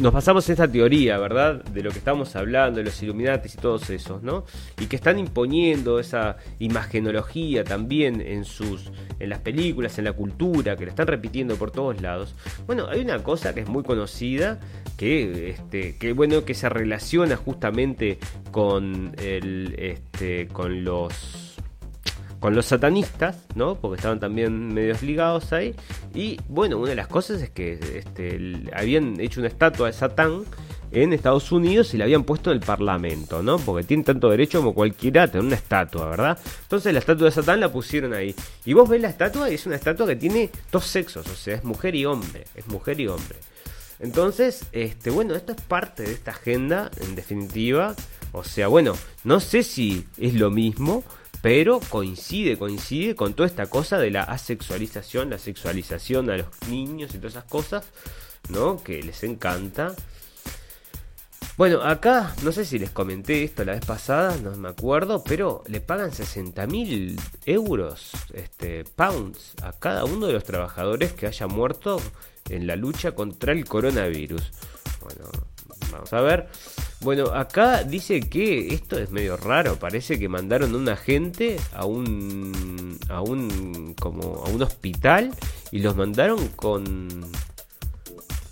nos 0.00 0.12
basamos 0.12 0.48
en 0.48 0.54
esta 0.54 0.70
teoría, 0.70 1.18
¿verdad? 1.18 1.62
De 1.64 1.82
lo 1.82 1.90
que 1.90 1.98
estamos 1.98 2.34
hablando, 2.36 2.78
de 2.78 2.84
los 2.84 3.02
Illuminatis 3.02 3.54
y 3.54 3.58
todos 3.58 3.90
esos, 3.90 4.22
¿no? 4.22 4.44
Y 4.80 4.86
que 4.86 4.96
están 4.96 5.18
imponiendo 5.18 5.98
esa 5.98 6.36
imagenología 6.58 7.64
también 7.64 8.20
en 8.20 8.44
sus, 8.44 8.90
en 9.18 9.28
las 9.28 9.40
películas, 9.40 9.98
en 9.98 10.04
la 10.04 10.12
cultura, 10.12 10.76
que 10.76 10.84
la 10.84 10.90
están 10.90 11.06
repitiendo 11.06 11.56
por 11.56 11.70
todos 11.70 12.00
lados. 12.00 12.34
Bueno, 12.66 12.86
hay 12.88 13.00
una 13.00 13.22
cosa 13.22 13.54
que 13.54 13.60
es 13.60 13.68
muy 13.68 13.82
conocida, 13.82 14.60
que, 14.96 15.50
este, 15.50 15.96
que 15.98 16.12
bueno, 16.12 16.44
que 16.44 16.54
se 16.54 16.68
relaciona 16.68 17.36
justamente 17.36 18.18
con 18.50 19.14
el, 19.18 19.74
este, 19.78 20.48
con 20.48 20.84
los 20.84 21.41
con 22.42 22.56
los 22.56 22.66
satanistas, 22.66 23.38
¿no? 23.54 23.76
Porque 23.76 23.98
estaban 23.98 24.18
también 24.18 24.74
medios 24.74 25.00
ligados 25.00 25.52
ahí. 25.52 25.76
Y 26.12 26.40
bueno, 26.48 26.76
una 26.76 26.90
de 26.90 26.96
las 26.96 27.06
cosas 27.06 27.40
es 27.40 27.50
que 27.50 27.78
este, 27.94 28.64
habían 28.74 29.20
hecho 29.20 29.38
una 29.38 29.48
estatua 29.48 29.86
de 29.86 29.92
Satán 29.92 30.42
en 30.90 31.12
Estados 31.12 31.52
Unidos 31.52 31.94
y 31.94 31.98
la 31.98 32.04
habían 32.04 32.24
puesto 32.24 32.50
en 32.50 32.56
el 32.56 32.64
Parlamento, 32.64 33.44
¿no? 33.44 33.58
Porque 33.58 33.86
tiene 33.86 34.02
tanto 34.02 34.28
derecho 34.28 34.58
como 34.58 34.74
cualquiera 34.74 35.22
a 35.22 35.28
tener 35.28 35.46
una 35.46 35.54
estatua, 35.54 36.10
¿verdad? 36.10 36.36
Entonces 36.62 36.92
la 36.92 36.98
estatua 36.98 37.26
de 37.26 37.30
Satán 37.30 37.60
la 37.60 37.70
pusieron 37.70 38.12
ahí. 38.12 38.34
Y 38.64 38.72
vos 38.72 38.88
ves 38.88 39.00
la 39.00 39.08
estatua 39.08 39.48
y 39.48 39.54
es 39.54 39.64
una 39.64 39.76
estatua 39.76 40.08
que 40.08 40.16
tiene 40.16 40.50
dos 40.72 40.84
sexos, 40.84 41.24
o 41.28 41.36
sea, 41.36 41.54
es 41.54 41.62
mujer 41.62 41.94
y 41.94 42.06
hombre, 42.06 42.44
es 42.56 42.66
mujer 42.66 43.00
y 43.00 43.06
hombre. 43.06 43.38
Entonces, 44.00 44.64
este, 44.72 45.10
bueno, 45.10 45.36
esto 45.36 45.52
es 45.52 45.60
parte 45.60 46.02
de 46.02 46.12
esta 46.12 46.32
agenda, 46.32 46.90
en 47.00 47.14
definitiva. 47.14 47.94
O 48.32 48.42
sea, 48.42 48.66
bueno, 48.66 48.94
no 49.22 49.38
sé 49.38 49.62
si 49.62 50.06
es 50.18 50.34
lo 50.34 50.50
mismo, 50.50 51.04
pero 51.42 51.80
coincide, 51.80 52.56
coincide 52.56 53.16
con 53.16 53.34
toda 53.34 53.48
esta 53.48 53.66
cosa 53.66 53.98
de 53.98 54.10
la 54.10 54.22
asexualización, 54.22 55.28
la 55.28 55.38
sexualización 55.38 56.30
a 56.30 56.36
los 56.36 56.46
niños 56.68 57.14
y 57.14 57.18
todas 57.18 57.32
esas 57.32 57.44
cosas, 57.44 57.84
¿no? 58.48 58.82
Que 58.82 59.02
les 59.02 59.24
encanta. 59.24 59.94
Bueno, 61.56 61.82
acá, 61.82 62.34
no 62.44 62.52
sé 62.52 62.64
si 62.64 62.78
les 62.78 62.90
comenté 62.90 63.44
esto 63.44 63.64
la 63.64 63.72
vez 63.72 63.84
pasada, 63.84 64.36
no 64.38 64.56
me 64.56 64.68
acuerdo, 64.68 65.22
pero 65.22 65.64
le 65.66 65.80
pagan 65.80 66.12
60 66.12 66.66
mil 66.68 67.20
euros, 67.44 68.12
este, 68.32 68.84
pounds, 68.84 69.54
a 69.62 69.72
cada 69.72 70.04
uno 70.04 70.28
de 70.28 70.32
los 70.32 70.44
trabajadores 70.44 71.12
que 71.12 71.26
haya 71.26 71.48
muerto 71.48 72.00
en 72.48 72.66
la 72.66 72.76
lucha 72.76 73.12
contra 73.12 73.52
el 73.52 73.64
coronavirus. 73.64 74.50
Bueno, 75.00 75.30
vamos 75.90 76.12
a 76.12 76.20
ver. 76.20 76.48
Bueno, 77.02 77.26
acá 77.34 77.82
dice 77.82 78.20
que 78.20 78.72
esto 78.72 78.96
es 78.96 79.10
medio 79.10 79.36
raro. 79.36 79.76
Parece 79.76 80.20
que 80.20 80.28
mandaron 80.28 80.72
a 80.72 80.76
un 80.76 80.88
agente 80.88 81.56
a 81.72 81.84
un 81.84 82.96
a 83.08 83.20
un 83.20 83.94
como 83.98 84.44
a 84.44 84.48
un 84.48 84.62
hospital 84.62 85.32
y 85.72 85.80
los 85.80 85.96
mandaron 85.96 86.48
con 86.48 87.08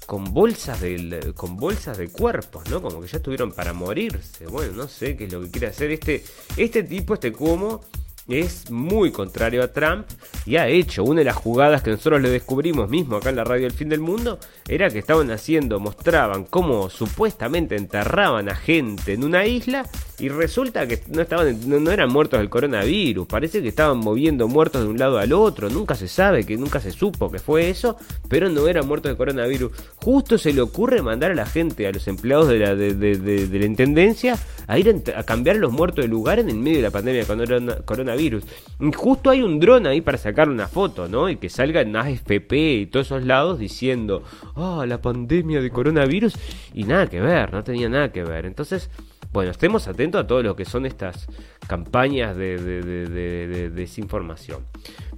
con 0.07 0.24
bolsas 0.34 0.80
de 0.80 1.32
con 1.36 1.57
bolsas 1.57 1.96
de 1.96 2.09
cuerpos, 2.09 2.68
¿no? 2.68 2.82
Como 2.82 3.01
que 3.01 3.07
ya 3.07 3.18
estuvieron 3.18 3.53
para 3.53 3.72
morirse. 3.72 4.46
Bueno, 4.46 4.72
no 4.72 4.88
sé 4.88 5.16
qué 5.16 5.26
es 5.26 5.32
lo 5.32 5.40
que 5.42 5.51
quiere 5.51 5.68
hacer 5.68 5.92
este 5.92 6.24
este 6.57 6.82
tipo, 6.82 7.14
este 7.14 7.32
como 7.32 7.82
es 8.26 8.70
muy 8.70 9.11
contrario 9.11 9.62
a 9.62 9.68
Trump 9.68 10.07
y 10.46 10.57
ha 10.57 10.68
hecho 10.68 11.05
una 11.05 11.20
de 11.20 11.24
las 11.24 11.36
jugadas 11.36 11.82
que 11.82 11.90
nosotros 11.90 12.20
le 12.20 12.30
descubrimos 12.30 12.88
mismo 12.88 13.16
acá 13.16 13.30
en 13.30 13.36
la 13.36 13.44
radio 13.44 13.66
El 13.66 13.72
Fin 13.72 13.88
del 13.88 14.01
Mundo, 14.01 14.38
era 14.70 14.88
que 14.88 15.00
estaban 15.00 15.32
haciendo, 15.32 15.80
mostraban 15.80 16.44
cómo 16.44 16.90
supuestamente 16.90 17.74
enterraban 17.74 18.48
a 18.48 18.54
gente 18.54 19.14
en 19.14 19.24
una 19.24 19.44
isla 19.44 19.84
y 20.20 20.28
resulta 20.28 20.86
que 20.86 21.00
no 21.08 21.22
estaban 21.22 21.58
no, 21.68 21.90
eran 21.90 22.12
muertos 22.12 22.38
del 22.38 22.48
coronavirus, 22.48 23.26
parece 23.26 23.62
que 23.62 23.68
estaban 23.68 23.98
moviendo 23.98 24.46
muertos 24.46 24.84
de 24.84 24.88
un 24.88 24.96
lado 24.96 25.18
al 25.18 25.32
otro, 25.32 25.68
nunca 25.70 25.96
se 25.96 26.06
sabe, 26.06 26.46
que 26.46 26.56
nunca 26.56 26.78
se 26.78 26.92
supo 26.92 27.32
que 27.32 27.40
fue 27.40 27.68
eso, 27.68 27.96
pero 28.28 28.48
no 28.48 28.68
eran 28.68 28.86
muertos 28.86 29.10
de 29.10 29.16
coronavirus. 29.16 29.72
Justo 29.96 30.38
se 30.38 30.52
le 30.52 30.60
ocurre 30.60 31.02
mandar 31.02 31.32
a 31.32 31.34
la 31.34 31.46
gente, 31.46 31.88
a 31.88 31.92
los 31.92 32.06
empleados 32.06 32.48
de 32.48 32.58
la, 32.60 32.76
de, 32.76 33.48
la 33.50 33.64
intendencia, 33.64 34.38
a 34.68 34.78
ir 34.78 35.02
a, 35.16 35.22
cambiar 35.24 35.56
los 35.56 35.72
muertos 35.72 36.04
de 36.04 36.08
lugar 36.08 36.38
en 36.38 36.48
el 36.48 36.58
medio 36.58 36.76
de 36.76 36.82
la 36.82 36.90
pandemia 36.90 37.24
de 37.24 37.82
coronavirus. 37.84 38.44
Y 38.78 38.92
justo 38.92 39.30
hay 39.30 39.42
un 39.42 39.58
dron 39.58 39.86
ahí 39.88 40.00
para 40.00 40.16
sacar 40.18 40.48
una 40.48 40.68
foto, 40.68 41.08
¿no? 41.08 41.28
Y 41.28 41.36
que 41.36 41.48
salga 41.48 41.80
en 41.80 41.96
AFP 41.96 42.52
y 42.52 42.86
todos 42.86 43.06
esos 43.06 43.24
lados 43.24 43.58
diciendo, 43.58 44.22
ah, 44.62 44.86
la 44.86 45.00
pandemia 45.00 45.61
de 45.61 45.70
coronavirus, 45.70 46.34
y 46.74 46.84
nada 46.84 47.06
que 47.06 47.20
ver, 47.20 47.52
no 47.52 47.64
tenía 47.64 47.88
nada 47.88 48.12
que 48.12 48.22
ver. 48.22 48.46
Entonces, 48.46 48.90
bueno, 49.32 49.52
estemos 49.52 49.86
atentos 49.86 50.22
a 50.22 50.26
todo 50.26 50.42
lo 50.42 50.56
que 50.56 50.64
son 50.64 50.86
estas 50.86 51.28
campañas 51.68 52.36
de, 52.36 52.58
de, 52.58 53.70
desinformación. 53.70 54.64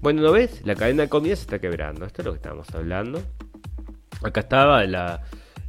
Bueno, 0.01 0.23
¿no 0.23 0.33
ves? 0.33 0.61
La 0.65 0.75
cadena 0.75 1.05
de 1.05 1.09
comida 1.09 1.35
se 1.37 1.43
está 1.43 1.59
quebrando. 1.59 2.05
Esto 2.05 2.23
es 2.23 2.27
lo 2.27 2.33
que 2.33 2.37
estábamos 2.37 2.69
hablando. 2.75 3.23
Acá 4.23 4.41
estaba 4.41 4.85
la, 4.85 5.23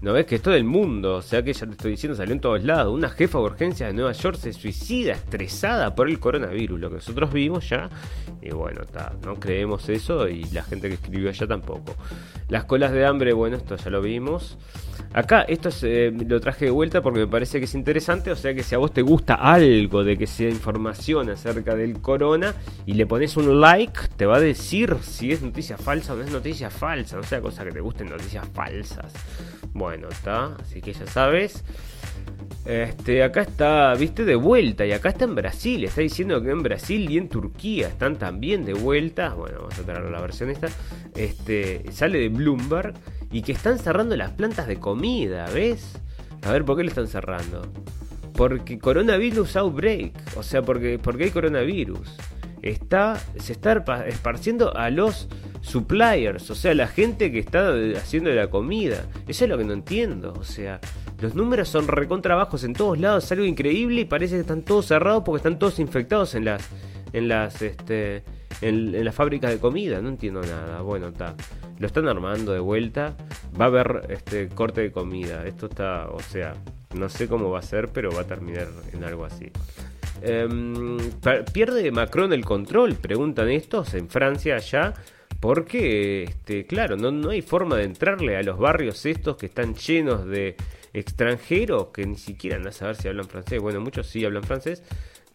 ¿No 0.03 0.11
ves 0.11 0.25
que 0.25 0.35
es 0.35 0.41
todo 0.41 0.53
el 0.55 0.65
mundo? 0.65 1.15
O 1.15 1.21
sea 1.21 1.41
que 1.43 1.53
ya 1.53 1.65
te 1.65 1.71
estoy 1.71 1.91
diciendo, 1.91 2.17
salió 2.17 2.33
en 2.33 2.41
todos 2.41 2.61
lados. 2.61 2.93
Una 2.93 3.07
jefa 3.07 3.37
de 3.37 3.45
urgencia 3.45 3.87
de 3.87 3.93
Nueva 3.93 4.11
York 4.11 4.35
se 4.35 4.51
suicida 4.51 5.13
estresada 5.13 5.95
por 5.95 6.09
el 6.09 6.19
coronavirus. 6.19 6.77
Lo 6.77 6.89
que 6.89 6.95
nosotros 6.95 7.31
vimos 7.31 7.69
ya. 7.69 7.89
Y 8.41 8.49
bueno, 8.49 8.81
no 9.23 9.35
creemos 9.35 9.87
eso 9.87 10.27
y 10.27 10.43
la 10.51 10.61
gente 10.63 10.89
que 10.89 10.95
escribió 10.95 11.29
allá 11.29 11.47
tampoco. 11.47 11.95
Las 12.49 12.65
colas 12.65 12.91
de 12.91 13.05
hambre, 13.05 13.31
bueno, 13.31 13.55
esto 13.55 13.77
ya 13.77 13.89
lo 13.89 14.01
vimos. 14.01 14.57
Acá, 15.13 15.43
esto 15.43 15.69
eh, 15.83 16.11
lo 16.27 16.41
traje 16.41 16.65
de 16.65 16.71
vuelta 16.71 17.01
porque 17.01 17.19
me 17.19 17.27
parece 17.27 17.59
que 17.59 17.65
es 17.65 17.73
interesante. 17.73 18.29
O 18.29 18.35
sea 18.35 18.53
que 18.53 18.61
si 18.61 18.75
a 18.75 18.79
vos 18.79 18.91
te 18.91 19.03
gusta 19.03 19.35
algo 19.35 20.03
de 20.03 20.17
que 20.17 20.27
sea 20.27 20.49
información 20.49 21.29
acerca 21.29 21.75
del 21.75 22.01
corona 22.01 22.53
y 22.85 22.95
le 22.95 23.05
pones 23.05 23.37
un 23.37 23.61
like, 23.61 24.01
te 24.17 24.25
va 24.25 24.35
a 24.35 24.41
decir 24.41 24.97
si 25.01 25.31
es 25.31 25.41
noticia 25.41 25.77
falsa 25.77 26.11
o 26.11 26.17
no 26.17 26.23
es 26.23 26.31
noticia 26.31 26.69
falsa. 26.69 27.15
No 27.15 27.23
sea 27.23 27.39
cosa 27.39 27.63
que 27.63 27.71
te 27.71 27.79
gusten 27.79 28.09
noticias 28.09 28.45
falsas. 28.53 29.13
Bueno, 29.73 30.07
está, 30.09 30.55
así 30.61 30.81
que 30.81 30.93
ya 30.93 31.07
sabes. 31.07 31.63
Este, 32.65 33.23
acá 33.23 33.41
está, 33.41 33.93
viste, 33.95 34.23
de 34.23 34.35
vuelta. 34.35 34.85
Y 34.85 34.91
acá 34.91 35.09
está 35.09 35.25
en 35.25 35.35
Brasil. 35.35 35.83
Está 35.83 36.01
diciendo 36.01 36.41
que 36.41 36.51
en 36.51 36.63
Brasil 36.63 37.09
y 37.09 37.17
en 37.17 37.27
Turquía 37.27 37.87
están 37.87 38.17
también 38.17 38.65
de 38.65 38.73
vuelta. 38.73 39.33
Bueno, 39.33 39.59
vamos 39.61 39.77
a 39.79 39.83
traer 39.83 40.09
la 40.09 40.21
versión 40.21 40.49
esta. 40.49 40.69
Este, 41.15 41.83
sale 41.91 42.19
de 42.19 42.29
Bloomberg. 42.29 42.93
Y 43.31 43.41
que 43.41 43.51
están 43.51 43.79
cerrando 43.79 44.15
las 44.15 44.31
plantas 44.31 44.67
de 44.67 44.79
comida, 44.79 45.49
¿ves? 45.51 45.93
A 46.43 46.51
ver, 46.51 46.63
¿por 46.65 46.77
qué 46.77 46.83
lo 46.83 46.89
están 46.89 47.07
cerrando? 47.07 47.63
Porque 48.33 48.77
coronavirus 48.77 49.55
outbreak. 49.55 50.13
O 50.37 50.43
sea, 50.43 50.61
porque, 50.61 50.99
porque 50.99 51.25
hay 51.25 51.31
coronavirus. 51.31 52.15
Está, 52.63 53.21
se 53.37 53.53
está 53.53 53.83
esparciendo 54.07 54.75
a 54.75 54.89
los 54.89 55.27
suppliers, 55.61 56.49
o 56.49 56.55
sea, 56.55 56.73
la 56.73 56.87
gente 56.87 57.31
que 57.31 57.39
está 57.39 57.73
haciendo 57.97 58.31
la 58.31 58.49
comida. 58.49 59.05
Eso 59.27 59.43
es 59.43 59.49
lo 59.49 59.57
que 59.57 59.65
no 59.65 59.73
entiendo, 59.73 60.33
o 60.39 60.43
sea, 60.43 60.79
los 61.21 61.35
números 61.35 61.69
son 61.69 61.87
recontrabajos 61.87 62.63
en 62.63 62.73
todos 62.73 62.99
lados, 62.99 63.25
es 63.25 63.31
algo 63.33 63.45
increíble 63.45 64.01
y 64.01 64.05
parece 64.05 64.35
que 64.35 64.41
están 64.41 64.63
todos 64.63 64.87
cerrados 64.87 65.23
porque 65.25 65.37
están 65.37 65.59
todos 65.59 65.79
infectados 65.79 66.35
en 66.35 66.45
las 66.45 66.67
en 67.13 67.27
las 67.27 67.61
este 67.61 68.23
en, 68.61 69.03
las 69.03 69.13
fábricas 69.13 69.51
de 69.51 69.59
comida, 69.59 70.01
no 70.01 70.09
entiendo 70.09 70.41
nada. 70.41 70.81
Bueno, 70.81 71.09
está. 71.09 71.35
Lo 71.79 71.87
están 71.87 72.07
armando 72.07 72.53
de 72.53 72.59
vuelta. 72.59 73.15
Va 73.59 73.65
a 73.65 73.67
haber 73.67 74.07
este 74.09 74.49
corte 74.49 74.81
de 74.81 74.91
comida. 74.91 75.45
Esto 75.45 75.67
está, 75.67 76.07
o 76.09 76.19
sea, 76.19 76.55
no 76.95 77.09
sé 77.09 77.27
cómo 77.27 77.49
va 77.49 77.59
a 77.59 77.63
ser, 77.63 77.89
pero 77.89 78.11
va 78.11 78.21
a 78.21 78.27
terminar 78.27 78.67
en 78.91 79.03
algo 79.03 79.25
así. 79.25 79.51
Em, 80.23 80.97
¿Pierde 81.51 81.91
Macron 81.91 82.31
el 82.31 82.45
control? 82.45 82.95
Preguntan 82.95 83.49
estos 83.49 83.93
en 83.93 84.09
Francia 84.09 84.55
allá. 84.55 84.93
Porque, 85.39 86.23
este, 86.23 86.65
claro, 86.65 86.95
no, 86.95 87.29
hay 87.29 87.41
forma 87.41 87.75
de 87.75 87.83
entrarle 87.83 88.37
a 88.37 88.43
los 88.43 88.57
barrios 88.57 89.05
estos 89.05 89.35
que 89.35 89.47
están 89.47 89.75
llenos 89.75 90.25
de 90.25 90.55
extranjeros 90.93 91.87
que 91.87 92.05
ni 92.05 92.15
siquiera 92.15 92.57
van 92.57 92.67
a 92.67 92.71
saber 92.71 92.95
si 92.95 93.09
hablan 93.09 93.27
francés. 93.27 93.59
Bueno, 93.61 93.81
muchos 93.81 94.07
sí 94.07 94.23
hablan 94.23 94.43
francés. 94.43 94.83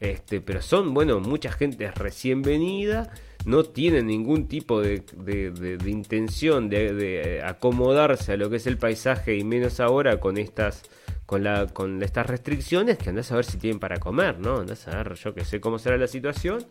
Este, 0.00 0.40
pero 0.40 0.62
son, 0.62 0.94
bueno, 0.94 1.20
mucha 1.20 1.52
gente 1.52 1.90
recién 1.90 2.40
venida, 2.40 3.12
no 3.44 3.64
tienen 3.64 4.06
ningún 4.06 4.46
tipo 4.48 4.80
de, 4.80 5.02
de, 5.16 5.90
intención 5.90 6.68
de, 6.68 7.42
acomodarse 7.44 8.32
a 8.32 8.36
lo 8.36 8.48
que 8.48 8.56
es 8.56 8.66
el 8.66 8.78
paisaje 8.78 9.36
y 9.36 9.44
menos 9.44 9.80
ahora 9.80 10.20
con 10.20 10.38
estas 10.38 10.84
con, 11.28 11.44
la, 11.44 11.66
con 11.66 12.02
estas 12.02 12.24
restricciones 12.24 12.96
que 12.96 13.10
andás 13.10 13.30
a 13.32 13.36
ver 13.36 13.44
si 13.44 13.58
tienen 13.58 13.78
para 13.78 13.98
comer, 13.98 14.40
¿no? 14.40 14.60
Andás 14.60 14.88
a 14.88 15.02
ver, 15.02 15.12
yo 15.12 15.34
que 15.34 15.44
sé 15.44 15.60
cómo 15.60 15.78
será 15.78 15.98
la 15.98 16.06
situación. 16.06 16.64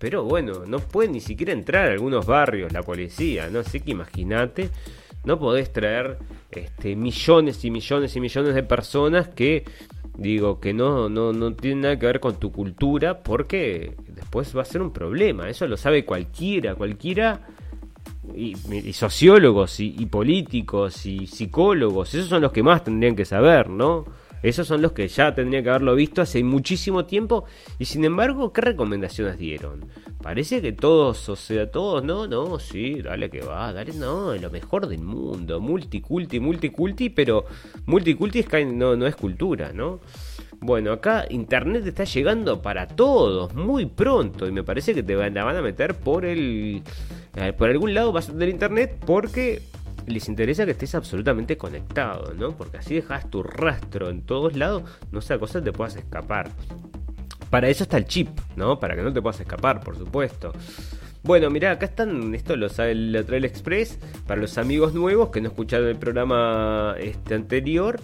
Pero 0.00 0.24
bueno, 0.24 0.64
no 0.66 0.80
puede 0.80 1.08
ni 1.10 1.20
siquiera 1.20 1.52
entrar 1.52 1.88
a 1.88 1.92
algunos 1.92 2.26
barrios 2.26 2.72
la 2.72 2.82
policía, 2.82 3.48
¿no? 3.50 3.60
Así 3.60 3.78
que 3.78 3.92
imagínate, 3.92 4.70
no 5.22 5.38
podés 5.38 5.72
traer 5.72 6.18
este, 6.50 6.96
millones 6.96 7.64
y 7.64 7.70
millones 7.70 8.16
y 8.16 8.20
millones 8.20 8.56
de 8.56 8.64
personas 8.64 9.28
que, 9.28 9.62
digo, 10.16 10.58
que 10.58 10.74
no, 10.74 11.08
no, 11.08 11.32
no 11.32 11.54
tienen 11.54 11.82
nada 11.82 11.96
que 12.00 12.06
ver 12.06 12.18
con 12.18 12.40
tu 12.40 12.50
cultura, 12.50 13.22
porque 13.22 13.94
después 14.08 14.56
va 14.56 14.62
a 14.62 14.64
ser 14.64 14.82
un 14.82 14.92
problema. 14.92 15.48
Eso 15.48 15.68
lo 15.68 15.76
sabe 15.76 16.04
cualquiera, 16.04 16.74
cualquiera. 16.74 17.46
Y, 18.34 18.54
sociólogos 18.92 19.80
y 19.80 20.06
políticos 20.06 21.06
y 21.06 21.26
psicólogos, 21.26 22.14
esos 22.14 22.28
son 22.28 22.42
los 22.42 22.52
que 22.52 22.62
más 22.62 22.84
tendrían 22.84 23.16
que 23.16 23.24
saber, 23.24 23.70
¿no? 23.70 24.04
Esos 24.42 24.68
son 24.68 24.82
los 24.82 24.92
que 24.92 25.08
ya 25.08 25.34
tendría 25.34 25.62
que 25.62 25.70
haberlo 25.70 25.94
visto 25.94 26.22
hace 26.22 26.42
muchísimo 26.44 27.04
tiempo. 27.06 27.44
Y 27.78 27.86
sin 27.86 28.04
embargo, 28.04 28.52
¿qué 28.52 28.60
recomendaciones 28.60 29.38
dieron? 29.38 29.86
Parece 30.22 30.62
que 30.62 30.72
todos, 30.72 31.28
o 31.28 31.36
sea, 31.36 31.70
todos, 31.70 32.04
no, 32.04 32.26
no, 32.26 32.58
sí, 32.58 33.00
dale 33.02 33.30
que 33.30 33.40
va, 33.40 33.72
dale, 33.72 33.92
no, 33.94 34.34
lo 34.34 34.50
mejor 34.50 34.86
del 34.86 35.00
mundo. 35.00 35.60
Multiculti, 35.60 36.38
multiculti, 36.40 37.10
pero 37.10 37.46
multiculti 37.86 38.40
es, 38.40 38.66
no, 38.66 38.96
no 38.96 39.06
es 39.06 39.16
cultura, 39.16 39.72
¿no? 39.72 40.00
Bueno, 40.60 40.92
acá 40.92 41.24
Internet 41.30 41.86
está 41.86 42.04
llegando 42.04 42.60
para 42.60 42.88
todos 42.88 43.54
muy 43.54 43.86
pronto 43.86 44.46
y 44.46 44.52
me 44.52 44.64
parece 44.64 44.92
que 44.92 45.04
te 45.04 45.14
la 45.14 45.44
van 45.44 45.56
a 45.56 45.62
meter 45.62 45.94
por 45.94 46.24
el... 46.24 46.82
Eh, 47.40 47.52
por 47.52 47.70
algún 47.70 47.94
lado 47.94 48.10
vas 48.10 48.28
a 48.28 48.32
tener 48.32 48.48
Internet 48.48 48.98
porque 49.06 49.62
les 50.06 50.28
interesa 50.28 50.64
que 50.64 50.72
estés 50.72 50.94
absolutamente 50.94 51.56
conectado, 51.56 52.34
¿no? 52.34 52.56
Porque 52.56 52.78
así 52.78 52.94
dejas 52.94 53.30
tu 53.30 53.42
rastro 53.42 54.10
en 54.10 54.22
todos 54.22 54.56
lados, 54.56 54.82
no 55.12 55.20
sea 55.20 55.38
cosa 55.38 55.62
te 55.62 55.72
puedas 55.72 55.94
escapar. 55.96 56.50
Para 57.50 57.68
eso 57.68 57.84
está 57.84 57.96
el 57.96 58.06
chip, 58.06 58.28
¿no? 58.56 58.80
Para 58.80 58.96
que 58.96 59.02
no 59.02 59.12
te 59.12 59.22
puedas 59.22 59.40
escapar, 59.40 59.80
por 59.80 59.96
supuesto. 59.96 60.52
Bueno, 61.22 61.48
mirá, 61.50 61.72
acá 61.72 61.86
están, 61.86 62.34
esto 62.34 62.56
lo 62.56 62.68
sabe 62.68 62.92
el 62.92 63.24
Trail 63.26 63.44
Express, 63.44 63.98
para 64.26 64.40
los 64.40 64.58
amigos 64.58 64.94
nuevos 64.94 65.30
que 65.30 65.40
no 65.40 65.48
escucharon 65.48 65.88
el 65.88 65.96
programa 65.96 66.94
este 66.98 67.34
anterior. 67.34 68.00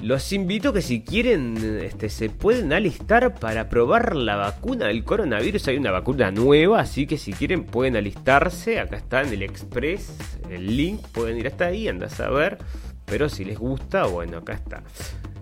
Los 0.00 0.32
invito 0.32 0.72
que 0.72 0.80
si 0.80 1.02
quieren 1.02 1.56
este, 1.82 2.08
se 2.08 2.30
pueden 2.30 2.72
alistar 2.72 3.34
para 3.34 3.68
probar 3.68 4.14
la 4.14 4.36
vacuna 4.36 4.86
del 4.86 5.02
coronavirus. 5.02 5.68
Hay 5.68 5.76
una 5.76 5.90
vacuna 5.90 6.30
nueva, 6.30 6.80
así 6.80 7.06
que 7.06 7.18
si 7.18 7.32
quieren 7.32 7.64
pueden 7.64 7.96
alistarse. 7.96 8.78
Acá 8.78 8.96
está 8.96 9.22
en 9.22 9.32
el 9.32 9.42
Express, 9.42 10.12
el 10.50 10.76
link, 10.76 11.00
pueden 11.08 11.38
ir 11.38 11.48
hasta 11.48 11.66
ahí, 11.66 11.88
andas 11.88 12.20
a 12.20 12.30
ver. 12.30 12.58
Pero 13.06 13.28
si 13.28 13.44
les 13.44 13.58
gusta, 13.58 14.04
bueno, 14.04 14.38
acá 14.38 14.52
está. 14.52 14.84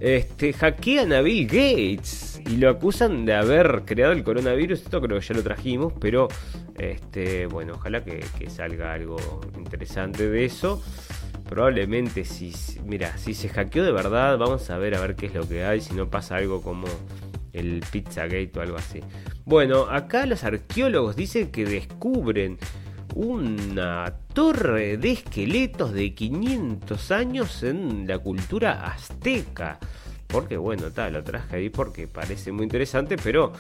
Este, 0.01 0.53
hackean 0.53 1.12
a 1.12 1.20
Bill 1.20 1.47
Gates 1.47 2.41
y 2.47 2.57
lo 2.57 2.70
acusan 2.70 3.27
de 3.27 3.35
haber 3.35 3.83
creado 3.85 4.12
el 4.12 4.24
coronavirus. 4.24 4.81
Esto 4.81 5.03
creo 5.03 5.20
que 5.20 5.27
ya 5.27 5.35
lo 5.35 5.43
trajimos, 5.43 5.93
pero 6.01 6.28
este, 6.78 7.47
bueno, 7.47 7.74
ojalá 7.74 8.03
que 8.03 8.23
salga 8.49 8.95
algo 8.95 9.19
interesante 9.59 10.31
de 10.31 10.45
eso 10.47 10.83
probablemente 11.48 12.24
si, 12.24 12.52
mira, 12.85 13.16
si 13.18 13.35
se 13.35 13.48
hackeó 13.48 13.85
de 13.85 13.93
verdad, 13.93 14.39
vamos 14.39 14.68
a 14.70 14.78
ver 14.78 14.94
a 14.94 15.01
ver 15.01 15.16
qué 15.16 15.27
es 15.27 15.35
lo 15.35 15.48
que 15.48 15.64
hay, 15.64 15.81
si 15.81 15.94
no 15.94 16.09
pasa 16.09 16.36
algo 16.36 16.62
como 16.62 16.86
el 17.52 17.82
Pizzagate 17.90 18.52
o 18.56 18.60
algo 18.60 18.77
así. 18.77 19.01
Bueno, 19.44 19.86
acá 19.89 20.27
los 20.27 20.44
arqueólogos 20.44 21.16
dicen 21.16 21.51
que 21.51 21.64
descubren 21.64 22.59
una 23.14 24.12
torre 24.35 24.98
de 24.98 25.12
esqueletos 25.12 25.93
de 25.93 26.14
500 26.14 27.10
años 27.12 27.62
en 27.62 28.06
la 28.06 28.18
cultura 28.18 28.85
azteca. 28.85 29.78
Porque 30.27 30.56
bueno, 30.56 30.90
tal, 30.90 31.14
lo 31.14 31.24
traje 31.24 31.56
ahí 31.56 31.70
porque 31.70 32.09
parece 32.09 32.52
muy 32.52 32.64
interesante, 32.64 33.16
pero 33.16 33.52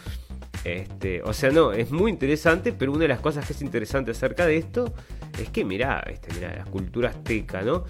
este, 0.66 1.22
o 1.22 1.32
sea, 1.32 1.52
no, 1.52 1.72
es 1.72 1.92
muy 1.92 2.10
interesante, 2.10 2.72
pero 2.72 2.90
una 2.90 3.02
de 3.02 3.08
las 3.08 3.20
cosas 3.20 3.46
que 3.46 3.52
es 3.52 3.62
interesante 3.62 4.10
acerca 4.10 4.46
de 4.46 4.56
esto 4.56 4.92
es 5.40 5.48
que 5.50 5.64
mirá, 5.64 6.00
este, 6.10 6.34
mirá, 6.34 6.56
la 6.56 6.64
cultura 6.64 7.10
azteca, 7.10 7.62
¿no? 7.62 7.84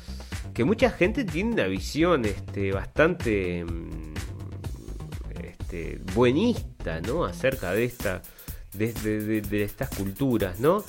Que 0.53 0.63
mucha 0.63 0.91
gente 0.91 1.25
tiene 1.25 1.55
una 1.55 1.69
visión 1.69 2.27
este, 2.27 2.73
bastante 2.73 3.65
mm, 3.65 4.13
este, 5.43 6.03
buenista, 6.13 7.01
¿no? 7.01 7.25
Acerca 7.25 7.73
de 7.73 7.85
esta. 7.85 8.21
De, 8.75 9.63
estas 9.65 9.89
culturas, 9.89 10.61
¿no? 10.61 10.85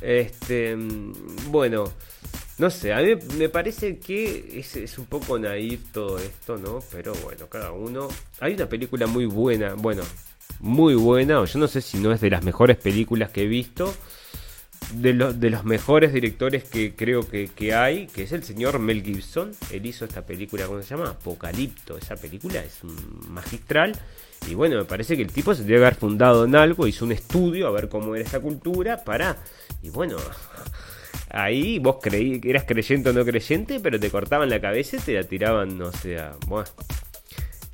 Este. 0.00 0.76
Mm, 0.76 1.50
bueno. 1.50 1.92
No 2.56 2.70
sé, 2.70 2.92
a 2.92 3.00
mí 3.00 3.16
me 3.36 3.48
parece 3.48 3.98
que 3.98 4.60
es, 4.60 4.76
es, 4.76 4.96
un 4.98 5.06
poco 5.06 5.36
naif 5.36 5.90
todo 5.90 6.20
esto, 6.20 6.56
¿no? 6.56 6.78
Pero 6.92 7.12
bueno, 7.24 7.48
cada 7.48 7.72
uno. 7.72 8.06
Hay 8.38 8.54
una 8.54 8.68
película 8.68 9.08
muy 9.08 9.26
buena, 9.26 9.74
bueno, 9.74 10.04
muy 10.64 10.94
buena, 10.94 11.40
o 11.40 11.44
yo 11.44 11.58
no 11.58 11.68
sé 11.68 11.82
si 11.82 11.98
no 11.98 12.10
es 12.10 12.22
de 12.22 12.30
las 12.30 12.42
mejores 12.42 12.78
películas 12.78 13.30
que 13.30 13.42
he 13.42 13.46
visto, 13.46 13.94
de, 14.94 15.12
de 15.12 15.50
los 15.50 15.64
mejores 15.64 16.12
directores 16.12 16.64
que 16.64 16.94
creo 16.94 17.28
que, 17.28 17.48
que, 17.48 17.74
hay, 17.74 18.06
que 18.06 18.22
es 18.22 18.32
el 18.32 18.42
señor 18.42 18.78
Mel 18.78 19.02
Gibson. 19.02 19.52
Él 19.70 19.84
hizo 19.84 20.06
esta 20.06 20.22
película, 20.22 20.66
¿cómo 20.66 20.80
se 20.82 20.88
llama? 20.88 21.10
Apocalipto. 21.10 21.98
Esa 21.98 22.16
película 22.16 22.60
es 22.60 22.80
magistral. 23.28 23.92
Y 24.48 24.54
bueno, 24.54 24.76
me 24.76 24.84
parece 24.84 25.16
que 25.16 25.22
el 25.22 25.32
tipo 25.32 25.54
se 25.54 25.64
debe 25.64 25.86
haber 25.86 25.94
fundado 25.94 26.44
en 26.44 26.56
algo, 26.56 26.86
hizo 26.86 27.04
un 27.04 27.12
estudio 27.12 27.66
a 27.66 27.70
ver 27.70 27.88
cómo 27.88 28.14
era 28.14 28.24
esa 28.24 28.40
cultura 28.40 29.04
para... 29.04 29.36
Y 29.82 29.90
bueno, 29.90 30.16
ahí 31.30 31.78
vos 31.78 31.96
creí, 32.02 32.40
eras 32.42 32.64
creyente 32.64 33.10
o 33.10 33.12
no 33.12 33.24
creyente, 33.24 33.80
pero 33.80 34.00
te 34.00 34.10
cortaban 34.10 34.48
la 34.48 34.60
cabeza 34.60 34.96
y 34.96 35.00
te 35.00 35.12
la 35.14 35.24
tiraban, 35.24 35.76
no 35.78 35.92
sé, 35.92 36.16
bueno, 36.46 36.68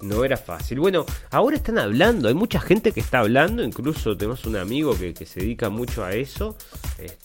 no 0.03 0.25
era 0.25 0.37
fácil. 0.37 0.81
Bueno, 0.81 1.05
ahora 1.31 1.57
están 1.57 1.79
hablando, 1.79 2.29
hay 2.29 2.35
mucha 2.35 2.61
gente 2.61 2.93
que 2.93 3.01
está 3.01 3.21
hablando, 3.21 3.63
incluso 3.63 4.17
tenemos 4.17 4.45
un 4.47 4.57
amigo 4.57 4.97
que, 4.97 5.15
se 5.27 5.41
dedica 5.41 5.71
mucho 5.71 6.05
a 6.05 6.13
eso. 6.15 6.57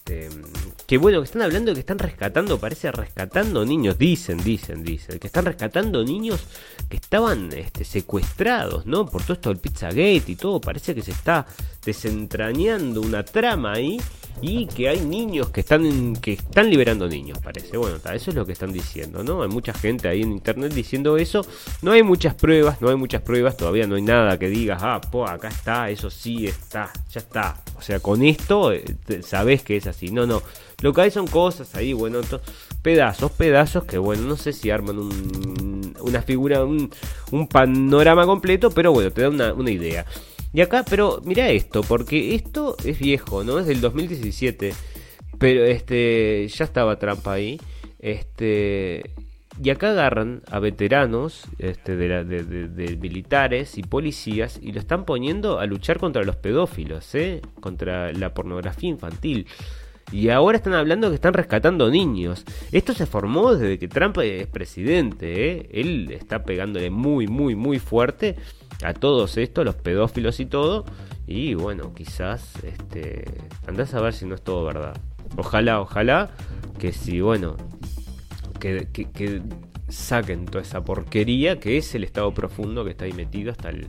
Que 0.06 0.98
bueno, 0.98 1.20
que 1.20 1.26
están 1.26 1.42
hablando 1.42 1.74
que 1.74 1.80
están 1.80 1.98
rescatando, 1.98 2.60
parece 2.60 2.92
rescatando 2.92 3.66
niños, 3.66 3.98
dicen, 3.98 4.38
dicen, 4.44 4.84
dicen, 4.84 5.18
que 5.18 5.28
están 5.28 5.46
rescatando 5.46 6.04
niños 6.04 6.46
que 6.88 6.98
estaban 6.98 7.52
este, 7.54 7.84
secuestrados, 7.84 8.86
¿no? 8.86 9.08
Por 9.08 9.24
todo 9.24 9.34
esto 9.34 9.50
del 9.50 9.58
Pizzagate 9.58 10.26
y 10.28 10.36
todo, 10.36 10.62
parece 10.62 10.94
que 10.94 11.02
se 11.02 11.12
está 11.12 11.48
desentrañando 11.84 13.02
una 13.02 13.24
trama 13.24 13.74
ahí 13.74 14.00
y 14.42 14.68
que 14.68 14.90
hay 14.90 15.02
niños 15.02 15.50
que 15.50 15.62
están 15.62 16.16
que 16.18 16.34
están 16.34 16.70
liberando 16.70 17.08
niños, 17.08 17.40
parece. 17.40 17.78
Bueno, 17.78 17.98
eso 18.14 18.30
es 18.30 18.36
lo 18.36 18.46
que 18.46 18.52
están 18.52 18.72
diciendo, 18.74 19.24
¿no? 19.24 19.42
Hay 19.42 19.50
mucha 19.50 19.74
gente 19.74 20.08
ahí 20.08 20.22
en 20.22 20.32
internet 20.34 20.74
diciendo 20.74 21.18
eso. 21.18 21.46
No 21.82 21.92
hay 21.92 22.04
muchas 22.04 22.36
pruebas, 22.36 22.82
no 22.82 22.90
hay 22.90 22.96
muchas 22.96 23.22
pruebas, 23.22 23.58
todavía 23.58 23.88
no 23.88 23.96
hay 23.96 24.02
nada 24.02 24.38
que 24.38 24.50
digas, 24.50 24.82
ah, 24.84 25.00
po, 25.00 25.28
acá 25.28 25.48
está, 25.48 25.90
eso 25.90 26.10
sí 26.10 26.48
está, 26.48 26.92
ya 27.12 27.22
está. 27.22 27.58
O 27.78 27.82
sea, 27.82 28.00
con 28.00 28.24
esto 28.24 28.72
eh, 28.72 28.84
sabes 29.24 29.64
que 29.64 29.78
es 29.78 29.88
así. 29.88 29.95
No, 30.04 30.26
no. 30.26 30.42
Lo 30.82 30.94
que 30.94 31.02
hay 31.02 31.12
son 31.12 31.28
cosas 31.28 31.74
ahí, 31.76 31.94
bueno, 31.94 32.22
pedazos, 32.82 33.32
pedazos 33.32 33.86
que, 33.86 33.98
bueno, 33.98 34.24
no 34.24 34.38
sé 34.38 34.54
si 34.54 34.70
arman 34.70 35.00
una 36.00 36.22
figura, 36.22 36.64
un, 36.64 36.90
panorama 37.50 38.26
completo, 38.26 38.72
pero 38.72 38.92
bueno, 38.92 39.12
te 39.12 39.22
da 39.22 39.30
una, 39.30 39.54
una 39.54 39.72
idea. 39.72 40.06
Y 40.54 40.62
acá, 40.62 40.86
pero 40.90 41.22
mira 41.26 41.50
esto, 41.50 41.82
porque 41.82 42.36
esto 42.36 42.78
es 42.84 43.00
viejo, 43.00 43.44
¿no? 43.44 43.60
Es 43.60 43.68
del 43.68 43.82
2017. 43.82 44.74
Pero 45.38 45.66
este 45.66 46.48
ya 46.48 46.64
estaba 46.64 46.98
trampa 46.98 47.34
ahí. 47.34 47.60
Este 48.00 49.16
y 49.62 49.70
acá 49.70 49.92
agarran 49.92 50.42
a 50.52 50.60
veteranos 50.60 51.46
este, 51.60 51.96
de, 51.96 52.24
de, 52.24 52.98
militares 52.98 53.78
y 53.78 53.84
policías 53.84 54.60
y 54.62 54.74
lo 54.74 54.80
están 54.80 55.06
poniendo 55.06 55.60
a 55.60 55.66
luchar 55.66 55.98
contra 55.98 56.24
los 56.24 56.36
pedófilos, 56.36 57.16
¿eh? 57.16 57.42
contra 57.62 58.12
la 58.12 58.34
pornografía 58.34 58.90
infantil. 58.90 59.48
Y 60.12 60.30
ahora 60.30 60.58
están 60.58 60.74
hablando 60.74 61.10
que 61.10 61.16
están 61.16 61.34
rescatando 61.34 61.90
niños. 61.90 62.46
Esto 62.72 62.94
se 62.94 63.06
formó 63.06 63.56
desde 63.56 63.80
que 63.80 63.88
Trump 63.88 64.18
es 64.20 64.48
presidente. 64.48 65.52
¿eh? 65.52 65.70
Él 65.72 66.12
está 66.12 66.44
pegándole 66.44 66.90
muy, 66.90 67.28
muy, 67.28 67.56
muy 67.56 67.80
fuerte 67.80 68.36
a 68.84 68.94
todos 68.94 69.38
estos, 69.38 69.66
los 69.66 69.76
pedófilos 69.76 70.40
y 70.40 70.46
todo. 70.46 70.86
Y 71.28 71.56
bueno, 71.56 71.94
quizás 71.94 72.64
este, 72.64 73.26
andás 73.68 73.94
a 73.94 74.02
ver 74.02 74.14
si 74.14 74.26
no 74.26 74.36
es 74.36 74.42
todo 74.44 74.64
verdad. 74.64 74.96
Ojalá, 75.38 75.82
ojalá 75.82 76.30
que 76.78 76.94
si, 76.94 77.20
bueno, 77.20 77.58
que, 78.60 78.88
que 78.92 79.42
saquen 79.90 80.46
toda 80.46 80.64
esa 80.64 80.84
porquería 80.84 81.60
que 81.60 81.78
es 81.78 81.94
el 81.96 82.04
estado 82.04 82.34
profundo 82.34 82.84
que 82.84 82.92
está 82.92 83.06
ahí 83.06 83.14
metido 83.14 83.52
hasta 83.52 83.70
el 83.70 83.88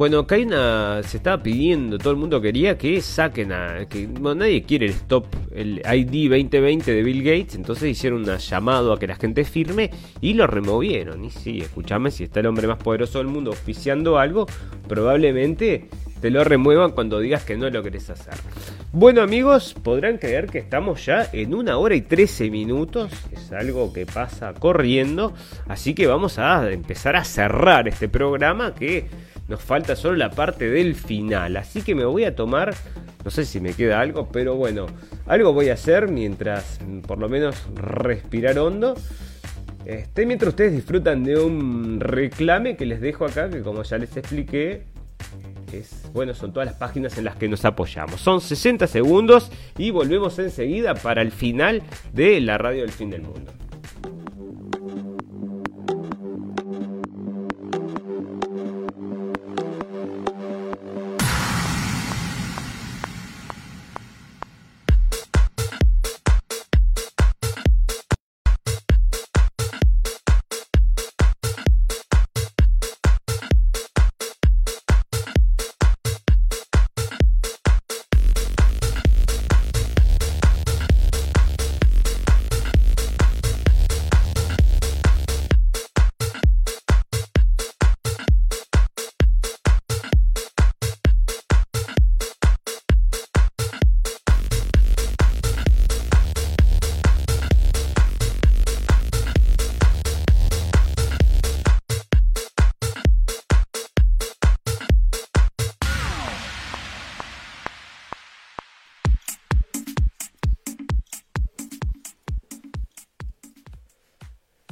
bueno, 0.00 0.20
acá 0.20 0.36
hay 0.36 0.44
una. 0.44 1.02
Se 1.02 1.18
estaba 1.18 1.42
pidiendo, 1.42 1.98
todo 1.98 2.12
el 2.12 2.16
mundo 2.16 2.40
quería 2.40 2.78
que 2.78 3.02
saquen 3.02 3.52
a. 3.52 3.84
que 3.84 4.08
Nadie 4.08 4.62
quiere 4.62 4.86
el 4.86 4.92
stop, 4.92 5.26
el 5.54 5.82
ID 5.84 6.30
2020 6.30 6.90
de 6.90 7.02
Bill 7.02 7.22
Gates. 7.22 7.54
Entonces 7.54 7.90
hicieron 7.90 8.26
un 8.26 8.38
llamado 8.38 8.94
a 8.94 8.98
que 8.98 9.06
la 9.06 9.16
gente 9.16 9.44
firme 9.44 9.90
y 10.22 10.32
lo 10.32 10.46
removieron. 10.46 11.22
Y 11.22 11.28
sí, 11.28 11.60
escúchame, 11.60 12.10
si 12.10 12.24
está 12.24 12.40
el 12.40 12.46
hombre 12.46 12.66
más 12.66 12.78
poderoso 12.78 13.18
del 13.18 13.26
mundo 13.26 13.50
oficiando 13.50 14.18
algo, 14.18 14.46
probablemente 14.88 15.90
te 16.22 16.30
lo 16.30 16.44
remuevan 16.44 16.92
cuando 16.92 17.20
digas 17.20 17.44
que 17.44 17.58
no 17.58 17.68
lo 17.68 17.82
querés 17.82 18.08
hacer. 18.08 18.34
Bueno 18.92 19.20
amigos, 19.20 19.74
podrán 19.74 20.16
creer 20.16 20.46
que 20.46 20.58
estamos 20.60 21.04
ya 21.04 21.28
en 21.30 21.54
una 21.54 21.76
hora 21.76 21.94
y 21.94 22.00
13 22.00 22.50
minutos, 22.50 23.12
es 23.32 23.52
algo 23.52 23.92
que 23.92 24.06
pasa 24.06 24.54
corriendo, 24.54 25.34
así 25.68 25.94
que 25.94 26.06
vamos 26.06 26.38
a 26.38 26.70
empezar 26.72 27.16
a 27.16 27.24
cerrar 27.24 27.86
este 27.86 28.08
programa 28.08 28.74
que 28.74 29.06
nos 29.50 29.60
falta 29.60 29.96
solo 29.96 30.16
la 30.16 30.30
parte 30.30 30.70
del 30.70 30.94
final. 30.94 31.56
Así 31.56 31.82
que 31.82 31.96
me 31.96 32.04
voy 32.04 32.24
a 32.24 32.36
tomar, 32.36 32.72
no 33.24 33.30
sé 33.32 33.44
si 33.44 33.60
me 33.60 33.74
queda 33.74 34.00
algo, 34.00 34.28
pero 34.30 34.54
bueno, 34.54 34.86
algo 35.26 35.52
voy 35.52 35.70
a 35.70 35.74
hacer 35.74 36.08
mientras 36.08 36.78
por 37.06 37.18
lo 37.18 37.28
menos 37.28 37.56
respirar 37.74 38.58
hondo. 38.60 38.94
Este, 39.84 40.24
mientras 40.24 40.50
ustedes 40.50 40.72
disfrutan 40.72 41.24
de 41.24 41.36
un 41.36 41.98
reclame 41.98 42.76
que 42.76 42.86
les 42.86 43.00
dejo 43.00 43.24
acá, 43.24 43.50
que 43.50 43.60
como 43.62 43.82
ya 43.82 43.98
les 43.98 44.16
expliqué, 44.16 44.84
es, 45.72 46.08
bueno, 46.12 46.32
son 46.32 46.52
todas 46.52 46.66
las 46.66 46.76
páginas 46.76 47.18
en 47.18 47.24
las 47.24 47.34
que 47.34 47.48
nos 47.48 47.64
apoyamos. 47.64 48.20
Son 48.20 48.40
60 48.40 48.86
segundos 48.86 49.50
y 49.76 49.90
volvemos 49.90 50.38
enseguida 50.38 50.94
para 50.94 51.22
el 51.22 51.32
final 51.32 51.82
de 52.12 52.40
la 52.40 52.56
radio 52.56 52.82
del 52.82 52.92
fin 52.92 53.10
del 53.10 53.22
mundo. 53.22 53.52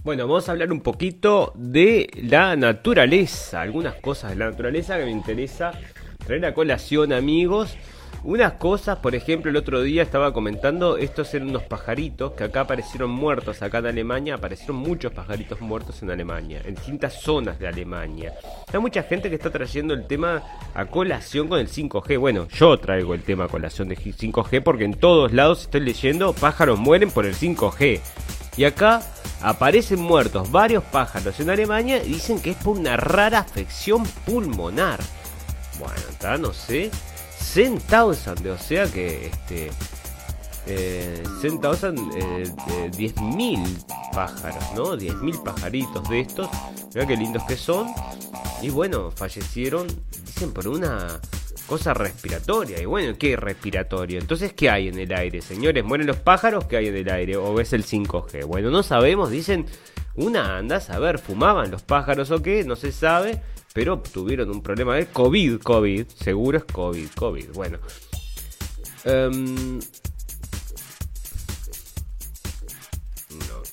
Bueno, 0.08 0.26
vamos 0.26 0.48
a 0.48 0.52
hablar 0.52 0.72
un 0.72 0.80
poquito 0.80 1.52
de 1.54 2.08
la 2.14 2.56
naturaleza, 2.56 3.60
algunas 3.60 3.96
cosas 3.96 4.30
de 4.30 4.36
la 4.36 4.48
naturaleza 4.48 4.96
que 4.96 5.04
me 5.04 5.10
interesa 5.10 5.72
traer 6.24 6.46
a 6.46 6.54
colación, 6.54 7.12
amigos. 7.12 7.76
Unas 8.24 8.54
cosas, 8.54 9.00
por 9.00 9.14
ejemplo, 9.14 9.50
el 9.50 9.58
otro 9.58 9.82
día 9.82 10.02
estaba 10.02 10.32
comentando, 10.32 10.96
estos 10.96 11.34
eran 11.34 11.50
unos 11.50 11.64
pajaritos 11.64 12.32
que 12.32 12.44
acá 12.44 12.62
aparecieron 12.62 13.10
muertos, 13.10 13.60
acá 13.60 13.80
en 13.80 13.86
Alemania, 13.88 14.36
aparecieron 14.36 14.76
muchos 14.76 15.12
pajaritos 15.12 15.60
muertos 15.60 16.02
en 16.02 16.10
Alemania, 16.10 16.62
en 16.64 16.74
distintas 16.74 17.20
zonas 17.20 17.58
de 17.58 17.68
Alemania. 17.68 18.32
Hay 18.72 18.80
mucha 18.80 19.02
gente 19.02 19.28
que 19.28 19.34
está 19.34 19.50
trayendo 19.50 19.92
el 19.92 20.06
tema 20.06 20.42
a 20.72 20.86
colación 20.86 21.48
con 21.48 21.60
el 21.60 21.68
5G. 21.68 22.18
Bueno, 22.18 22.48
yo 22.48 22.78
traigo 22.78 23.12
el 23.12 23.24
tema 23.24 23.44
a 23.44 23.48
colación 23.48 23.90
de 23.90 23.96
5G 23.98 24.62
porque 24.62 24.84
en 24.84 24.94
todos 24.94 25.34
lados 25.34 25.64
estoy 25.64 25.82
leyendo 25.82 26.32
pájaros 26.32 26.78
mueren 26.78 27.10
por 27.10 27.26
el 27.26 27.34
5G. 27.34 28.00
Y 28.58 28.64
acá 28.64 29.02
aparecen 29.40 30.00
muertos 30.00 30.50
varios 30.50 30.82
pájaros 30.82 31.38
en 31.38 31.48
Alemania 31.48 32.02
y 32.02 32.08
dicen 32.08 32.40
que 32.40 32.50
es 32.50 32.56
por 32.56 32.76
una 32.76 32.96
rara 32.96 33.38
afección 33.38 34.04
pulmonar. 34.26 34.98
Bueno, 35.78 35.94
está, 36.10 36.36
no 36.36 36.52
sé. 36.52 36.90
100,000, 37.38 38.50
o 38.50 38.58
sea 38.58 38.86
que 38.86 39.28
este 39.28 39.70
eh, 40.66 41.22
100,000 41.40 41.94
eh, 42.16 42.50
10.000 42.90 44.12
pájaros, 44.12 44.64
¿no? 44.74 44.96
10.000 44.96 45.42
pajaritos 45.44 46.08
de 46.08 46.20
estos. 46.20 46.48
Mira 46.92 47.06
qué 47.06 47.16
lindos 47.16 47.44
que 47.44 47.56
son. 47.56 47.86
Y 48.60 48.70
bueno, 48.70 49.12
fallecieron, 49.12 49.86
dicen, 50.26 50.52
por 50.52 50.66
una 50.66 51.20
cosa 51.68 51.94
respiratoria. 51.94 52.82
Y 52.82 52.86
bueno, 52.86 53.16
¿qué 53.16 53.36
respiratorio? 53.36 54.18
Entonces, 54.18 54.52
¿qué 54.54 54.70
hay 54.70 54.88
en 54.88 54.98
el 54.98 55.12
aire? 55.12 55.40
Señores, 55.40 55.84
¿mueren 55.84 56.08
los 56.08 56.16
pájaros? 56.16 56.64
¿Qué 56.64 56.78
hay 56.78 56.88
en 56.88 56.96
el 56.96 57.08
aire? 57.08 57.36
¿O 57.36 57.60
es 57.60 57.72
el 57.72 57.84
5G? 57.84 58.44
Bueno, 58.46 58.70
no 58.70 58.82
sabemos, 58.82 59.30
dicen, 59.30 59.66
una 60.16 60.56
anda 60.56 60.82
a 60.88 60.98
ver, 60.98 61.18
¿fumaban 61.18 61.70
los 61.70 61.82
pájaros 61.82 62.32
o 62.32 62.42
qué? 62.42 62.64
No 62.64 62.74
se 62.74 62.90
sabe 62.90 63.40
pero 63.78 64.00
tuvieron 64.00 64.50
un 64.50 64.60
problema 64.60 64.96
de 64.96 65.06
COVID, 65.06 65.60
COVID, 65.60 66.08
seguro 66.08 66.58
es 66.58 66.64
COVID, 66.64 67.08
COVID, 67.14 67.52
bueno. 67.52 67.78
Um, 69.04 69.78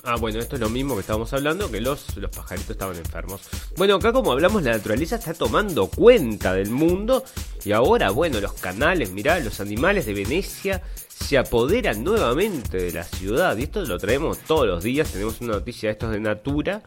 Ah, 0.08 0.14
bueno, 0.14 0.38
esto 0.38 0.54
es 0.54 0.60
lo 0.60 0.68
mismo 0.68 0.94
que 0.94 1.00
estábamos 1.00 1.32
hablando, 1.32 1.68
que 1.68 1.80
los, 1.80 2.16
los 2.16 2.30
pajaritos 2.30 2.70
estaban 2.70 2.96
enfermos. 2.96 3.40
Bueno, 3.76 3.96
acá 3.96 4.12
como 4.12 4.30
hablamos, 4.30 4.62
la 4.62 4.70
naturaleza 4.70 5.16
está 5.16 5.34
tomando 5.34 5.88
cuenta 5.88 6.54
del 6.54 6.70
mundo 6.70 7.24
y 7.64 7.72
ahora, 7.72 8.10
bueno, 8.10 8.40
los 8.40 8.52
canales, 8.52 9.10
mirá, 9.10 9.40
los 9.40 9.58
animales 9.58 10.06
de 10.06 10.14
Venecia 10.14 10.80
se 11.08 11.36
apoderan 11.36 12.04
nuevamente 12.04 12.76
de 12.76 12.92
la 12.92 13.02
ciudad 13.02 13.56
y 13.56 13.64
esto 13.64 13.84
lo 13.84 13.98
traemos 13.98 14.38
todos 14.38 14.64
los 14.68 14.84
días, 14.84 15.10
tenemos 15.10 15.40
una 15.40 15.54
noticia 15.54 15.88
de 15.88 15.94
estos 15.94 16.12
de 16.12 16.20
Natura, 16.20 16.82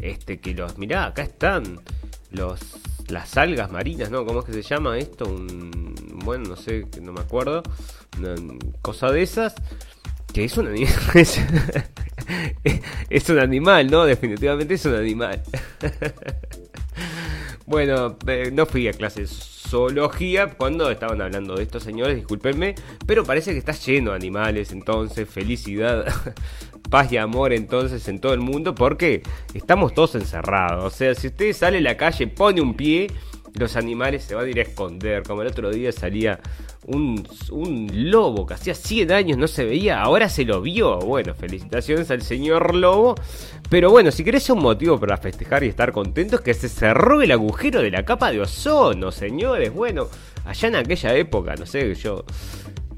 este 0.00 0.40
que 0.40 0.52
los, 0.52 0.78
mirá, 0.78 1.06
acá 1.06 1.22
están 1.22 1.78
los 2.32 2.58
las 3.06 3.36
algas 3.36 3.70
marinas, 3.70 4.10
¿no? 4.10 4.26
¿Cómo 4.26 4.40
es 4.40 4.46
que 4.46 4.52
se 4.52 4.62
llama 4.62 4.98
esto? 4.98 5.26
Un 5.26 5.94
bueno, 6.24 6.48
no 6.50 6.56
sé, 6.56 6.86
no 7.00 7.12
me 7.12 7.20
acuerdo, 7.20 7.62
una 8.18 8.34
cosa 8.82 9.12
de 9.12 9.22
esas 9.22 9.54
es 10.44 10.56
un 10.56 10.68
animal 10.68 10.92
es, 13.10 13.28
un 13.30 13.38
animal, 13.38 13.90
¿no? 13.90 14.04
Definitivamente 14.04 14.74
es 14.74 14.84
un 14.84 14.94
animal. 14.94 15.42
bueno, 17.66 18.16
eh, 18.26 18.50
no 18.52 18.66
fui 18.66 18.88
a 18.88 18.92
clases 18.92 19.30
zoología 19.68 20.54
cuando 20.54 20.90
estaban 20.90 21.20
hablando 21.20 21.54
de 21.56 21.62
estos 21.62 21.82
señores, 21.82 22.16
discúlpenme, 22.16 22.74
pero 23.06 23.24
parece 23.24 23.52
que 23.52 23.58
está 23.58 23.72
lleno 23.72 24.10
de 24.10 24.16
animales, 24.16 24.72
entonces 24.72 25.28
felicidad 25.28 26.06
paz 26.90 27.12
y 27.12 27.18
amor 27.18 27.52
entonces 27.52 28.08
en 28.08 28.18
todo 28.18 28.32
el 28.32 28.40
mundo 28.40 28.74
porque 28.74 29.22
estamos 29.54 29.94
todos 29.94 30.14
encerrados. 30.14 30.84
O 30.84 30.96
sea, 30.96 31.14
si 31.14 31.28
usted 31.28 31.52
sale 31.52 31.78
a 31.78 31.82
la 31.82 31.96
calle, 31.96 32.26
pone 32.26 32.60
un 32.60 32.74
pie, 32.74 33.08
los 33.54 33.76
animales 33.76 34.24
se 34.24 34.34
van 34.34 34.46
a 34.46 34.48
ir 34.48 34.58
a 34.58 34.62
esconder. 34.62 35.22
Como 35.22 35.42
el 35.42 35.48
otro 35.48 35.70
día 35.70 35.92
salía 35.92 36.40
un, 36.86 37.26
un 37.50 38.10
lobo 38.10 38.46
que 38.46 38.54
hacía 38.54 38.74
100 38.74 39.12
años 39.12 39.38
no 39.38 39.48
se 39.48 39.64
veía, 39.64 40.00
ahora 40.00 40.28
se 40.28 40.44
lo 40.44 40.60
vio. 40.60 40.98
Bueno, 40.98 41.34
felicitaciones 41.34 42.10
al 42.10 42.22
señor 42.22 42.74
lobo. 42.74 43.14
Pero 43.68 43.90
bueno, 43.90 44.10
si 44.10 44.24
querés 44.24 44.48
un 44.50 44.60
motivo 44.60 44.98
para 44.98 45.16
festejar 45.18 45.62
y 45.64 45.68
estar 45.68 45.92
contentos, 45.92 46.40
que 46.40 46.54
se 46.54 46.68
cerró 46.68 47.20
el 47.20 47.30
agujero 47.32 47.82
de 47.82 47.90
la 47.90 48.04
capa 48.04 48.32
de 48.32 48.40
ozono, 48.40 49.12
señores. 49.12 49.72
Bueno, 49.72 50.08
allá 50.46 50.68
en 50.68 50.76
aquella 50.76 51.14
época, 51.14 51.54
no 51.54 51.66
sé, 51.66 51.94
yo 51.94 52.24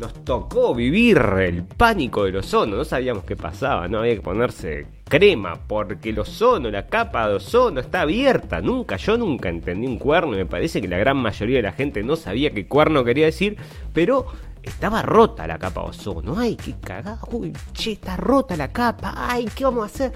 nos 0.00 0.24
tocó 0.24 0.74
vivir 0.74 1.18
el 1.40 1.62
pánico 1.62 2.24
del 2.24 2.36
ozono, 2.36 2.74
no 2.74 2.84
sabíamos 2.86 3.22
qué 3.24 3.36
pasaba, 3.36 3.86
no 3.86 3.98
había 3.98 4.14
que 4.14 4.22
ponerse 4.22 4.86
crema 5.04 5.60
porque 5.66 6.08
el 6.08 6.18
ozono, 6.20 6.70
la 6.70 6.86
capa 6.86 7.28
de 7.28 7.34
ozono 7.34 7.80
está 7.80 8.00
abierta, 8.00 8.62
nunca, 8.62 8.96
yo 8.96 9.18
nunca 9.18 9.50
entendí 9.50 9.86
un 9.86 9.98
cuerno 9.98 10.32
y 10.32 10.38
me 10.38 10.46
parece 10.46 10.80
que 10.80 10.88
la 10.88 10.96
gran 10.96 11.18
mayoría 11.18 11.58
de 11.58 11.64
la 11.64 11.72
gente 11.72 12.02
no 12.02 12.16
sabía 12.16 12.50
qué 12.50 12.66
cuerno 12.66 13.04
quería 13.04 13.26
decir, 13.26 13.58
pero 13.92 14.24
estaba 14.62 15.02
rota 15.02 15.46
la 15.46 15.58
capa 15.58 15.82
de 15.82 15.88
ozono, 15.90 16.38
ay, 16.38 16.56
qué 16.56 16.76
cagada, 16.80 17.20
uy, 17.30 17.52
che, 17.74 17.92
está 17.92 18.16
rota 18.16 18.56
la 18.56 18.72
capa, 18.72 19.12
ay, 19.14 19.50
¿qué 19.54 19.64
vamos 19.64 19.82
a 19.82 19.86
hacer? 19.86 20.12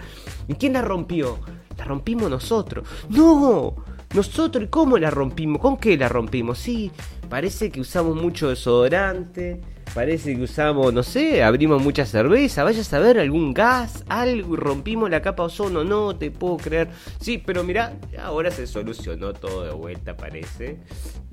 ¿Y 0.48 0.55
quién 0.55 0.73
la 0.73 0.81
rompió? 0.81 1.40
La 1.77 1.85
rompimos 1.85 2.31
nosotros, 2.31 2.89
no, 3.11 3.74
nosotros, 4.15 4.65
¿y 4.65 4.69
cómo 4.69 4.97
la 4.97 5.11
rompimos? 5.11 5.61
¿Con 5.61 5.77
qué 5.77 5.98
la 5.98 6.09
rompimos? 6.09 6.59
Sí, 6.59 6.90
parece 7.28 7.70
que 7.70 7.82
usamos 7.82 8.16
mucho 8.16 8.48
desodorante, 8.48 9.61
parece 9.93 10.36
que 10.36 10.43
usamos, 10.43 10.93
no 10.93 11.02
sé, 11.02 11.43
abrimos 11.43 11.82
mucha 11.82 12.06
cerveza, 12.06 12.65
vayas 12.65 12.93
a 12.93 12.98
ver 12.98 13.19
algún 13.19 13.52
gas, 13.52 14.05
algo 14.09 14.56
rompimos 14.56 15.11
la 15.11 15.20
capa 15.23 15.44
ozono, 15.44 15.85
no 15.85 16.16
te 16.16 16.31
puedo 16.31 16.56
creer. 16.56 16.89
Sí, 17.20 17.39
pero 17.39 17.65
mira, 17.65 17.94
ahora 18.23 18.51
se 18.51 18.66
solucionó 18.66 19.32
todo 19.32 19.65
de 19.65 19.73
vuelta, 19.73 20.16
parece. 20.16 20.78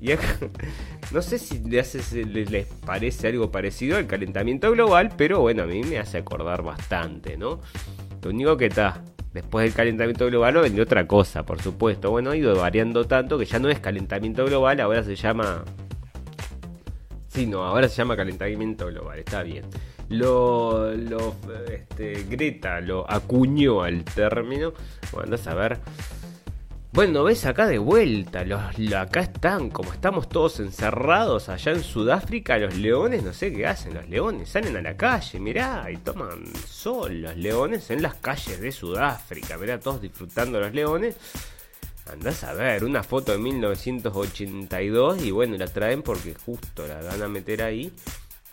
Y 0.00 0.12
acá, 0.12 0.36
no 1.12 1.22
sé 1.22 1.38
si 1.38 1.58
les 1.60 2.66
parece 2.84 3.28
algo 3.28 3.50
parecido 3.50 3.96
al 3.96 4.06
calentamiento 4.06 4.70
global, 4.72 5.10
pero 5.16 5.40
bueno, 5.40 5.62
a 5.62 5.66
mí 5.66 5.82
me 5.82 5.98
hace 5.98 6.18
acordar 6.18 6.62
bastante, 6.62 7.36
¿no? 7.36 7.60
Lo 8.22 8.30
único 8.30 8.56
que 8.56 8.66
está, 8.66 9.02
después 9.32 9.64
del 9.64 9.74
calentamiento 9.74 10.26
global 10.26 10.54
lo 10.54 10.62
vendió 10.62 10.82
otra 10.84 11.06
cosa, 11.06 11.44
por 11.44 11.60
supuesto. 11.60 12.10
Bueno, 12.10 12.30
ha 12.30 12.36
ido 12.36 12.54
variando 12.56 13.04
tanto 13.06 13.38
que 13.38 13.44
ya 13.44 13.58
no 13.58 13.68
es 13.68 13.80
calentamiento 13.80 14.44
global, 14.44 14.80
ahora 14.80 15.02
se 15.02 15.16
llama 15.16 15.64
Sí, 17.32 17.46
no, 17.46 17.64
ahora 17.64 17.88
se 17.88 17.96
llama 17.96 18.14
calentamiento 18.14 18.88
global, 18.88 19.18
está 19.18 19.42
bien. 19.42 19.64
Lo, 20.10 20.92
lo 20.94 21.34
este, 21.70 22.24
Greta 22.24 22.80
lo 22.82 23.10
acuñó 23.10 23.82
al 23.82 24.04
término. 24.04 24.74
Bueno, 25.12 25.36
a 25.46 25.54
ver. 25.54 25.80
Bueno, 26.92 27.24
ves 27.24 27.46
acá 27.46 27.66
de 27.66 27.78
vuelta, 27.78 28.44
los, 28.44 28.60
acá 28.94 29.20
están, 29.20 29.70
como 29.70 29.94
estamos 29.94 30.28
todos 30.28 30.60
encerrados 30.60 31.48
allá 31.48 31.72
en 31.72 31.82
Sudáfrica, 31.82 32.58
los 32.58 32.76
leones, 32.76 33.22
no 33.22 33.32
sé 33.32 33.50
qué 33.50 33.66
hacen, 33.66 33.94
los 33.94 34.06
leones 34.10 34.50
salen 34.50 34.76
a 34.76 34.82
la 34.82 34.94
calle, 34.94 35.40
mirá, 35.40 35.90
y 35.90 35.96
toman 35.96 36.44
sol 36.68 37.22
los 37.22 37.34
leones 37.38 37.90
en 37.90 38.02
las 38.02 38.16
calles 38.16 38.60
de 38.60 38.70
Sudáfrica, 38.72 39.56
mirá, 39.56 39.80
todos 39.80 40.02
disfrutando 40.02 40.60
los 40.60 40.74
leones. 40.74 41.16
Andás 42.12 42.44
a 42.44 42.52
ver, 42.52 42.84
una 42.84 43.02
foto 43.02 43.32
de 43.32 43.38
1982 43.38 45.22
y 45.22 45.30
bueno, 45.30 45.56
la 45.56 45.66
traen 45.66 46.02
porque 46.02 46.34
justo 46.34 46.86
la 46.86 47.00
van 47.00 47.22
a 47.22 47.28
meter 47.28 47.62
ahí. 47.62 47.92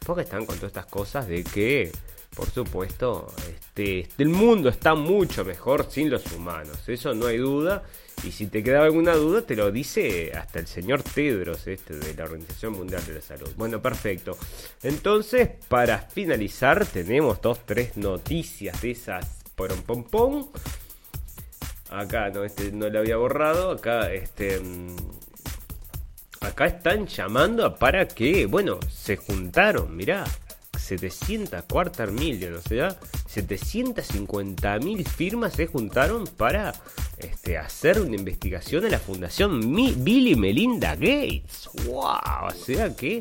Porque 0.05 0.23
están 0.23 0.45
con 0.45 0.55
todas 0.55 0.69
estas 0.69 0.85
cosas 0.85 1.27
de 1.27 1.43
que, 1.43 1.91
por 2.35 2.49
supuesto, 2.49 3.27
este, 3.49 4.07
el 4.17 4.29
mundo 4.29 4.69
está 4.69 4.95
mucho 4.95 5.43
mejor 5.43 5.87
sin 5.89 6.09
los 6.09 6.31
humanos. 6.31 6.87
Eso 6.87 7.13
no 7.13 7.27
hay 7.27 7.37
duda. 7.37 7.83
Y 8.23 8.31
si 8.31 8.47
te 8.47 8.63
quedaba 8.63 8.85
alguna 8.85 9.13
duda, 9.13 9.41
te 9.41 9.55
lo 9.55 9.71
dice 9.71 10.31
hasta 10.33 10.59
el 10.59 10.67
señor 10.67 11.03
Tedros, 11.03 11.67
este, 11.67 11.95
de 11.95 12.13
la 12.15 12.23
Organización 12.23 12.73
Mundial 12.73 13.05
de 13.05 13.15
la 13.15 13.21
Salud. 13.21 13.49
Bueno, 13.55 13.81
perfecto. 13.81 14.37
Entonces, 14.83 15.49
para 15.67 15.99
finalizar, 15.99 16.85
tenemos 16.85 17.41
dos, 17.41 17.65
tres 17.65 17.97
noticias 17.97 18.81
de 18.81 18.91
esas 18.91 19.39
un 19.67 19.81
pom 19.83 20.03
pom. 20.03 20.47
Acá 21.89 22.29
no, 22.29 22.43
este 22.43 22.71
no 22.71 22.89
lo 22.89 22.99
había 22.99 23.17
borrado. 23.17 23.71
Acá, 23.71 24.11
este. 24.11 24.59
Mm, 24.59 24.95
acá 26.41 26.65
están 26.65 27.07
llamando 27.07 27.75
para 27.75 28.07
que, 28.07 28.45
bueno, 28.45 28.79
se 28.89 29.17
juntaron, 29.17 29.95
mirá. 29.95 30.23
700 30.77 31.63
quarter 31.63 32.11
million, 32.11 32.55
o 32.55 32.61
sea, 32.61 32.97
750 33.27 34.79
mil 34.79 35.05
firmas 35.05 35.53
se 35.53 35.67
juntaron 35.67 36.25
para 36.25 36.73
este, 37.17 37.57
hacer 37.57 37.99
una 37.99 38.15
investigación 38.15 38.85
en 38.85 38.91
la 38.91 38.99
fundación 38.99 39.59
Bill 39.75 40.27
y 40.29 40.35
Melinda 40.35 40.95
Gates. 40.95 41.69
¡Wow! 41.85 42.47
O 42.47 42.51
sea 42.51 42.95
que, 42.95 43.19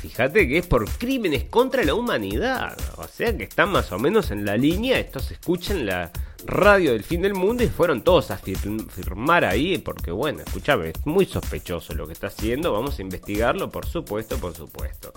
fíjate 0.00 0.46
que 0.46 0.58
es 0.58 0.66
por 0.66 0.88
crímenes 0.88 1.44
contra 1.44 1.82
la 1.84 1.94
humanidad. 1.94 2.76
O 2.96 3.08
sea 3.08 3.36
que 3.36 3.44
están 3.44 3.70
más 3.70 3.90
o 3.92 3.98
menos 3.98 4.30
en 4.30 4.44
la 4.44 4.56
línea. 4.56 4.98
Estos 4.98 5.30
escuchan 5.30 5.86
la 5.86 6.12
radio 6.46 6.92
del 6.92 7.04
fin 7.04 7.22
del 7.22 7.34
mundo 7.34 7.62
y 7.62 7.68
fueron 7.68 8.02
todos 8.02 8.30
a 8.30 8.36
firmar 8.36 9.44
ahí 9.44 9.78
porque 9.78 10.10
bueno, 10.10 10.40
escúchame, 10.46 10.90
es 10.90 11.06
muy 11.06 11.26
sospechoso 11.26 11.94
lo 11.94 12.06
que 12.06 12.12
está 12.12 12.28
haciendo, 12.28 12.72
vamos 12.72 12.98
a 12.98 13.02
investigarlo, 13.02 13.70
por 13.70 13.86
supuesto, 13.86 14.38
por 14.38 14.54
supuesto. 14.54 15.12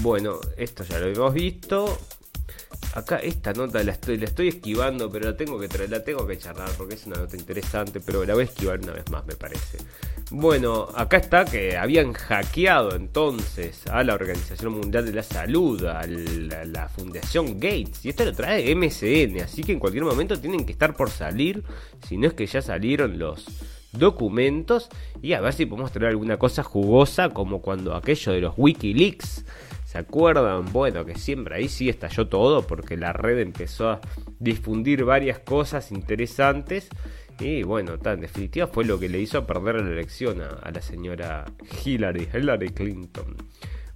Bueno, 0.00 0.40
esto 0.56 0.84
ya 0.84 0.98
lo 0.98 1.06
hemos 1.06 1.34
visto. 1.34 1.98
Acá 2.94 3.16
esta 3.18 3.52
nota 3.52 3.82
la 3.82 3.92
estoy, 3.92 4.48
esquivando, 4.48 5.10
pero 5.10 5.30
la 5.30 5.36
tengo 5.36 5.58
que 5.58 5.68
la 5.88 6.02
tengo 6.02 6.26
que 6.26 6.38
charlar 6.38 6.70
porque 6.76 6.94
es 6.94 7.06
una 7.06 7.16
nota 7.16 7.36
interesante, 7.36 8.00
pero 8.00 8.24
la 8.24 8.34
voy 8.34 8.42
a 8.42 8.44
esquivar 8.46 8.80
una 8.80 8.92
vez 8.92 9.10
más, 9.10 9.24
me 9.26 9.34
parece. 9.34 9.78
Bueno, 10.30 10.88
acá 10.94 11.18
está 11.18 11.44
que 11.44 11.76
habían 11.76 12.12
hackeado 12.12 12.94
entonces 12.94 13.86
a 13.86 14.02
la 14.02 14.14
Organización 14.14 14.72
Mundial 14.72 15.04
de 15.04 15.12
la 15.12 15.22
Salud, 15.22 15.84
a 15.84 16.06
la, 16.06 16.88
Fundación 16.88 17.60
Gates, 17.60 18.04
y 18.04 18.10
esto 18.10 18.24
lo 18.24 18.32
trae 18.32 18.74
MSN, 18.74 19.42
así 19.42 19.62
que 19.62 19.72
en 19.72 19.78
cualquier 19.78 20.04
momento 20.04 20.38
tienen 20.38 20.64
que 20.64 20.72
estar 20.72 20.94
por 20.94 21.10
salir, 21.10 21.62
si 22.06 22.16
no 22.16 22.26
es 22.26 22.34
que 22.34 22.46
ya 22.46 22.62
salieron 22.62 23.18
los 23.18 23.46
documentos, 23.92 24.88
y 25.22 25.34
a 25.34 25.40
ver 25.40 25.52
si 25.52 25.66
podemos 25.66 25.92
traer 25.92 26.10
alguna 26.10 26.38
cosa 26.38 26.62
jugosa 26.62 27.28
como 27.30 27.60
cuando 27.60 27.94
aquello 27.94 28.32
de 28.32 28.40
los 28.40 28.54
Wikileaks 28.56 29.44
¿Se 29.92 29.98
acuerdan? 29.98 30.72
Bueno, 30.72 31.04
que 31.04 31.16
siempre 31.16 31.54
ahí 31.54 31.68
sí 31.68 31.90
estalló 31.90 32.26
todo 32.26 32.66
porque 32.66 32.96
la 32.96 33.12
red 33.12 33.40
empezó 33.40 33.90
a 33.90 34.00
difundir 34.38 35.04
varias 35.04 35.40
cosas 35.40 35.92
interesantes. 35.92 36.88
Y 37.38 37.62
bueno, 37.62 37.98
en 38.02 38.20
definitiva 38.20 38.66
fue 38.68 38.86
lo 38.86 38.98
que 38.98 39.10
le 39.10 39.20
hizo 39.20 39.46
perder 39.46 39.82
la 39.82 39.90
elección 39.90 40.40
a, 40.40 40.70
la 40.70 40.80
señora 40.80 41.44
Hillary, 41.84 42.26
Hillary 42.32 42.70
Clinton. 42.70 43.36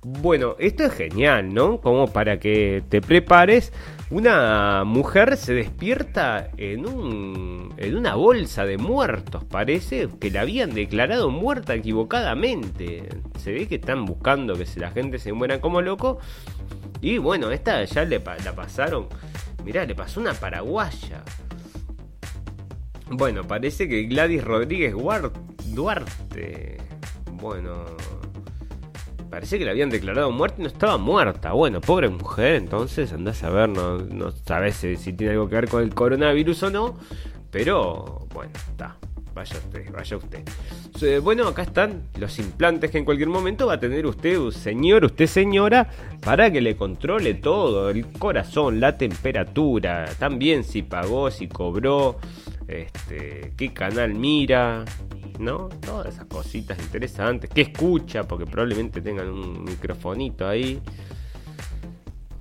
Bueno, 0.02 0.56
esto 0.58 0.84
es 0.84 0.92
genial, 0.92 1.54
¿no? 1.54 1.80
Como 1.80 2.12
para 2.12 2.38
que 2.38 2.84
te 2.90 3.00
prepares. 3.00 3.72
Una 4.08 4.84
mujer 4.84 5.36
se 5.36 5.52
despierta 5.52 6.48
en, 6.56 6.86
un, 6.86 7.74
en 7.76 7.96
una 7.96 8.14
bolsa 8.14 8.64
de 8.64 8.78
muertos. 8.78 9.42
Parece 9.44 10.08
que 10.20 10.30
la 10.30 10.42
habían 10.42 10.74
declarado 10.74 11.28
muerta 11.30 11.74
equivocadamente. 11.74 13.08
Se 13.38 13.50
ve 13.50 13.66
que 13.66 13.76
están 13.76 14.04
buscando 14.04 14.54
que 14.54 14.66
la 14.76 14.92
gente 14.92 15.18
se 15.18 15.32
muera 15.32 15.60
como 15.60 15.82
loco. 15.82 16.18
Y 17.00 17.18
bueno, 17.18 17.50
esta 17.50 17.82
ya 17.84 18.04
le 18.04 18.20
la 18.20 18.54
pasaron. 18.54 19.08
Mirá, 19.64 19.84
le 19.84 19.96
pasó 19.96 20.20
una 20.20 20.34
paraguaya. 20.34 21.24
Bueno, 23.10 23.42
parece 23.42 23.88
que 23.88 24.04
Gladys 24.04 24.44
Rodríguez 24.44 24.94
Duarte. 25.74 26.76
Bueno, 27.32 27.84
parece 29.30 29.58
que 29.58 29.64
la 29.64 29.72
habían 29.72 29.90
declarado 29.90 30.30
muerta 30.30 30.56
y 30.58 30.62
no 30.62 30.68
estaba 30.68 30.96
muerta. 30.98 31.52
Bueno, 31.52 31.80
pobre 31.80 32.08
mujer, 32.08 32.56
entonces 32.56 33.12
andás 33.12 33.42
a 33.42 33.50
ver, 33.50 33.68
no, 33.68 33.98
no 33.98 34.30
sabes 34.30 34.76
si, 34.76 35.12
tiene 35.12 35.32
algo 35.32 35.48
que 35.48 35.54
ver 35.56 35.68
con 35.68 35.82
el 35.82 35.94
coronavirus 35.94 36.64
o 36.64 36.70
no. 36.70 36.98
Pero 37.50 38.26
bueno, 38.32 38.52
está. 38.54 38.96
Vaya 39.34 39.56
usted, 39.58 39.92
vaya 39.92 40.16
usted. 40.16 41.20
Bueno, 41.22 41.46
acá 41.48 41.62
están 41.62 42.04
los 42.18 42.38
implantes 42.38 42.90
que 42.90 42.96
en 42.96 43.04
cualquier 43.04 43.28
momento 43.28 43.66
va 43.66 43.74
a 43.74 43.80
tener 43.80 44.06
usted, 44.06 44.48
señor, 44.48 45.04
usted 45.04 45.26
señora, 45.26 45.90
para 46.24 46.50
que 46.50 46.62
le 46.62 46.74
controle 46.74 47.34
todo, 47.34 47.90
el 47.90 48.06
corazón, 48.06 48.80
la 48.80 48.96
temperatura, 48.96 50.06
también 50.18 50.64
si 50.64 50.80
pagó, 50.80 51.30
si 51.30 51.48
cobró, 51.48 52.16
este, 52.66 53.52
qué 53.58 53.74
canal 53.74 54.14
mira, 54.14 54.86
¿no? 55.38 55.68
Todas 55.80 56.14
esas 56.14 56.26
cositas 56.26 56.78
interesantes. 56.78 57.50
Que 57.50 57.62
escucha, 57.62 58.24
porque 58.24 58.46
probablemente 58.46 59.00
tengan 59.00 59.28
un 59.28 59.64
microfonito 59.64 60.46
ahí. 60.46 60.80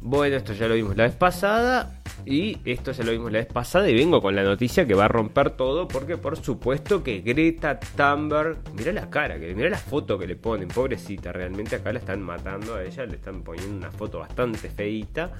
Bueno, 0.01 0.35
esto 0.35 0.53
ya 0.53 0.67
lo 0.67 0.75
vimos 0.75 0.95
la 0.95 1.03
vez 1.03 1.15
pasada. 1.15 2.01
Y 2.27 2.57
esto 2.65 2.91
ya 2.91 3.03
lo 3.03 3.11
vimos 3.11 3.31
la 3.31 3.39
vez 3.39 3.47
pasada. 3.47 3.89
Y 3.89 3.95
vengo 3.95 4.21
con 4.21 4.35
la 4.35 4.43
noticia 4.43 4.85
que 4.87 4.93
va 4.93 5.05
a 5.05 5.07
romper 5.07 5.51
todo. 5.51 5.87
Porque 5.87 6.17
por 6.17 6.37
supuesto 6.37 7.03
que 7.03 7.21
Greta 7.21 7.79
Thunberg. 7.79 8.57
Mira 8.75 8.91
la 8.91 9.09
cara, 9.09 9.39
que 9.39 9.53
mira 9.53 9.69
la 9.69 9.77
foto 9.77 10.17
que 10.17 10.27
le 10.27 10.35
ponen. 10.35 10.67
Pobrecita, 10.67 11.31
realmente 11.31 11.75
acá 11.75 11.91
la 11.91 11.99
están 11.99 12.21
matando 12.21 12.75
a 12.75 12.83
ella. 12.83 13.05
Le 13.05 13.15
están 13.15 13.41
poniendo 13.43 13.75
una 13.77 13.91
foto 13.91 14.19
bastante 14.19 14.69
feita. 14.69 15.31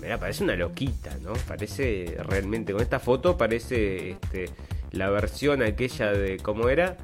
Mira, 0.00 0.18
parece 0.18 0.44
una 0.44 0.56
loquita, 0.56 1.16
¿no? 1.22 1.32
Parece 1.46 2.16
realmente. 2.24 2.72
Con 2.72 2.82
esta 2.82 2.98
foto 2.98 3.36
parece 3.36 4.10
este 4.10 4.46
la 4.92 5.10
versión 5.10 5.62
aquella 5.62 6.12
de, 6.12 6.38
¿cómo 6.38 6.68
era? 6.68 6.96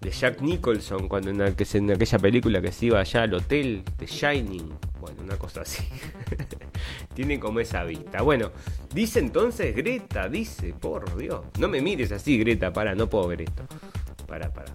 De 0.00 0.10
Jack 0.10 0.40
Nicholson, 0.40 1.08
cuando 1.08 1.30
en, 1.30 1.42
aquella 1.42 2.18
película 2.18 2.60
que 2.60 2.72
se 2.72 2.86
iba 2.86 3.00
allá 3.00 3.22
al 3.22 3.34
hotel, 3.34 3.84
de 3.98 4.06
Shining. 4.06 4.72
Bueno, 5.00 5.22
una 5.22 5.36
cosa 5.36 5.62
así. 5.62 5.84
Tiene 7.14 7.38
como 7.38 7.60
esa 7.60 7.84
vista. 7.84 8.22
Bueno, 8.22 8.50
dice 8.92 9.20
entonces 9.20 9.74
Greta, 9.74 10.28
dice, 10.28 10.74
por 10.78 11.16
Dios. 11.16 11.44
No 11.58 11.68
me 11.68 11.80
mires 11.80 12.10
así, 12.12 12.38
Greta, 12.38 12.72
para, 12.72 12.94
no 12.94 13.08
puedo 13.08 13.28
ver 13.28 13.42
esto. 13.42 13.64
Para, 14.26 14.52
para. 14.52 14.74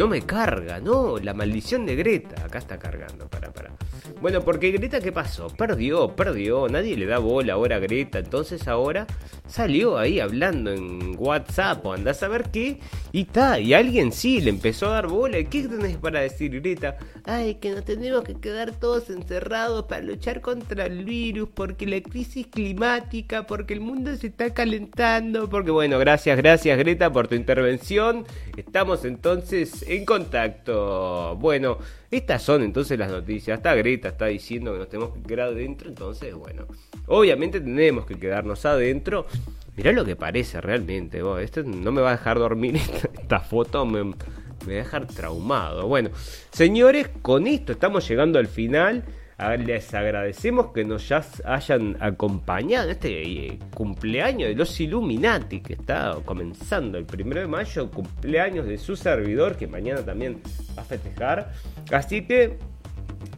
No 0.00 0.08
me 0.08 0.22
carga, 0.22 0.80
no, 0.80 1.18
la 1.18 1.34
maldición 1.34 1.84
de 1.84 1.94
Greta. 1.94 2.42
Acá 2.42 2.56
está 2.56 2.78
cargando, 2.78 3.28
para, 3.28 3.52
para. 3.52 3.76
Bueno, 4.22 4.40
porque 4.40 4.70
Greta, 4.70 4.98
¿qué 4.98 5.12
pasó? 5.12 5.48
Perdió, 5.48 6.16
perdió. 6.16 6.68
Nadie 6.68 6.96
le 6.96 7.04
da 7.04 7.18
bola 7.18 7.52
ahora 7.52 7.76
a 7.76 7.78
Greta. 7.80 8.18
Entonces 8.18 8.66
ahora 8.66 9.06
salió 9.46 9.98
ahí 9.98 10.18
hablando 10.18 10.72
en 10.72 11.16
WhatsApp 11.18 11.84
o 11.84 11.92
andás 11.92 12.22
a 12.22 12.28
ver 12.28 12.44
qué. 12.50 12.80
Y 13.12 13.22
está, 13.22 13.60
y 13.60 13.74
alguien 13.74 14.10
sí 14.10 14.40
le 14.40 14.48
empezó 14.48 14.86
a 14.86 14.92
dar 14.92 15.08
bola. 15.08 15.36
¿Qué 15.44 15.68
tenés 15.68 15.98
para 15.98 16.20
decir, 16.20 16.58
Greta? 16.62 16.96
Ay, 17.24 17.56
que 17.56 17.70
nos 17.70 17.84
tenemos 17.84 18.24
que 18.24 18.40
quedar 18.40 18.72
todos 18.72 19.10
encerrados 19.10 19.84
para 19.84 20.00
luchar 20.00 20.40
contra 20.40 20.86
el 20.86 21.04
virus. 21.04 21.50
Porque 21.52 21.86
la 21.86 22.00
crisis 22.00 22.46
climática, 22.46 23.46
porque 23.46 23.74
el 23.74 23.80
mundo 23.80 24.16
se 24.16 24.28
está 24.28 24.54
calentando. 24.54 25.50
Porque 25.50 25.70
bueno, 25.70 25.98
gracias, 25.98 26.38
gracias, 26.38 26.78
Greta, 26.78 27.12
por 27.12 27.28
tu 27.28 27.34
intervención. 27.34 28.24
Estamos 28.56 29.04
entonces 29.04 29.84
en 29.96 30.04
contacto. 30.04 31.36
Bueno. 31.36 31.78
Estas 32.10 32.42
son 32.42 32.64
entonces 32.64 32.98
las 32.98 33.10
noticias. 33.10 33.58
Está 33.58 33.74
Greta 33.76 34.08
está 34.08 34.26
diciendo 34.26 34.72
que 34.72 34.78
nos 34.78 34.88
tenemos 34.88 35.14
que 35.14 35.22
quedar 35.22 35.48
adentro. 35.48 35.88
Entonces, 35.88 36.34
bueno, 36.34 36.66
obviamente 37.06 37.60
tenemos 37.60 38.04
que 38.04 38.16
quedarnos 38.16 38.64
adentro. 38.66 39.26
Mirá 39.76 39.92
lo 39.92 40.04
que 40.04 40.16
parece 40.16 40.60
realmente. 40.60 41.22
Vos. 41.22 41.40
Esto 41.40 41.62
no 41.62 41.92
me 41.92 42.00
va 42.00 42.08
a 42.08 42.16
dejar 42.16 42.38
dormir. 42.40 42.76
Esta, 43.20 43.38
foto 43.38 43.86
me, 43.86 44.02
me 44.02 44.12
va 44.12 44.72
a 44.72 44.74
dejar 44.74 45.06
traumado. 45.06 45.86
Bueno, 45.86 46.10
señores, 46.50 47.10
con 47.22 47.46
esto 47.46 47.70
estamos 47.72 48.08
llegando 48.08 48.40
al 48.40 48.48
final. 48.48 49.04
Les 49.40 49.94
agradecemos 49.94 50.66
que 50.74 50.84
nos 50.84 51.08
ya 51.08 51.24
hayan 51.46 51.96
acompañado 52.00 52.84
en 52.84 52.90
este 52.90 53.22
eh, 53.22 53.58
cumpleaños 53.74 54.50
de 54.50 54.54
los 54.54 54.78
Illuminati 54.78 55.60
que 55.60 55.72
está 55.72 56.14
comenzando 56.26 56.98
el 56.98 57.06
primero 57.06 57.40
de 57.40 57.46
mayo, 57.46 57.90
cumpleaños 57.90 58.66
de 58.66 58.76
su 58.76 58.96
servidor 58.96 59.56
que 59.56 59.66
mañana 59.66 60.04
también 60.04 60.42
va 60.76 60.82
a 60.82 60.84
festejar. 60.84 61.52
Así 61.90 62.26
que, 62.26 62.58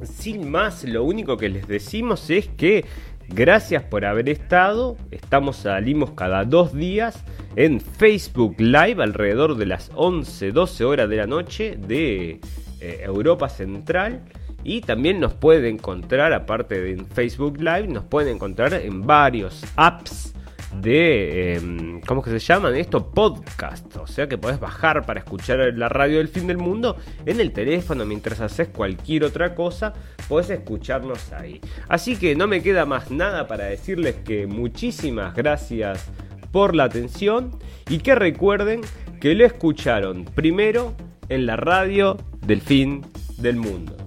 sin 0.03 0.51
más, 0.51 0.83
lo 0.83 1.05
único 1.05 1.37
que 1.37 1.49
les 1.49 1.69
decimos 1.69 2.29
es 2.31 2.49
que 2.49 2.85
gracias 3.29 3.85
por 3.85 4.05
haber 4.05 4.29
estado. 4.29 4.97
Estamos, 5.13 5.59
salimos 5.59 6.11
cada 6.13 6.45
dos 6.45 6.75
días 6.75 7.23
en 7.55 7.81
Facebook 7.81 8.57
Live 8.59 9.01
alrededor 9.01 9.57
de 9.57 9.67
las 9.67 9.93
11, 9.95 10.51
12 10.51 10.85
horas 10.85 11.09
de 11.09 11.17
la 11.17 11.27
noche 11.29 11.77
de 11.77 12.41
eh, 12.81 13.01
Europa 13.05 13.49
Central. 13.49 14.25
Y 14.65 14.81
también 14.83 15.21
nos 15.21 15.35
puede 15.35 15.69
encontrar, 15.69 16.33
aparte 16.33 16.81
de 16.81 17.05
Facebook 17.05 17.59
Live, 17.59 17.89
nos 17.89 18.05
pueden 18.05 18.37
encontrar 18.37 18.75
en 18.75 19.07
varios 19.07 19.65
apps 19.77 20.33
de, 20.81 21.57
eh, 21.57 22.01
¿cómo 22.07 22.23
que 22.23 22.31
se 22.31 22.39
llaman 22.39 22.75
esto? 22.77 23.11
Podcast. 23.11 23.97
O 23.97 24.07
sea 24.07 24.29
que 24.29 24.39
podés 24.39 24.61
bajar 24.61 25.05
para 25.05 25.21
escuchar 25.21 25.59
la 25.75 25.89
radio 25.89 26.19
del 26.19 26.29
fin 26.29 26.47
del 26.47 26.59
mundo 26.59 26.97
en 27.27 27.41
el 27.41 27.53
teléfono 27.53 28.07
mientras 28.07 28.41
haces 28.41 28.69
cualquier 28.69 29.25
otra 29.25 29.55
cosa, 29.55 29.93
podés 30.29 30.51
escucharnos 30.51 31.33
ahí. 31.33 31.61
Así 31.89 32.17
que 32.17 32.35
no 32.35 32.47
me 32.47 32.63
queda 32.63 32.87
más 32.87 33.11
nada 33.11 33.47
para 33.47 33.65
decirles 33.67 34.17
que 34.25 34.47
muchísimas 34.47 35.35
gracias 35.35 36.11
por 36.51 36.75
la 36.75 36.85
atención 36.85 37.51
y 37.89 37.99
que 37.99 38.15
recuerden 38.15 38.81
que 39.21 39.35
lo 39.35 39.45
escucharon 39.45 40.25
primero 40.25 40.95
en 41.29 41.47
la 41.47 41.57
radio 41.57 42.17
del 42.47 42.61
fin 42.61 43.03
del 43.39 43.57
mundo. 43.57 44.02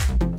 Thank 0.00 0.22
you. 0.22 0.29